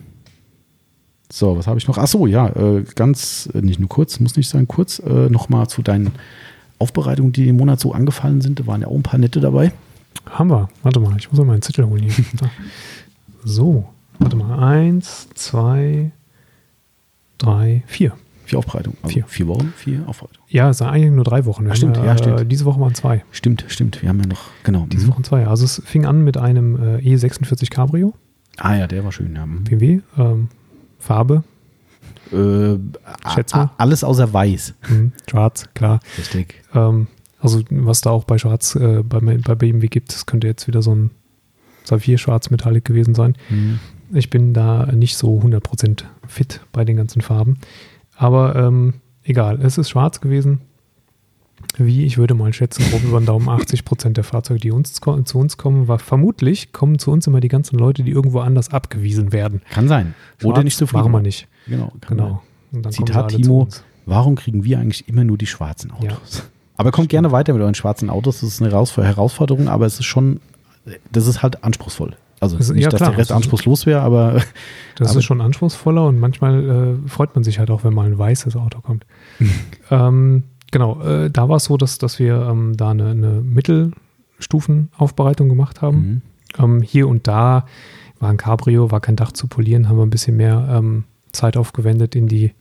so, 1.32 1.58
was 1.58 1.68
habe 1.68 1.78
ich 1.78 1.88
noch? 1.88 1.98
Achso, 1.98 2.26
ja, 2.28 2.48
äh, 2.50 2.84
ganz, 2.96 3.50
äh, 3.54 3.62
nicht 3.62 3.80
nur 3.80 3.90
kurz, 3.90 4.20
muss 4.20 4.38
nicht 4.38 4.50
sein, 4.50 4.68
kurz, 4.68 5.00
äh, 5.00 5.30
nochmal 5.30 5.68
zu 5.68 5.82
deinen 5.82 6.12
Aufbereitungen, 6.80 7.34
die 7.34 7.50
im 7.50 7.58
Monat 7.58 7.80
so 7.80 7.94
angefallen 7.94 8.42
sind. 8.42 8.60
Da 8.60 8.68
waren 8.68 8.82
ja 8.82 8.88
auch 8.88 8.96
ein 8.96 9.04
paar 9.04 9.20
nette 9.20 9.42
dabei. 9.42 9.74
Haben 10.26 10.50
wir. 10.50 10.70
Warte 10.82 11.00
mal, 11.00 11.16
ich 11.18 11.30
muss 11.30 11.40
mal 11.40 11.46
meinen 11.46 11.62
Zettel 11.62 11.86
holen 11.86 12.04
hier. 12.04 12.14
so, 13.44 13.86
warte 14.18 14.38
mal. 14.38 14.58
Eins, 14.60 15.28
zwei, 15.36 16.12
drei, 17.38 17.84
vier. 17.86 18.14
Vier 18.50 18.58
Aufbereitungen. 18.58 18.98
Also 19.04 19.14
vier. 19.14 19.26
vier 19.28 19.48
Wochen, 19.48 19.74
vier 19.78 20.08
Aufbereitungen. 20.08 20.48
Ja, 20.50 20.72
es 20.72 20.80
sind 20.80 20.88
eigentlich 20.88 21.12
nur 21.12 21.24
drei 21.24 21.46
Wochen. 21.46 21.68
Ach, 21.70 21.76
stimmt, 21.76 21.98
ja, 21.98 22.18
stimmt. 22.18 22.42
Äh, 22.42 22.46
diese 22.48 22.66
Woche 22.66 22.80
waren 22.80 22.96
zwei. 22.96 23.24
Stimmt, 23.32 23.64
stimmt. 23.68 24.02
Wir 24.02 24.10
haben 24.10 24.20
ja 24.20 24.26
noch, 24.26 24.42
genau. 24.64 24.88
Diese 24.92 25.06
mhm. 25.06 25.12
Woche 25.12 25.22
zwei. 25.22 25.46
Also 25.46 25.66
es 25.66 25.84
fing 25.86 26.08
an 26.08 26.24
mit 26.24 26.36
einem 26.36 26.76
äh, 26.76 26.98
E46 26.98 27.70
Cabrio. 27.70 28.16
Ah 28.58 28.76
ja, 28.76 28.88
der 28.88 29.04
war 29.04 29.12
schön, 29.12 29.36
ja. 29.36 29.46
Mhm. 29.46 29.66
BMW, 29.66 30.00
ähm, 30.18 30.48
Farbe. 30.98 31.44
Äh, 32.32 32.78
Schätz 33.36 33.54
mal. 33.54 33.70
Alles 33.78 34.04
außer 34.04 34.34
weiß. 34.34 34.74
Mhm, 34.90 35.12
schwarz, 35.30 35.66
klar. 35.76 36.00
Richtig. 36.18 36.56
Ähm, 36.74 37.06
also 37.40 37.62
was 37.70 38.02
da 38.02 38.10
auch 38.10 38.24
bei 38.24 38.40
Schwarz, 38.40 38.74
äh, 38.74 39.04
bei, 39.04 39.20
bei 39.20 39.54
BMW 39.54 39.90
gibt, 39.90 40.12
das 40.12 40.26
könnte 40.26 40.48
jetzt 40.48 40.68
wieder 40.68 40.82
so 40.82 40.96
ein 40.96 41.12
Saphir 41.84 42.18
Schwarz 42.18 42.50
Metallic 42.50 42.84
gewesen 42.84 43.14
sein. 43.14 43.36
Mhm. 43.50 43.80
Ich 44.12 44.32
bin 44.32 44.56
da 44.56 44.88
nicht 44.88 45.18
so 45.18 45.40
100% 45.40 46.06
fit 46.28 46.62
bei 46.72 46.84
den 46.84 46.98
ganzen 46.98 47.22
Farben. 47.22 47.60
Aber 48.20 48.54
ähm, 48.58 48.96
egal, 49.24 49.62
es 49.62 49.78
ist 49.78 49.90
schwarz 49.90 50.20
gewesen. 50.20 50.60
Wie 51.78 52.06
ich 52.06 52.18
würde 52.18 52.34
mal 52.34 52.52
schätzen, 52.52 52.84
grob 52.90 53.04
über 53.04 53.20
den 53.20 53.26
Daumen 53.26 53.48
80 53.48 53.86
Prozent 53.86 54.18
der 54.18 54.26
Fahrzeuge, 54.26 54.60
die 54.60 54.72
uns, 54.72 54.94
zu 54.94 55.40
uns 55.40 55.58
kommen, 55.58 55.88
war 55.88 56.00
vermutlich 56.00 56.74
kommen 56.74 57.00
zu 57.00 57.12
uns 57.12 57.28
immer 57.28 57.40
die 57.40 57.48
ganzen 57.48 57.80
Leute, 57.80 58.04
die 58.04 58.12
irgendwo 58.12 58.40
anders 58.40 58.70
abgewiesen 58.70 59.32
werden. 59.32 59.62
Kann 59.72 59.88
sein. 59.88 60.16
Schwarz 60.38 60.52
Oder 60.52 60.64
nicht 60.64 60.76
so 60.76 60.86
viel. 60.86 61.00
Machen 61.00 61.14
wir 61.14 61.22
nicht. 61.22 61.48
Genau. 61.68 61.94
genau. 62.08 62.44
Zitat 62.90 63.30
Timo, 63.30 63.70
warum 64.06 64.36
kriegen 64.36 64.66
wir 64.66 64.80
eigentlich 64.80 65.08
immer 65.08 65.24
nur 65.24 65.38
die 65.38 65.48
schwarzen 65.48 65.92
Autos? 65.92 66.40
Ja. 66.40 66.44
Aber 66.76 66.92
kommt 66.92 67.08
gerne 67.08 67.32
weiter 67.32 67.54
mit 67.54 67.62
euren 67.62 67.76
schwarzen 67.76 68.10
Autos. 68.10 68.42
Das 68.42 68.50
ist 68.50 68.62
eine 68.62 68.72
Herausforderung, 68.72 69.70
aber 69.70 69.86
es 69.86 70.00
ist 70.00 70.06
schon, 70.06 70.42
das 71.12 71.26
ist 71.26 71.42
halt 71.42 71.64
anspruchsvoll. 71.64 72.16
Also 72.40 72.58
das, 72.58 72.70
nicht, 72.70 72.84
ja, 72.84 72.90
dass 72.90 73.00
klar, 73.00 73.12
der 73.12 73.20
Rest 73.20 73.32
anspruchslos 73.32 73.86
wäre, 73.86 74.02
aber. 74.02 74.42
Das 74.96 75.10
aber 75.10 75.20
ist 75.20 75.26
schon 75.26 75.42
anspruchsvoller 75.42 76.08
und 76.08 76.20
manchmal 76.20 76.98
äh, 77.06 77.10
freut 77.10 77.36
man 77.36 77.44
sich 77.44 77.60
halt 77.60 77.70
auch, 77.70 77.84
wenn 77.84 77.94
mal 77.94 78.06
ein 78.06 78.18
weißes 78.18 78.56
Auto 78.56 78.80
kommt. 78.82 79.06
ähm, 79.92 80.44
genau, 80.72 81.02
äh, 81.02 81.30
da 81.30 81.50
war 81.50 81.58
es 81.58 81.66
so, 81.66 81.78
dass, 81.78 81.98
dass 81.98 82.20
wir 82.20 82.48
ähm, 82.50 82.78
da 82.78 82.92
eine, 82.92 83.10
eine 83.10 83.42
Mittelstufenaufbereitung 83.42 85.50
gemacht 85.50 85.82
haben. 85.82 85.98
Mhm. 85.98 86.22
Ähm, 86.64 86.82
hier 86.82 87.08
und 87.08 87.28
da 87.28 87.66
war 88.20 88.30
ein 88.30 88.38
Cabrio, 88.38 88.92
war 88.92 89.02
kein 89.02 89.16
Dach 89.16 89.32
zu 89.32 89.48
polieren, 89.48 89.90
haben 89.90 89.98
wir 89.98 90.06
ein 90.06 90.10
bisschen 90.10 90.38
mehr 90.38 90.68
ähm, 90.72 91.06
Zeit 91.32 91.58
aufgewendet 91.58 92.16
in 92.16 92.28
die 92.28 92.54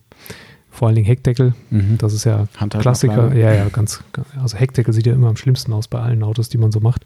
vor 0.71 0.87
allen 0.87 0.95
Dingen 0.95 1.07
Heckdeckel. 1.07 1.55
Mhm. 1.71 1.97
Das 1.97 2.13
ist 2.13 2.25
ja 2.25 2.47
Klassiker. 2.69 3.35
Ja, 3.35 3.53
ja, 3.53 3.69
ganz. 3.69 4.03
Also 4.41 4.57
Heckdeckel 4.57 4.93
sieht 4.93 5.07
ja 5.07 5.13
immer 5.13 5.27
am 5.27 5.35
schlimmsten 5.35 5.73
aus 5.73 5.87
bei 5.87 5.99
allen 5.99 6.23
Autos, 6.23 6.49
die 6.49 6.57
man 6.57 6.71
so 6.71 6.79
macht. 6.79 7.03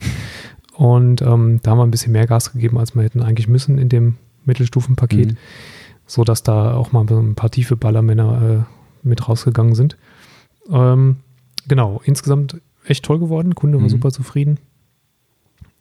Und 0.76 1.22
ähm, 1.22 1.60
da 1.62 1.72
haben 1.72 1.78
wir 1.78 1.84
ein 1.84 1.92
bisschen 1.92 2.12
mehr 2.12 2.28
Gas 2.28 2.52
gegeben, 2.52 2.78
als 2.78 2.96
wir 2.96 3.04
hätten 3.04 3.22
eigentlich 3.22 3.48
müssen 3.48 3.78
in 3.78 3.90
dem 3.90 4.16
Mittelstufenpaket, 4.46 5.34
mhm. 5.34 5.38
so 6.06 6.24
dass 6.24 6.44
da 6.44 6.74
auch 6.74 6.92
mal 6.92 7.06
ein 7.08 7.36
paar 7.36 7.52
tiefe 7.52 7.76
Ballermänner 7.76 8.66
äh, 8.68 9.08
mit 9.08 9.28
rausgegangen 9.28 9.76
sind. 9.76 9.98
Ähm, 10.72 11.18
genau, 11.68 12.02
insgesamt 12.06 12.60
echt 12.86 13.06
toll 13.06 13.20
geworden. 13.20 13.56
Kunde 13.56 13.78
war 13.78 13.84
mhm. 13.84 13.90
super 13.90 14.12
zufrieden. 14.12 14.60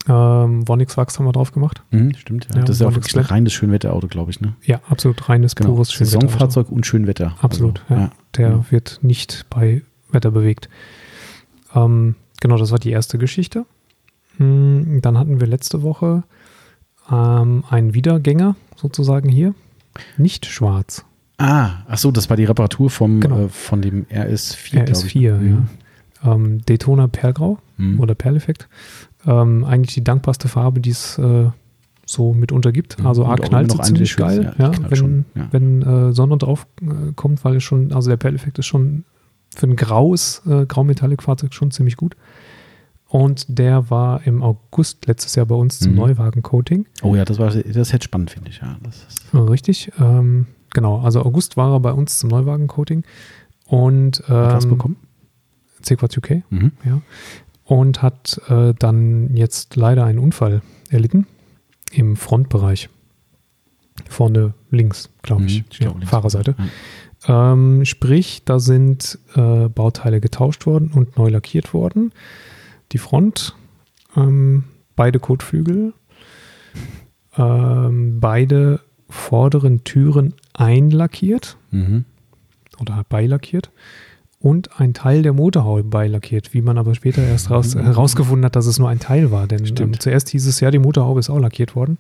Ähm, 0.08 0.66
Vonix 0.66 0.96
Wachs 0.96 1.18
haben 1.18 1.26
wir 1.26 1.32
drauf 1.32 1.52
gemacht. 1.52 1.82
Mhm, 1.90 2.14
stimmt, 2.14 2.48
ja. 2.50 2.56
ja. 2.56 2.62
Das 2.62 2.76
ist 2.76 2.80
ja 2.80 2.88
auch 2.88 2.94
wirklich 2.94 3.16
ein 3.16 3.24
reines 3.24 3.52
Schönwetterauto, 3.52 4.08
glaube 4.08 4.32
ich, 4.32 4.40
ne? 4.40 4.54
Ja, 4.64 4.80
absolut 4.88 5.28
reines, 5.28 5.54
genau. 5.54 5.70
pures 5.70 5.92
Schönwetterauto. 5.92 6.26
Saisonfahrzeug 6.26 6.70
und 6.70 6.86
Schönwetter. 6.86 7.36
Absolut, 7.40 7.82
also, 7.88 7.94
ja. 7.94 8.00
ja. 8.00 8.12
Der 8.36 8.48
ja. 8.48 8.64
wird 8.70 8.98
nicht 9.02 9.46
bei 9.48 9.82
Wetter 10.10 10.32
bewegt. 10.32 10.68
Ähm, 11.74 12.16
genau, 12.40 12.56
das 12.56 12.72
war 12.72 12.80
die 12.80 12.90
erste 12.90 13.16
Geschichte. 13.16 13.64
Hm, 14.38 15.00
dann 15.02 15.18
hatten 15.18 15.40
wir 15.40 15.46
letzte 15.46 15.82
Woche 15.82 16.24
ähm, 17.10 17.64
einen 17.68 17.94
Wiedergänger 17.94 18.56
sozusagen 18.76 19.28
hier. 19.28 19.54
Nicht 20.16 20.46
schwarz. 20.46 21.04
Ah, 21.38 21.82
ach 21.88 21.98
so, 21.98 22.10
das 22.10 22.30
war 22.30 22.36
die 22.36 22.44
Reparatur 22.44 22.88
vom, 22.90 23.20
genau. 23.20 23.46
äh, 23.46 23.48
von 23.48 23.82
dem 23.82 24.04
RS4. 24.06 24.86
RS4, 24.86 25.06
ich, 25.06 25.14
ne? 25.14 25.30
ja. 25.30 25.36
Mhm. 25.36 25.68
Ähm, 26.24 26.60
Daytona 26.66 27.08
Perlgrau 27.08 27.58
mhm. 27.78 28.00
oder 28.00 28.14
Perleffekt. 28.14 28.68
Ähm, 29.26 29.64
eigentlich 29.64 29.94
die 29.94 30.04
dankbarste 30.04 30.48
Farbe, 30.48 30.80
die 30.80 30.90
es 30.90 31.18
äh, 31.18 31.50
so 32.06 32.32
mitunter 32.32 32.72
gibt. 32.72 32.98
Mhm. 32.98 33.06
Also 33.06 33.26
A 33.26 33.36
knallt 33.36 33.72
ziemlich 33.84 34.16
geil, 34.16 34.54
ja, 34.58 34.70
ja, 34.70 34.72
wenn, 34.88 34.96
schon, 34.96 35.24
ja. 35.34 35.48
wenn 35.50 35.82
äh, 35.82 36.12
Sonne 36.12 36.36
drauf 36.38 36.66
äh, 36.80 37.12
kommt, 37.16 37.44
weil 37.44 37.56
es 37.56 37.64
schon, 37.64 37.92
also 37.92 38.08
der 38.08 38.16
Perleffekt 38.16 38.58
ist 38.58 38.66
schon 38.66 39.04
für 39.54 39.66
ein 39.66 39.76
graues 39.76 40.42
äh, 40.46 40.64
Graumetallic-Fahrzeug 40.66 41.52
schon 41.52 41.70
ziemlich 41.70 41.96
gut. 41.96 42.16
Und 43.12 43.44
der 43.58 43.90
war 43.90 44.26
im 44.26 44.42
August 44.42 45.06
letztes 45.06 45.34
Jahr 45.34 45.44
bei 45.44 45.54
uns 45.54 45.78
zum 45.80 45.92
mhm. 45.92 45.98
Neuwagen-Coating. 45.98 46.86
Oh 47.02 47.14
ja, 47.14 47.26
das 47.26 47.38
war 47.38 47.48
das 47.48 47.56
ist 47.56 47.92
jetzt 47.92 48.04
spannend, 48.04 48.30
finde 48.30 48.48
ich. 48.48 48.62
Ja, 48.62 48.78
Richtig. 49.38 49.92
Ähm, 50.00 50.46
genau, 50.70 50.98
also 51.02 51.20
August 51.22 51.58
war 51.58 51.74
er 51.74 51.80
bei 51.80 51.92
uns 51.92 52.16
zum 52.16 52.30
Neuwagen-Coating. 52.30 53.04
Und 53.66 54.22
ähm, 54.28 54.34
hat 54.34 54.54
was 54.54 54.66
bekommen? 54.66 54.96
C-Quad 55.82 56.16
UK, 56.16 56.30
mhm. 56.48 56.72
ja. 56.86 57.02
Und 57.66 58.00
hat 58.00 58.40
äh, 58.48 58.72
dann 58.78 59.36
jetzt 59.36 59.76
leider 59.76 60.06
einen 60.06 60.18
Unfall 60.18 60.62
erlitten 60.88 61.26
im 61.92 62.16
Frontbereich. 62.16 62.88
Vorne 64.08 64.54
links, 64.70 65.10
glaube 65.20 65.44
ich. 65.44 65.58
Mhm, 65.58 65.64
ich 65.70 65.78
glaub, 65.80 66.00
ja. 66.00 66.06
Fahrerseite. 66.06 66.54
Ja. 67.28 67.52
Ähm, 67.52 67.84
sprich, 67.84 68.42
da 68.46 68.58
sind 68.58 69.18
äh, 69.34 69.68
Bauteile 69.68 70.22
getauscht 70.22 70.64
worden 70.64 70.90
und 70.94 71.18
neu 71.18 71.28
lackiert 71.28 71.74
worden. 71.74 72.12
Die 72.92 72.98
Front 72.98 73.54
ähm, 74.16 74.64
beide 74.96 75.18
Kotflügel, 75.18 75.94
ähm, 77.36 78.18
beide 78.20 78.80
vorderen 79.08 79.84
Türen 79.84 80.34
einlackiert 80.54 81.56
Mhm. 81.70 82.04
oder 82.80 83.04
beilackiert 83.08 83.70
und 84.38 84.80
ein 84.80 84.92
Teil 84.94 85.22
der 85.22 85.32
Motorhaube 85.32 85.84
beilackiert, 85.84 86.52
wie 86.54 86.62
man 86.62 86.78
aber 86.78 86.94
später 86.94 87.22
erst 87.22 87.50
raus, 87.50 87.74
herausgefunden 87.74 88.44
hat, 88.44 88.56
dass 88.56 88.66
es 88.66 88.78
nur 88.78 88.88
ein 88.88 89.00
Teil 89.00 89.30
war. 89.30 89.46
Denn 89.46 89.64
ähm, 89.78 89.98
zuerst 90.00 90.30
hieß 90.30 90.46
es 90.46 90.60
ja, 90.60 90.70
die 90.70 90.78
Motorhaube 90.78 91.20
ist 91.20 91.30
auch 91.30 91.38
lackiert 91.38 91.74
worden. 91.76 91.98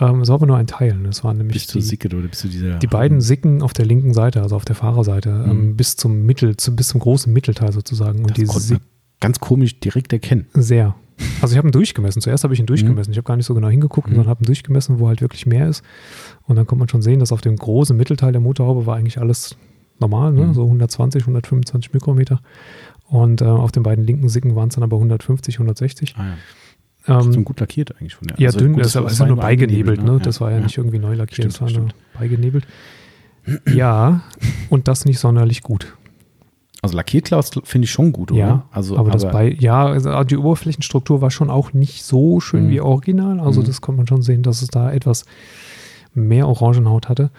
Ähm, 0.00 0.20
es 0.22 0.28
war 0.28 0.36
aber 0.36 0.46
nur 0.46 0.56
ein 0.56 0.66
Teil. 0.66 0.98
Das 1.04 1.24
waren 1.24 1.36
nämlich 1.38 1.54
Bis 1.54 1.66
zu 1.68 1.78
die, 1.78 1.84
Sicket 1.84 2.14
oder 2.14 2.28
bis 2.28 2.40
zu 2.40 2.48
dieser. 2.48 2.78
die 2.78 2.86
beiden 2.86 3.20
Sicken 3.20 3.62
auf 3.62 3.72
der 3.72 3.86
linken 3.86 4.12
Seite, 4.14 4.42
also 4.42 4.56
auf 4.56 4.64
der 4.64 4.76
Fahrerseite, 4.76 5.30
Mhm. 5.30 5.50
ähm, 5.50 5.76
bis 5.76 5.96
zum 5.96 6.24
Mittel, 6.26 6.56
zu, 6.56 6.74
bis 6.76 6.88
zum 6.88 7.00
großen 7.00 7.32
Mittelteil 7.32 7.72
sozusagen. 7.72 8.20
Und 8.20 8.30
Das 8.30 8.36
die 8.66 8.76
ganz 9.20 9.40
komisch 9.40 9.80
direkt 9.80 10.12
erkennen. 10.12 10.46
sehr. 10.54 10.94
Also 11.40 11.52
ich 11.54 11.58
habe 11.58 11.68
ihn 11.68 11.72
durchgemessen. 11.72 12.20
Zuerst 12.20 12.42
habe 12.42 12.54
ich 12.54 12.60
ihn 12.60 12.66
durchgemessen. 12.66 13.12
Ich 13.12 13.16
habe 13.18 13.24
gar 13.26 13.36
nicht 13.36 13.46
so 13.46 13.54
genau 13.54 13.68
hingeguckt, 13.68 14.08
Mhm. 14.08 14.14
sondern 14.16 14.30
habe 14.30 14.42
ihn 14.42 14.46
durchgemessen, 14.46 14.98
wo 14.98 15.06
halt 15.06 15.20
wirklich 15.20 15.46
mehr 15.46 15.68
ist. 15.68 15.84
Und 16.42 16.56
dann 16.56 16.66
kann 16.66 16.76
man 16.76 16.88
schon 16.88 17.02
sehen, 17.02 17.20
dass 17.20 17.30
auf 17.30 17.40
dem 17.40 17.54
großen 17.56 17.96
Mittelteil 17.96 18.32
der 18.32 18.40
Motorhaube 18.40 18.84
war 18.86 18.96
eigentlich 18.96 19.18
alles 19.20 19.56
normal, 20.00 20.32
ne? 20.32 20.46
Mhm. 20.46 20.54
so 20.54 20.64
120, 20.64 21.22
125 21.22 21.92
Mikrometer. 21.94 22.40
Und 23.06 23.42
äh, 23.42 23.44
auf 23.44 23.70
den 23.70 23.84
beiden 23.84 24.04
linken 24.04 24.28
Sicken 24.28 24.56
waren 24.56 24.70
es 24.70 24.74
dann 24.74 24.82
aber 24.82 24.96
150, 24.96 25.54
160. 25.56 26.16
Ah, 26.18 26.24
ja. 27.06 27.20
Ähm, 27.20 27.32
so 27.32 27.40
gut 27.42 27.60
lackiert 27.60 27.94
eigentlich 27.96 28.16
von 28.16 28.26
der 28.26 28.40
ja, 28.40 28.48
also 28.48 28.58
dünn, 28.58 28.72
gut, 28.72 28.84
das, 28.84 28.94
das 28.94 29.12
ist 29.12 29.20
war 29.20 29.26
ja 29.28 29.34
nur 29.34 29.42
beigenebelt. 29.42 30.02
Ne? 30.02 30.12
ne? 30.14 30.18
Das 30.20 30.40
war 30.40 30.50
ja, 30.50 30.56
Ja, 30.56 30.64
nicht 30.64 30.78
irgendwie 30.78 30.98
neu 30.98 31.14
lackiert, 31.14 31.46
das 31.46 31.54
Stimmt, 31.56 31.74
war 31.74 31.80
nur 31.80 31.90
beigenebelt. 32.18 32.66
Ja, 33.72 34.22
und 34.70 34.88
das 34.88 35.04
nicht 35.04 35.18
sonderlich 35.20 35.62
gut. 35.62 35.96
Also 36.84 36.96
lackiert 36.96 37.24
Klaus 37.24 37.50
finde 37.64 37.86
ich 37.86 37.90
schon 37.90 38.12
gut, 38.12 38.30
oder? 38.30 38.38
Ja, 38.40 38.62
also, 38.70 38.98
aber, 38.98 39.10
das 39.10 39.24
bei, 39.30 39.56
ja, 39.58 39.86
also 39.86 40.22
die 40.24 40.36
Oberflächenstruktur 40.36 41.22
war 41.22 41.30
schon 41.30 41.48
auch 41.50 41.72
nicht 41.72 42.04
so 42.04 42.40
schön 42.40 42.66
Mhm. 42.66 42.70
wie 42.70 42.80
original. 42.82 43.40
Also 43.40 43.62
Mhm. 43.62 43.64
das 43.64 43.80
konnte 43.80 43.96
man 44.00 44.06
schon 44.06 44.20
sehen, 44.22 44.42
dass 44.42 44.60
es 44.60 44.68
da 44.68 44.92
etwas 44.92 45.24
mehr 46.12 46.46
Orangenhaut 46.46 47.08
hatte. 47.08 47.30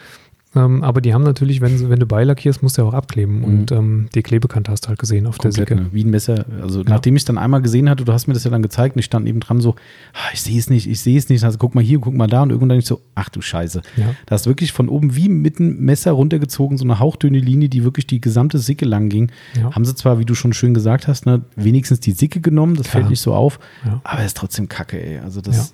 Ähm, 0.56 0.84
aber 0.84 1.02
die 1.02 1.14
haben 1.14 1.24
natürlich, 1.24 1.60
wenn, 1.62 1.90
wenn 1.90 2.00
du 2.00 2.06
beilackierst, 2.06 2.64
musst 2.64 2.78
du 2.78 2.82
ja 2.84 2.88
auch 2.88 2.94
abkleben. 2.94 3.40
Mhm. 3.40 3.44
Und 3.44 3.72
ähm, 3.72 4.08
die 4.16 4.24
Klebekante 4.24 4.72
hast 4.72 4.86
du 4.86 4.90
halt 4.90 5.00
gesehen 5.00 5.28
auf 5.28 5.38
komplett, 5.38 5.70
der 5.70 5.78
Sicke. 5.78 5.90
ne? 5.90 5.90
wie 5.94 6.04
ein 6.04 6.10
Messer. 6.10 6.46
Also 6.62 6.82
nachdem 6.84 7.16
ich 7.16 7.22
es 7.22 7.26
dann 7.26 7.38
einmal 7.38 7.62
gesehen 7.62 7.90
hatte, 7.90 8.06
du 8.06 8.14
hast 8.14 8.28
mir 8.28 8.34
das 8.34 8.44
ja 8.44 8.52
dann 8.52 8.62
gezeigt 8.62 8.96
und 8.96 9.00
ich 9.00 9.06
stand 9.06 9.26
neben 9.26 9.40
dran 9.40 9.60
so, 9.62 9.76
ah, 10.14 10.30
ich 10.34 10.42
sehe 10.42 10.58
es 10.58 10.70
nicht, 10.70 10.88
ich 10.90 11.00
sehe 11.02 11.18
es 11.18 11.28
nicht. 11.30 11.44
Also 11.44 11.58
guck 11.58 11.76
mal 11.76 11.84
hier, 11.84 12.00
guck 12.00 12.14
mal 12.14 12.28
da 12.28 12.42
und 12.44 12.52
irgendwann 12.52 12.78
ich 12.80 12.86
so, 12.86 13.02
ach 13.16 13.30
du 13.30 13.42
Scheiße. 13.42 13.82
Ja. 13.98 14.16
Da 14.26 14.36
ist 14.36 14.46
wirklich 14.48 14.72
von 14.72 14.90
oben 14.90 15.16
wie 15.16 15.30
mit 15.30 15.60
einem 15.60 15.78
Messer 15.80 16.12
runtergezogen, 16.14 16.78
so 16.78 16.84
eine 16.86 17.00
hauchdünne 17.00 17.40
Linie, 17.40 17.70
die 17.70 17.84
wirklich 17.84 18.08
die 18.08 18.22
gesamte 18.22 18.58
Sicke 18.60 18.86
lang 18.86 19.10
ging. 19.10 19.32
Ja. 19.60 19.74
Haben 19.76 19.86
sie 19.86 19.96
zwar, 19.96 20.20
wie 20.20 20.26
du 20.26 20.36
schon 20.36 20.54
schön 20.54 20.74
gesagt 20.74 21.08
hast, 21.08 21.26
ne, 21.26 21.42
wenigstens 21.56 22.00
die 22.00 22.12
Sicke 22.12 22.40
genommen, 22.42 22.76
das 22.76 22.88
Klar. 22.88 23.02
fällt 23.02 23.10
nicht 23.10 23.22
so 23.22 23.34
auf, 23.34 23.60
Ja. 23.86 24.00
aber 24.04 24.24
ist 24.24 24.38
trotzdem 24.38 24.70
kacke, 24.70 25.02
ey. 25.04 25.20
Also 25.20 25.42
das, 25.42 25.74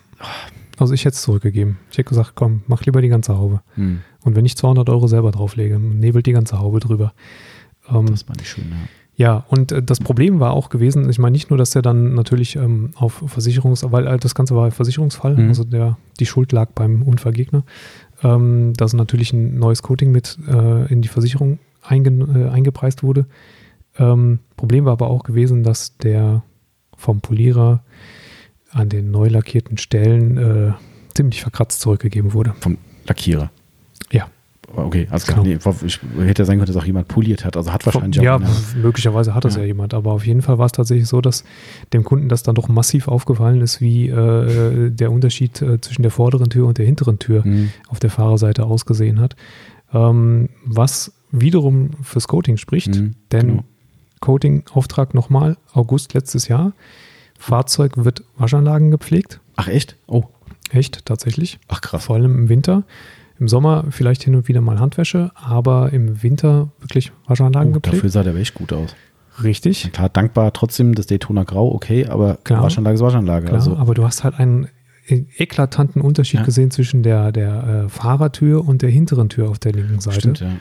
Also 0.77 0.93
ich 0.93 1.05
hätte 1.05 1.15
es 1.15 1.21
zurückgegeben. 1.21 1.77
Ich 1.91 1.97
hätte 1.97 2.09
gesagt, 2.09 2.33
komm, 2.35 2.61
mach 2.67 2.83
lieber 2.85 3.01
die 3.01 3.09
ganze 3.09 3.37
Haube. 3.37 3.61
hm, 3.75 4.01
Und 4.23 4.35
wenn 4.35 4.45
ich 4.45 4.55
200 4.57 4.89
Euro 4.89 5.07
selber 5.07 5.31
drauflege, 5.31 5.79
nebelt 5.79 6.25
die 6.25 6.31
ganze 6.33 6.59
Haube 6.59 6.79
drüber. 6.79 7.13
Ähm, 7.89 8.07
das 8.07 8.27
war 8.27 8.35
nicht 8.35 8.47
schön, 8.49 8.65
ja. 8.69 8.77
Ja, 9.17 9.43
und 9.49 9.71
äh, 9.71 9.83
das 9.83 9.99
Problem 9.99 10.39
war 10.39 10.53
auch 10.53 10.69
gewesen, 10.69 11.07
ich 11.09 11.19
meine 11.19 11.33
nicht 11.33 11.49
nur, 11.51 11.57
dass 11.57 11.75
er 11.75 11.81
dann 11.83 12.15
natürlich 12.15 12.55
ähm, 12.55 12.91
auf 12.95 13.23
Versicherungs, 13.27 13.85
weil 13.91 14.07
äh, 14.07 14.17
das 14.17 14.33
Ganze 14.33 14.55
war 14.55 14.71
Versicherungsfall, 14.71 15.35
Mhm. 15.35 15.47
also 15.49 15.63
der, 15.63 15.97
die 16.19 16.25
Schuld 16.25 16.51
lag 16.53 16.69
beim 16.73 17.03
Unfallgegner, 17.03 17.63
ähm, 18.23 18.73
dass 18.77 18.93
natürlich 18.93 19.33
ein 19.33 19.59
neues 19.59 19.83
Coating 19.83 20.11
mit 20.11 20.39
äh, 20.47 20.91
in 20.91 21.01
die 21.03 21.07
Versicherung 21.09 21.59
einge, 21.83 22.09
äh, 22.09 22.49
eingepreist 22.49 23.03
wurde. 23.03 23.27
Ähm, 23.99 24.39
Problem 24.57 24.85
war 24.85 24.93
aber 24.93 25.07
auch 25.09 25.23
gewesen, 25.23 25.61
dass 25.63 25.97
der 25.97 26.41
vom 26.95 27.19
Polierer 27.21 27.83
an 28.71 28.89
den 28.89 29.11
neu 29.11 29.27
lackierten 29.27 29.77
Stellen 29.77 30.37
äh, 30.37 30.71
ziemlich 31.13 31.41
verkratzt 31.41 31.81
zurückgegeben 31.81 32.33
wurde. 32.33 32.53
Vom 32.59 32.77
Lackierer. 33.07 33.51
Ja. 34.11 34.27
Okay, 34.73 35.07
also 35.09 35.33
Genau. 35.33 35.43
nee, 35.43 35.57
ich 35.85 35.99
hätte 36.19 36.43
ja 36.43 36.45
sein 36.45 36.57
können, 36.57 36.67
dass 36.67 36.77
auch 36.77 36.85
jemand 36.85 37.09
poliert 37.09 37.43
hat. 37.43 37.57
Also 37.57 37.73
hat 37.73 37.85
wahrscheinlich 37.85 38.21
ja, 38.21 38.37
auch. 38.37 38.39
einer- 38.41 38.49
möglicherweise 38.81 39.35
hat 39.35 39.43
das 39.43 39.55
ja. 39.55 39.61
Ja. 39.61 39.67
jemand, 39.67 39.93
aber 39.93 40.13
auf 40.13 40.25
jeden 40.25 40.41
Fall 40.41 40.57
war 40.59 40.65
es 40.67 40.71
tatsächlich 40.71 41.07
so, 41.09 41.19
dass 41.19 41.43
dem 41.91 42.05
Kunden 42.05 42.29
das 42.29 42.43
dann 42.43 42.55
doch 42.55 42.69
massiv 42.69 43.09
aufgefallen 43.09 43.59
ist, 43.59 43.81
wie 43.81 44.07
äh, 44.07 44.89
der 44.89 45.11
Unterschied 45.11 45.61
äh, 45.61 45.81
zwischen 45.81 46.03
der 46.03 46.11
vorderen 46.11 46.49
Tür 46.49 46.67
und 46.67 46.77
der 46.77 46.85
hinteren 46.85 47.19
Tür 47.19 47.43
Hm, 47.43 47.71
auf 47.89 47.99
der 47.99 48.09
Fahrerseite 48.11 48.63
ausgesehen 48.63 49.19
hat. 49.19 49.35
Ähm, 49.93 50.47
was 50.63 51.11
wiederum 51.31 51.89
fürs 52.01 52.29
Coating 52.29 52.55
spricht, 52.55 52.95
hm, 52.95 53.15
denn 53.33 53.47
genau. 53.47 53.63
Coating-Auftrag 54.21 55.13
nochmal, 55.13 55.57
August 55.73 56.13
letztes 56.13 56.47
Jahr. 56.47 56.71
Fahrzeug 57.41 57.93
wird 57.95 58.23
Waschanlagen 58.37 58.91
gepflegt. 58.91 59.39
Ach 59.55 59.67
echt? 59.67 59.97
Oh, 60.07 60.23
Echt, 60.71 61.05
tatsächlich. 61.05 61.59
ach 61.67 61.81
krass. 61.81 62.05
Vor 62.05 62.15
allem 62.15 62.33
im 62.37 62.49
Winter. 62.49 62.83
Im 63.39 63.47
Sommer 63.47 63.85
vielleicht 63.89 64.23
hin 64.23 64.35
und 64.35 64.47
wieder 64.47 64.61
mal 64.61 64.79
Handwäsche, 64.79 65.31
aber 65.33 65.91
im 65.91 66.21
Winter 66.23 66.69
wirklich 66.79 67.11
Waschanlagen 67.27 67.71
Oh, 67.71 67.73
gepflegt. 67.73 67.97
dafür 67.97 68.09
sah 68.11 68.23
der 68.23 68.35
echt 68.35 68.53
gut 68.53 68.71
aus. 68.71 68.95
Richtig. 69.43 69.91
Klar, 69.91 70.09
dankbar 70.09 70.53
trotzdem 70.53 70.93
das 70.93 71.07
Daytona 71.07 71.43
Grau, 71.43 71.73
okay, 71.73 72.05
aber 72.05 72.37
Klar. 72.43 72.61
Waschanlage 72.63 72.95
ist 72.95 73.01
Waschanlage. 73.01 73.47
Klar, 73.47 73.59
also, 73.59 73.75
aber 73.75 73.95
du 73.95 74.03
hast 74.05 74.23
halt 74.23 74.35
einen 74.39 74.67
eklatanten 75.09 76.01
Unterschied 76.01 76.41
Ja. 76.41 76.45
gesehen 76.45 76.69
zwischen 76.71 77.01
der, 77.03 77.31
der 77.31 77.83
äh, 77.85 77.89
Fahrertür 77.89 78.65
und 78.67 78.81
der 78.83 78.89
hinteren 78.91 79.29
Tür 79.29 79.49
auf 79.49 79.57
der 79.59 79.73
linken 79.73 79.99
Seite 79.99 80.19
stimmt, 80.19 80.39
ja. 80.41 80.51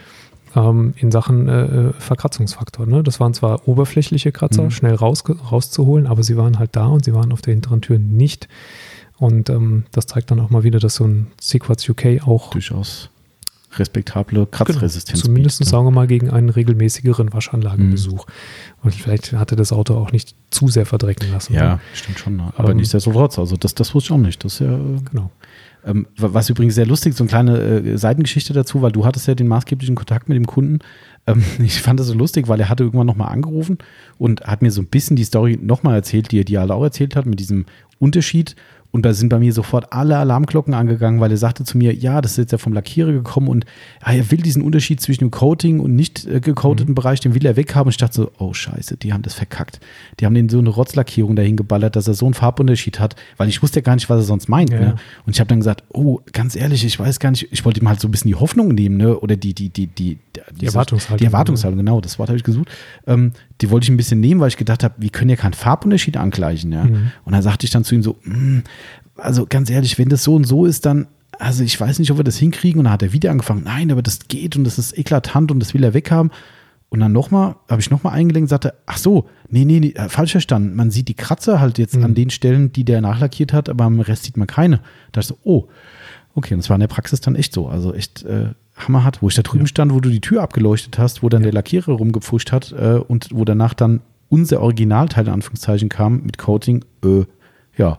Ähm, 0.57 0.95
in 0.97 1.11
Sachen 1.11 1.49
äh, 1.49 1.65
äh, 1.65 1.93
Verkratzungsfaktor. 1.99 2.87
Ne? 2.87 3.03
Das 3.03 3.21
waren 3.21 3.35
zwar 3.35 3.67
oberflächliche 3.69 4.33
Kratzer, 4.33 4.65
Mhm. 4.65 4.71
schnell 4.71 4.95
raus, 4.95 5.25
rauszuholen, 5.51 6.07
aber 6.07 6.23
sie 6.23 6.37
waren 6.37 6.59
halt 6.59 6.71
da 6.77 6.87
und 6.87 7.05
sie 7.05 7.15
waren 7.15 7.33
auf 7.33 7.41
der 7.43 7.55
hinteren 7.55 7.81
Tür 7.81 7.99
nicht. 7.99 8.49
Und 9.19 9.51
ähm, 9.51 9.85
das 9.93 10.07
zeigt 10.07 10.31
dann 10.31 10.41
auch 10.41 10.51
mal 10.51 10.63
wieder, 10.63 10.79
dass 10.79 10.95
so 10.97 11.05
ein 11.05 11.29
Sequats 11.41 11.89
UK 11.89 12.23
auch 12.27 12.51
Durchaus 12.51 13.11
respektable 13.77 14.47
Kratzresistenz. 14.47 15.21
Genau, 15.21 15.27
zumindest 15.27 15.59
bietet, 15.59 15.67
ne? 15.73 15.77
sagen 15.79 15.87
wir 15.87 15.91
mal 15.93 16.07
gegen 16.09 16.31
einen 16.31 16.49
regelmäßigeren 16.49 17.33
Waschanlagenbesuch. 17.33 18.27
Und 18.83 18.95
vielleicht 18.95 19.33
hatte 19.33 19.55
das 19.55 19.73
Auto 19.73 19.95
auch 19.95 20.11
nicht 20.11 20.35
zu 20.51 20.67
sehr 20.69 20.87
verdrecken 20.87 21.31
lassen. 21.31 21.55
Ja, 21.55 21.75
ne? 21.75 21.81
stimmt 21.95 22.19
schon. 22.19 22.37
Ne? 22.37 22.53
Aber 22.57 22.71
Ähm, 22.71 22.79
nichtsdestotrotz, 22.79 23.39
also 23.39 23.57
das, 23.57 23.75
das 23.77 23.95
wusste 23.95 24.09
ich 24.09 24.19
auch 24.19 24.23
nicht. 24.23 24.45
Das 24.45 24.55
ist 24.55 24.61
ja, 24.61 24.77
Genau. 25.11 25.31
Ähm, 25.85 26.07
wa- 26.17 26.31
was 26.33 26.51
übrigens 26.51 26.75
sehr 26.75 26.87
lustig, 26.87 27.15
so 27.15 27.25
eine 27.25 27.29
kleine 27.29 27.59
äh, 27.59 27.99
Seitengeschichte 27.99 28.53
dazu, 28.53 28.83
weil 28.83 28.93
du 28.93 29.05
hattest 29.05 29.27
ja 29.29 29.35
den 29.35 29.49
maßgeblichen 29.49 29.95
Kontakt 29.95 30.29
mit 30.29 30.37
dem 30.37 30.47
Kunden. 30.47 30.79
Ähm, 31.27 31.43
ich 31.65 31.81
fand 31.81 32.01
das 32.01 32.07
so 32.09 32.15
lustig, 32.15 32.49
weil 32.49 32.61
er 32.61 32.69
hatte 32.69 32.85
irgendwann 32.85 33.07
nochmal 33.07 33.33
angerufen 33.33 33.79
und 34.19 34.43
hat 34.43 34.63
mir 34.63 34.71
so 34.71 34.81
ein 34.83 34.87
bisschen 34.87 35.17
die 35.17 35.25
Story 35.25 35.59
nochmal 35.61 35.95
erzählt, 35.97 36.33
die 36.33 36.41
er 36.41 36.45
dir 36.45 36.61
alle 36.61 36.75
auch 36.75 36.83
erzählt 36.85 37.17
hat, 37.17 37.27
mit 37.27 37.41
diesem 37.41 37.67
Unterschied. 37.99 38.57
Und 38.93 39.05
da 39.07 39.15
sind 39.15 39.29
bei 39.29 39.39
mir 39.39 39.53
sofort 39.53 39.93
alle 39.93 40.17
Alarmglocken 40.17 40.75
angegangen, 40.75 41.21
weil 41.21 41.31
er 41.31 41.37
sagte 41.37 41.65
zu 41.65 41.79
mir, 41.79 41.95
ja, 41.95 42.21
das 42.21 42.33
ist 42.33 42.39
jetzt 42.39 42.53
ja 42.53 42.59
vom 42.59 42.73
Lackierer 42.73 43.13
gekommen 43.13 43.49
und 43.49 43.65
ja, 44.05 44.13
er 44.13 44.31
will 44.31 44.39
diesen 44.39 44.63
Unterschied 44.63 45.01
zwischen 45.01 45.21
dem 45.21 45.31
Coating 45.31 45.79
und 45.79 45.95
nicht 45.95 46.27
äh, 46.27 46.41
gecoateten 46.41 46.95
Bereich, 46.95 47.21
den 47.21 47.35
will 47.35 47.47
er 47.47 47.57
weghaben. 47.57 47.87
Und 47.87 47.91
ich 47.91 47.99
dachte 47.99 48.15
so, 48.15 48.31
oh 48.39 48.53
scheiße, 48.53 48.97
die 48.97 49.13
haben 49.13 49.23
das 49.23 49.35
verkackt. 49.35 49.79
Die 50.19 50.27
haben 50.27 50.35
den 50.35 50.49
so 50.49 50.59
eine 50.59 50.71
Rotzlackierung 50.71 51.37
dahin 51.37 51.57
geballert, 51.57 51.95
dass 51.95 52.09
er 52.09 52.15
so 52.15 52.27
einen 52.27 52.35
Farbunterschied 52.35 52.99
hat, 52.99 53.15
weil 53.37 53.49
ich 53.49 53.63
wusste 53.63 53.79
ja 53.79 53.83
gar 53.83 53.95
nicht, 53.95 54.11
was 54.11 54.19
er 54.19 54.25
sonst 54.25 54.49
meint. 54.49 54.71
Ja. 54.71 54.81
Ne? 54.81 54.97
Und 55.25 55.35
ich 55.35 55.41
habe 55.41 55.49
dann 55.49 55.61
gesagt, 55.61 55.85
oh, 55.93 56.21
ganz 56.33 56.57
ehrlich, 56.57 56.85
ich 56.85 56.99
weiß 56.99 57.21
gar 57.21 57.31
nicht, 57.31 57.47
ich 57.53 57.65
wollte 57.65 57.81
ihm 57.81 57.89
halt 57.89 58.01
so 58.01 58.09
ein 58.09 58.11
bisschen 58.11 58.29
die 58.29 58.35
Hoffnung 58.35 58.69
nehmen, 58.69 58.97
ne? 58.97 59.19
Oder 59.19 59.37
die, 59.37 59.55
die, 59.55 59.69
die, 59.69 59.87
die, 59.87 60.19
die, 60.61 60.67
Erwartungshaltung. 60.67 61.19
Die 61.19 61.25
Erwartungshaltung, 61.27 61.79
genau, 61.79 62.01
das 62.01 62.19
Wort 62.19 62.29
habe 62.29 62.37
ich 62.37 62.45
gesucht. 62.45 62.69
Ähm, 63.07 63.33
die 63.61 63.71
wollte 63.71 63.85
ich 63.85 63.91
ein 63.91 63.97
bisschen 63.97 64.21
nehmen, 64.21 64.41
weil 64.41 64.49
ich 64.49 64.57
gedacht 64.57 64.83
habe, 64.83 64.95
wir 64.99 65.11
können 65.11 65.31
ja 65.31 65.37
keinen 65.37 65.53
Farbunterschied 65.53 66.17
angleichen, 66.17 66.73
ja. 66.73 66.85
Mhm. 66.85 67.13
Und 67.25 67.33
dann 67.33 67.43
sagte 67.43 67.67
ich 67.67 67.71
dann 67.71 67.85
zu 67.85 67.95
ihm 67.95 68.03
so, 68.03 68.17
"Hm, 68.23 68.63
also 69.17 69.47
ganz 69.49 69.71
ehrlich, 69.71 69.99
wenn 69.99 70.09
das 70.09 70.25
so 70.25 70.35
und 70.35 70.45
so 70.45 70.67
ist, 70.67 70.87
dann, 70.87 71.07
also 71.39 71.63
ich 71.65 71.79
weiß 71.81 71.99
nicht, 71.99 72.11
ob 72.11 72.19
wir 72.19 72.25
das 72.25 72.37
hinkriegen. 72.39 72.79
Und 72.81 72.85
dann 72.85 72.93
hat 72.95 73.03
er 73.03 73.13
wieder 73.13 73.31
angefangen, 73.31 73.63
nein, 73.65 73.91
aber 73.91 74.03
das 74.03 74.21
geht 74.29 74.57
und 74.57 74.65
das 74.65 74.79
ist 74.79 74.97
eklatant 74.97 75.51
und 75.51 75.61
das 75.61 75.75
will 75.75 75.85
er 75.85 75.95
weghaben. 75.95 76.31
Und 76.89 76.99
dann 77.01 77.13
nochmal, 77.13 77.55
habe 77.69 77.81
ich 77.81 77.91
nochmal 77.91 78.15
eingelenkt 78.15 78.47
und 78.47 78.49
sagte, 78.49 78.75
ach 78.87 78.99
so, 78.99 79.29
nee, 79.49 79.65
nee, 79.65 79.79
nee, 79.79 79.91
äh, 79.93 80.09
falsch 80.09 80.33
verstanden. 80.33 80.75
Man 80.75 80.91
sieht 80.91 81.07
die 81.09 81.15
Kratzer 81.15 81.61
halt 81.61 81.79
jetzt 81.79 81.97
Mhm. 81.97 82.05
an 82.05 82.15
den 82.15 82.31
Stellen, 82.31 82.73
die 82.73 82.85
der 82.85 83.01
nachlackiert 83.01 83.53
hat, 83.53 83.69
aber 83.69 83.85
am 83.85 84.01
Rest 84.01 84.25
sieht 84.25 84.37
man 84.37 84.49
keine. 84.49 84.79
Da 85.13 85.21
dachte 85.21 85.21
ich 85.21 85.27
so, 85.27 85.39
oh, 85.45 85.69
okay, 86.35 86.55
und 86.55 86.61
das 86.63 86.69
war 86.69 86.75
in 86.77 86.81
der 86.81 86.89
Praxis 86.89 87.21
dann 87.21 87.37
echt 87.37 87.53
so. 87.53 87.69
Also 87.69 87.95
echt 87.95 88.25
äh, 88.25 88.49
hammerhart, 88.77 89.23
wo 89.23 89.29
ich 89.29 89.35
da 89.37 89.43
drüben 89.43 89.65
Ja. 89.65 89.69
stand, 89.69 89.93
wo 89.95 90.01
du 90.01 90.09
die 90.11 90.21
Tür 90.21 90.43
abgeleuchtet 90.43 90.99
hast, 90.99 91.23
wo 91.23 91.29
dann 91.29 91.43
Ja. 91.43 91.47
der 91.47 91.53
Lackierer 91.53 91.93
rumgepfuscht 91.93 92.51
hat 92.51 92.73
äh, 92.73 92.95
und 93.07 93.29
wo 93.33 93.45
danach 93.45 93.75
dann 93.75 94.01
unser 94.29 94.61
Originalteil 94.61 95.27
in 95.29 95.33
Anführungszeichen 95.33 95.89
kam 95.89 96.23
mit 96.25 96.39
Coating, 96.39 96.85
äh, 97.05 97.25
ja, 97.77 97.99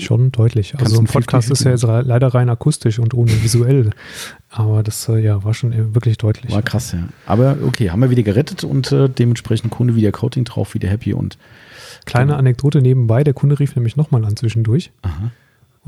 Schon 0.00 0.32
deutlich. 0.32 0.72
Kannst 0.72 0.86
Also 0.86 1.00
ein 1.00 1.06
Podcast 1.06 1.48
50-50 1.48 1.52
ist 1.52 1.64
ja 1.64 1.70
jetzt 1.70 2.06
leider 2.06 2.28
rein 2.28 2.48
akustisch 2.48 2.98
und 2.98 3.14
ohne 3.14 3.30
visuell. 3.42 3.90
Aber 4.50 4.82
das 4.82 5.08
äh, 5.08 5.18
ja, 5.18 5.44
war 5.44 5.54
schon 5.54 5.72
äh, 5.72 5.94
wirklich 5.94 6.18
deutlich. 6.18 6.52
War 6.52 6.62
krass, 6.62 6.92
ja. 6.92 7.00
Aber 7.26 7.58
okay, 7.66 7.90
haben 7.90 8.00
wir 8.00 8.10
wieder 8.10 8.22
gerettet 8.22 8.64
und 8.64 8.92
äh, 8.92 9.08
dementsprechend 9.08 9.70
Kunde 9.70 9.94
wieder 9.94 10.12
Coating 10.12 10.44
drauf, 10.44 10.74
wieder 10.74 10.88
happy 10.88 11.12
und 11.12 11.38
Kleine 12.06 12.36
Anekdote 12.36 12.80
nebenbei, 12.80 13.22
der 13.22 13.34
Kunde 13.34 13.58
rief 13.58 13.76
nämlich 13.76 13.96
nochmal 13.96 14.24
an 14.24 14.36
zwischendurch 14.36 14.90
aha. 15.02 15.30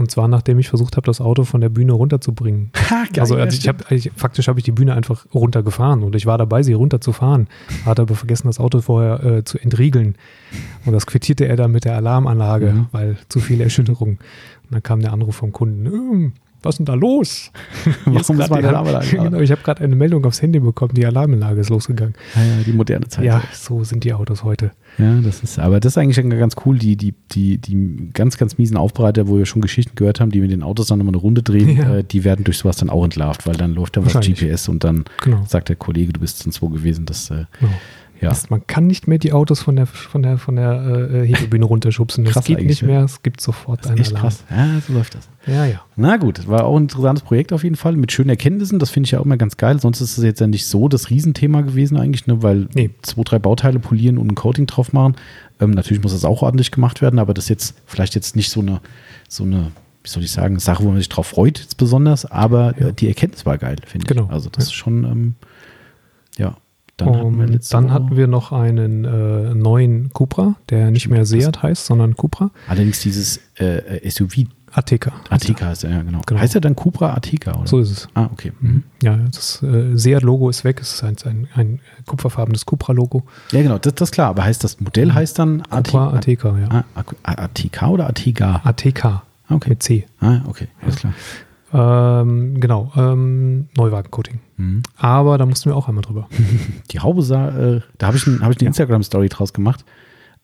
Und 0.00 0.10
zwar, 0.10 0.28
nachdem 0.28 0.58
ich 0.58 0.68
versucht 0.70 0.96
habe, 0.96 1.04
das 1.04 1.20
Auto 1.20 1.44
von 1.44 1.60
der 1.60 1.68
Bühne 1.68 1.92
runterzubringen. 1.92 2.70
Ha, 2.90 3.04
geil, 3.12 3.20
also, 3.20 3.36
also 3.36 3.56
ich 3.56 3.68
habe 3.68 3.84
faktisch 4.16 4.48
habe 4.48 4.58
ich 4.58 4.64
die 4.64 4.72
Bühne 4.72 4.94
einfach 4.94 5.26
runtergefahren 5.32 6.02
und 6.02 6.16
ich 6.16 6.26
war 6.26 6.38
dabei, 6.38 6.64
sie 6.64 6.72
runterzufahren. 6.72 7.46
Hatte 7.84 8.02
aber 8.02 8.16
vergessen, 8.16 8.48
das 8.48 8.58
Auto 8.58 8.80
vorher 8.80 9.22
äh, 9.22 9.44
zu 9.44 9.58
entriegeln. 9.58 10.16
Und 10.86 10.92
das 10.92 11.06
quittierte 11.06 11.46
er 11.46 11.54
dann 11.54 11.70
mit 11.70 11.84
der 11.84 11.94
Alarmanlage, 11.96 12.72
Mhm. 12.72 12.86
weil 12.90 13.16
zu 13.28 13.38
viele 13.38 13.62
Erschütterungen. 13.62 14.16
Und 14.16 14.72
dann 14.72 14.82
kam 14.82 15.00
der 15.00 15.12
Anruf 15.12 15.36
vom 15.36 15.52
Kunden. 15.52 16.32
"Ähm, 16.60 16.64
Was 16.64 16.74
ist 16.74 16.78
denn 16.78 16.86
da 16.86 16.94
los? 16.94 17.50
Warum 18.04 18.40
ist 18.40 18.50
meine 18.50 18.68
Alarmanlage 18.68 19.18
an? 19.18 19.24
Genau, 19.30 19.40
ich 19.40 19.50
habe 19.50 19.62
gerade 19.62 19.82
eine 19.82 19.96
Meldung 19.96 20.24
aufs 20.24 20.42
Handy 20.42 20.60
bekommen, 20.60 20.94
die 20.94 21.04
Alarmanlage 21.06 21.60
ist 21.60 21.70
losgegangen. 21.70 22.14
Ja, 22.36 22.42
ja, 22.42 22.62
die 22.66 22.72
moderne 22.72 23.08
Zeit. 23.08 23.24
Ja, 23.24 23.42
so 23.52 23.82
sind 23.84 24.04
die 24.04 24.12
Autos 24.12 24.44
heute. 24.44 24.70
Ja, 24.98 25.20
das 25.20 25.42
ist, 25.42 25.58
aber 25.58 25.80
das 25.80 25.92
ist 25.94 25.98
eigentlich 25.98 26.16
ganz 26.38 26.54
cool, 26.66 26.78
die, 26.78 26.96
die, 26.96 27.14
die, 27.32 27.58
die 27.58 28.10
ganz, 28.12 28.36
ganz 28.36 28.58
miesen 28.58 28.76
Aufbereiter, 28.76 29.28
wo 29.28 29.38
wir 29.38 29.46
schon 29.46 29.62
Geschichten 29.62 29.94
gehört 29.94 30.20
haben, 30.20 30.30
die 30.30 30.40
mit 30.40 30.50
den 30.50 30.62
Autos 30.62 30.88
dann 30.88 30.98
nochmal 30.98 31.14
eine 31.14 31.22
Runde 31.22 31.42
drehen, 31.42 31.76
Ja. 31.76 31.96
äh, 31.98 32.04
die 32.04 32.24
werden 32.24 32.44
durch 32.44 32.58
sowas 32.58 32.76
dann 32.76 32.90
auch 32.90 33.04
entlarvt, 33.04 33.46
weil 33.46 33.54
dann 33.56 33.74
läuft 33.74 33.96
da 33.96 34.04
was. 34.04 34.14
GPS 34.20 34.68
und 34.68 34.84
dann 34.84 35.04
Genau. 35.22 35.44
sagt 35.46 35.68
der 35.68 35.76
Kollege, 35.76 36.12
du 36.12 36.20
bist 36.20 36.38
sonst 36.40 36.60
wo 36.62 36.68
gewesen. 36.68 37.06
Das, 37.06 37.30
äh, 37.30 37.44
genau. 37.58 37.72
Ja. 38.20 38.28
Das, 38.28 38.50
man 38.50 38.66
kann 38.66 38.86
nicht 38.86 39.08
mehr 39.08 39.18
die 39.18 39.32
Autos 39.32 39.62
von 39.62 39.76
der, 39.76 39.86
von 39.86 40.22
der, 40.22 40.36
von 40.38 40.56
der 40.56 41.08
äh, 41.12 41.26
Hebebühne 41.26 41.64
runterschubsen. 41.64 42.24
Das 42.24 42.34
Krass 42.34 42.44
geht 42.44 42.62
nicht 42.62 42.82
ja. 42.82 42.86
mehr. 42.88 43.04
Es 43.04 43.22
gibt 43.22 43.40
sofort 43.40 43.80
das 43.80 43.86
ist 43.86 43.90
einen 43.92 44.00
echt 44.00 44.10
Alarm. 44.12 44.22
krass. 44.22 44.44
Ja, 44.50 44.80
so 44.86 44.92
läuft 44.92 45.14
das. 45.14 45.28
Ja, 45.46 45.64
ja. 45.64 45.80
Na 45.96 46.16
gut, 46.18 46.38
das 46.38 46.46
war 46.48 46.64
auch 46.64 46.76
ein 46.76 46.82
interessantes 46.82 47.24
Projekt 47.24 47.52
auf 47.52 47.64
jeden 47.64 47.76
Fall 47.76 47.96
mit 47.96 48.12
schönen 48.12 48.28
Erkenntnissen. 48.30 48.78
Das 48.78 48.90
finde 48.90 49.06
ich 49.06 49.12
ja 49.12 49.20
auch 49.20 49.24
immer 49.24 49.36
ganz 49.38 49.56
geil. 49.56 49.80
Sonst 49.80 50.00
ist 50.00 50.18
es 50.18 50.24
jetzt 50.24 50.40
ja 50.40 50.46
nicht 50.46 50.66
so 50.66 50.88
das 50.88 51.08
Riesenthema 51.10 51.62
gewesen 51.62 51.96
eigentlich, 51.96 52.26
ne? 52.26 52.42
weil 52.42 52.68
Nee. 52.74 52.90
zwei, 53.02 53.22
drei 53.22 53.38
Bauteile 53.38 53.78
polieren 53.78 54.18
und 54.18 54.28
ein 54.30 54.34
Coating 54.34 54.66
drauf 54.66 54.92
machen. 54.92 55.16
Ähm, 55.60 55.70
natürlich 55.70 56.02
muss 56.02 56.12
das 56.12 56.24
auch 56.24 56.42
ordentlich 56.42 56.70
gemacht 56.70 57.00
werden, 57.02 57.18
aber 57.18 57.32
das 57.34 57.44
ist 57.44 57.48
jetzt 57.50 57.74
vielleicht 57.86 58.14
jetzt 58.14 58.36
nicht 58.36 58.50
so 58.50 58.60
eine, 58.60 58.80
so 59.28 59.44
eine, 59.44 59.72
wie 60.02 60.08
soll 60.08 60.22
ich 60.22 60.30
sagen, 60.32 60.58
Sache, 60.58 60.84
wo 60.84 60.88
man 60.88 60.98
sich 60.98 61.08
drauf 61.08 61.26
freut, 61.26 61.58
jetzt 61.58 61.76
besonders, 61.76 62.24
aber 62.26 62.74
Ja. 62.78 62.88
äh, 62.88 62.92
die 62.92 63.08
Erkenntnis 63.08 63.44
war 63.46 63.56
geil, 63.58 63.76
finde 63.86 64.06
Genau. 64.06 64.24
ich. 64.24 64.30
Also 64.30 64.50
das 64.50 64.64
Ja. 64.64 64.68
ist 64.68 64.74
schon, 64.74 65.04
ähm, 65.04 65.34
ja. 66.36 66.56
Dann 67.06 67.16
hatten 67.16 67.38
wir 67.38 67.46
letzte 67.46 67.72
dann 67.76 67.92
hatten 67.92 68.16
wir 68.16 68.26
noch 68.26 68.52
einen 68.52 69.04
äh, 69.04 69.54
neuen 69.54 70.10
Cupra, 70.12 70.54
der 70.70 70.90
nicht 70.90 71.08
mehr 71.08 71.24
Seat 71.26 71.62
heißt, 71.62 71.86
sondern 71.86 72.16
Cupra. 72.16 72.50
allerdings 72.68 73.00
dieses 73.00 73.40
äh, 73.56 74.08
SUV, 74.08 74.46
Ateca. 74.72 75.12
Ateca 75.30 75.66
heißt 75.66 75.82
er, 75.84 75.90
ja 75.90 76.02
genau. 76.02 76.20
Genau. 76.26 76.40
Heißt 76.40 76.54
er 76.54 76.60
dann 76.60 76.76
Cupra 76.76 77.12
Ateca, 77.14 77.52
oder? 77.58 77.66
So 77.66 77.80
ist 77.80 77.90
es. 77.90 78.08
Ah, 78.14 78.28
okay. 78.32 78.52
Mhm. 78.60 78.84
Ja, 79.02 79.16
das 79.16 79.62
äh, 79.64 79.96
Seat-Logo 79.96 80.48
ist 80.48 80.62
weg. 80.62 80.78
Es 80.80 80.94
ist 80.94 81.02
ein, 81.02 81.16
ein, 81.24 81.48
ein 81.54 81.80
kupferfarbenes 82.06 82.66
Cupra-Logo. 82.66 83.24
Ja, 83.50 83.62
genau, 83.62 83.78
das, 83.78 83.94
das 83.96 84.08
ist 84.10 84.12
klar. 84.12 84.28
Aber 84.28 84.44
heißt 84.44 84.62
das 84.62 84.80
Modell 84.80 85.12
heißt 85.12 85.38
dann 85.40 85.62
Cupra 85.68 86.12
Ateca, 86.14 86.56
ja. 86.58 86.84
Ah, 86.94 87.02
A- 87.24 87.32
ATK 87.44 87.82
oder 87.88 88.06
ATGA? 88.08 88.60
Ateca 88.64 89.22
Okay. 89.48 89.70
mit 89.70 89.82
C. 89.82 90.06
Ah, 90.20 90.42
okay, 90.46 90.68
alles 90.80 90.96
klar. 90.96 91.12
Ähm, 91.72 92.60
genau, 92.60 92.92
ähm, 92.96 93.68
Neuwagen-Coating. 93.76 94.40
Mhm. 94.56 94.82
Aber 94.96 95.38
da 95.38 95.46
mussten 95.46 95.70
wir 95.70 95.76
auch 95.76 95.88
einmal 95.88 96.02
drüber. 96.02 96.28
Die 96.90 97.00
Haube 97.00 97.22
sah, 97.22 97.48
äh, 97.76 97.80
da 97.98 98.08
habe 98.08 98.16
ich, 98.16 98.26
ein, 98.26 98.40
hab 98.42 98.50
ich 98.50 98.56
eine 98.58 98.64
Ja. 98.64 98.68
Instagram-Story 98.68 99.28
draus 99.28 99.52
gemacht 99.52 99.84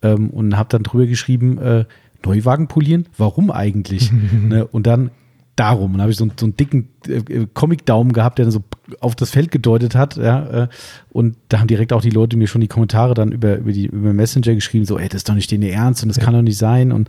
ähm, 0.03 0.31
und 0.31 0.57
habe 0.57 0.69
dann 0.71 0.83
drüber 0.83 1.07
geschrieben, 1.07 1.59
äh, 1.59 1.85
Neuwagen 2.25 2.69
polieren? 2.69 3.07
Warum 3.17 3.51
eigentlich? 3.51 4.11
ne? 4.49 4.67
Und 4.67 4.87
dann 4.87 5.11
darum. 5.57 5.87
Und 5.87 5.93
dann 5.95 6.03
habe 6.03 6.11
ich 6.13 6.19
so, 6.19 6.25
einen- 6.25 6.33
so 6.39 6.45
einen 6.47 6.57
dicken 6.57 6.89
äh, 7.09 7.47
Comic-Daumen 7.55 8.13
gehabt, 8.13 8.39
der 8.39 8.45
dann 8.45 8.53
so 8.53 8.63
auf 9.01 9.15
das 9.17 9.31
Feld 9.31 9.51
gedeutet 9.51 9.95
hat. 9.95 10.17
Ja, 10.17 10.65
äh, 10.65 10.69
und 11.11 11.37
da 11.49 11.61
haben 11.61 11.67
direkt 11.67 11.93
auch 11.95 12.03
die 12.03 12.11
Leute 12.11 12.37
mir 12.37 12.47
schon 12.47 12.61
die 12.61 12.69
Kommentare 12.69 13.15
dann 13.15 13.33
über, 13.33 13.57
über, 13.57 13.73
die, 13.73 13.87
über 13.87 14.13
Messenger 14.13 14.55
geschrieben, 14.55 14.85
so, 14.85 14.99
ey, 14.99 15.09
das 15.09 15.19
ist 15.19 15.29
doch 15.31 15.35
nicht 15.35 15.51
denen 15.51 15.63
Ernst 15.65 16.03
und 16.03 16.09
das 16.11 16.19
Ja. 16.19 16.25
kann 16.25 16.35
doch 16.35 16.43
nicht 16.43 16.59
sein. 16.59 16.93
Und 16.93 17.09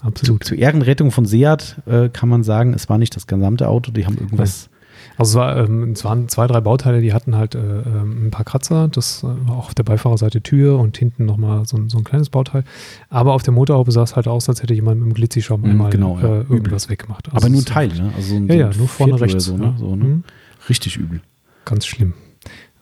Absolut. 0.00 0.44
zu 0.44 0.54
Ehrenrettung 0.54 1.10
von 1.10 1.26
Seat 1.26 1.76
äh, 1.86 2.08
kann 2.08 2.28
man 2.28 2.44
sagen, 2.44 2.72
es 2.74 2.88
war 2.88 2.98
nicht 2.98 3.16
das 3.16 3.26
gesamte 3.26 3.68
Auto, 3.68 3.90
die 3.90 4.06
haben 4.06 4.16
irgendwas. 4.18 4.70
Also 5.16 5.30
es, 5.30 5.34
war, 5.44 5.56
ähm, 5.56 5.92
es 5.92 6.04
waren 6.04 6.28
zwei, 6.28 6.46
drei 6.46 6.60
Bauteile, 6.60 7.00
die 7.00 7.12
hatten 7.12 7.34
halt 7.36 7.56
äh, 7.56 7.58
ähm, 7.58 8.26
ein 8.26 8.30
paar 8.30 8.44
Kratzer. 8.44 8.86
Das 8.86 9.24
äh, 9.24 9.26
war 9.26 9.56
auch 9.56 9.66
auf 9.66 9.74
der 9.74 9.82
Beifahrerseite 9.82 10.40
Tür 10.40 10.78
und 10.78 10.96
hinten 10.96 11.24
nochmal 11.24 11.66
so, 11.66 11.76
ein- 11.76 11.88
so 11.88 11.98
ein 11.98 12.04
kleines 12.04 12.30
Bauteil. 12.30 12.62
Aber 13.10 13.32
auf 13.34 13.42
der 13.42 13.52
Motorhaube 13.52 13.90
sah 13.90 14.02
es 14.04 14.14
halt 14.14 14.28
aus, 14.28 14.48
als 14.48 14.62
hätte 14.62 14.74
jemand 14.74 15.00
mit 15.00 15.08
dem 15.10 15.14
Glitzy-Schaum 15.14 15.62
Mhm, 15.62 15.70
einmal 15.70 15.90
genau, 15.90 16.18
ja. 16.20 16.28
äh, 16.28 16.44
irgendwas 16.48 16.88
weggemacht. 16.88 17.26
Also 17.26 17.36
Aber 17.36 17.48
nur 17.48 17.60
ein 17.62 17.64
Teil, 17.64 17.88
ne? 17.88 18.12
Also 18.16 18.28
so 18.30 18.36
ein, 18.36 18.46
Ja, 18.46 18.54
ja, 18.54 18.70
nur 18.76 18.86
vorne 18.88 19.14
Viertel 19.14 19.24
rechts. 19.34 19.44
So, 19.46 19.52
ja. 19.54 19.58
ne? 19.58 19.74
So, 19.78 19.96
ne? 19.96 20.04
Mhm. 20.04 20.24
Richtig 20.68 20.96
übel. 20.96 21.20
Ganz 21.64 21.86
schlimm. 21.86 22.14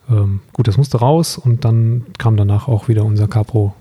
Ähm, 0.09 0.41
gut, 0.53 0.67
das 0.67 0.77
musste 0.77 0.99
raus 0.99 1.37
und 1.39 1.65
dann 1.65 2.05
kam 2.19 2.37
danach 2.37 2.67
auch 2.67 2.87
wieder 2.87 3.03
unser 3.05 3.27
Capro 3.27 3.73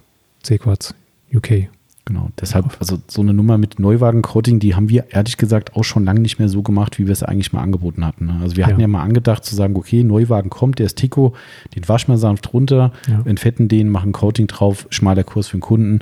C-Quartz 0.43 0.95
UK. 1.34 1.68
Genau. 2.09 2.30
Deshalb, 2.40 2.76
also 2.78 2.98
so 3.09 3.20
eine 3.20 3.34
Nummer 3.34 3.59
mit 3.59 3.80
Neuwagen-Coating, 3.80 4.61
die 4.61 4.76
haben 4.76 4.88
wir 4.88 5.07
ehrlich 5.11 5.36
gesagt 5.36 5.74
auch 5.74 5.82
schon 5.82 6.04
lange 6.04 6.20
nicht 6.20 6.38
mehr 6.38 6.48
so 6.48 6.62
gemacht, 6.62 6.98
wie 7.00 7.07
wir 7.07 7.12
es 7.12 7.24
eigentlich 7.24 7.52
mal 7.52 7.62
angeboten 7.62 8.07
hatten. 8.07 8.26
Ne? 8.26 8.38
Also 8.40 8.57
wir 8.57 8.64
hatten 8.66 8.78
ja. 8.80 8.82
Ja. 8.86 8.88
mal 8.88 9.02
angedacht 9.02 9.44
zu 9.44 9.57
sagen, 9.57 9.74
okay, 9.76 10.04
Neuwagen 10.04 10.48
kommt, 10.48 10.78
der 10.78 10.86
ist 10.86 10.96
Tico, 10.98 11.34
den 11.74 11.88
waschen 11.88 12.12
wir 12.14 12.18
sanft 12.18 12.52
runter, 12.52 12.92
Ja. 13.09 13.22
entfetten 13.24 13.66
den, 13.66 13.88
machen 13.90 14.12
Coating 14.12 14.46
drauf, 14.46 14.86
schmaler 14.90 15.24
Kurs 15.24 15.48
für 15.48 15.57
den 15.57 15.62
Kunden. 15.62 15.98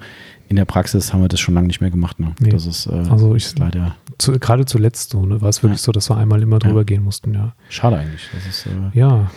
In 0.49 0.57
der 0.57 0.67
Praxis 0.67 1.15
haben 1.15 1.23
wir 1.23 1.29
das 1.29 1.41
schon 1.41 1.55
lange 1.55 1.69
nicht 1.69 1.81
mehr 1.81 1.91
gemacht. 1.91 2.21
Ne? 2.21 2.35
Nee. 2.39 2.51
Das 2.51 2.67
ist 2.67 2.87
äh, 2.87 2.91
Also 3.11 3.35
ich, 3.35 3.59
leider 3.59 3.97
zu, 4.19 4.33
gerade 4.39 4.67
zuletzt 4.67 5.11
so, 5.11 5.25
ne, 5.25 5.41
war 5.41 5.49
es 5.49 5.63
wirklich 5.63 5.81
Ja. 5.81 5.85
so, 5.85 5.93
dass 5.93 6.11
wir 6.11 6.19
einmal 6.19 6.43
immer 6.43 6.59
drüber 6.59 6.85
gehen 6.85 7.03
mussten, 7.03 7.33
ja. 7.33 7.55
schade 7.71 7.97
eigentlich. 7.97 8.29
Das 8.35 8.47
ist 8.47 8.67
äh, 8.67 8.71
Ja, 8.99 9.31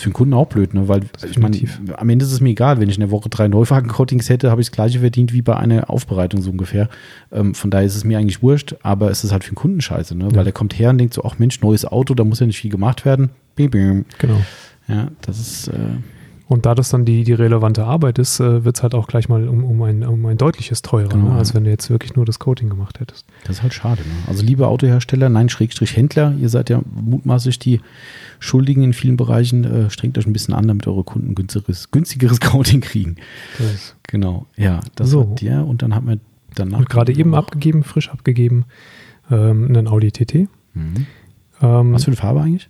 Ist 0.00 0.04
für 0.04 0.08
den 0.08 0.14
Kunden 0.14 0.32
auch 0.32 0.46
blöd, 0.46 0.72
ne? 0.72 0.88
weil 0.88 1.02
ich 1.28 1.38
meine, 1.38 1.58
am 1.98 2.08
Ende 2.08 2.24
ist 2.24 2.32
es 2.32 2.40
mir 2.40 2.48
egal, 2.48 2.80
wenn 2.80 2.88
ich 2.88 2.96
in 2.96 3.00
der 3.00 3.10
Woche 3.10 3.28
drei 3.28 3.48
Neuwagen-Coatings 3.48 4.30
hätte, 4.30 4.50
habe 4.50 4.62
ich 4.62 4.68
das 4.68 4.72
gleiche 4.72 5.00
verdient 5.00 5.34
wie 5.34 5.42
bei 5.42 5.54
einer 5.54 5.90
Aufbereitung 5.90 6.40
so 6.40 6.50
ungefähr. 6.50 6.88
Ähm, 7.30 7.54
von 7.54 7.70
daher 7.70 7.86
ist 7.86 7.96
es 7.96 8.04
mir 8.04 8.16
eigentlich 8.16 8.42
wurscht, 8.42 8.76
aber 8.82 9.10
es 9.10 9.24
ist 9.24 9.32
halt 9.32 9.44
für 9.44 9.50
den 9.50 9.56
Kunden 9.56 9.82
scheiße, 9.82 10.16
ne? 10.16 10.28
Ja. 10.30 10.36
weil 10.36 10.44
der 10.44 10.54
kommt 10.54 10.78
her 10.78 10.88
und 10.88 10.96
denkt 10.96 11.12
so, 11.12 11.22
ach 11.22 11.38
Mensch, 11.38 11.60
neues 11.60 11.84
Auto, 11.84 12.14
da 12.14 12.24
muss 12.24 12.40
ja 12.40 12.46
nicht 12.46 12.58
viel 12.58 12.70
gemacht 12.70 13.04
werden. 13.04 13.28
Bim, 13.56 13.70
bim. 13.70 14.04
genau. 14.16 14.40
Ja, 14.88 15.08
das 15.20 15.38
ist, 15.38 15.68
äh, 15.68 15.74
Und 16.50 16.66
da 16.66 16.74
das 16.74 16.88
dann 16.88 17.04
die, 17.04 17.22
die 17.22 17.32
relevante 17.32 17.84
Arbeit 17.84 18.18
ist, 18.18 18.40
äh, 18.40 18.64
wird 18.64 18.76
es 18.76 18.82
halt 18.82 18.96
auch 18.96 19.06
gleich 19.06 19.28
mal 19.28 19.48
um, 19.48 19.62
um, 19.62 19.80
ein, 19.82 20.02
um 20.04 20.26
ein 20.26 20.36
deutliches 20.36 20.82
teurer, 20.82 21.08
Genau, 21.08 21.30
ne, 21.30 21.38
als 21.38 21.54
wenn 21.54 21.62
du 21.62 21.70
jetzt 21.70 21.90
wirklich 21.90 22.16
nur 22.16 22.24
das 22.26 22.40
Coating 22.40 22.68
gemacht 22.68 22.98
hättest. 22.98 23.24
das 23.44 23.58
ist 23.58 23.62
halt 23.62 23.72
schade. 23.72 24.00
Ne? 24.02 24.08
Also 24.26 24.42
liebe 24.42 24.66
Autohersteller, 24.66 25.28
nein, 25.28 25.48
Schrägstrich 25.48 25.96
Händler, 25.96 26.34
ihr 26.40 26.48
seid 26.48 26.68
ja 26.68 26.82
mutmaßlich 26.92 27.60
die 27.60 27.80
Schuldigen 28.40 28.82
in 28.82 28.92
vielen 28.94 29.16
Bereichen, 29.16 29.62
äh, 29.62 29.90
strengt 29.90 30.18
euch 30.18 30.26
ein 30.26 30.32
bisschen 30.32 30.52
an, 30.52 30.66
damit 30.66 30.88
eure 30.88 31.04
Kunden 31.04 31.36
günstigeres, 31.36 31.92
günstigeres 31.92 32.40
Coating 32.40 32.80
kriegen. 32.80 33.14
Das 33.58 33.72
ist 33.72 33.96
Genau, 34.08 34.46
ja, 34.56 34.80
das 34.96 35.08
So. 35.10 35.30
hat 35.30 35.40
der 35.42 35.64
und 35.64 35.82
dann 35.82 35.94
haben 35.94 36.08
wir 36.08 36.18
danach. 36.56 36.84
gerade 36.86 37.12
eben 37.14 37.36
abgegeben, 37.36 37.84
frisch 37.84 38.10
abgegeben, 38.10 38.64
ähm, 39.30 39.66
einen 39.68 39.86
Audi 39.86 40.10
TT. 40.10 40.48
Mhm. 40.74 41.06
Ähm, 41.62 41.92
Was 41.92 42.02
für 42.02 42.08
eine 42.08 42.16
Farbe 42.16 42.40
eigentlich? 42.40 42.68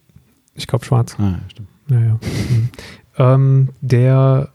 ich 0.55 0.67
glaube 0.67 0.85
schwarz. 0.85 1.17
Ah, 1.19 1.23
ja, 1.31 1.39
stimmt. 1.49 1.69
Ja, 1.89 1.99
ja. 2.01 2.21
Ähm, 3.21 3.69
der 3.81 4.49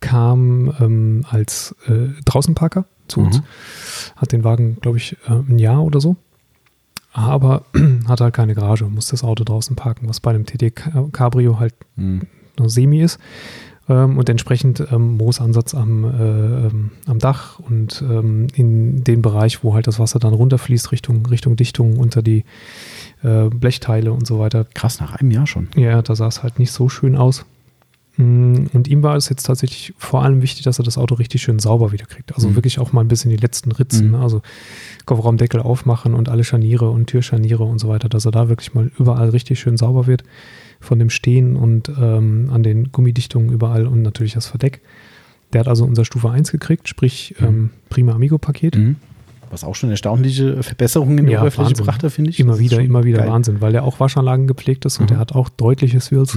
kam 0.00 0.72
ähm, 0.80 1.24
als 1.30 1.74
äh, 1.86 2.08
Draußenparker 2.24 2.84
zu 3.08 3.20
uns. 3.20 3.38
Mhm. 3.38 3.42
Hat 4.16 4.32
den 4.32 4.44
Wagen, 4.44 4.76
glaube 4.80 4.98
ich, 4.98 5.16
äh, 5.28 5.32
ein 5.32 5.58
Jahr 5.58 5.82
oder 5.82 6.00
so. 6.00 6.16
Aber 7.12 7.64
hat 8.08 8.20
halt 8.20 8.34
keine 8.34 8.54
Garage, 8.54 8.84
muss 8.86 9.08
das 9.08 9.22
Auto 9.24 9.44
draußen 9.44 9.76
parken, 9.76 10.08
was 10.08 10.20
bei 10.20 10.30
einem 10.30 10.46
TT 10.46 10.74
Ca- 10.74 11.08
Cabrio 11.12 11.58
halt 11.60 11.74
Mhm. 11.96 12.22
nur 12.58 12.68
semi 12.68 13.00
ist. 13.00 13.18
Ähm, 13.88 14.16
und 14.16 14.28
entsprechend 14.30 14.82
ähm, 14.90 15.16
Moosansatz 15.18 15.74
am, 15.74 16.04
äh, 16.04 16.66
ähm, 16.66 16.90
am 17.06 17.18
Dach 17.18 17.58
und 17.58 18.02
ähm, 18.02 18.46
in 18.54 19.04
den 19.04 19.20
Bereich, 19.20 19.62
wo 19.62 19.74
halt 19.74 19.86
das 19.86 19.98
Wasser 19.98 20.18
dann 20.18 20.32
runterfließt, 20.32 20.90
Richtung, 20.90 21.24
Richtung 21.26 21.56
Dichtung 21.56 21.98
unter 21.98 22.22
die 22.22 22.44
äh, 23.22 23.48
Blechteile 23.50 24.12
und 24.12 24.26
so 24.26 24.38
weiter. 24.38 24.64
Krass, 24.74 25.00
nach 25.00 25.14
einem 25.16 25.30
Jahr 25.30 25.46
schon. 25.46 25.68
Ja, 25.76 26.00
da 26.00 26.14
sah 26.16 26.26
es 26.28 26.42
halt 26.42 26.58
nicht 26.58 26.72
so 26.72 26.88
schön 26.88 27.14
aus. 27.16 27.44
Mm, 28.16 28.66
Und 28.72 28.86
ihm 28.88 29.02
war 29.02 29.16
es 29.16 29.28
jetzt 29.28 29.42
tatsächlich 29.44 29.92
vor 29.98 30.22
allem 30.22 30.40
wichtig, 30.40 30.62
dass 30.64 30.78
er 30.78 30.84
das 30.84 30.98
Auto 30.98 31.16
richtig 31.16 31.42
schön 31.42 31.58
sauber 31.58 31.90
wieder 31.92 32.06
kriegt. 32.06 32.32
Also 32.34 32.48
Mhm. 32.48 32.54
wirklich 32.56 32.78
auch 32.78 32.92
mal 32.92 33.00
ein 33.00 33.08
bisschen 33.08 33.30
die 33.30 33.36
letzten 33.36 33.72
Ritzen, 33.72 34.08
Mhm. 34.10 34.14
also 34.14 34.40
Kofferraumdeckel 35.06 35.60
aufmachen 35.60 36.14
und 36.14 36.28
alle 36.28 36.44
Scharniere 36.44 36.90
und 36.90 37.06
Türscharniere 37.08 37.64
und 37.64 37.78
so 37.80 37.88
weiter, 37.88 38.08
dass 38.08 38.24
er 38.24 38.30
da 38.30 38.48
wirklich 38.48 38.72
mal 38.74 38.90
überall 38.98 39.30
richtig 39.30 39.58
schön 39.58 39.76
sauber 39.76 40.06
wird 40.06 40.22
von 40.80 40.98
dem 40.98 41.10
Stehen 41.10 41.56
und 41.56 41.88
ähm, 42.00 42.50
an 42.52 42.62
den 42.62 42.92
Gummidichtungen 42.92 43.50
überall 43.50 43.86
und 43.86 44.02
natürlich 44.02 44.34
das 44.34 44.46
Verdeck. 44.46 44.80
Der 45.52 45.60
hat 45.60 45.68
also 45.68 45.84
unser 45.84 46.04
Stufe 46.04 46.30
1 46.30 46.52
gekriegt, 46.52 46.88
sprich 46.88 47.34
Mhm. 47.40 47.46
ähm, 47.46 47.70
Prima 47.88 48.12
Amigo-Paket. 48.12 48.76
Mhm. 48.76 48.96
Was 49.50 49.62
auch 49.62 49.74
schon 49.76 49.90
erstaunliche 49.90 50.62
Verbesserungen 50.64 51.18
in 51.18 51.26
der 51.26 51.34
Ja, 51.34 51.40
Oberfläche 51.42 51.70
Wahnsinn. 51.70 51.84
brachte, 51.86 52.10
finde 52.10 52.30
ich. 52.30 52.40
Immer 52.40 52.58
wieder, 52.58 52.80
immer 52.80 53.04
wieder 53.04 53.18
geil. 53.18 53.28
Wahnsinn, 53.28 53.60
weil 53.60 53.72
der 53.72 53.84
auch 53.84 54.00
Waschanlagen 54.00 54.46
gepflegt 54.48 54.84
ist 54.84 54.98
und 54.98 55.04
Mhm. 55.04 55.08
der 55.08 55.18
hat 55.18 55.32
auch 55.32 55.48
deutliche 55.48 56.00
Swirls. 56.00 56.36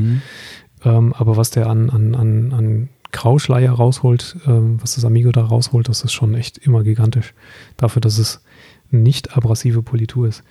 Ähm, 0.86 1.14
aber 1.14 1.38
was 1.38 1.50
der 1.50 1.68
an, 1.70 1.90
an, 1.90 2.16
an, 2.16 2.54
an 2.54 2.90
Grauschleier 3.12 3.72
rausholt, 3.72 4.38
ähm, 4.46 4.78
was 4.82 4.96
das 4.96 5.06
Amigo 5.06 5.32
da 5.32 5.44
rausholt, 5.44 5.90
das 5.90 6.02
ist 6.04 6.12
schon 6.14 6.36
echt 6.36 6.58
immer 6.60 6.84
gigantisch. 6.84 7.34
Dafür, 7.78 8.02
dass 8.02 8.18
es 8.18 8.42
nicht 8.92 9.36
abrasive 9.36 9.82
Politur 9.82 10.28
ist. 10.28 10.44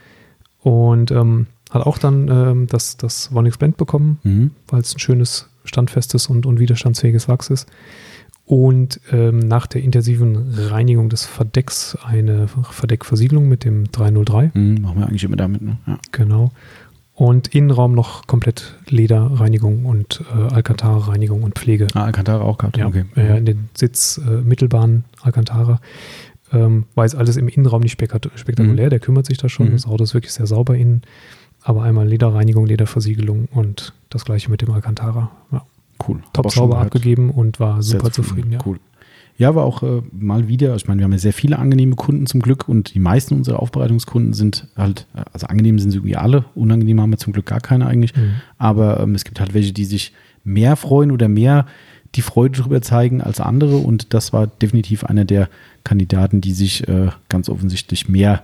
Und 0.63 1.11
ähm, 1.11 1.47
hat 1.71 1.87
auch 1.87 1.99
dann 1.99 2.29
ähm, 2.29 2.67
das, 2.67 2.97
das 2.97 3.33
Vonix 3.33 3.57
Blend 3.59 3.77
bekommen, 3.77 4.19
Mhm. 4.25 4.51
weil 4.69 4.81
es 4.81 4.95
ein 4.95 4.99
schönes, 4.99 5.49
standfestes 5.65 6.27
und, 6.29 6.47
und 6.47 6.59
widerstandsfähiges 6.59 7.29
Wachs 7.29 7.51
ist. 7.51 7.69
und 8.45 9.01
ähm, 9.11 9.41
nach 9.41 9.67
der 9.67 9.83
intensiven 9.83 10.55
Reinigung 10.55 11.09
des 11.09 11.25
Verdecks 11.25 11.97
eine 12.05 12.47
Verdeckversiegelung 12.47 13.49
mit 13.49 13.65
dem 13.65 13.91
303. 13.91 14.53
Mhm, 14.55 14.83
machen 14.83 14.99
wir 15.01 15.07
eigentlich 15.09 15.25
immer 15.25 15.37
damit, 15.37 15.63
ne? 15.63 15.79
Ja. 15.87 15.99
Genau. 16.13 16.53
Und 17.17 17.49
Innenraum 17.55 17.95
noch 17.95 18.27
komplett 18.27 18.77
Lederreinigung 18.89 19.87
und 19.87 20.23
äh, 20.35 20.55
Alcantara-Reinigung 20.55 21.43
und 21.43 21.59
Pflege. 21.59 21.87
Ah, 21.95 22.05
Alcantara 22.05 22.45
auch 22.45 22.59
gehabt, 22.59 22.77
ja, 22.77 22.87
okay. 22.87 23.07
Äh, 23.17 23.39
in 23.39 23.47
den 23.47 23.69
Sitz 23.75 24.19
äh, 24.19 24.43
Mittelbahn 24.43 25.05
Alcantara. 25.23 25.81
Ähm, 26.53 26.85
war 26.95 27.05
jetzt 27.05 27.17
alles 27.17 27.39
im 27.39 27.49
Innenraum 27.49 27.81
nicht 27.81 27.93
spektakulär, 27.93 28.87
mhm. 28.87 28.91
der 28.91 29.01
kümmert 29.01 29.25
sich 29.25 29.39
da 29.39 29.49
schon. 29.49 29.69
Mhm. 29.69 29.73
Das 29.73 29.87
Auto 29.87 30.05
ist 30.05 30.13
wirklich 30.13 30.35
sehr 30.35 30.47
sauber 30.47 30.77
innen. 30.77 31.03
Aber 31.63 31.83
einmal 31.83 32.07
Lederreinigung, 32.07 32.67
Lederversiegelung 32.67 33.49
und 33.51 33.95
das 34.11 34.27
gleiche 34.27 34.51
mit 34.51 34.61
dem 34.61 34.71
Alcantara. 34.71 35.31
Ja. 35.51 35.63
Cool. 36.07 36.21
Top 36.35 36.51
sauber 36.53 36.79
abgegeben 36.79 37.31
und 37.31 37.59
war 37.59 37.83
super 37.83 38.13
zufrieden. 38.13 38.53
Ja. 38.53 38.59
Cool. 38.65 38.79
Ja, 39.39 39.55
war 39.55 39.65
auch 39.65 39.83
äh, 39.83 40.03
mal 40.13 40.49
wieder, 40.49 40.75
ich 40.77 40.89
meine, 40.89 41.01
wir 41.01 41.05
haben 41.05 41.13
ja 41.13 41.19
sehr 41.19 41.33
viele 41.33 41.59
angenehme 41.59 41.95
Kunden 41.95 42.27
zum 42.27 42.41
Glück 42.41 42.69
und 42.69 42.95
die 42.95 42.99
meisten 42.99 43.35
unserer 43.35 43.61
Aufbereitungskunden 43.61 44.33
sind 44.33 44.69
halt, 44.77 45.07
äh, 45.15 45.23
also 45.33 45.47
angenehm 45.47 45.79
sind 45.79 45.91
sie 45.91 45.99
irgendwie 45.99 46.17
alle, 46.17 46.47
unangenehm 46.55 47.01
haben 47.01 47.11
wir 47.11 47.19
zum 47.19 47.33
Glück 47.33 47.47
gar 47.47 47.61
keine 47.61 47.87
eigentlich, 47.87 48.17
mhm. 48.17 48.37
aber 48.57 49.01
ähm, 49.01 49.15
es 49.15 49.25
gibt 49.25 49.39
halt 49.39 49.53
welche, 49.53 49.73
die 49.73 49.85
sich 49.85 50.13
mehr 50.43 50.77
freuen 50.77 51.11
oder 51.11 51.29
mehr 51.29 51.67
die 52.15 52.23
Freude 52.23 52.59
darüber 52.59 52.81
zeigen 52.81 53.21
als 53.21 53.41
andere 53.41 53.77
und 53.77 54.15
das 54.15 54.33
war 54.33 54.47
definitiv 54.47 55.05
einer 55.05 55.27
der 55.27 55.51
Kandidaten, 55.85 56.41
die 56.41 56.53
sich 56.53 56.89
äh, 56.89 57.09
ganz 57.29 57.49
offensichtlich 57.49 58.09
mehr 58.09 58.43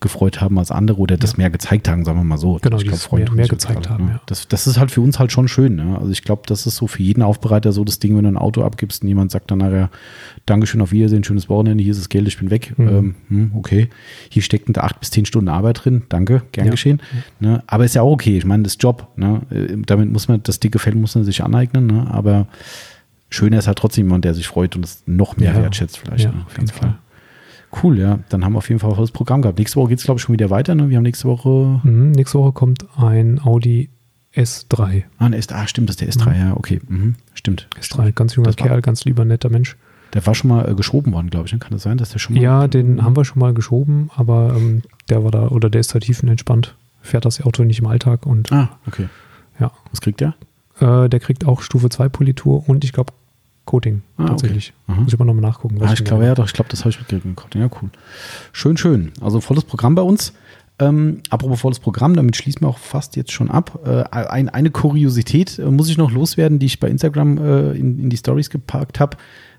gefreut 0.00 0.40
haben 0.40 0.58
als 0.58 0.70
andere 0.70 0.98
oder 0.98 1.16
das 1.16 1.32
ja. 1.32 1.38
mehr 1.38 1.50
gezeigt 1.50 1.88
haben, 1.88 2.04
sagen 2.04 2.18
wir 2.18 2.24
mal 2.24 2.38
so. 2.38 2.58
Genau, 2.62 2.76
ich 2.76 2.86
glaube, 2.86 3.16
mehr, 3.16 3.32
mehr 3.32 3.48
gezeigt 3.48 3.86
alle, 3.86 3.90
haben. 3.90 4.04
Ne? 4.06 4.10
Ja. 4.12 4.20
Das, 4.26 4.46
das 4.46 4.66
ist 4.66 4.78
halt 4.78 4.90
für 4.90 5.00
uns 5.00 5.18
halt 5.18 5.32
schon 5.32 5.48
schön. 5.48 5.74
Ne? 5.74 5.98
Also 5.98 6.12
ich 6.12 6.22
glaube, 6.22 6.42
das 6.46 6.66
ist 6.66 6.76
so 6.76 6.86
für 6.86 7.02
jeden 7.02 7.22
Aufbereiter 7.22 7.72
so 7.72 7.84
das 7.84 7.98
Ding, 7.98 8.16
wenn 8.16 8.22
du 8.22 8.30
ein 8.30 8.36
Auto 8.36 8.62
abgibst 8.62 9.02
und 9.02 9.08
jemand 9.08 9.30
sagt 9.30 9.50
dann 9.50 9.58
nachher, 9.58 9.90
Dankeschön, 10.46 10.80
auf 10.80 10.92
Wiedersehen, 10.92 11.24
schönes 11.24 11.48
Wochenende, 11.48 11.82
hier 11.82 11.90
ist 11.90 12.00
das 12.00 12.08
Geld, 12.08 12.28
ich 12.28 12.38
bin 12.38 12.50
weg. 12.50 12.74
Mhm. 12.76 12.88
Ähm, 12.88 13.14
hm, 13.28 13.52
okay, 13.54 13.88
hier 14.28 14.42
stecken 14.42 14.72
da 14.72 14.82
acht 14.82 15.00
bis 15.00 15.10
zehn 15.10 15.26
Stunden 15.26 15.48
Arbeit 15.48 15.84
drin, 15.84 16.02
danke, 16.08 16.42
gern 16.52 16.66
ja. 16.66 16.70
geschehen. 16.70 17.00
Ne? 17.40 17.62
Aber 17.66 17.84
ist 17.84 17.94
ja 17.94 18.02
auch 18.02 18.12
okay, 18.12 18.38
ich 18.38 18.44
meine, 18.44 18.62
das 18.62 18.76
Job. 18.78 19.08
Ne? 19.16 19.42
Äh, 19.50 19.76
damit 19.84 20.12
muss 20.12 20.28
man, 20.28 20.42
das 20.44 20.60
dicke 20.60 20.78
Fell 20.78 20.94
muss 20.94 21.16
man 21.16 21.24
sich 21.24 21.42
aneignen, 21.42 21.86
ne? 21.86 22.06
aber 22.10 22.46
schöner 23.30 23.58
ist 23.58 23.66
halt 23.66 23.78
trotzdem 23.78 24.06
jemand, 24.06 24.24
der 24.24 24.34
sich 24.34 24.46
freut 24.46 24.76
und 24.76 24.84
es 24.84 25.02
noch 25.06 25.36
mehr 25.36 25.54
wertschätzt 25.56 25.98
vielleicht. 25.98 26.32
Ne? 26.32 26.44
auf 26.46 26.56
jeden 26.56 26.68
Fall. 26.68 26.90
Fall. 26.90 26.98
Cool, 27.82 27.98
ja. 27.98 28.18
Dann 28.28 28.44
haben 28.44 28.54
wir 28.54 28.58
auf 28.58 28.68
jeden 28.68 28.80
Fall 28.80 28.90
auch 28.90 28.98
das 28.98 29.10
Programm 29.10 29.42
gehabt. 29.42 29.58
Nächste 29.58 29.76
Woche 29.76 29.90
geht 29.90 29.98
es, 29.98 30.04
glaube 30.04 30.18
ich, 30.18 30.22
schon 30.22 30.32
wieder 30.32 30.50
weiter. 30.50 30.74
Ne? 30.74 30.88
Wir 30.88 30.96
haben 30.96 31.04
nächste 31.04 31.28
Woche. 31.28 31.80
Mhm, 31.82 32.12
nächste 32.12 32.38
Woche 32.38 32.52
kommt 32.52 32.86
ein 32.96 33.40
Audi 33.42 33.90
S3. 34.34 35.04
Ah, 35.18 35.26
ein 35.26 35.32
S, 35.32 35.48
ah 35.50 35.66
stimmt, 35.66 35.88
das 35.88 35.96
ist 35.96 36.00
der 36.00 36.08
S3, 36.08 36.30
mhm. 36.30 36.40
ja, 36.40 36.56
okay. 36.56 36.80
Mhm, 36.86 37.14
stimmt. 37.34 37.68
S3, 37.80 38.12
ganz 38.12 38.34
junger 38.34 38.52
Kerl, 38.52 38.80
ganz 38.82 39.04
lieber, 39.04 39.24
netter 39.24 39.50
Mensch. 39.50 39.76
Der 40.14 40.24
war 40.26 40.34
schon 40.34 40.48
mal 40.48 40.68
äh, 40.70 40.74
geschoben 40.74 41.12
worden, 41.12 41.28
glaube 41.30 41.46
ich. 41.46 41.52
Ne? 41.52 41.58
Kann 41.58 41.72
das 41.72 41.82
sein, 41.82 41.98
dass 41.98 42.10
der 42.10 42.18
schon 42.18 42.34
mal. 42.36 42.42
Ja, 42.42 42.68
den 42.68 43.02
haben 43.04 43.16
wir 43.16 43.24
schon 43.24 43.40
mal 43.40 43.52
geschoben, 43.52 44.10
aber 44.14 44.54
ähm, 44.56 44.82
der 45.08 45.24
war 45.24 45.30
da, 45.30 45.48
oder 45.48 45.68
der 45.68 45.80
ist 45.80 45.94
da 45.94 45.98
tiefenentspannt. 45.98 46.76
Fährt 47.02 47.24
das 47.24 47.40
Auto 47.42 47.64
nicht 47.64 47.80
im 47.80 47.86
Alltag 47.86 48.26
und. 48.26 48.50
Ah, 48.52 48.78
okay. 48.86 49.08
Ja. 49.60 49.72
Was 49.90 50.00
kriegt 50.00 50.20
der? 50.20 50.34
Äh, 50.80 51.08
der 51.08 51.20
kriegt 51.20 51.44
auch 51.46 51.62
Stufe 51.62 51.90
2 51.90 52.08
Politur 52.08 52.68
und 52.68 52.84
ich 52.84 52.92
glaube 52.92 53.12
Coating 53.68 54.00
ah, 54.16 54.28
tatsächlich. 54.28 54.72
Okay. 54.86 54.98
Muss 54.98 55.08
ich 55.08 55.14
aber 55.14 55.26
nochmal 55.26 55.42
nachgucken. 55.42 55.78
Ah, 55.82 55.92
ich 55.92 56.02
glaube, 56.02 56.24
ja, 56.24 56.34
doch, 56.34 56.46
ich 56.46 56.54
glaube, 56.54 56.70
das 56.70 56.80
habe 56.80 56.90
ich 56.90 56.98
mitgekriegt. 56.98 57.36
Coating. 57.36 57.60
Ja, 57.60 57.68
cool. 57.82 57.90
Schön, 58.50 58.78
schön. 58.78 59.12
Also 59.20 59.42
volles 59.42 59.64
Programm 59.64 59.94
bei 59.94 60.00
uns. 60.00 60.32
Ähm, 60.78 61.18
apropos 61.28 61.60
volles 61.60 61.78
Programm, 61.78 62.14
damit 62.14 62.34
schließen 62.34 62.62
wir 62.62 62.68
auch 62.68 62.78
fast 62.78 63.14
jetzt 63.16 63.30
schon 63.30 63.50
ab. 63.50 63.80
Äh, 63.84 64.04
ein, 64.10 64.48
eine 64.48 64.70
Kuriosität 64.70 65.58
äh, 65.58 65.70
muss 65.70 65.90
ich 65.90 65.98
noch 65.98 66.10
loswerden, 66.10 66.58
die 66.58 66.64
ich 66.64 66.80
bei 66.80 66.88
Instagram 66.88 67.36
äh, 67.36 67.72
in, 67.72 67.98
in, 67.98 68.08
die 68.08 68.16
Stories 68.16 68.48
geparkt 68.48 69.00
habe. 69.00 69.18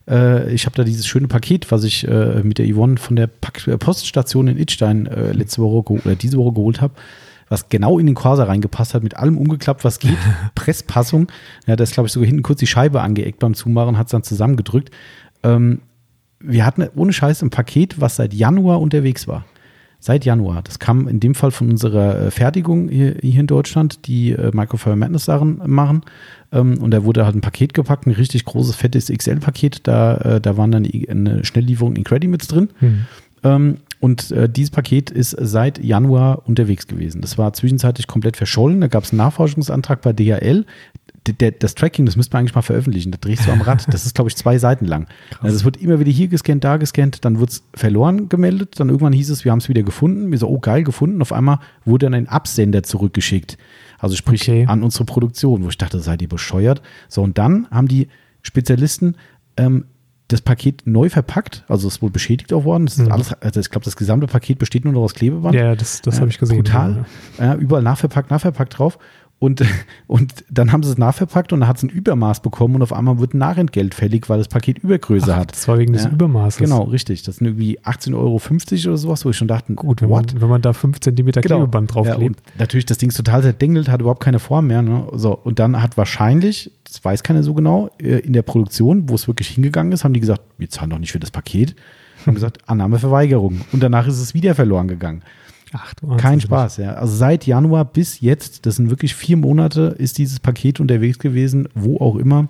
Äh, 0.10 0.52
ich 0.54 0.66
habe 0.66 0.76
da 0.76 0.84
dieses 0.84 1.06
schöne 1.06 1.28
Paket, 1.28 1.70
was 1.72 1.84
ich 1.84 2.08
äh, 2.08 2.42
mit 2.42 2.58
der 2.58 2.74
Yvonne 2.74 2.98
von 2.98 3.16
der 3.16 3.30
äh, 3.68 3.78
Poststation 3.78 4.48
in 4.48 4.58
Itstein 4.58 5.06
letzte 5.34 5.62
Woche 5.62 5.94
oder 5.94 6.16
diese 6.16 6.40
Woche 6.40 6.54
geholt 6.54 6.82
habe 6.82 6.94
was 7.50 7.70
genau 7.70 8.00
in 8.00 8.06
den 8.06 8.16
Corsa 8.16 8.46
reingepasst 8.46 8.94
hat, 8.94 9.04
mit 9.04 9.18
allem 9.18 9.38
umgeklappt, 9.38 9.84
was 9.84 10.00
geht. 10.00 10.18
Presspassung. 10.56 11.28
Ja, 11.66 11.76
da 11.76 11.84
ist, 11.84 11.94
glaube 11.94 12.08
ich, 12.08 12.14
sogar 12.14 12.28
hinten 12.28 12.44
kurz 12.44 12.60
die 12.60 12.68
Scheibe 12.68 13.02
angeeckt 13.02 13.40
beim 13.40 13.56
Zumachen, 13.56 13.98
hat 13.98 14.08
es 14.08 14.12
dann 14.12 14.24
zusammengedrückt. 14.24 14.92
Ähm, 15.44 15.82
wir 16.40 16.66
hatten 16.66 16.88
ohne 16.96 17.12
Scheiß 17.12 17.42
ein 17.42 17.50
Paket, 17.50 18.00
was 18.00 18.16
seit 18.16 18.34
Januar 18.34 18.80
unterwegs 18.80 19.28
war. 19.28 19.46
Seit 20.02 20.24
Januar. 20.24 20.62
Das 20.62 20.80
kam 20.80 21.10
in 21.10 21.20
dem 21.20 21.36
Fall 21.36 21.52
von 21.52 21.70
unserer 21.70 22.28
äh, 22.28 22.32
Fertigung 22.32 22.88
hier, 22.88 23.16
hier 23.22 23.42
in 23.42 23.48
Deutschland, 23.48 24.08
die 24.08 24.32
äh, 24.32 24.52
Microfire 24.54 24.96
Madness 24.96 25.26
Sachen 25.26 25.62
machen. 25.66 26.04
Ähm, 26.54 26.78
und 26.82 26.92
da 26.92 27.04
wurde 27.04 27.26
halt 27.26 27.36
ein 27.36 27.42
Paket 27.42 27.74
gepackt, 27.74 28.08
ein 28.08 28.12
richtig 28.12 28.46
großes, 28.46 28.78
fettes 28.78 29.12
XL-Paket. 29.12 29.88
Da, 29.88 30.16
äh, 30.16 30.42
da 30.42 30.56
waren 30.56 30.72
dann 30.72 30.84
die, 30.84 31.10
eine 31.10 31.44
Schnelllieferung 31.44 31.98
in 31.98 32.06
Credimits 32.06 32.48
drin. 32.48 32.70
Mhm. 32.80 33.06
Ähm, 33.44 33.78
und 34.00 34.32
äh, 34.32 34.48
dieses 34.48 34.72
Paket 34.72 35.12
ist 35.12 35.36
seit 35.40 35.84
Januar 35.84 36.48
unterwegs 36.48 36.88
gewesen. 36.88 37.22
Das 37.22 37.38
war 37.38 37.52
zwischenzeitlich 37.54 38.08
komplett 38.08 38.38
verschollen. 38.38 38.80
Da 38.80 38.88
gab 38.88 39.04
es 39.04 39.12
einen 39.12 39.18
Nachforschungsantrag 39.18 40.02
bei 40.02 40.14
DHL. 40.14 40.66
Der, 41.28 41.52
das 41.52 41.76
Tracking, 41.76 42.06
das 42.06 42.16
müsste 42.16 42.34
man 42.34 42.40
eigentlich 42.40 42.56
mal 42.56 42.62
veröffentlichen. 42.62 43.12
Da 43.12 43.18
drehst 43.20 43.46
du 43.46 43.52
am 43.52 43.62
Rad. 43.62 43.94
Das 43.94 44.06
ist, 44.06 44.16
glaube 44.16 44.30
ich, 44.30 44.38
zwei 44.38 44.58
Seiten 44.58 44.86
lang. 44.86 45.08
Also 45.42 45.58
es 45.58 45.66
wird 45.66 45.78
immer 45.78 46.00
wieder 46.00 46.10
hier 46.12 46.30
gescannt, 46.30 46.64
da 46.64 46.78
gescannt, 46.78 47.24
dann 47.26 47.40
wird 47.40 47.50
es 47.50 47.64
verloren 47.74 48.30
gemeldet. 48.30 48.80
Dann 48.80 48.88
irgendwann 48.88 49.14
hieß 49.14 49.30
es, 49.30 49.44
wir 49.44 49.52
haben 49.52 49.60
es 49.60 49.68
wieder 49.68 49.84
gefunden. 49.84 50.32
Wir 50.32 50.38
so, 50.38 50.48
oh 50.48 50.60
geil, 50.60 50.84
gefunden. 50.84 51.22
Auf 51.22 51.34
einmal 51.34 51.60
wurde 51.84 52.06
dann 52.06 52.14
ein 52.14 52.30
Absender 52.30 52.84
zurückgeschickt. 52.84 53.58
Also 54.00 54.16
sprich 54.16 54.44
okay. 54.44 54.66
an 54.66 54.82
unsere 54.82 55.04
Produktion, 55.04 55.64
wo 55.64 55.70
ich 55.70 55.78
dachte, 55.78 56.00
seid 56.00 56.22
ihr 56.22 56.30
bescheuert. 56.30 56.82
So, 57.10 57.22
und 57.22 57.38
dann 57.38 57.68
haben 57.70 57.90
die 57.90 58.08
Spezialisten 58.42 59.18
ähm, 59.58 59.86
das 60.30 60.42
Paket 60.42 60.84
neu 60.86 61.10
verpackt, 61.10 61.66
also 61.68 61.88
es 61.88 61.96
ist 61.96 62.02
wohl 62.02 62.12
beschädigt 62.12 62.54
auch 62.54 62.64
worden. 62.64 62.86
Das 62.86 62.98
ist 62.98 63.08
mhm. 63.08 63.12
alles, 63.12 63.34
also 63.34 63.60
ich 63.60 63.70
glaube, 63.70 63.84
das 63.84 63.96
gesamte 63.96 64.28
Paket 64.28 64.60
besteht 64.60 64.86
nur 64.86 64.94
noch 64.94 65.02
aus 65.02 65.16
Klebeband. 65.16 65.56
Ja, 65.56 65.76
das, 65.76 66.02
das 66.02 66.20
habe 66.20 66.30
ich 66.30 66.38
gesehen. 66.38 66.64
Total. 66.64 67.06
Ja, 67.40 67.56
überall 67.56 67.82
nachverpackt, 67.82 68.30
nachverpackt 68.30 68.78
drauf. 68.78 69.00
Und, 69.40 69.64
und 70.08 70.34
dann 70.50 70.72
haben 70.72 70.84
sie 70.84 70.92
es 70.92 70.98
nachverpackt 70.98 71.54
und 71.54 71.62
dann 71.62 71.70
hat 71.70 71.78
es 71.78 71.84
ein 71.84 71.90
Übermaß 71.90 72.42
bekommen 72.42 72.76
und 72.76 72.82
auf 72.82 72.94
einmal 72.94 73.20
wird 73.20 73.34
ein 73.34 73.38
Nachentgelt 73.38 73.96
fällig, 73.96 74.30
weil 74.30 74.38
das 74.38 74.50
Paket 74.50 74.80
Übergröße 74.80 75.34
Ach, 75.34 75.40
hat. 75.40 75.54
Das 75.54 75.68
war 75.68 75.80
wegen 75.80 75.94
ja. 75.94 76.04
des 76.04 76.12
Übermaßes. 76.12 76.60
Genau, 76.60 76.84
richtig. 76.84 77.24
Das 77.24 77.38
sind 77.38 77.48
irgendwie 77.48 77.80
18,50 77.80 78.16
Euro 78.16 78.42
oder 78.90 78.98
sowas, 78.98 79.26
wo 79.26 79.30
ich 79.30 79.38
schon 79.38 79.48
dachte, 79.48 79.74
gut, 79.74 80.02
wenn, 80.02 80.10
man, 80.10 80.26
wenn 80.36 80.50
man, 80.50 80.62
da 80.62 80.74
5 80.74 81.00
cm 81.00 81.16
genau. 81.16 81.42
Klebeband 81.42 81.94
draufklebt. 81.94 82.40
Ja, 82.46 82.54
natürlich, 82.60 82.86
das 82.86 82.98
Ding 82.98 83.10
ist 83.10 83.16
total 83.16 83.42
zerdengelt, 83.42 83.88
hat 83.88 84.02
überhaupt 84.02 84.22
keine 84.22 84.40
Form 84.40 84.68
mehr. 84.68 84.82
Ne? 84.82 85.08
So, 85.14 85.36
und 85.36 85.60
dann 85.60 85.82
hat 85.82 85.98
wahrscheinlich, 85.98 86.72
das 86.84 87.04
weiß 87.04 87.24
keiner 87.24 87.42
so 87.42 87.54
genau, 87.54 87.90
äh, 88.02 88.20
in 88.20 88.34
der 88.34 88.42
Produktion, 88.42 89.08
wo 89.08 89.16
es 89.16 89.28
wirklich 89.28 89.48
hingegangen 89.48 89.94
ist, 89.94 90.04
haben 90.04 90.14
die 90.14 90.20
gesagt, 90.20 90.42
wir 90.58 90.70
zahlen 90.70 90.90
doch 90.90 91.00
nicht 91.00 91.14
für 91.14 91.20
das 91.20 91.32
Paket. 91.32 91.76
Haben 92.26 92.36
gesagt, 92.36 92.58
Annahmeverweigerung. 92.68 93.62
Und 93.72 93.82
danach 93.82 94.06
ist 94.06 94.20
es 94.20 94.34
wieder 94.34 94.54
verloren 94.54 94.90
gegangen. 94.90 95.24
Ach, 95.74 95.94
du 95.94 96.08
Kein 96.18 96.42
Spaß, 96.42 96.78
ja. 96.78 96.94
Also 96.94 97.16
seit 97.16 97.46
Januar 97.46 97.86
bis 97.86 98.22
jetzt, 98.22 98.66
das 98.66 98.78
sind 98.78 98.90
wirklich 98.90 99.16
vier 99.16 99.38
Monate, 99.38 99.96
ist 99.98 100.18
dieses 100.18 100.40
Paket 100.40 100.80
unterwegs 100.80 101.20
gewesen, 101.20 101.68
wo 101.76 101.98
auch 101.98 102.16
immer. 102.16 102.48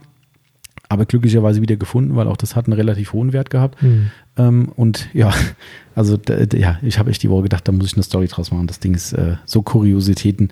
Aber 0.87 1.05
glücklicherweise 1.05 1.61
wieder 1.61 1.75
gefunden, 1.75 2.15
weil 2.15 2.27
auch 2.27 2.37
das 2.37 2.55
hat 2.55 2.65
einen 2.65 2.73
relativ 2.73 3.13
hohen 3.13 3.31
Wert 3.31 3.49
gehabt. 3.49 3.81
Mhm. 3.83 4.11
Ähm, 4.37 4.71
und 4.75 5.09
ja, 5.13 5.31
also 5.95 6.17
ja, 6.53 6.79
ich 6.81 6.97
habe 6.97 7.11
echt 7.11 7.21
die 7.21 7.29
Woche 7.29 7.43
gedacht, 7.43 7.67
da 7.67 7.71
muss 7.71 7.87
ich 7.87 7.93
eine 7.93 8.03
Story 8.03 8.27
draus 8.27 8.51
machen. 8.51 8.67
Das 8.67 8.79
Ding 8.79 8.95
ist, 8.95 9.13
äh, 9.13 9.35
so 9.45 9.61
Kuriositäten 9.61 10.49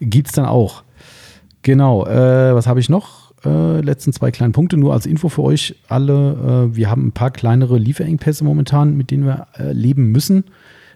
gibt 0.00 0.28
es 0.28 0.34
dann 0.34 0.44
auch. 0.44 0.84
Genau, 1.62 2.06
äh, 2.06 2.54
was 2.54 2.66
habe 2.66 2.80
ich 2.80 2.88
noch? 2.88 3.32
Äh, 3.44 3.80
letzten 3.80 4.12
zwei 4.12 4.30
kleine 4.30 4.52
Punkte, 4.52 4.76
nur 4.76 4.92
als 4.92 5.06
Info 5.06 5.28
für 5.28 5.42
euch 5.42 5.74
alle. 5.88 6.68
Äh, 6.72 6.76
wir 6.76 6.90
haben 6.90 7.06
ein 7.06 7.12
paar 7.12 7.30
kleinere 7.30 7.78
Lieferengpässe 7.78 8.44
momentan, 8.44 8.96
mit 8.96 9.10
denen 9.10 9.24
wir 9.24 9.48
äh, 9.58 9.72
leben 9.72 10.12
müssen 10.12 10.44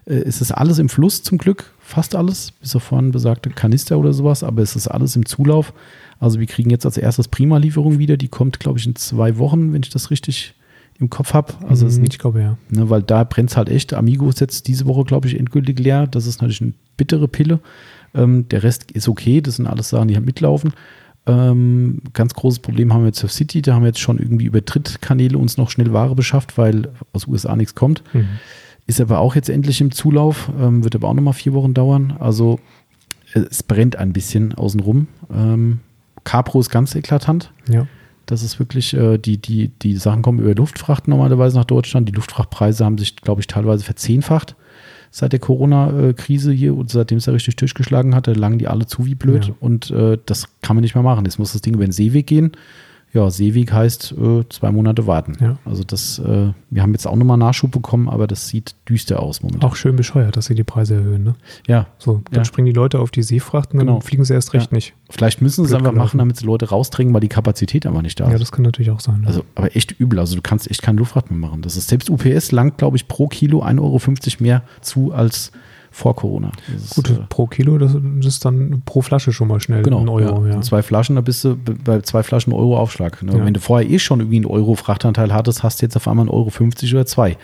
äh, 0.07 0.14
es 0.14 0.40
ist 0.40 0.52
alles 0.52 0.78
im 0.78 0.88
Fluss 0.88 1.22
zum 1.22 1.38
Glück, 1.38 1.72
fast 1.78 2.14
alles, 2.14 2.52
bis 2.52 2.74
auf 2.74 2.84
vorhin 2.84 3.11
besagte 3.12 3.50
Kanister 3.50 3.98
oder 3.98 4.12
sowas, 4.12 4.42
aber 4.42 4.62
es 4.62 4.76
ist 4.76 4.88
alles 4.88 5.16
im 5.16 5.26
Zulauf. 5.26 5.72
Also 6.18 6.40
wir 6.40 6.46
kriegen 6.46 6.70
jetzt 6.70 6.86
als 6.86 6.96
erstes 6.96 7.28
Prima-Lieferung 7.28 7.98
wieder, 7.98 8.16
die 8.16 8.28
kommt, 8.28 8.59
glaube 8.59 8.78
ich, 8.78 8.86
in 8.86 8.96
zwei 8.96 9.36
Wochen, 9.38 9.72
wenn 9.72 9.82
ich 9.82 9.90
das 9.90 10.11
richtig 10.11 10.54
im 10.98 11.11
Kopf 11.11 11.34
habe. 11.34 11.52
Also 11.68 11.86
mhm, 11.86 12.04
ich 12.04 12.18
glaube 12.18 12.40
ja. 12.40 12.57
Ne, 12.70 12.88
weil 12.88 13.02
da 13.02 13.24
brennt 13.24 13.50
es 13.50 13.57
halt 13.57 13.68
echt. 13.68 13.92
Amigo 13.92 14.28
ist 14.30 14.40
jetzt 14.40 14.66
diese 14.66 14.86
Woche, 14.86 15.04
glaube 15.04 15.28
ich, 15.28 15.38
endgültig 15.38 15.78
leer. 15.78 16.07
Das 16.07 16.26
ist 16.26 16.40
natürlich 16.40 16.62
eine 16.62 16.72
bittere 16.96 17.28
Pille. 17.28 17.61
Ähm, 18.14 18.48
der 18.48 18.62
Rest 18.62 18.90
ist 18.92 19.09
okay, 19.09 19.42
das 19.42 19.57
sind 19.57 19.66
alles 19.66 19.90
Sachen, 19.90 20.09
die 20.09 20.14
halt 20.14 20.24
mitlaufen. 20.24 20.72
Ähm, 21.26 22.00
ganz 22.12 22.34
großes 22.34 22.61
Problem 22.61 22.94
haben 22.94 23.02
wir 23.02 23.09
jetzt 23.09 23.24
auf 23.24 23.32
City, 23.32 23.61
da 23.61 23.74
haben 23.74 23.82
wir 23.82 23.88
jetzt 23.88 23.98
schon 23.98 24.18
irgendwie 24.18 24.44
über 24.44 24.61
Drittkanäle 24.61 25.36
uns 25.36 25.57
noch 25.57 25.70
schnell 25.70 25.92
Ware 25.92 26.14
beschafft, 26.14 26.57
weil 26.57 26.88
aus 27.12 27.26
USA 27.26 27.57
nichts 27.57 27.74
kommt. 27.74 28.02
Mhm. 28.14 28.28
Ist 28.87 29.01
aber 29.01 29.18
auch 29.18 29.34
jetzt 29.34 29.48
endlich 29.48 29.81
im 29.81 29.90
Zulauf, 29.90 30.51
ähm, 30.60 30.85
wird 30.85 30.94
aber 30.94 31.09
auch 31.09 31.15
nochmal 31.15 31.35
vier 31.35 31.52
Wochen 31.52 31.74
dauern. 31.74 32.16
Also 32.20 32.60
es 33.35 33.62
brennt 33.62 33.97
ein 33.97 34.12
bisschen 34.12 34.55
außenrum. 34.55 35.09
Ähm, 35.32 35.81
Capro 36.24 36.60
ist 36.60 36.70
ganz 36.70 36.94
eklatant. 36.94 37.52
Ja. 37.69 37.86
Das 38.27 38.43
ist 38.43 38.59
wirklich, 38.59 38.94
äh, 38.94 39.19
die, 39.19 39.39
die, 39.39 39.69
die 39.69 39.97
Sachen 39.97 40.23
kommen 40.23 40.40
über 40.40 40.55
Luftfracht 40.55 41.09
normalerweise 41.09 41.56
nach 41.56 41.65
Deutschland. 41.65 42.09
Die 42.09 42.12
Luftfrachtpreise 42.12 42.85
haben 42.85 42.98
sich, 42.98 43.16
glaube 43.16 43.40
ich, 43.40 43.47
teilweise 43.47 43.85
verzehnfacht 43.85 44.56
seit 45.10 45.32
der 45.32 45.40
Corona-Krise 45.40 46.52
hier 46.52 46.77
und 46.77 46.90
seitdem 46.90 47.19
es 47.19 47.24
da 47.24 47.32
richtig 47.32 47.56
Tisch 47.56 47.74
geschlagen 47.74 48.15
hat. 48.15 48.27
Da 48.27 48.32
lagen 48.32 48.59
die 48.59 48.69
alle 48.69 48.86
zu 48.86 49.06
wie 49.06 49.15
blöd. 49.15 49.47
Ja. 49.47 49.55
Und 49.60 49.90
äh, 49.90 50.19
das 50.27 50.48
kann 50.60 50.77
man 50.77 50.82
nicht 50.82 50.94
mehr 50.94 51.05
machen. 51.05 51.24
Jetzt 51.24 51.39
muss 51.39 51.52
das 51.52 51.62
Ding 51.62 51.74
über 51.74 51.86
den 51.86 51.93
Seeweg 51.93 52.27
gehen. 52.27 52.52
Ja, 53.12 53.31
Seeweg 53.31 53.73
heißt 53.73 54.12
äh, 54.20 54.45
zwei 54.51 54.70
Monate 54.73 55.07
warten. 55.07 55.37
Ja. 55.41 55.57
Also 55.65 55.85
das, 55.85 56.19
äh, 56.19 56.53
wir 56.69 56.83
haben 56.83 56.93
jetzt 56.93 57.07
auch 57.07 57.16
nochmal 57.16 57.39
Nachschub 57.39 57.70
bekommen, 57.70 58.11
aber 58.11 58.27
das 58.27 58.49
sieht 58.49 58.74
düster 58.89 59.20
aus 59.20 59.43
momentan. 59.43 59.62
Auch 59.70 59.74
schön 59.77 59.97
bescheuert, 59.97 60.37
dass 60.37 60.47
sie 60.47 60.55
die 60.55 60.65
Preise 60.65 60.97
erhöhen. 60.97 61.24
Ne? 61.24 61.35
Ja, 61.66 61.87
So, 61.99 62.20
dann 62.31 62.41
Ja. 62.41 62.45
springen 62.45 62.66
die 62.66 62.73
Leute 62.73 62.99
auf 62.99 63.11
die 63.11 63.23
Seefrachten, 63.23 63.78
dann 63.78 63.87
Genau. 63.87 64.01
fliegen 64.01 64.24
sie 64.24 64.35
erst 64.35 64.53
recht 64.53 64.70
Ja. 64.70 64.77
nicht. 64.77 64.93
vielleicht 65.09 65.41
müssen 65.41 65.65
sie 65.65 65.70
es 65.70 65.74
einfach 65.74 65.93
machen, 65.93 66.19
damit 66.19 66.37
sie 66.37 66.45
Leute 66.45 66.69
rausdrängen, 66.69 67.15
weil 67.15 67.20
die 67.23 67.28
Kapazität 67.28 67.87
einfach 67.87 68.03
nicht 68.03 68.20
da 68.20 68.27
Ja, 68.28 68.35
ist. 68.35 68.41
das 68.41 68.53
kann 68.53 68.65
natürlich 68.65 68.91
auch 68.91 69.01
sein. 69.01 69.20
ne? 69.23 69.28
Also, 69.28 69.45
aber 69.55 69.74
echt 69.77 69.93
übel. 69.99 70.19
Also, 70.19 70.35
du 70.37 70.43
kannst 70.43 70.70
echt 70.70 70.83
keine 70.83 70.99
Luftfahrt 70.99 71.31
mehr 71.31 71.39
machen. 71.39 71.62
Das 71.62 71.77
ist 71.77 71.89
selbst 71.89 72.11
UPS 72.11 72.53
langt, 72.53 72.77
glaube 72.77 72.97
ich, 72.99 73.09
pro 73.09 73.28
Kilo 73.28 73.62
1,50 73.62 73.81
Euro 74.41 74.43
mehr 74.43 74.62
zu 74.83 75.12
als 75.12 75.53
vor 75.97 76.14
Corona. 76.14 76.52
Das 76.70 76.85
ist, 76.85 76.94
Gut, 76.94 77.09
äh, 77.09 77.20
pro 77.31 77.47
Kilo, 77.47 77.78
das 77.78 77.94
ist 77.94 78.44
dann 78.44 78.82
pro 78.85 79.01
Flasche 79.01 79.32
schon 79.32 79.48
mal 79.48 79.60
schnell 79.60 79.82
Genau, 79.82 80.01
ein 80.01 80.09
Euro. 80.10 80.44
ja. 80.47 80.56
Ja. 80.56 80.60
Zwei 80.60 80.82
Flaschen, 80.82 81.16
da 81.16 81.23
bist 81.23 81.43
du 81.43 81.56
bei 81.56 82.02
zwei 82.02 82.23
Flaschen 82.23 82.52
Euro 82.52 82.78
Aufschlag. 82.78 83.23
Ne? 83.23 83.32
Ja. 83.39 83.43
Wenn 83.43 83.55
du 83.55 83.60
vorher 83.60 83.89
eh 83.89 83.98
schon 83.98 84.20
irgendwie 84.20 84.36
einen 84.36 84.44
Euro 84.44 84.74
Frachtanteil 84.74 85.32
hattest, 85.32 85.62
hast 85.62 85.81
du 85.81 85.86
jetzt 85.86 85.97
auf 85.97 86.06
einmal 86.06 86.24
einen 86.24 86.31
Euro 86.35 86.51
50 86.51 86.93
oder 86.93 87.06
zwei. 87.06 87.39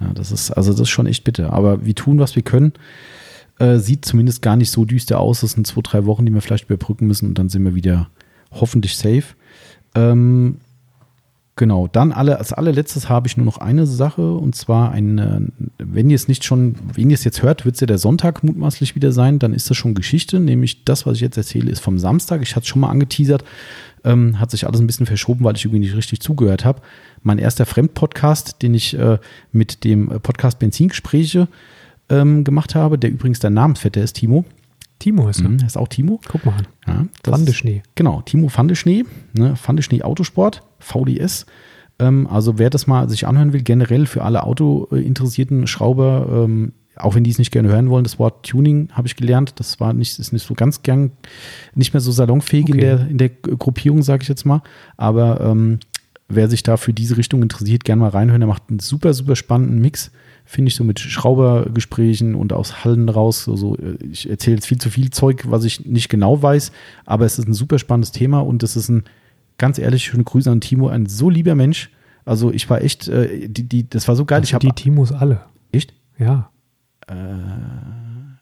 Ja, 0.00 0.12
das 0.14 0.30
ist, 0.30 0.52
also 0.52 0.70
das 0.70 0.82
ist 0.82 0.88
schon 0.90 1.06
echt 1.06 1.24
bitter. 1.24 1.52
Aber 1.52 1.84
wir 1.84 1.96
tun, 1.96 2.20
was 2.20 2.36
wir 2.36 2.42
können. 2.42 2.74
Äh, 3.58 3.78
sieht 3.78 4.04
zumindest 4.04 4.40
gar 4.40 4.54
nicht 4.54 4.70
so 4.70 4.84
düster 4.84 5.18
aus. 5.18 5.40
Das 5.40 5.52
sind 5.52 5.66
zwei, 5.66 5.80
drei 5.82 6.06
Wochen, 6.06 6.24
die 6.26 6.32
wir 6.32 6.42
vielleicht 6.42 6.66
überbrücken 6.66 7.08
müssen 7.08 7.26
und 7.28 7.38
dann 7.38 7.48
sind 7.48 7.64
wir 7.64 7.74
wieder 7.74 8.08
hoffentlich 8.52 8.96
safe. 8.96 9.24
Ähm, 9.96 10.58
Genau, 11.58 11.88
dann 11.88 12.12
alle, 12.12 12.38
als 12.38 12.52
allerletztes 12.52 13.08
habe 13.08 13.28
ich 13.28 13.38
nur 13.38 13.46
noch 13.46 13.56
eine 13.56 13.86
Sache 13.86 14.34
und 14.34 14.54
zwar 14.54 14.92
ein, 14.92 15.52
wenn 15.78 16.10
ihr 16.10 16.14
es 16.14 16.28
nicht 16.28 16.44
schon, 16.44 16.74
wenn 16.92 17.08
ihr 17.08 17.14
es 17.14 17.24
jetzt 17.24 17.42
hört, 17.42 17.64
wird 17.64 17.76
es 17.76 17.80
ja 17.80 17.86
der 17.86 17.96
Sonntag 17.96 18.44
mutmaßlich 18.44 18.94
wieder 18.94 19.10
sein, 19.10 19.38
dann 19.38 19.54
ist 19.54 19.70
das 19.70 19.76
schon 19.78 19.94
Geschichte, 19.94 20.38
nämlich 20.38 20.84
das, 20.84 21.06
was 21.06 21.14
ich 21.14 21.22
jetzt 21.22 21.38
erzähle, 21.38 21.70
ist 21.70 21.80
vom 21.80 21.98
Samstag. 21.98 22.42
Ich 22.42 22.56
hatte 22.56 22.64
es 22.64 22.68
schon 22.68 22.80
mal 22.80 22.90
angeteasert, 22.90 23.42
ähm, 24.04 24.38
hat 24.38 24.50
sich 24.50 24.66
alles 24.66 24.80
ein 24.82 24.86
bisschen 24.86 25.06
verschoben, 25.06 25.44
weil 25.44 25.56
ich 25.56 25.64
irgendwie 25.64 25.78
nicht 25.78 25.96
richtig 25.96 26.20
zugehört 26.20 26.66
habe. 26.66 26.82
Mein 27.22 27.38
erster 27.38 27.64
Fremdpodcast, 27.64 28.60
den 28.60 28.74
ich 28.74 28.98
äh, 28.98 29.18
mit 29.50 29.82
dem 29.84 30.08
Podcast 30.22 30.58
Benzingespräche 30.58 31.48
ähm, 32.10 32.44
gemacht 32.44 32.74
habe, 32.74 32.98
der 32.98 33.10
übrigens 33.10 33.40
der 33.40 33.50
Namensvetter 33.50 34.02
ist, 34.02 34.16
Timo. 34.16 34.44
Timo 34.98 35.28
ist 35.28 35.40
er. 35.40 35.48
Mhm, 35.50 35.58
ist 35.66 35.76
auch 35.76 35.88
Timo. 35.88 36.20
Guck 36.28 36.44
mal 36.46 36.54
an. 36.56 36.66
Ja, 37.24 37.30
Wandeschnee. 37.32 37.82
Genau, 37.94 38.22
Timo 38.22 38.48
Fandeschnee, 38.48 39.04
ne, 39.34 39.56
Fandeschnee 39.56 40.02
Autosport, 40.02 40.62
VDS. 40.78 41.46
Ähm, 41.98 42.26
also 42.26 42.58
wer 42.58 42.70
das 42.70 42.86
mal 42.86 43.08
sich 43.08 43.26
anhören 43.26 43.52
will, 43.52 43.62
generell 43.62 44.06
für 44.06 44.22
alle 44.22 44.42
Auto-interessierten 44.44 45.66
Schrauber, 45.66 46.44
ähm, 46.44 46.72
auch 46.96 47.14
wenn 47.14 47.24
die 47.24 47.30
es 47.30 47.38
nicht 47.38 47.50
gerne 47.50 47.68
hören 47.68 47.90
wollen, 47.90 48.04
das 48.04 48.18
Wort 48.18 48.46
Tuning 48.46 48.88
habe 48.92 49.06
ich 49.06 49.16
gelernt. 49.16 49.54
Das 49.60 49.80
war 49.80 49.92
nicht, 49.92 50.18
ist 50.18 50.32
nicht 50.32 50.46
so 50.46 50.54
ganz 50.54 50.82
gern, 50.82 51.12
nicht 51.74 51.92
mehr 51.92 52.00
so 52.00 52.10
salonfähig 52.10 52.68
in 52.68 52.74
Okay. 52.76 52.80
der, 52.80 53.08
in 53.08 53.18
der 53.18 53.28
Gruppierung, 53.28 54.02
sage 54.02 54.22
ich 54.22 54.28
jetzt 54.28 54.46
mal. 54.46 54.62
Aber 54.96 55.40
ähm, 55.42 55.78
wer 56.28 56.48
sich 56.48 56.62
da 56.62 56.76
für 56.78 56.94
diese 56.94 57.18
Richtung 57.18 57.42
interessiert, 57.42 57.84
gerne 57.84 58.00
mal 58.00 58.08
reinhören. 58.08 58.40
Er 58.42 58.48
macht 58.48 58.64
einen 58.70 58.78
super, 58.78 59.12
super 59.12 59.36
spannenden 59.36 59.80
Mix, 59.80 60.10
finde 60.46 60.68
ich, 60.68 60.76
so 60.76 60.84
mit 60.84 61.00
Schraubergesprächen 61.00 62.34
und 62.34 62.52
aus 62.52 62.84
Hallen 62.84 63.08
raus. 63.08 63.44
So, 63.44 63.56
so, 63.56 63.76
äh, 63.76 63.96
ich 64.10 64.30
erzähle 64.30 64.56
jetzt 64.56 64.66
viel 64.66 64.78
zu 64.78 64.88
viel 64.88 65.10
Zeug, 65.10 65.44
was 65.48 65.64
ich 65.64 65.84
nicht 65.84 66.08
genau 66.08 66.42
weiß, 66.42 66.72
aber 67.04 67.26
es 67.26 67.38
ist 67.38 67.48
ein 67.48 67.52
super 67.52 67.78
spannendes 67.78 68.12
Thema 68.12 68.40
und 68.40 68.62
es 68.62 68.76
ist 68.76 68.88
ein, 68.88 69.04
ganz 69.58 69.78
ehrlich, 69.78 70.04
schöne 70.04 70.24
Grüße 70.24 70.50
an 70.50 70.60
Timo, 70.60 70.88
ein 70.88 71.06
so 71.06 71.28
lieber 71.28 71.54
Mensch. 71.54 71.90
Also 72.24 72.52
ich 72.52 72.68
war 72.70 72.80
echt, 72.82 73.08
äh, 73.08 73.48
die, 73.48 73.68
die, 73.68 73.88
das 73.88 74.08
war 74.08 74.16
so 74.16 74.24
geil. 74.24 74.38
Also 74.38 74.48
ich 74.48 74.54
habe 74.54 74.66
die 74.66 74.72
Timos 74.72 75.12
alle. 75.12 75.42
echt? 75.72 75.92
Ja. 76.18 76.50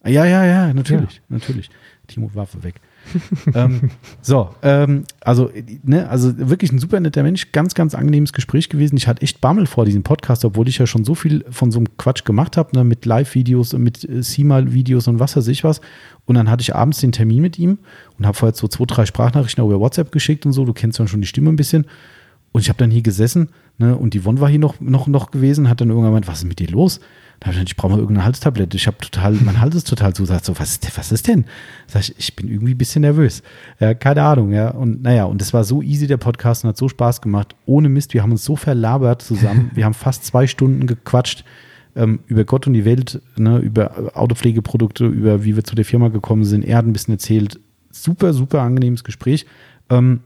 Ja, 0.06 0.24
ja, 0.24 0.44
ja, 0.44 0.72
natürlich, 0.72 1.22
natürlich. 1.28 1.70
Timo 2.06 2.30
Waffe 2.34 2.62
weg. 2.62 2.80
ähm, 3.54 3.90
so, 4.22 4.50
ähm, 4.62 5.04
also, 5.20 5.50
ne, 5.82 6.08
also 6.08 6.36
wirklich 6.36 6.72
ein 6.72 6.78
super 6.78 7.00
netter 7.00 7.22
Mensch, 7.22 7.52
ganz, 7.52 7.74
ganz 7.74 7.94
angenehmes 7.94 8.32
Gespräch 8.32 8.68
gewesen. 8.68 8.96
Ich 8.96 9.06
hatte 9.06 9.22
echt 9.22 9.40
Bammel 9.40 9.66
vor 9.66 9.84
diesem 9.84 10.02
Podcast, 10.02 10.44
obwohl 10.44 10.68
ich 10.68 10.78
ja 10.78 10.86
schon 10.86 11.04
so 11.04 11.14
viel 11.14 11.44
von 11.50 11.70
so 11.70 11.78
einem 11.78 11.96
Quatsch 11.96 12.24
gemacht 12.24 12.56
habe, 12.56 12.76
ne, 12.76 12.84
mit 12.84 13.06
Live-Videos 13.06 13.74
und 13.74 13.82
mit 13.82 14.04
äh, 14.04 14.20
CMAL-Videos 14.20 15.08
und 15.08 15.20
was 15.20 15.36
weiß 15.36 15.48
ich 15.48 15.64
was. 15.64 15.80
Und 16.26 16.36
dann 16.36 16.50
hatte 16.50 16.62
ich 16.62 16.74
abends 16.74 17.00
den 17.00 17.12
Termin 17.12 17.42
mit 17.42 17.58
ihm 17.58 17.78
und 18.18 18.26
habe 18.26 18.36
vorher 18.36 18.54
so 18.54 18.68
zwei, 18.68 18.84
drei 18.86 19.06
Sprachnachrichten 19.06 19.64
über 19.64 19.80
WhatsApp 19.80 20.10
geschickt 20.12 20.46
und 20.46 20.52
so. 20.52 20.64
Du 20.64 20.72
kennst 20.72 20.98
ja 20.98 21.06
schon 21.06 21.20
die 21.20 21.26
Stimme 21.26 21.50
ein 21.50 21.56
bisschen. 21.56 21.86
Und 22.52 22.60
ich 22.60 22.68
habe 22.68 22.78
dann 22.78 22.90
hier 22.90 23.02
gesessen, 23.02 23.48
ne, 23.78 23.96
und 23.96 24.14
die 24.14 24.20
Yvonne 24.20 24.40
war 24.40 24.48
hier 24.48 24.60
noch, 24.60 24.80
noch, 24.80 25.08
noch 25.08 25.32
gewesen, 25.32 25.68
hat 25.68 25.80
dann 25.80 25.88
irgendwann 25.88 26.10
gemeint, 26.10 26.28
was 26.28 26.38
ist 26.38 26.48
mit 26.48 26.60
dir 26.60 26.68
los? 26.68 27.00
Da 27.44 27.48
habe 27.48 27.52
ich 27.52 27.56
gesagt, 27.58 27.68
ich 27.72 27.76
brauche 27.76 27.92
mal 27.92 27.98
irgendeine 27.98 28.24
Halstablette. 28.24 28.74
Ich 28.74 28.86
habe 28.86 28.96
total, 28.96 29.32
mein 29.34 29.60
Hals 29.60 29.74
ist 29.74 29.86
total 29.86 30.14
zu. 30.14 30.24
Sagt 30.24 30.46
so, 30.46 30.58
was 30.58 30.70
ist, 30.70 30.84
denn- 30.84 30.92
was 30.96 31.12
ist 31.12 31.28
denn? 31.28 31.44
Sag 31.86 32.00
ich, 32.00 32.14
ich 32.16 32.34
bin 32.36 32.48
irgendwie 32.48 32.72
ein 32.72 32.78
bisschen 32.78 33.02
nervös. 33.02 33.42
Ja, 33.80 33.92
keine 33.92 34.22
Ahnung, 34.22 34.50
ja. 34.50 34.70
Und 34.70 35.02
naja, 35.02 35.24
und 35.24 35.42
es 35.42 35.52
war 35.52 35.62
so 35.64 35.82
easy, 35.82 36.06
der 36.06 36.16
Podcast, 36.16 36.64
und 36.64 36.68
hat 36.68 36.78
so 36.78 36.88
Spaß 36.88 37.20
gemacht. 37.20 37.54
Ohne 37.66 37.90
Mist, 37.90 38.14
wir 38.14 38.22
haben 38.22 38.32
uns 38.32 38.46
so 38.46 38.56
verlabert 38.56 39.20
zusammen. 39.20 39.70
Wir 39.74 39.84
haben 39.84 39.92
fast 39.92 40.24
zwei 40.24 40.46
Stunden 40.46 40.86
gequatscht 40.86 41.44
ähm, 41.96 42.20
über 42.28 42.44
Gott 42.44 42.66
und 42.66 42.72
die 42.72 42.86
Welt, 42.86 43.20
ne, 43.36 43.58
über 43.58 44.12
Autopflegeprodukte, 44.14 45.04
über 45.06 45.44
wie 45.44 45.54
wir 45.54 45.64
zu 45.64 45.74
der 45.74 45.84
Firma 45.84 46.08
gekommen 46.08 46.44
sind. 46.44 46.64
Er 46.64 46.78
hat 46.78 46.86
ein 46.86 46.94
bisschen 46.94 47.12
erzählt. 47.12 47.60
Super, 47.90 48.32
super 48.32 48.62
angenehmes 48.62 49.04
Gespräch. 49.04 49.44
Ähm, 49.90 50.20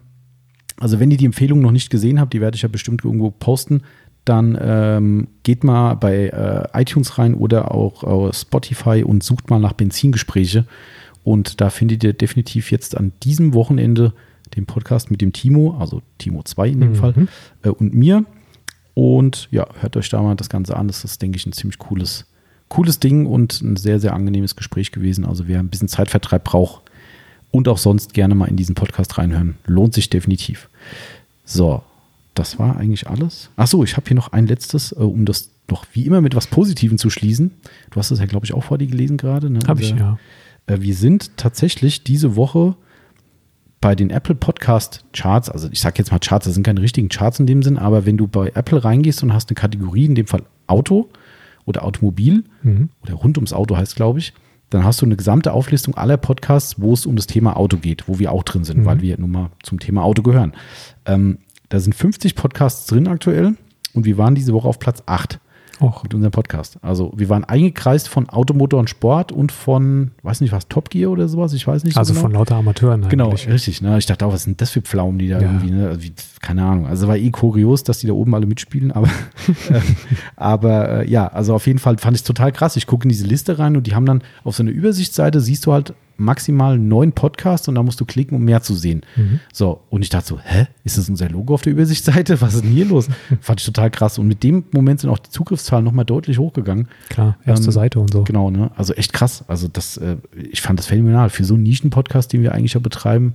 also 0.78 1.00
wenn 1.00 1.10
ihr 1.10 1.16
die 1.16 1.26
Empfehlung 1.26 1.60
noch 1.60 1.72
nicht 1.72 1.90
gesehen 1.90 2.20
habt, 2.20 2.32
die 2.32 2.40
werde 2.40 2.54
ich 2.54 2.62
ja 2.62 2.68
bestimmt 2.68 3.04
irgendwo 3.04 3.32
posten, 3.32 3.82
dann 4.28 4.58
ähm, 4.60 5.28
geht 5.42 5.64
mal 5.64 5.94
bei 5.94 6.28
äh, 6.28 6.80
iTunes 6.80 7.18
rein 7.18 7.34
oder 7.34 7.72
auch 7.74 8.04
auf 8.04 8.36
Spotify 8.36 9.02
und 9.04 9.22
sucht 9.22 9.50
mal 9.50 9.58
nach 9.58 9.72
Benzingespräche. 9.72 10.64
Und 11.24 11.60
da 11.60 11.70
findet 11.70 12.04
ihr 12.04 12.12
definitiv 12.12 12.70
jetzt 12.70 12.96
an 12.96 13.12
diesem 13.22 13.54
Wochenende 13.54 14.12
den 14.56 14.66
Podcast 14.66 15.10
mit 15.10 15.20
dem 15.20 15.32
Timo, 15.32 15.76
also 15.78 16.00
Timo 16.18 16.42
2 16.42 16.68
in 16.68 16.80
dem 16.80 16.90
Mhm. 16.90 16.94
Fall, 16.94 17.14
äh, 17.62 17.68
und 17.68 17.94
mir. 17.94 18.24
Und 18.94 19.48
ja, 19.50 19.66
hört 19.80 19.96
euch 19.96 20.08
da 20.08 20.22
mal 20.22 20.34
das 20.34 20.48
Ganze 20.48 20.76
an. 20.76 20.88
Das 20.88 21.04
ist, 21.04 21.20
denke 21.22 21.36
ich, 21.36 21.46
ein 21.46 21.52
ziemlich 21.52 21.78
cooles, 21.78 22.26
cooles 22.68 22.98
Ding 22.98 23.26
und 23.26 23.60
ein 23.62 23.76
sehr, 23.76 24.00
sehr 24.00 24.14
angenehmes 24.14 24.56
Gespräch 24.56 24.90
gewesen. 24.90 25.24
Also 25.24 25.46
wer 25.46 25.60
ein 25.60 25.68
bisschen 25.68 25.88
Zeitvertreib 25.88 26.44
braucht 26.44 26.82
und 27.50 27.68
auch 27.68 27.78
sonst 27.78 28.14
gerne 28.14 28.34
mal 28.34 28.46
in 28.48 28.56
diesen 28.56 28.74
Podcast 28.74 29.18
reinhören, 29.18 29.56
lohnt 29.66 29.94
sich 29.94 30.10
definitiv. 30.10 30.68
So, 31.44 31.82
das 32.38 32.58
war 32.58 32.76
eigentlich 32.76 33.08
alles. 33.08 33.50
Ach 33.56 33.66
so, 33.66 33.82
ich 33.84 33.96
habe 33.96 34.06
hier 34.06 34.14
noch 34.16 34.32
ein 34.32 34.46
letztes, 34.46 34.92
äh, 34.92 34.96
um 34.96 35.24
das 35.24 35.50
noch 35.70 35.84
wie 35.92 36.06
immer 36.06 36.20
mit 36.20 36.34
was 36.34 36.46
Positivem 36.46 36.96
zu 36.98 37.10
schließen. 37.10 37.50
Du 37.90 37.98
hast 37.98 38.10
es 38.10 38.18
ja, 38.20 38.26
glaube 38.26 38.46
ich, 38.46 38.54
auch 38.54 38.64
vor 38.64 38.78
dir 38.78 38.86
gelesen 38.86 39.16
gerade. 39.16 39.50
Ne? 39.50 39.60
Habe 39.66 39.82
ich, 39.82 39.92
Unser- 39.92 40.18
ja. 40.68 40.74
äh, 40.74 40.80
wir 40.80 40.94
sind 40.94 41.36
tatsächlich 41.36 42.04
diese 42.04 42.36
Woche 42.36 42.76
bei 43.80 43.94
den 43.94 44.10
Apple 44.10 44.34
Podcast 44.34 45.04
Charts, 45.12 45.48
also 45.48 45.68
ich 45.70 45.80
sage 45.80 45.96
jetzt 45.98 46.10
mal 46.10 46.18
Charts, 46.18 46.46
das 46.46 46.54
sind 46.54 46.64
keine 46.64 46.80
richtigen 46.82 47.08
Charts 47.08 47.38
in 47.38 47.46
dem 47.46 47.62
Sinn, 47.62 47.76
aber 47.78 48.06
wenn 48.06 48.16
du 48.16 48.26
bei 48.26 48.48
Apple 48.54 48.82
reingehst 48.82 49.22
und 49.22 49.32
hast 49.32 49.50
eine 49.50 49.54
Kategorie, 49.54 50.06
in 50.06 50.14
dem 50.16 50.26
Fall 50.26 50.42
Auto 50.66 51.08
oder 51.64 51.84
Automobil 51.84 52.44
Mhm. 52.62 52.88
oder 53.02 53.14
rund 53.14 53.38
ums 53.38 53.52
Auto 53.52 53.76
heißt, 53.76 53.94
glaube 53.94 54.18
ich, 54.18 54.32
dann 54.70 54.84
hast 54.84 55.00
du 55.00 55.06
eine 55.06 55.16
gesamte 55.16 55.52
Auflistung 55.52 55.94
aller 55.94 56.16
Podcasts, 56.16 56.80
wo 56.80 56.92
es 56.92 57.06
um 57.06 57.14
das 57.16 57.26
Thema 57.26 57.56
Auto 57.56 57.76
geht, 57.76 58.08
wo 58.08 58.18
wir 58.18 58.32
auch 58.32 58.42
drin 58.42 58.64
sind, 58.64 58.78
Mhm. 58.80 58.84
weil 58.84 59.00
wir 59.00 59.18
nun 59.18 59.30
mal 59.30 59.50
zum 59.62 59.78
Thema 59.78 60.02
Auto 60.02 60.22
gehören. 60.22 60.52
Ähm, 61.06 61.38
da 61.68 61.80
sind 61.80 61.94
50 61.94 62.34
Podcasts 62.34 62.86
drin 62.86 63.08
aktuell 63.08 63.54
und 63.94 64.04
wir 64.04 64.18
waren 64.18 64.34
diese 64.34 64.52
Woche 64.52 64.68
auf 64.68 64.78
Platz 64.78 65.02
8 65.06 65.40
Och, 65.80 66.02
mit 66.02 66.12
unserem 66.12 66.32
Podcast. 66.32 66.76
Also 66.82 67.12
wir 67.14 67.28
waren 67.28 67.44
eingekreist 67.44 68.08
von 68.08 68.28
Automotor 68.28 68.80
und 68.80 68.90
Sport 68.90 69.30
und 69.30 69.52
von, 69.52 70.10
weiß 70.24 70.40
nicht 70.40 70.50
was, 70.50 70.66
Top 70.66 70.90
Gear 70.90 71.08
oder 71.12 71.28
sowas, 71.28 71.52
ich 71.52 71.64
weiß 71.68 71.84
nicht 71.84 71.96
also 71.96 72.14
so 72.14 72.18
genau. 72.18 72.22
von 72.28 72.32
lauter 72.32 72.56
Amateuren 72.56 73.08
Genau, 73.08 73.26
eigentlich. 73.28 73.48
richtig. 73.48 73.80
Ne? 73.80 73.96
Ich 73.96 74.06
dachte 74.06 74.26
auch, 74.26 74.32
was 74.32 74.42
sind 74.42 74.60
das 74.60 74.70
für 74.70 74.82
Pflaumen, 74.82 75.18
die 75.20 75.28
da 75.28 75.36
Ja. 75.40 75.42
irgendwie, 75.52 75.70
ne? 75.70 75.86
also 75.88 76.02
wie, 76.02 76.12
keine 76.42 76.64
Ahnung. 76.64 76.86
Also 76.88 77.06
war 77.06 77.16
eh 77.16 77.30
kurios, 77.30 77.84
dass 77.84 77.98
die 78.00 78.08
da 78.08 78.12
oben 78.12 78.34
alle 78.34 78.46
mitspielen, 78.46 78.90
aber, 78.90 79.06
äh, 79.70 79.80
aber 80.34 81.02
äh, 81.02 81.08
ja, 81.10 81.28
also 81.28 81.54
auf 81.54 81.66
jeden 81.68 81.78
Fall 81.78 81.96
fand 81.98 82.16
ich 82.16 82.22
es 82.22 82.26
total 82.26 82.50
krass. 82.50 82.74
Ich 82.74 82.88
gucke 82.88 83.04
in 83.04 83.10
diese 83.10 83.26
Liste 83.26 83.60
rein 83.60 83.76
und 83.76 83.86
die 83.86 83.94
haben 83.94 84.06
dann 84.06 84.22
auf 84.42 84.56
so 84.56 84.64
einer 84.64 84.72
Übersichtsseite, 84.72 85.40
siehst 85.40 85.64
du 85.66 85.72
halt 85.72 85.94
maximal 86.18 86.76
neun 86.76 87.12
Podcasts 87.12 87.68
und 87.68 87.76
da 87.76 87.82
musst 87.82 88.00
du 88.00 88.04
klicken, 88.04 88.36
um 88.36 88.44
mehr 88.44 88.60
zu 88.60 88.74
sehen. 88.74 89.02
Mhm. 89.16 89.40
So, 89.52 89.80
und 89.88 90.02
ich 90.02 90.10
dachte 90.10 90.26
so, 90.28 90.38
hä, 90.40 90.66
ist 90.84 90.98
das 90.98 91.08
unser 91.08 91.28
Logo 91.28 91.54
auf 91.54 91.62
der 91.62 91.72
Übersichtsseite? 91.72 92.40
Was 92.40 92.54
ist 92.54 92.64
denn 92.64 92.72
hier 92.72 92.84
los? 92.84 93.08
Fand 93.40 93.60
ich 93.60 93.66
total 93.66 93.90
krass. 93.90 94.18
Und 94.18 94.26
mit 94.28 94.42
dem 94.42 94.64
Moment 94.72 95.00
sind 95.00 95.10
auch 95.10 95.18
die 95.18 95.30
Zugriffszahlen 95.30 95.84
nochmal 95.84 96.04
deutlich 96.04 96.38
hochgegangen. 96.38 96.88
Klar, 97.08 97.38
erste 97.46 97.66
Ähm, 97.66 97.72
Seite 97.72 98.00
und 98.00 98.12
so. 98.12 98.24
Genau, 98.24 98.50
ne? 98.50 98.70
Also 98.76 98.92
echt 98.94 99.12
krass. 99.12 99.44
Also 99.48 99.68
das, 99.68 99.96
äh, 99.96 100.16
ich 100.50 100.60
fand 100.60 100.78
das 100.78 100.86
phänomenal. 100.86 101.30
Für 101.30 101.44
so 101.44 101.54
einen 101.54 101.62
Nischen-Podcast, 101.62 102.32
den 102.32 102.42
wir 102.42 102.52
eigentlich 102.52 102.74
ja 102.74 102.80
betreiben, 102.80 103.34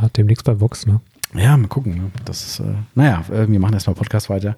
Hat 0.00 0.16
demnächst 0.16 0.44
bei 0.44 0.60
Vox, 0.60 0.86
ne? 0.86 1.00
ja, 1.36 1.56
mal 1.56 1.68
gucken. 1.68 1.94
Ne? 1.94 2.10
Das 2.24 2.44
ist, 2.46 2.60
äh, 2.60 2.64
naja, 2.94 3.24
äh, 3.32 3.48
wir 3.48 3.58
machen 3.60 3.74
erstmal 3.74 3.94
Podcast 3.96 4.28
weiter. 4.28 4.56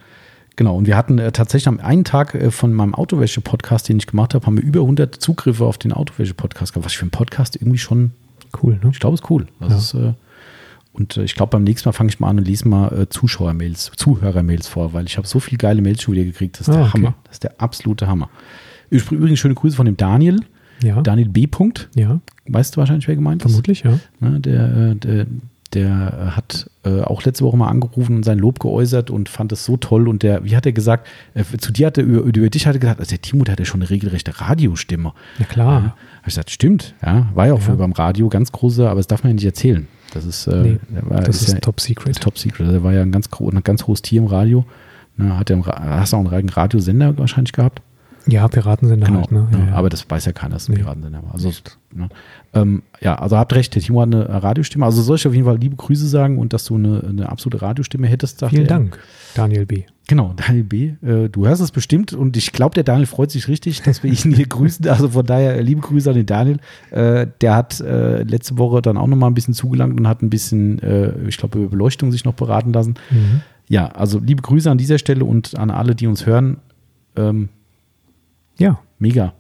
Genau, 0.57 0.77
und 0.77 0.87
wir 0.87 0.97
hatten 0.97 1.19
äh, 1.19 1.33
tatsächlich 1.33 1.69
am 1.69 1.81
einen 1.81 2.05
Tag 2.05 2.35
äh, 2.35 2.51
von 2.51 2.73
meinem 2.73 2.95
Autowäsche-Podcast, 2.95 3.89
den 3.89 3.99
ich 3.99 4.07
gemacht 4.07 4.35
habe, 4.35 4.47
haben 4.47 4.57
wir 4.57 4.65
über 4.65 4.81
100 4.81 5.15
Zugriffe 5.15 5.65
auf 5.65 5.77
den 5.79 5.93
Autowäsche-Podcast 5.93 6.73
gehabt, 6.73 6.87
was 6.87 6.95
für 6.95 7.03
einen 7.03 7.11
Podcast 7.11 7.57
irgendwie 7.57 7.79
schon, 7.79 8.13
Cool, 8.63 8.79
ne? 8.83 8.91
ich 8.93 8.99
glaube, 9.01 9.15
ist 9.15 9.29
cool. 9.31 9.47
Ja. 9.61 9.67
ist, 9.77 9.93
äh, 9.95 10.15
und 10.95 11.19
äh, 11.19 11.25
ich 11.25 11.35
glaube, 11.35 11.51
beim 11.51 11.65
nächsten 11.65 11.87
Mal 11.89 11.93
fange 11.93 12.09
ich 12.09 12.21
mal 12.21 12.31
an 12.31 12.39
und 12.39 12.47
lese 12.49 12.67
mal 12.67 12.89
äh, 13.03 13.09
Zuschauermails, 13.11 13.93
Zuhörermails 13.97 14.67
vor, 14.67 14.95
weil 14.95 15.05
ich 15.05 15.19
habe 15.19 15.27
so 15.27 15.41
viele 15.41 15.59
geile 15.59 15.83
Mails 15.83 16.01
schon 16.03 16.15
wieder 16.15 16.25
gekriegt. 16.25 16.59
Das 16.59 16.69
ist 16.69 16.75
Ah, 16.75 16.79
der 16.79 16.87
okay. 16.87 16.93
Hammer. 16.99 17.15
Das 17.25 17.35
ist 17.35 17.43
der 17.45 17.61
absolute 17.61 18.07
Hammer. 18.07 18.31
Übrigens 18.89 19.39
schöne 19.39 19.55
Grüße 19.55 19.77
von 19.77 19.85
dem 19.85 19.99
Daniel, 19.99 20.41
Ja. 20.83 21.03
Daniel 21.03 21.29
B. 21.29 21.47
Punkt. 21.47 21.91
ja, 21.95 22.21
Weißt 22.49 22.75
du 22.77 22.79
wahrscheinlich, 22.79 23.07
wer 23.09 23.17
gemeint 23.17 23.43
ist? 23.45 23.51
vermutlich, 23.51 23.83
ja. 23.83 23.99
Ne, 24.21 24.41
der, 24.41 24.75
äh, 24.75 24.95
der, 24.95 25.27
der 25.75 25.87
äh, 25.89 26.31
hat 26.37 26.71
äh, 26.85 27.01
auch 27.01 27.25
letzte 27.25 27.45
Woche 27.45 27.57
mal 27.57 27.69
angerufen 27.69 28.17
und 28.17 28.23
sein 28.25 28.39
Lob 28.39 28.61
geäußert 28.61 29.11
und 29.11 29.29
fand 29.29 29.53
es 29.53 29.65
so 29.65 29.77
toll. 29.77 30.09
Und 30.09 30.23
der, 30.23 30.45
wie 30.45 30.57
hat 30.57 30.67
er 30.67 30.73
gesagt, 30.73 31.07
äh, 31.35 31.45
zu 31.59 31.73
dir 31.73 31.89
hat 31.89 31.99
er 31.99 32.05
über, 32.05 32.21
über 32.21 32.51
dich 32.51 32.67
hat 32.67 32.75
er 32.75 32.79
gesagt, 32.79 33.01
also 33.01 33.11
der 33.11 33.23
Timo, 33.23 33.45
der 33.45 33.53
hat 33.53 33.59
ja 33.59 33.65
schon 33.65 33.83
eine 33.83 33.91
regelrechte 33.91 34.41
Radiostimme. 34.41 35.13
Ja, 35.39 35.45
klar. 35.47 35.83
Ja, 35.83 35.97
ich 36.21 36.25
gesagt, 36.27 36.51
stimmt, 36.51 36.95
ja, 37.05 37.29
war 37.35 37.47
ja 37.47 37.55
auch 37.55 37.67
ja. 37.67 37.75
beim 37.75 37.93
Radio 37.93 38.29
ganz 38.29 38.53
große, 38.53 38.89
aber 38.89 38.99
das 38.99 39.07
darf 39.07 39.23
man 39.23 39.31
ja 39.31 39.35
nicht 39.35 39.45
erzählen. 39.45 39.87
Das 40.13 40.25
ist, 40.25 40.47
äh, 40.47 40.63
nee, 40.63 40.79
war, 41.03 41.21
das 41.21 41.43
ist, 41.43 41.55
ja, 41.55 41.61
Top 41.61 41.81
Secret. 41.81 42.21
Top 42.21 42.39
Secret. 42.39 42.69
Der 42.71 42.83
war 42.83 42.93
ja 42.93 43.03
ein 43.03 43.13
ganz, 43.13 43.29
ein 43.39 43.63
ganz 43.63 43.87
hohes 43.87 44.03
Tier 44.03 44.21
im 44.21 44.27
Radio. 44.27 44.65
Ne, 45.17 45.39
hat 45.39 45.51
er 45.51 45.65
hast 45.65 46.13
du 46.13 46.17
auch 46.17 46.33
einen 46.33 46.49
Radiosender 46.49 47.17
wahrscheinlich 47.19 47.53
gehabt? 47.53 47.81
Ja, 48.27 48.49
Piratensender 48.49 49.07
genau, 49.07 49.21
halt, 49.21 49.33
ne? 49.33 49.49
Ja, 49.53 49.59
ja. 49.59 49.73
Aber 49.75 49.89
das 49.89 50.09
weiß 50.09 50.25
ja 50.25 50.33
keiner, 50.33 50.55
dass 50.55 50.65
es 50.65 50.69
ein 50.69 50.73
nee. 50.73 50.79
Piratensender 50.81 51.23
war. 51.23 51.35
Also, 51.35 51.53
ne? 51.95 52.09
ähm, 52.55 52.83
ja, 53.01 53.15
also 53.15 53.37
habt 53.37 53.55
recht, 53.55 53.75
der 53.75 53.83
Timo 53.83 54.01
hat 54.01 54.09
eine 54.13 54.43
Radiostimme. 54.43 54.85
Also 54.85 55.03
soll 55.03 55.17
ich 55.17 55.27
auf 55.27 55.35
jeden 55.35 55.47
Fall 55.47 55.59
liebe 55.59 55.77
Grüße 55.77 56.09
sagen 56.09 56.39
und 56.39 56.53
dass 56.53 56.65
du 56.65 56.75
eine, 56.75 57.05
eine 57.09 57.29
absolute 57.29 57.63
Radiostimme 57.63 58.09
hättest. 58.09 58.45
Vielen 58.49 58.63
er. 58.63 58.69
Dank, 58.69 58.99
Daniel 59.35 59.67
B. 59.67 59.85
Genau, 60.09 60.35
Daniel 60.37 60.65
B. 60.65 60.93
Äh, 61.03 61.29
du 61.29 61.47
hörst 61.47 61.61
es 61.61 61.73
bestimmt 61.73 62.13
und 62.13 62.37
ich 62.37 62.53
glaube, 62.53 62.75
der 62.75 62.85
Daniel 62.85 63.07
freut 63.07 63.31
sich 63.31 63.49
richtig, 63.49 63.83
dass 63.83 64.03
wir 64.03 64.11
ihn 64.11 64.35
hier 64.35 64.47
grüßen. 64.49 64.89
Also 64.89 65.11
von 65.11 65.27
daher 65.27 65.61
liebe 65.63 65.81
Grüße 65.81 66.11
an 66.11 66.17
den 66.17 66.27
Daniel. 66.27 66.59
Äh, 66.91 67.27
der 67.41 67.57
hat 67.57 67.81
äh, 67.81 68.23
letzte 68.23 68.59
Woche 68.59 68.83
dann 68.83 68.97
auch 68.97 69.09
nochmal 69.09 69.31
ein 69.31 69.35
bisschen 69.35 69.55
zugelangt 69.55 69.99
und 69.99 70.07
hat 70.07 70.23
ein 70.23 70.31
bisschen, 70.31 70.81
äh, 70.81 71.13
ich 71.29 71.37
glaube, 71.37 71.59
über 71.59 71.69
Beleuchtung 71.69 72.13
sich 72.13 72.25
noch 72.25 72.35
beraten 72.35 72.73
lassen. 72.73 72.95
Mhm. 73.11 73.41
Ja, 73.69 73.89
also 73.89 74.21
liebe 74.21 74.43
Grüße 74.43 74.71
an 74.71 74.79
dieser 74.79 74.99
Stelle 74.99 75.25
und 75.25 75.59
an 75.59 75.71
alle, 75.71 75.95
die 75.95 76.07
uns 76.07 76.25
hören. 76.25 76.59
Ähm, 77.17 77.49
ja. 78.59 78.79
Mega. 78.99 79.35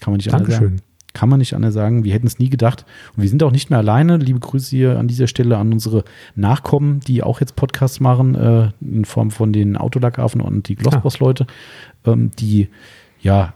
Kann 0.00 0.12
man 0.12 0.16
nicht 0.18 0.32
Dankeschön. 0.32 0.54
anders 0.54 0.80
sagen. 0.80 0.94
Kann 1.12 1.28
man 1.28 1.38
nicht 1.38 1.54
anders 1.54 1.74
sagen. 1.74 2.02
Wir 2.02 2.12
hätten 2.12 2.26
es 2.26 2.40
nie 2.40 2.50
gedacht. 2.50 2.84
Und 3.16 3.22
wir 3.22 3.28
sind 3.28 3.42
auch 3.44 3.52
nicht 3.52 3.70
mehr 3.70 3.78
alleine. 3.78 4.16
Liebe 4.16 4.40
Grüße 4.40 4.70
hier 4.70 4.98
an 4.98 5.06
dieser 5.06 5.28
Stelle 5.28 5.58
an 5.58 5.72
unsere 5.72 6.02
Nachkommen, 6.34 7.00
die 7.00 7.22
auch 7.22 7.40
jetzt 7.40 7.54
Podcasts 7.54 8.00
machen, 8.00 8.34
äh, 8.34 8.70
in 8.80 9.04
Form 9.04 9.30
von 9.30 9.52
den 9.52 9.76
Autolackaffen 9.76 10.40
und 10.40 10.68
die 10.68 10.74
Glossboss-Leute, 10.74 11.46
ähm, 12.04 12.32
die 12.38 12.68
ja 13.20 13.54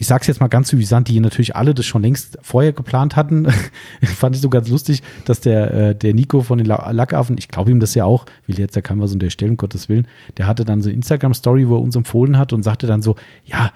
ich 0.00 0.06
sag's 0.06 0.26
jetzt 0.26 0.40
mal 0.40 0.48
ganz 0.48 0.70
suffisant, 0.70 1.08
die 1.08 1.20
natürlich 1.20 1.56
alle 1.56 1.74
das 1.74 1.84
schon 1.84 2.00
längst 2.00 2.38
vorher 2.40 2.72
geplant 2.72 3.16
hatten. 3.16 3.46
Fand 4.02 4.34
ich 4.34 4.40
so 4.40 4.48
ganz 4.48 4.66
lustig, 4.70 5.02
dass 5.26 5.42
der, 5.42 5.74
äh, 5.74 5.94
der 5.94 6.14
Nico 6.14 6.40
von 6.40 6.56
den 6.56 6.66
Lackaffen, 6.66 7.36
ich 7.36 7.48
glaube 7.48 7.70
ihm 7.70 7.80
das 7.80 7.94
ja 7.94 8.06
auch, 8.06 8.24
will 8.46 8.58
jetzt 8.58 8.74
ja 8.74 8.80
keinem 8.80 9.02
was 9.02 9.12
unterstellen, 9.12 9.52
um 9.52 9.56
Gottes 9.58 9.90
Willen, 9.90 10.08
der 10.38 10.46
hatte 10.46 10.64
dann 10.64 10.80
so 10.80 10.88
eine 10.88 10.96
Instagram-Story, 10.96 11.68
wo 11.68 11.76
er 11.76 11.82
uns 11.82 11.96
empfohlen 11.96 12.38
hat 12.38 12.54
und 12.54 12.62
sagte 12.62 12.86
dann 12.86 13.02
so, 13.02 13.16
ja, 13.44 13.72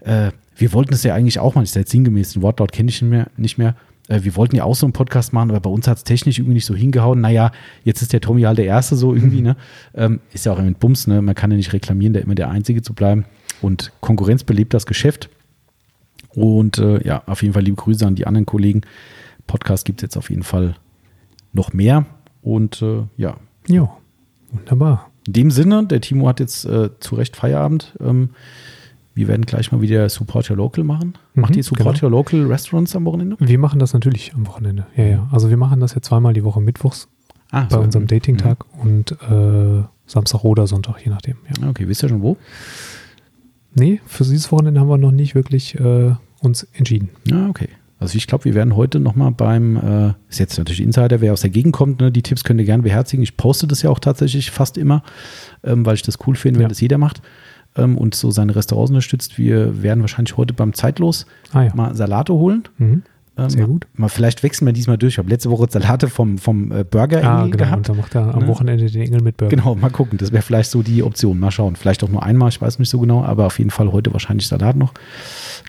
äh, 0.00 0.30
wir 0.56 0.72
wollten 0.72 0.94
es 0.94 1.02
ja 1.02 1.14
eigentlich 1.14 1.38
auch 1.38 1.54
mal, 1.54 1.64
ich 1.64 1.70
sage 1.70 1.86
sinngemäß, 1.86 2.32
den 2.32 2.40
Wortlaut 2.40 2.72
kenne 2.72 2.88
ich 2.88 3.02
nicht 3.02 3.10
mehr, 3.10 3.26
nicht 3.36 3.58
mehr. 3.58 3.76
Äh, 4.08 4.20
wir 4.22 4.36
wollten 4.36 4.56
ja 4.56 4.64
auch 4.64 4.74
so 4.74 4.86
einen 4.86 4.94
Podcast 4.94 5.34
machen, 5.34 5.50
aber 5.50 5.60
bei 5.60 5.70
uns 5.70 5.86
hat 5.86 5.98
es 5.98 6.04
technisch 6.04 6.38
irgendwie 6.38 6.54
nicht 6.54 6.64
so 6.64 6.74
hingehauen. 6.74 7.20
Naja, 7.20 7.52
jetzt 7.84 8.00
ist 8.00 8.14
der 8.14 8.22
Tommy 8.22 8.40
halt 8.40 8.56
der 8.56 8.64
Erste 8.64 8.96
so 8.96 9.14
irgendwie, 9.14 9.42
ne? 9.42 9.54
Ähm, 9.94 10.20
ist 10.32 10.46
ja 10.46 10.52
auch 10.52 10.58
ein 10.58 10.76
Bums, 10.76 11.06
ne? 11.06 11.20
Man 11.20 11.34
kann 11.34 11.50
ja 11.50 11.58
nicht 11.58 11.74
reklamieren, 11.74 12.14
der 12.14 12.22
immer 12.22 12.34
der 12.34 12.48
Einzige 12.48 12.80
zu 12.80 12.94
bleiben. 12.94 13.26
Und 13.60 13.92
Konkurrenz 14.00 14.44
belebt 14.44 14.72
das 14.72 14.86
Geschäft. 14.86 15.28
Und 16.38 16.78
äh, 16.78 17.04
ja, 17.04 17.22
auf 17.26 17.42
jeden 17.42 17.52
Fall 17.52 17.64
liebe 17.64 17.76
Grüße 17.76 18.06
an 18.06 18.14
die 18.14 18.26
anderen 18.26 18.46
Kollegen. 18.46 18.82
Podcast 19.48 19.84
gibt 19.84 20.00
es 20.00 20.02
jetzt 20.02 20.16
auf 20.16 20.30
jeden 20.30 20.44
Fall 20.44 20.76
noch 21.52 21.72
mehr. 21.72 22.06
Und 22.42 22.80
äh, 22.80 23.02
ja. 23.16 23.36
Ja, 23.66 23.90
wunderbar. 24.52 25.10
In 25.26 25.32
dem 25.32 25.50
Sinne, 25.50 25.84
der 25.84 26.00
Timo 26.00 26.28
hat 26.28 26.38
jetzt 26.38 26.64
äh, 26.64 26.90
zu 27.00 27.16
Recht 27.16 27.34
Feierabend. 27.34 27.94
Ähm, 28.00 28.30
wir 29.14 29.26
werden 29.26 29.46
gleich 29.46 29.72
mal 29.72 29.80
wieder 29.80 30.08
Support 30.08 30.48
Your 30.48 30.56
Local 30.56 30.84
machen. 30.84 31.14
Mhm, 31.34 31.42
Macht 31.42 31.56
ihr 31.56 31.64
Support 31.64 32.00
genau. 32.00 32.12
Your 32.12 32.18
Local 32.18 32.46
Restaurants 32.46 32.94
am 32.94 33.04
Wochenende? 33.04 33.36
Wir 33.40 33.58
machen 33.58 33.80
das 33.80 33.92
natürlich 33.92 34.32
am 34.34 34.46
Wochenende. 34.46 34.86
Ja, 34.94 35.04
ja. 35.04 35.28
Also 35.32 35.50
wir 35.50 35.56
machen 35.56 35.80
das 35.80 35.96
ja 35.96 36.02
zweimal 36.02 36.34
die 36.34 36.44
Woche 36.44 36.60
mittwochs 36.60 37.08
ah, 37.50 37.64
bei 37.64 37.76
so, 37.76 37.80
unserem 37.80 38.04
mhm. 38.04 38.08
Dating-Tag 38.08 38.64
mhm. 38.76 38.80
und 38.80 39.12
äh, 39.22 39.82
Samstag 40.06 40.44
oder 40.44 40.68
Sonntag, 40.68 41.04
je 41.04 41.10
nachdem. 41.10 41.36
Ja. 41.60 41.68
Okay, 41.68 41.88
wisst 41.88 42.04
ihr 42.04 42.08
schon 42.08 42.22
wo? 42.22 42.36
Nee, 43.74 44.00
für 44.06 44.22
dieses 44.22 44.52
Wochenende 44.52 44.80
haben 44.80 44.88
wir 44.88 44.98
noch 44.98 45.10
nicht 45.10 45.34
wirklich 45.34 45.74
äh, 45.74 46.12
uns 46.40 46.64
entschieden. 46.74 47.10
Ja, 47.26 47.48
okay. 47.48 47.68
Also 48.00 48.16
ich 48.16 48.28
glaube, 48.28 48.44
wir 48.44 48.54
werden 48.54 48.76
heute 48.76 49.00
nochmal 49.00 49.32
beim, 49.32 49.76
äh, 49.76 50.12
ist 50.28 50.38
jetzt 50.38 50.56
natürlich 50.56 50.80
Insider, 50.80 51.20
wer 51.20 51.32
aus 51.32 51.40
der 51.40 51.50
Gegend 51.50 51.72
kommt, 51.72 52.00
ne, 52.00 52.12
die 52.12 52.22
Tipps 52.22 52.44
könnt 52.44 52.60
ihr 52.60 52.66
gerne 52.66 52.84
beherzigen. 52.84 53.22
Ich 53.22 53.36
poste 53.36 53.66
das 53.66 53.82
ja 53.82 53.90
auch 53.90 53.98
tatsächlich 53.98 54.50
fast 54.52 54.78
immer, 54.78 55.02
ähm, 55.64 55.84
weil 55.84 55.94
ich 55.94 56.02
das 56.02 56.18
cool 56.26 56.36
finde, 56.36 56.60
wenn 56.60 56.66
ja. 56.66 56.68
das 56.68 56.80
jeder 56.80 56.98
macht 56.98 57.22
ähm, 57.76 57.98
und 57.98 58.14
so 58.14 58.30
seine 58.30 58.54
Restaurants 58.54 58.90
unterstützt. 58.90 59.36
Wir 59.36 59.82
werden 59.82 60.00
wahrscheinlich 60.00 60.36
heute 60.36 60.54
beim 60.54 60.74
Zeitlos 60.74 61.26
ah, 61.52 61.62
ja. 61.64 61.74
mal 61.74 61.94
Salate 61.96 62.34
holen. 62.34 62.64
Mhm. 62.78 63.02
Ähm, 63.38 63.50
Sehr 63.50 63.66
gut. 63.66 63.86
Mal, 63.94 64.08
vielleicht 64.08 64.42
wechseln 64.42 64.66
wir 64.66 64.72
diesmal 64.72 64.98
durch. 64.98 65.14
Ich 65.14 65.18
habe 65.18 65.28
letzte 65.28 65.50
Woche 65.50 65.68
Salate 65.70 66.08
vom, 66.08 66.38
vom 66.38 66.72
äh, 66.72 66.82
Burger 66.82 67.22
ah, 67.22 67.44
genau, 67.44 67.56
gehabt. 67.56 67.76
Und 67.76 67.88
dann 67.88 67.96
macht 67.96 68.14
er 68.16 68.34
am 68.34 68.40
ne? 68.40 68.48
Wochenende 68.48 68.90
den 68.90 69.00
Engel 69.00 69.22
mit 69.22 69.36
Burger. 69.36 69.54
Genau, 69.54 69.76
mal 69.76 69.90
gucken. 69.90 70.18
Das 70.18 70.32
wäre 70.32 70.42
vielleicht 70.42 70.70
so 70.70 70.82
die 70.82 71.04
Option. 71.04 71.38
Mal 71.38 71.52
schauen. 71.52 71.76
Vielleicht 71.76 72.02
auch 72.02 72.08
nur 72.08 72.24
einmal, 72.24 72.48
ich 72.48 72.60
weiß 72.60 72.80
nicht 72.80 72.88
so 72.88 72.98
genau, 72.98 73.24
aber 73.24 73.46
auf 73.46 73.58
jeden 73.58 73.70
Fall 73.70 73.92
heute 73.92 74.12
wahrscheinlich 74.12 74.48
Salat 74.48 74.74
noch. 74.74 74.92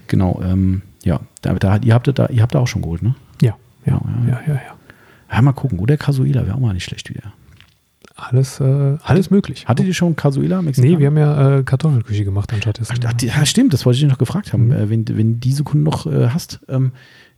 Genau, 0.07 0.41
ähm, 0.43 0.81
ja. 1.03 1.19
Da, 1.43 1.53
da, 1.53 1.77
ihr, 1.77 1.93
habt 1.93 2.07
da, 2.17 2.27
ihr 2.27 2.41
habt 2.41 2.55
da 2.55 2.59
auch 2.59 2.67
schon 2.67 2.81
geholt, 2.81 3.03
ne? 3.03 3.13
Ja, 3.41 3.55
ja, 3.85 4.01
ja, 4.27 4.27
ja, 4.27 4.41
ja. 4.47 4.53
ja. 4.53 4.61
ja 5.31 5.41
mal 5.41 5.53
gucken. 5.53 5.77
Oder 5.77 5.95
Casuela 5.95 6.45
wäre 6.47 6.55
auch 6.55 6.59
mal 6.59 6.73
nicht 6.73 6.85
schlecht 6.85 7.09
wieder. 7.09 7.33
Alles, 8.15 8.59
äh, 8.59 8.97
alles 9.03 9.31
möglich. 9.31 9.67
Hattet 9.67 9.85
ihr 9.85 9.93
schon 9.93 10.15
Casuela? 10.15 10.61
Mexikaner? 10.61 10.93
Nee, 10.93 10.99
wir 10.99 11.07
haben 11.07 11.17
ja 11.17 11.59
äh, 11.59 11.63
Kartoffelküche 11.63 12.25
gemacht 12.25 12.51
anstatt 12.51 12.79
dessen. 12.79 12.99
Ach, 13.05 13.13
ja, 13.21 13.45
stimmt, 13.45 13.73
das 13.73 13.85
wollte 13.85 13.97
ich 13.97 14.01
dich 14.01 14.09
noch 14.09 14.17
gefragt 14.17 14.51
haben. 14.51 14.67
Mhm. 14.67 14.71
Äh, 14.71 14.89
wenn, 14.89 15.07
wenn 15.07 15.39
diese 15.39 15.63
Kunden 15.63 15.83
noch 15.83 16.05
äh, 16.05 16.29
hast, 16.29 16.59
ähm, 16.67 16.91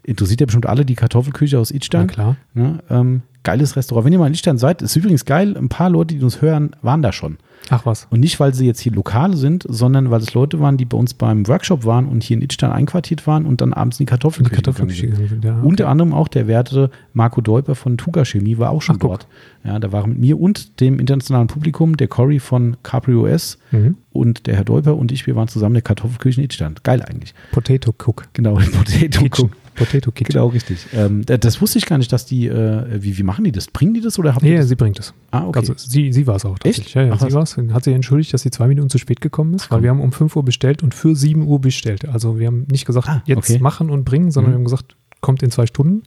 interessiert 0.03 0.41
ja 0.41 0.45
bestimmt 0.45 0.65
alle 0.65 0.85
die 0.85 0.95
Kartoffelküche 0.95 1.59
aus 1.59 1.71
Idstein. 1.71 2.07
Na 2.07 2.13
klar. 2.13 2.35
Ne? 2.53 2.79
Ähm, 2.89 3.21
geiles 3.43 3.75
Restaurant. 3.75 4.05
Wenn 4.05 4.13
ihr 4.13 4.19
mal 4.19 4.27
in 4.27 4.33
Idstein 4.33 4.57
seid, 4.57 4.81
ist 4.81 4.95
übrigens 4.95 5.25
geil, 5.25 5.57
ein 5.57 5.69
paar 5.69 5.89
Leute, 5.89 6.15
die 6.15 6.23
uns 6.23 6.41
hören, 6.41 6.75
waren 6.81 7.01
da 7.01 7.11
schon. 7.11 7.37
Ach 7.69 7.85
was. 7.85 8.07
Und 8.09 8.19
nicht, 8.19 8.39
weil 8.39 8.53
sie 8.53 8.65
jetzt 8.65 8.79
hier 8.79 8.91
lokal 8.91 9.35
sind, 9.35 9.65
sondern 9.67 10.09
weil 10.09 10.19
es 10.19 10.33
Leute 10.33 10.59
waren, 10.59 10.77
die 10.77 10.85
bei 10.85 10.97
uns 10.97 11.13
beim 11.13 11.47
Workshop 11.47 11.85
waren 11.85 12.07
und 12.07 12.23
hier 12.23 12.35
in 12.37 12.41
Idstein 12.41 12.71
einquartiert 12.71 13.27
waren 13.27 13.45
und 13.45 13.61
dann 13.61 13.73
abends 13.73 13.99
in 13.99 14.05
die 14.05 14.09
Kartoffelküche, 14.09 14.49
die 14.49 14.63
Kartoffelküche 14.63 15.07
gegangen 15.07 15.29
sind. 15.29 15.45
Ja, 15.45 15.57
okay. 15.57 15.67
Unter 15.67 15.87
anderem 15.87 16.13
auch 16.13 16.27
der 16.27 16.47
werte 16.47 16.89
Marco 17.13 17.39
Deuper 17.41 17.75
von 17.75 17.97
Tuga 17.97 18.25
Chemie 18.25 18.57
war 18.57 18.71
auch 18.71 18.81
schon 18.81 18.95
Ach, 18.97 19.01
dort. 19.01 19.27
Ja, 19.63 19.79
da 19.79 19.91
waren 19.91 20.09
mit 20.09 20.19
mir 20.19 20.39
und 20.39 20.79
dem 20.79 20.99
internationalen 20.99 21.47
Publikum, 21.47 21.97
der 21.97 22.07
Cory 22.07 22.39
von 22.39 22.77
Capri 22.83 23.13
OS 23.13 23.59
mhm. 23.71 23.95
und 24.11 24.47
der 24.47 24.55
Herr 24.55 24.65
Deuper 24.65 24.97
und 24.97 25.11
ich, 25.11 25.27
wir 25.27 25.35
waren 25.35 25.47
zusammen 25.47 25.73
in 25.73 25.75
der 25.75 25.83
Kartoffelküche 25.83 26.41
in 26.41 26.45
Idstein. 26.45 26.75
Geil 26.83 27.03
eigentlich. 27.03 27.35
Potato 27.51 27.91
Cook. 27.91 28.27
Genau, 28.33 28.55
Potato 28.71 29.25
Cook. 29.25 29.51
Potato 29.75 30.11
Kitchen. 30.11 30.33
Genau, 30.33 30.47
richtig. 30.47 30.87
Ähm, 30.93 31.23
das 31.25 31.61
wusste 31.61 31.79
ich 31.79 31.85
gar 31.85 31.97
nicht, 31.97 32.11
dass 32.11 32.25
die, 32.25 32.47
äh, 32.47 33.01
wie, 33.01 33.17
wie 33.17 33.23
machen 33.23 33.43
die 33.43 33.51
das? 33.51 33.67
Bringen 33.67 33.93
die 33.93 34.01
das 34.01 34.19
oder 34.19 34.35
haben 34.35 34.45
Ja, 34.45 34.55
ja 34.55 34.63
sie 34.63 34.75
bringt 34.75 34.99
es. 34.99 35.13
Ah, 35.31 35.45
okay. 35.45 35.59
Also 35.59 35.73
sie, 35.77 36.11
sie 36.11 36.27
war 36.27 36.35
es 36.35 36.45
auch 36.45 36.57
tatsächlich. 36.59 36.87
Echt? 36.87 36.95
Ja, 36.95 37.03
ja, 37.03 37.13
Ach, 37.13 37.21
sie 37.21 37.33
war 37.33 37.43
es. 37.43 37.57
Hat 37.57 37.83
sich 37.83 37.93
entschuldigt, 37.93 38.33
dass 38.33 38.41
sie 38.41 38.51
zwei 38.51 38.67
Minuten 38.67 38.89
zu 38.89 38.97
spät 38.97 39.21
gekommen 39.21 39.53
ist, 39.53 39.65
Ach, 39.67 39.71
weil 39.71 39.83
wir 39.83 39.89
haben 39.89 40.01
um 40.01 40.11
5 40.11 40.35
Uhr 40.35 40.43
bestellt 40.43 40.83
und 40.83 40.93
für 40.93 41.15
7 41.15 41.47
Uhr 41.47 41.59
bestellt. 41.59 42.07
Also 42.07 42.39
wir 42.39 42.47
haben 42.47 42.67
nicht 42.69 42.85
gesagt, 42.85 43.07
ah, 43.07 43.23
jetzt 43.25 43.49
okay. 43.49 43.59
machen 43.59 43.89
und 43.89 44.03
bringen, 44.03 44.31
sondern 44.31 44.51
mhm. 44.51 44.55
wir 44.55 44.57
haben 44.59 44.65
gesagt, 44.65 44.95
kommt 45.21 45.43
in 45.43 45.51
zwei 45.51 45.65
Stunden 45.65 46.03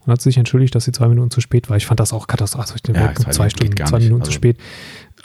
und 0.00 0.12
hat 0.12 0.20
sich 0.20 0.36
entschuldigt, 0.36 0.74
dass 0.74 0.84
sie 0.84 0.92
zwei 0.92 1.08
Minuten 1.08 1.30
zu 1.30 1.40
spät 1.40 1.70
war. 1.70 1.76
Ich 1.76 1.86
fand 1.86 2.00
das 2.00 2.12
auch 2.12 2.26
katastrophal. 2.26 3.08
Also 3.08 3.24
ja, 3.24 3.30
zwei 3.30 3.48
Stunden, 3.48 3.86
zwei 3.86 3.98
Minuten 3.98 4.22
also 4.22 4.30
zu 4.30 4.32
spät. 4.32 4.58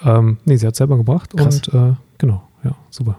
Ähm, 0.03 0.37
nee, 0.45 0.57
sie 0.57 0.67
hat 0.67 0.73
es 0.73 0.77
selber 0.77 0.97
gebracht 0.97 1.35
Krass. 1.35 1.67
und 1.67 1.73
äh, 1.73 1.93
genau, 2.17 2.47
ja, 2.63 2.75
super. 2.89 3.17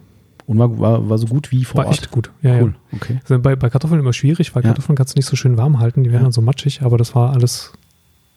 Und 0.49 0.59
war, 0.59 0.79
war, 0.79 1.09
war 1.11 1.19
so 1.19 1.27
gut 1.27 1.53
wie 1.53 1.63
vor 1.63 1.79
war 1.79 1.87
Ort? 1.87 1.99
War 1.99 2.03
echt 2.03 2.11
gut, 2.11 2.31
ja, 2.41 2.61
cool. 2.63 2.75
ja. 2.91 2.97
Okay. 2.97 3.21
Also 3.23 3.39
bei, 3.39 3.55
bei 3.55 3.69
Kartoffeln 3.69 4.01
immer 4.01 4.15
schwierig, 4.15 4.55
weil 4.55 4.63
ja. 4.63 4.71
Kartoffeln 4.71 4.97
kannst 4.97 5.15
du 5.15 5.19
nicht 5.19 5.27
so 5.27 5.37
schön 5.37 5.59
warm 5.59 5.79
halten, 5.79 6.05
die 6.05 6.11
werden 6.11 6.23
ja. 6.23 6.25
dann 6.25 6.33
so 6.33 6.41
matschig, 6.41 6.81
aber 6.81 6.97
das 6.97 7.15
war 7.15 7.35
alles 7.35 7.73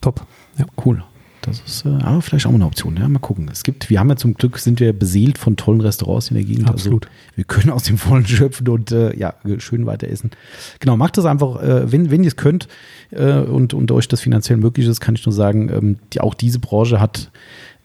top. 0.02 0.28
Ja. 0.58 0.66
Cool. 0.86 1.04
Das 1.42 1.60
ist 1.66 1.86
äh, 1.86 1.90
aber 1.90 2.22
vielleicht 2.22 2.46
auch 2.46 2.52
mal 2.52 2.58
eine 2.58 2.66
Option. 2.66 2.98
Ja, 2.98 3.08
mal 3.08 3.20
gucken. 3.20 3.50
Es 3.52 3.64
gibt, 3.64 3.90
wir 3.90 4.00
haben 4.00 4.10
ja 4.10 4.16
zum 4.16 4.36
Glück, 4.36 4.60
sind 4.60 4.80
wir 4.80 4.94
beseelt 4.94 5.38
von 5.40 5.56
tollen 5.56 5.82
Restaurants 5.82 6.30
in 6.30 6.36
der 6.36 6.44
Gegend. 6.44 6.66
Also 6.66 6.74
Absolut. 6.74 7.06
Also 7.06 7.18
wir 7.36 7.44
können 7.46 7.70
aus 7.72 7.84
dem 7.84 7.98
Vollen 7.98 8.28
schöpfen 8.28 8.68
und 8.68 8.92
äh, 8.92 9.18
ja, 9.18 9.34
schön 9.58 9.86
weiter 9.86 10.08
essen. 10.08 10.32
Genau, 10.80 10.98
macht 10.98 11.18
das 11.18 11.26
einfach, 11.26 11.62
äh, 11.62 11.92
wenn, 11.92 12.12
wenn 12.12 12.24
ihr 12.24 12.28
es 12.28 12.36
könnt 12.36 12.68
äh, 13.10 13.40
und, 13.40 13.74
und 13.74 13.92
euch 13.92 14.08
das 14.08 14.22
finanziell 14.22 14.58
möglich 14.58 14.86
ist, 14.86 15.00
kann 15.00 15.16
ich 15.16 15.26
nur 15.26 15.34
sagen, 15.34 15.70
ähm, 15.70 15.98
die, 16.14 16.22
auch 16.22 16.36
diese 16.36 16.60
Branche 16.60 17.00
hat 17.00 17.32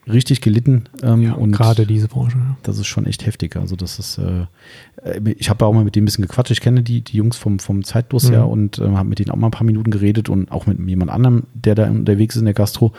richtig 0.08 0.40
gelitten. 0.40 0.84
Ähm, 1.02 1.22
ja, 1.22 1.32
und 1.32 1.52
gerade 1.52 1.86
diese 1.86 2.08
Branche. 2.08 2.38
Ja. 2.38 2.56
Das 2.62 2.78
ist 2.78 2.86
schon 2.86 3.06
echt 3.06 3.26
heftig. 3.26 3.56
Also 3.56 3.76
das 3.76 3.98
ist, 3.98 4.18
äh, 4.18 4.46
ich 5.36 5.50
habe 5.50 5.66
auch 5.66 5.72
mal 5.72 5.84
mit 5.84 5.96
dem 5.96 6.04
ein 6.04 6.06
bisschen 6.06 6.22
gequatscht. 6.22 6.52
Ich 6.52 6.60
kenne 6.60 6.82
die, 6.82 7.00
die 7.00 7.16
Jungs 7.16 7.36
vom, 7.36 7.58
vom 7.58 7.84
Zeitbus 7.84 8.28
mhm. 8.28 8.34
ja 8.34 8.42
und 8.44 8.78
äh, 8.78 8.88
habe 8.88 9.08
mit 9.08 9.18
denen 9.18 9.30
auch 9.30 9.36
mal 9.36 9.48
ein 9.48 9.52
paar 9.52 9.66
Minuten 9.66 9.90
geredet 9.90 10.28
und 10.28 10.50
auch 10.52 10.66
mit 10.66 10.78
jemand 10.88 11.10
anderem, 11.10 11.44
der 11.54 11.74
da 11.74 11.88
unterwegs 11.88 12.36
ist 12.36 12.40
in 12.40 12.46
der 12.46 12.54
Gastro. 12.54 12.92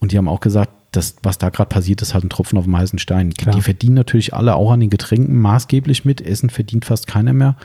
Und 0.00 0.12
die 0.12 0.18
haben 0.18 0.28
auch 0.28 0.40
gesagt, 0.40 0.70
das, 0.92 1.16
was 1.22 1.36
da 1.36 1.50
gerade 1.50 1.68
passiert, 1.68 2.00
ist 2.00 2.14
halt 2.14 2.24
ein 2.24 2.30
Tropfen 2.30 2.56
auf 2.56 2.64
dem 2.64 2.76
heißen 2.76 2.98
Stein. 2.98 3.34
Klar. 3.34 3.54
Die 3.54 3.60
verdienen 3.60 3.94
natürlich 3.94 4.32
alle 4.32 4.54
auch 4.54 4.70
an 4.70 4.80
den 4.80 4.90
Getränken 4.90 5.38
maßgeblich 5.38 6.04
mit. 6.04 6.20
Essen 6.22 6.48
verdient 6.48 6.86
fast 6.86 7.06
keiner 7.06 7.34
mehr. 7.34 7.56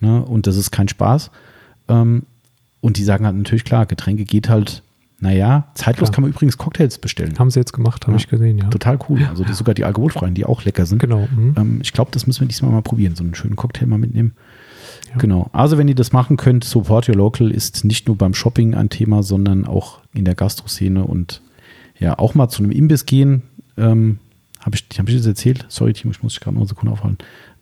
Ne? 0.00 0.22
Und 0.22 0.46
das 0.46 0.56
ist 0.56 0.72
kein 0.72 0.88
Spaß. 0.88 1.30
Ähm, 1.88 2.24
und 2.80 2.98
die 2.98 3.04
sagen 3.04 3.24
halt 3.24 3.36
natürlich 3.36 3.64
klar, 3.64 3.86
Getränke 3.86 4.24
geht 4.24 4.48
halt 4.48 4.82
naja, 5.18 5.68
zeitlos 5.74 6.08
Klar. 6.08 6.14
kann 6.14 6.22
man 6.22 6.30
übrigens 6.30 6.58
Cocktails 6.58 6.98
bestellen. 6.98 7.38
Haben 7.38 7.50
sie 7.50 7.58
jetzt 7.58 7.72
gemacht, 7.72 8.04
habe 8.04 8.12
ja. 8.12 8.18
ich 8.18 8.28
gesehen, 8.28 8.58
ja. 8.58 8.68
Total 8.68 8.98
cool. 9.08 9.24
Also 9.28 9.44
ja. 9.44 9.52
sogar 9.54 9.74
die 9.74 9.84
alkoholfreien, 9.84 10.34
die 10.34 10.44
auch 10.44 10.64
lecker 10.64 10.84
sind. 10.84 10.98
Genau. 10.98 11.26
Mhm. 11.34 11.54
Ähm, 11.56 11.78
ich 11.82 11.92
glaube, 11.94 12.10
das 12.12 12.26
müssen 12.26 12.40
wir 12.40 12.48
diesmal 12.48 12.70
mal 12.70 12.82
probieren, 12.82 13.16
so 13.16 13.24
einen 13.24 13.34
schönen 13.34 13.56
Cocktail 13.56 13.86
mal 13.86 13.98
mitnehmen. 13.98 14.32
Ja. 15.10 15.16
Genau. 15.16 15.48
Also 15.52 15.78
wenn 15.78 15.88
ihr 15.88 15.94
das 15.94 16.12
machen 16.12 16.36
könnt, 16.36 16.64
Support 16.64 17.08
Your 17.08 17.14
Local 17.14 17.50
ist 17.50 17.84
nicht 17.84 18.06
nur 18.06 18.16
beim 18.16 18.34
Shopping 18.34 18.74
ein 18.74 18.90
Thema, 18.90 19.22
sondern 19.22 19.66
auch 19.66 20.00
in 20.12 20.26
der 20.26 20.34
Gastro-Szene 20.34 21.04
und 21.04 21.40
ja, 21.98 22.18
auch 22.18 22.34
mal 22.34 22.48
zu 22.48 22.62
einem 22.62 22.72
Imbiss 22.72 23.06
gehen. 23.06 23.42
Ähm, 23.78 24.18
habe 24.60 24.76
ich, 24.76 24.98
hab 24.98 25.08
ich 25.08 25.16
das 25.16 25.26
erzählt? 25.26 25.64
Sorry, 25.68 25.94
Timo, 25.94 26.10
ich 26.10 26.22
muss 26.22 26.34
dich 26.34 26.40
gerade 26.40 26.54
noch 26.54 26.62
eine 26.62 26.68
Sekunde 26.68 26.92
aufhalten. 26.92 27.18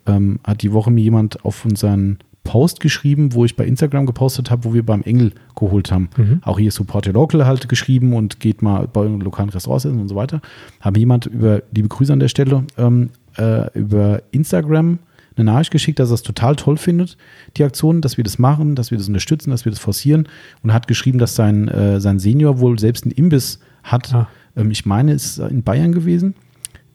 Ähm, 0.07 0.41
hat 0.43 0.63
die 0.63 0.73
Woche 0.73 0.91
mir 0.91 1.03
jemand 1.03 1.45
auf 1.45 1.65
unseren 1.65 2.19
Post 2.45 2.81
geschrieben, 2.81 3.33
wo 3.33 3.45
ich 3.45 3.57
bei 3.57 3.65
Instagram 3.66 4.07
gepostet 4.07 4.51
habe, 4.51 4.65
wo 4.65 4.75
wir 4.75 4.85
beim 4.85 5.03
Engel 5.03 5.33
geholt 5.57 5.91
haben. 5.91 6.11
Mhm. 6.16 6.41
Auch 6.43 6.59
hier 6.59 6.71
Support 6.71 7.07
Your 7.07 7.15
Local 7.15 7.47
halt 7.47 7.69
geschrieben 7.69 8.12
und 8.12 8.39
geht 8.39 8.62
mal 8.62 8.87
bei 8.87 9.05
lokalen 9.07 9.51
Restaurants 9.51 9.87
essen 9.87 9.99
und 9.99 10.09
so 10.09 10.15
weiter. 10.15 10.41
Haben 10.81 10.97
jemand 10.97 11.27
über, 11.27 11.62
liebe 11.75 11.89
Grüße 11.89 12.12
an 12.12 12.21
der 12.21 12.29
Stelle, 12.29 12.65
ähm, 12.77 13.11
äh, 13.37 13.77
über 13.79 14.23
Instagram 14.31 14.99
eine 15.37 15.45
Nachricht 15.51 15.71
geschickt, 15.71 15.99
dass 15.99 16.11
er 16.11 16.15
es 16.15 16.23
total 16.23 16.55
toll 16.57 16.77
findet, 16.77 17.16
die 17.57 17.65
Aktion, 17.65 18.01
dass 18.01 18.16
wir 18.16 18.25
das 18.25 18.39
machen, 18.39 18.77
dass 18.77 18.91
wir 18.91 18.99
das 18.99 19.09
unterstützen, 19.09 19.51
dass 19.51 19.65
wir 19.65 19.73
das 19.73 19.81
forcieren 19.81 20.29
und 20.62 20.73
hat 20.73 20.87
geschrieben, 20.87 21.19
dass 21.19 21.35
sein, 21.35 21.69
äh, 21.69 22.01
sein 22.01 22.19
Senior 22.19 22.61
wohl 22.61 22.79
selbst 22.79 23.05
einen 23.05 23.12
Imbiss 23.12 23.59
hat. 23.83 24.15
Ah. 24.15 24.29
Ähm, 24.57 24.71
ich 24.71 24.87
meine, 24.87 25.12
es 25.12 25.39
ist 25.39 25.51
in 25.51 25.62
Bayern 25.62 25.93
gewesen 25.93 26.35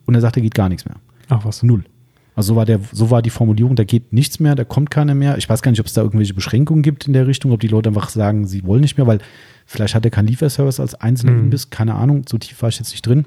und 0.06 0.14
er 0.14 0.20
sagt, 0.20 0.36
da 0.36 0.40
geht 0.40 0.54
gar 0.54 0.68
nichts 0.68 0.86
mehr. 0.86 0.96
Ach 1.28 1.44
was. 1.44 1.62
Null. 1.62 1.84
Also 2.36 2.54
so 2.54 2.56
war, 2.56 2.64
der, 2.64 2.80
so 2.92 3.10
war 3.10 3.22
die 3.22 3.30
Formulierung, 3.30 3.76
da 3.76 3.84
geht 3.84 4.12
nichts 4.12 4.40
mehr, 4.40 4.54
da 4.54 4.64
kommt 4.64 4.90
keiner 4.90 5.14
mehr. 5.14 5.36
Ich 5.38 5.48
weiß 5.48 5.62
gar 5.62 5.70
nicht, 5.70 5.80
ob 5.80 5.86
es 5.86 5.92
da 5.92 6.02
irgendwelche 6.02 6.34
Beschränkungen 6.34 6.82
gibt 6.82 7.06
in 7.06 7.12
der 7.12 7.26
Richtung, 7.26 7.52
ob 7.52 7.60
die 7.60 7.68
Leute 7.68 7.88
einfach 7.88 8.08
sagen, 8.08 8.46
sie 8.46 8.64
wollen 8.64 8.80
nicht 8.80 8.96
mehr, 8.96 9.06
weil 9.06 9.18
vielleicht 9.66 9.94
hat 9.94 10.04
er 10.04 10.10
keinen 10.10 10.28
Lieferservice 10.28 10.80
als 10.80 10.94
einzelner 10.94 11.32
mhm. 11.32 11.40
Imbiss, 11.40 11.70
keine 11.70 11.94
Ahnung, 11.94 12.24
so 12.28 12.38
tief 12.38 12.62
war 12.62 12.68
ich 12.68 12.78
jetzt 12.78 12.92
nicht 12.92 13.06
drin. 13.06 13.24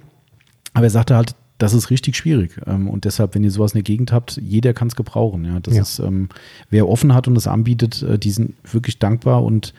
Aber 0.74 0.86
er 0.86 0.90
sagte 0.90 1.16
halt, 1.16 1.36
das 1.58 1.74
ist 1.74 1.90
richtig 1.90 2.18
schwierig. 2.18 2.60
Ähm, 2.66 2.88
und 2.88 3.06
deshalb, 3.06 3.36
wenn 3.36 3.44
ihr 3.44 3.52
sowas 3.52 3.74
in 3.74 3.78
der 3.78 3.84
Gegend 3.84 4.12
habt, 4.12 4.38
jeder 4.38 4.74
kann 4.74 4.88
es 4.88 4.96
gebrauchen. 4.96 5.46
Ja, 5.46 5.60
das 5.60 5.76
ja. 5.76 5.82
ist, 5.82 6.00
ähm, 6.00 6.30
wer 6.70 6.90
offen 6.90 7.14
hat 7.14 7.28
und 7.28 7.38
es 7.38 7.48
anbietet, 7.48 8.02
äh, 8.04 8.18
die 8.18 8.32
sind 8.32 8.56
wirklich 8.70 9.00
dankbar 9.00 9.44
und 9.44 9.74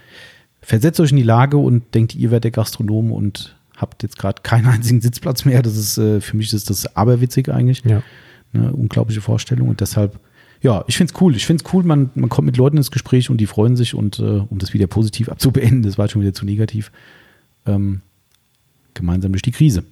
versetzt 0.60 1.00
euch 1.00 1.10
in 1.10 1.16
die 1.16 1.22
Lage 1.22 1.56
und 1.56 1.94
denkt, 1.94 2.14
ihr 2.14 2.30
werdet 2.30 2.44
der 2.44 2.50
Gastronom 2.52 3.12
und 3.12 3.56
habt 3.76 4.02
jetzt 4.02 4.18
gerade 4.18 4.42
keinen 4.42 4.66
einzigen 4.68 5.00
Sitzplatz 5.00 5.44
mehr. 5.44 5.62
Das 5.62 5.76
ist, 5.76 5.98
äh, 5.98 6.20
für 6.20 6.36
mich 6.36 6.52
ist 6.52 6.70
das 6.70 6.96
aberwitzig 6.96 7.50
eigentlich. 7.50 7.82
Ja. 7.84 8.02
Eine 8.54 8.72
unglaubliche 8.72 9.20
Vorstellung 9.20 9.68
und 9.68 9.80
deshalb, 9.80 10.18
ja, 10.62 10.84
ich 10.86 10.96
finde 10.96 11.12
es 11.12 11.20
cool. 11.20 11.34
Ich 11.34 11.46
finde 11.46 11.64
es 11.64 11.72
cool, 11.72 11.82
man, 11.82 12.10
man 12.14 12.30
kommt 12.30 12.46
mit 12.46 12.56
Leuten 12.56 12.76
ins 12.76 12.90
Gespräch 12.90 13.30
und 13.30 13.38
die 13.38 13.46
freuen 13.46 13.76
sich 13.76 13.94
und 13.94 14.18
äh, 14.18 14.22
um 14.22 14.58
das 14.58 14.72
wieder 14.72 14.86
positiv 14.86 15.28
abzubeenden, 15.28 15.82
das 15.82 15.98
war 15.98 16.08
schon 16.08 16.22
wieder 16.22 16.32
zu 16.34 16.44
negativ, 16.44 16.92
ähm, 17.66 18.00
gemeinsam 18.94 19.32
durch 19.32 19.42
die 19.42 19.52
Krise. 19.52 19.84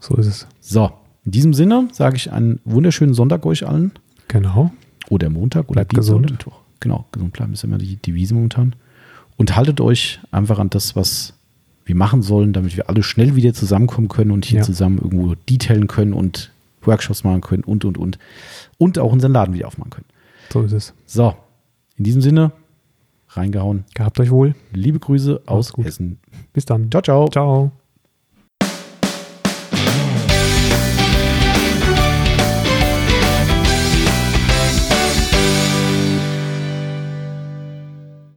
So 0.00 0.16
ist 0.16 0.26
es. 0.26 0.46
So, 0.60 0.90
in 1.24 1.32
diesem 1.32 1.54
Sinne 1.54 1.88
sage 1.92 2.16
ich 2.16 2.32
einen 2.32 2.60
wunderschönen 2.64 3.14
Sonntag 3.14 3.46
euch 3.46 3.66
allen. 3.66 3.92
Genau. 4.28 4.72
Oder 5.08 5.30
Montag 5.30 5.68
oder 5.68 5.84
Bleibt 5.84 5.94
gesund. 5.94 6.46
Genau, 6.80 7.06
gesund 7.12 7.32
bleiben 7.32 7.52
ist 7.52 7.64
immer 7.64 7.78
die 7.78 7.96
Devise 7.96 8.34
momentan. 8.34 8.74
Und 9.36 9.56
haltet 9.56 9.80
euch 9.80 10.20
einfach 10.30 10.58
an 10.58 10.70
das, 10.70 10.96
was 10.96 11.34
wir 11.84 11.94
machen 11.94 12.22
sollen, 12.22 12.52
damit 12.52 12.76
wir 12.76 12.88
alle 12.88 13.02
schnell 13.02 13.34
wieder 13.34 13.54
zusammenkommen 13.54 14.08
können 14.08 14.30
und 14.30 14.44
hier 14.44 14.58
ja. 14.58 14.64
zusammen 14.64 14.98
irgendwo 14.98 15.34
detailen 15.48 15.86
können 15.86 16.12
und 16.12 16.50
Workshops 16.88 17.22
machen 17.22 17.40
können 17.40 17.62
und, 17.62 17.84
und, 17.84 17.96
und. 17.96 18.18
Und 18.78 18.98
auch 18.98 19.12
unseren 19.12 19.32
Laden 19.32 19.54
wieder 19.54 19.68
aufmachen 19.68 19.90
können. 19.90 20.06
So 20.52 20.62
ist 20.62 20.72
es. 20.72 20.94
So, 21.06 21.34
in 21.96 22.04
diesem 22.04 22.22
Sinne, 22.22 22.52
reingehauen. 23.28 23.84
Gehabt 23.94 24.18
euch 24.18 24.30
wohl. 24.30 24.54
Liebe 24.72 24.98
Grüße 24.98 25.42
aus 25.46 25.72
Hessen. 25.76 26.18
Bis 26.52 26.64
dann. 26.64 26.90
Ciao, 26.90 27.02
ciao. 27.02 27.28
Ciao. 27.28 27.72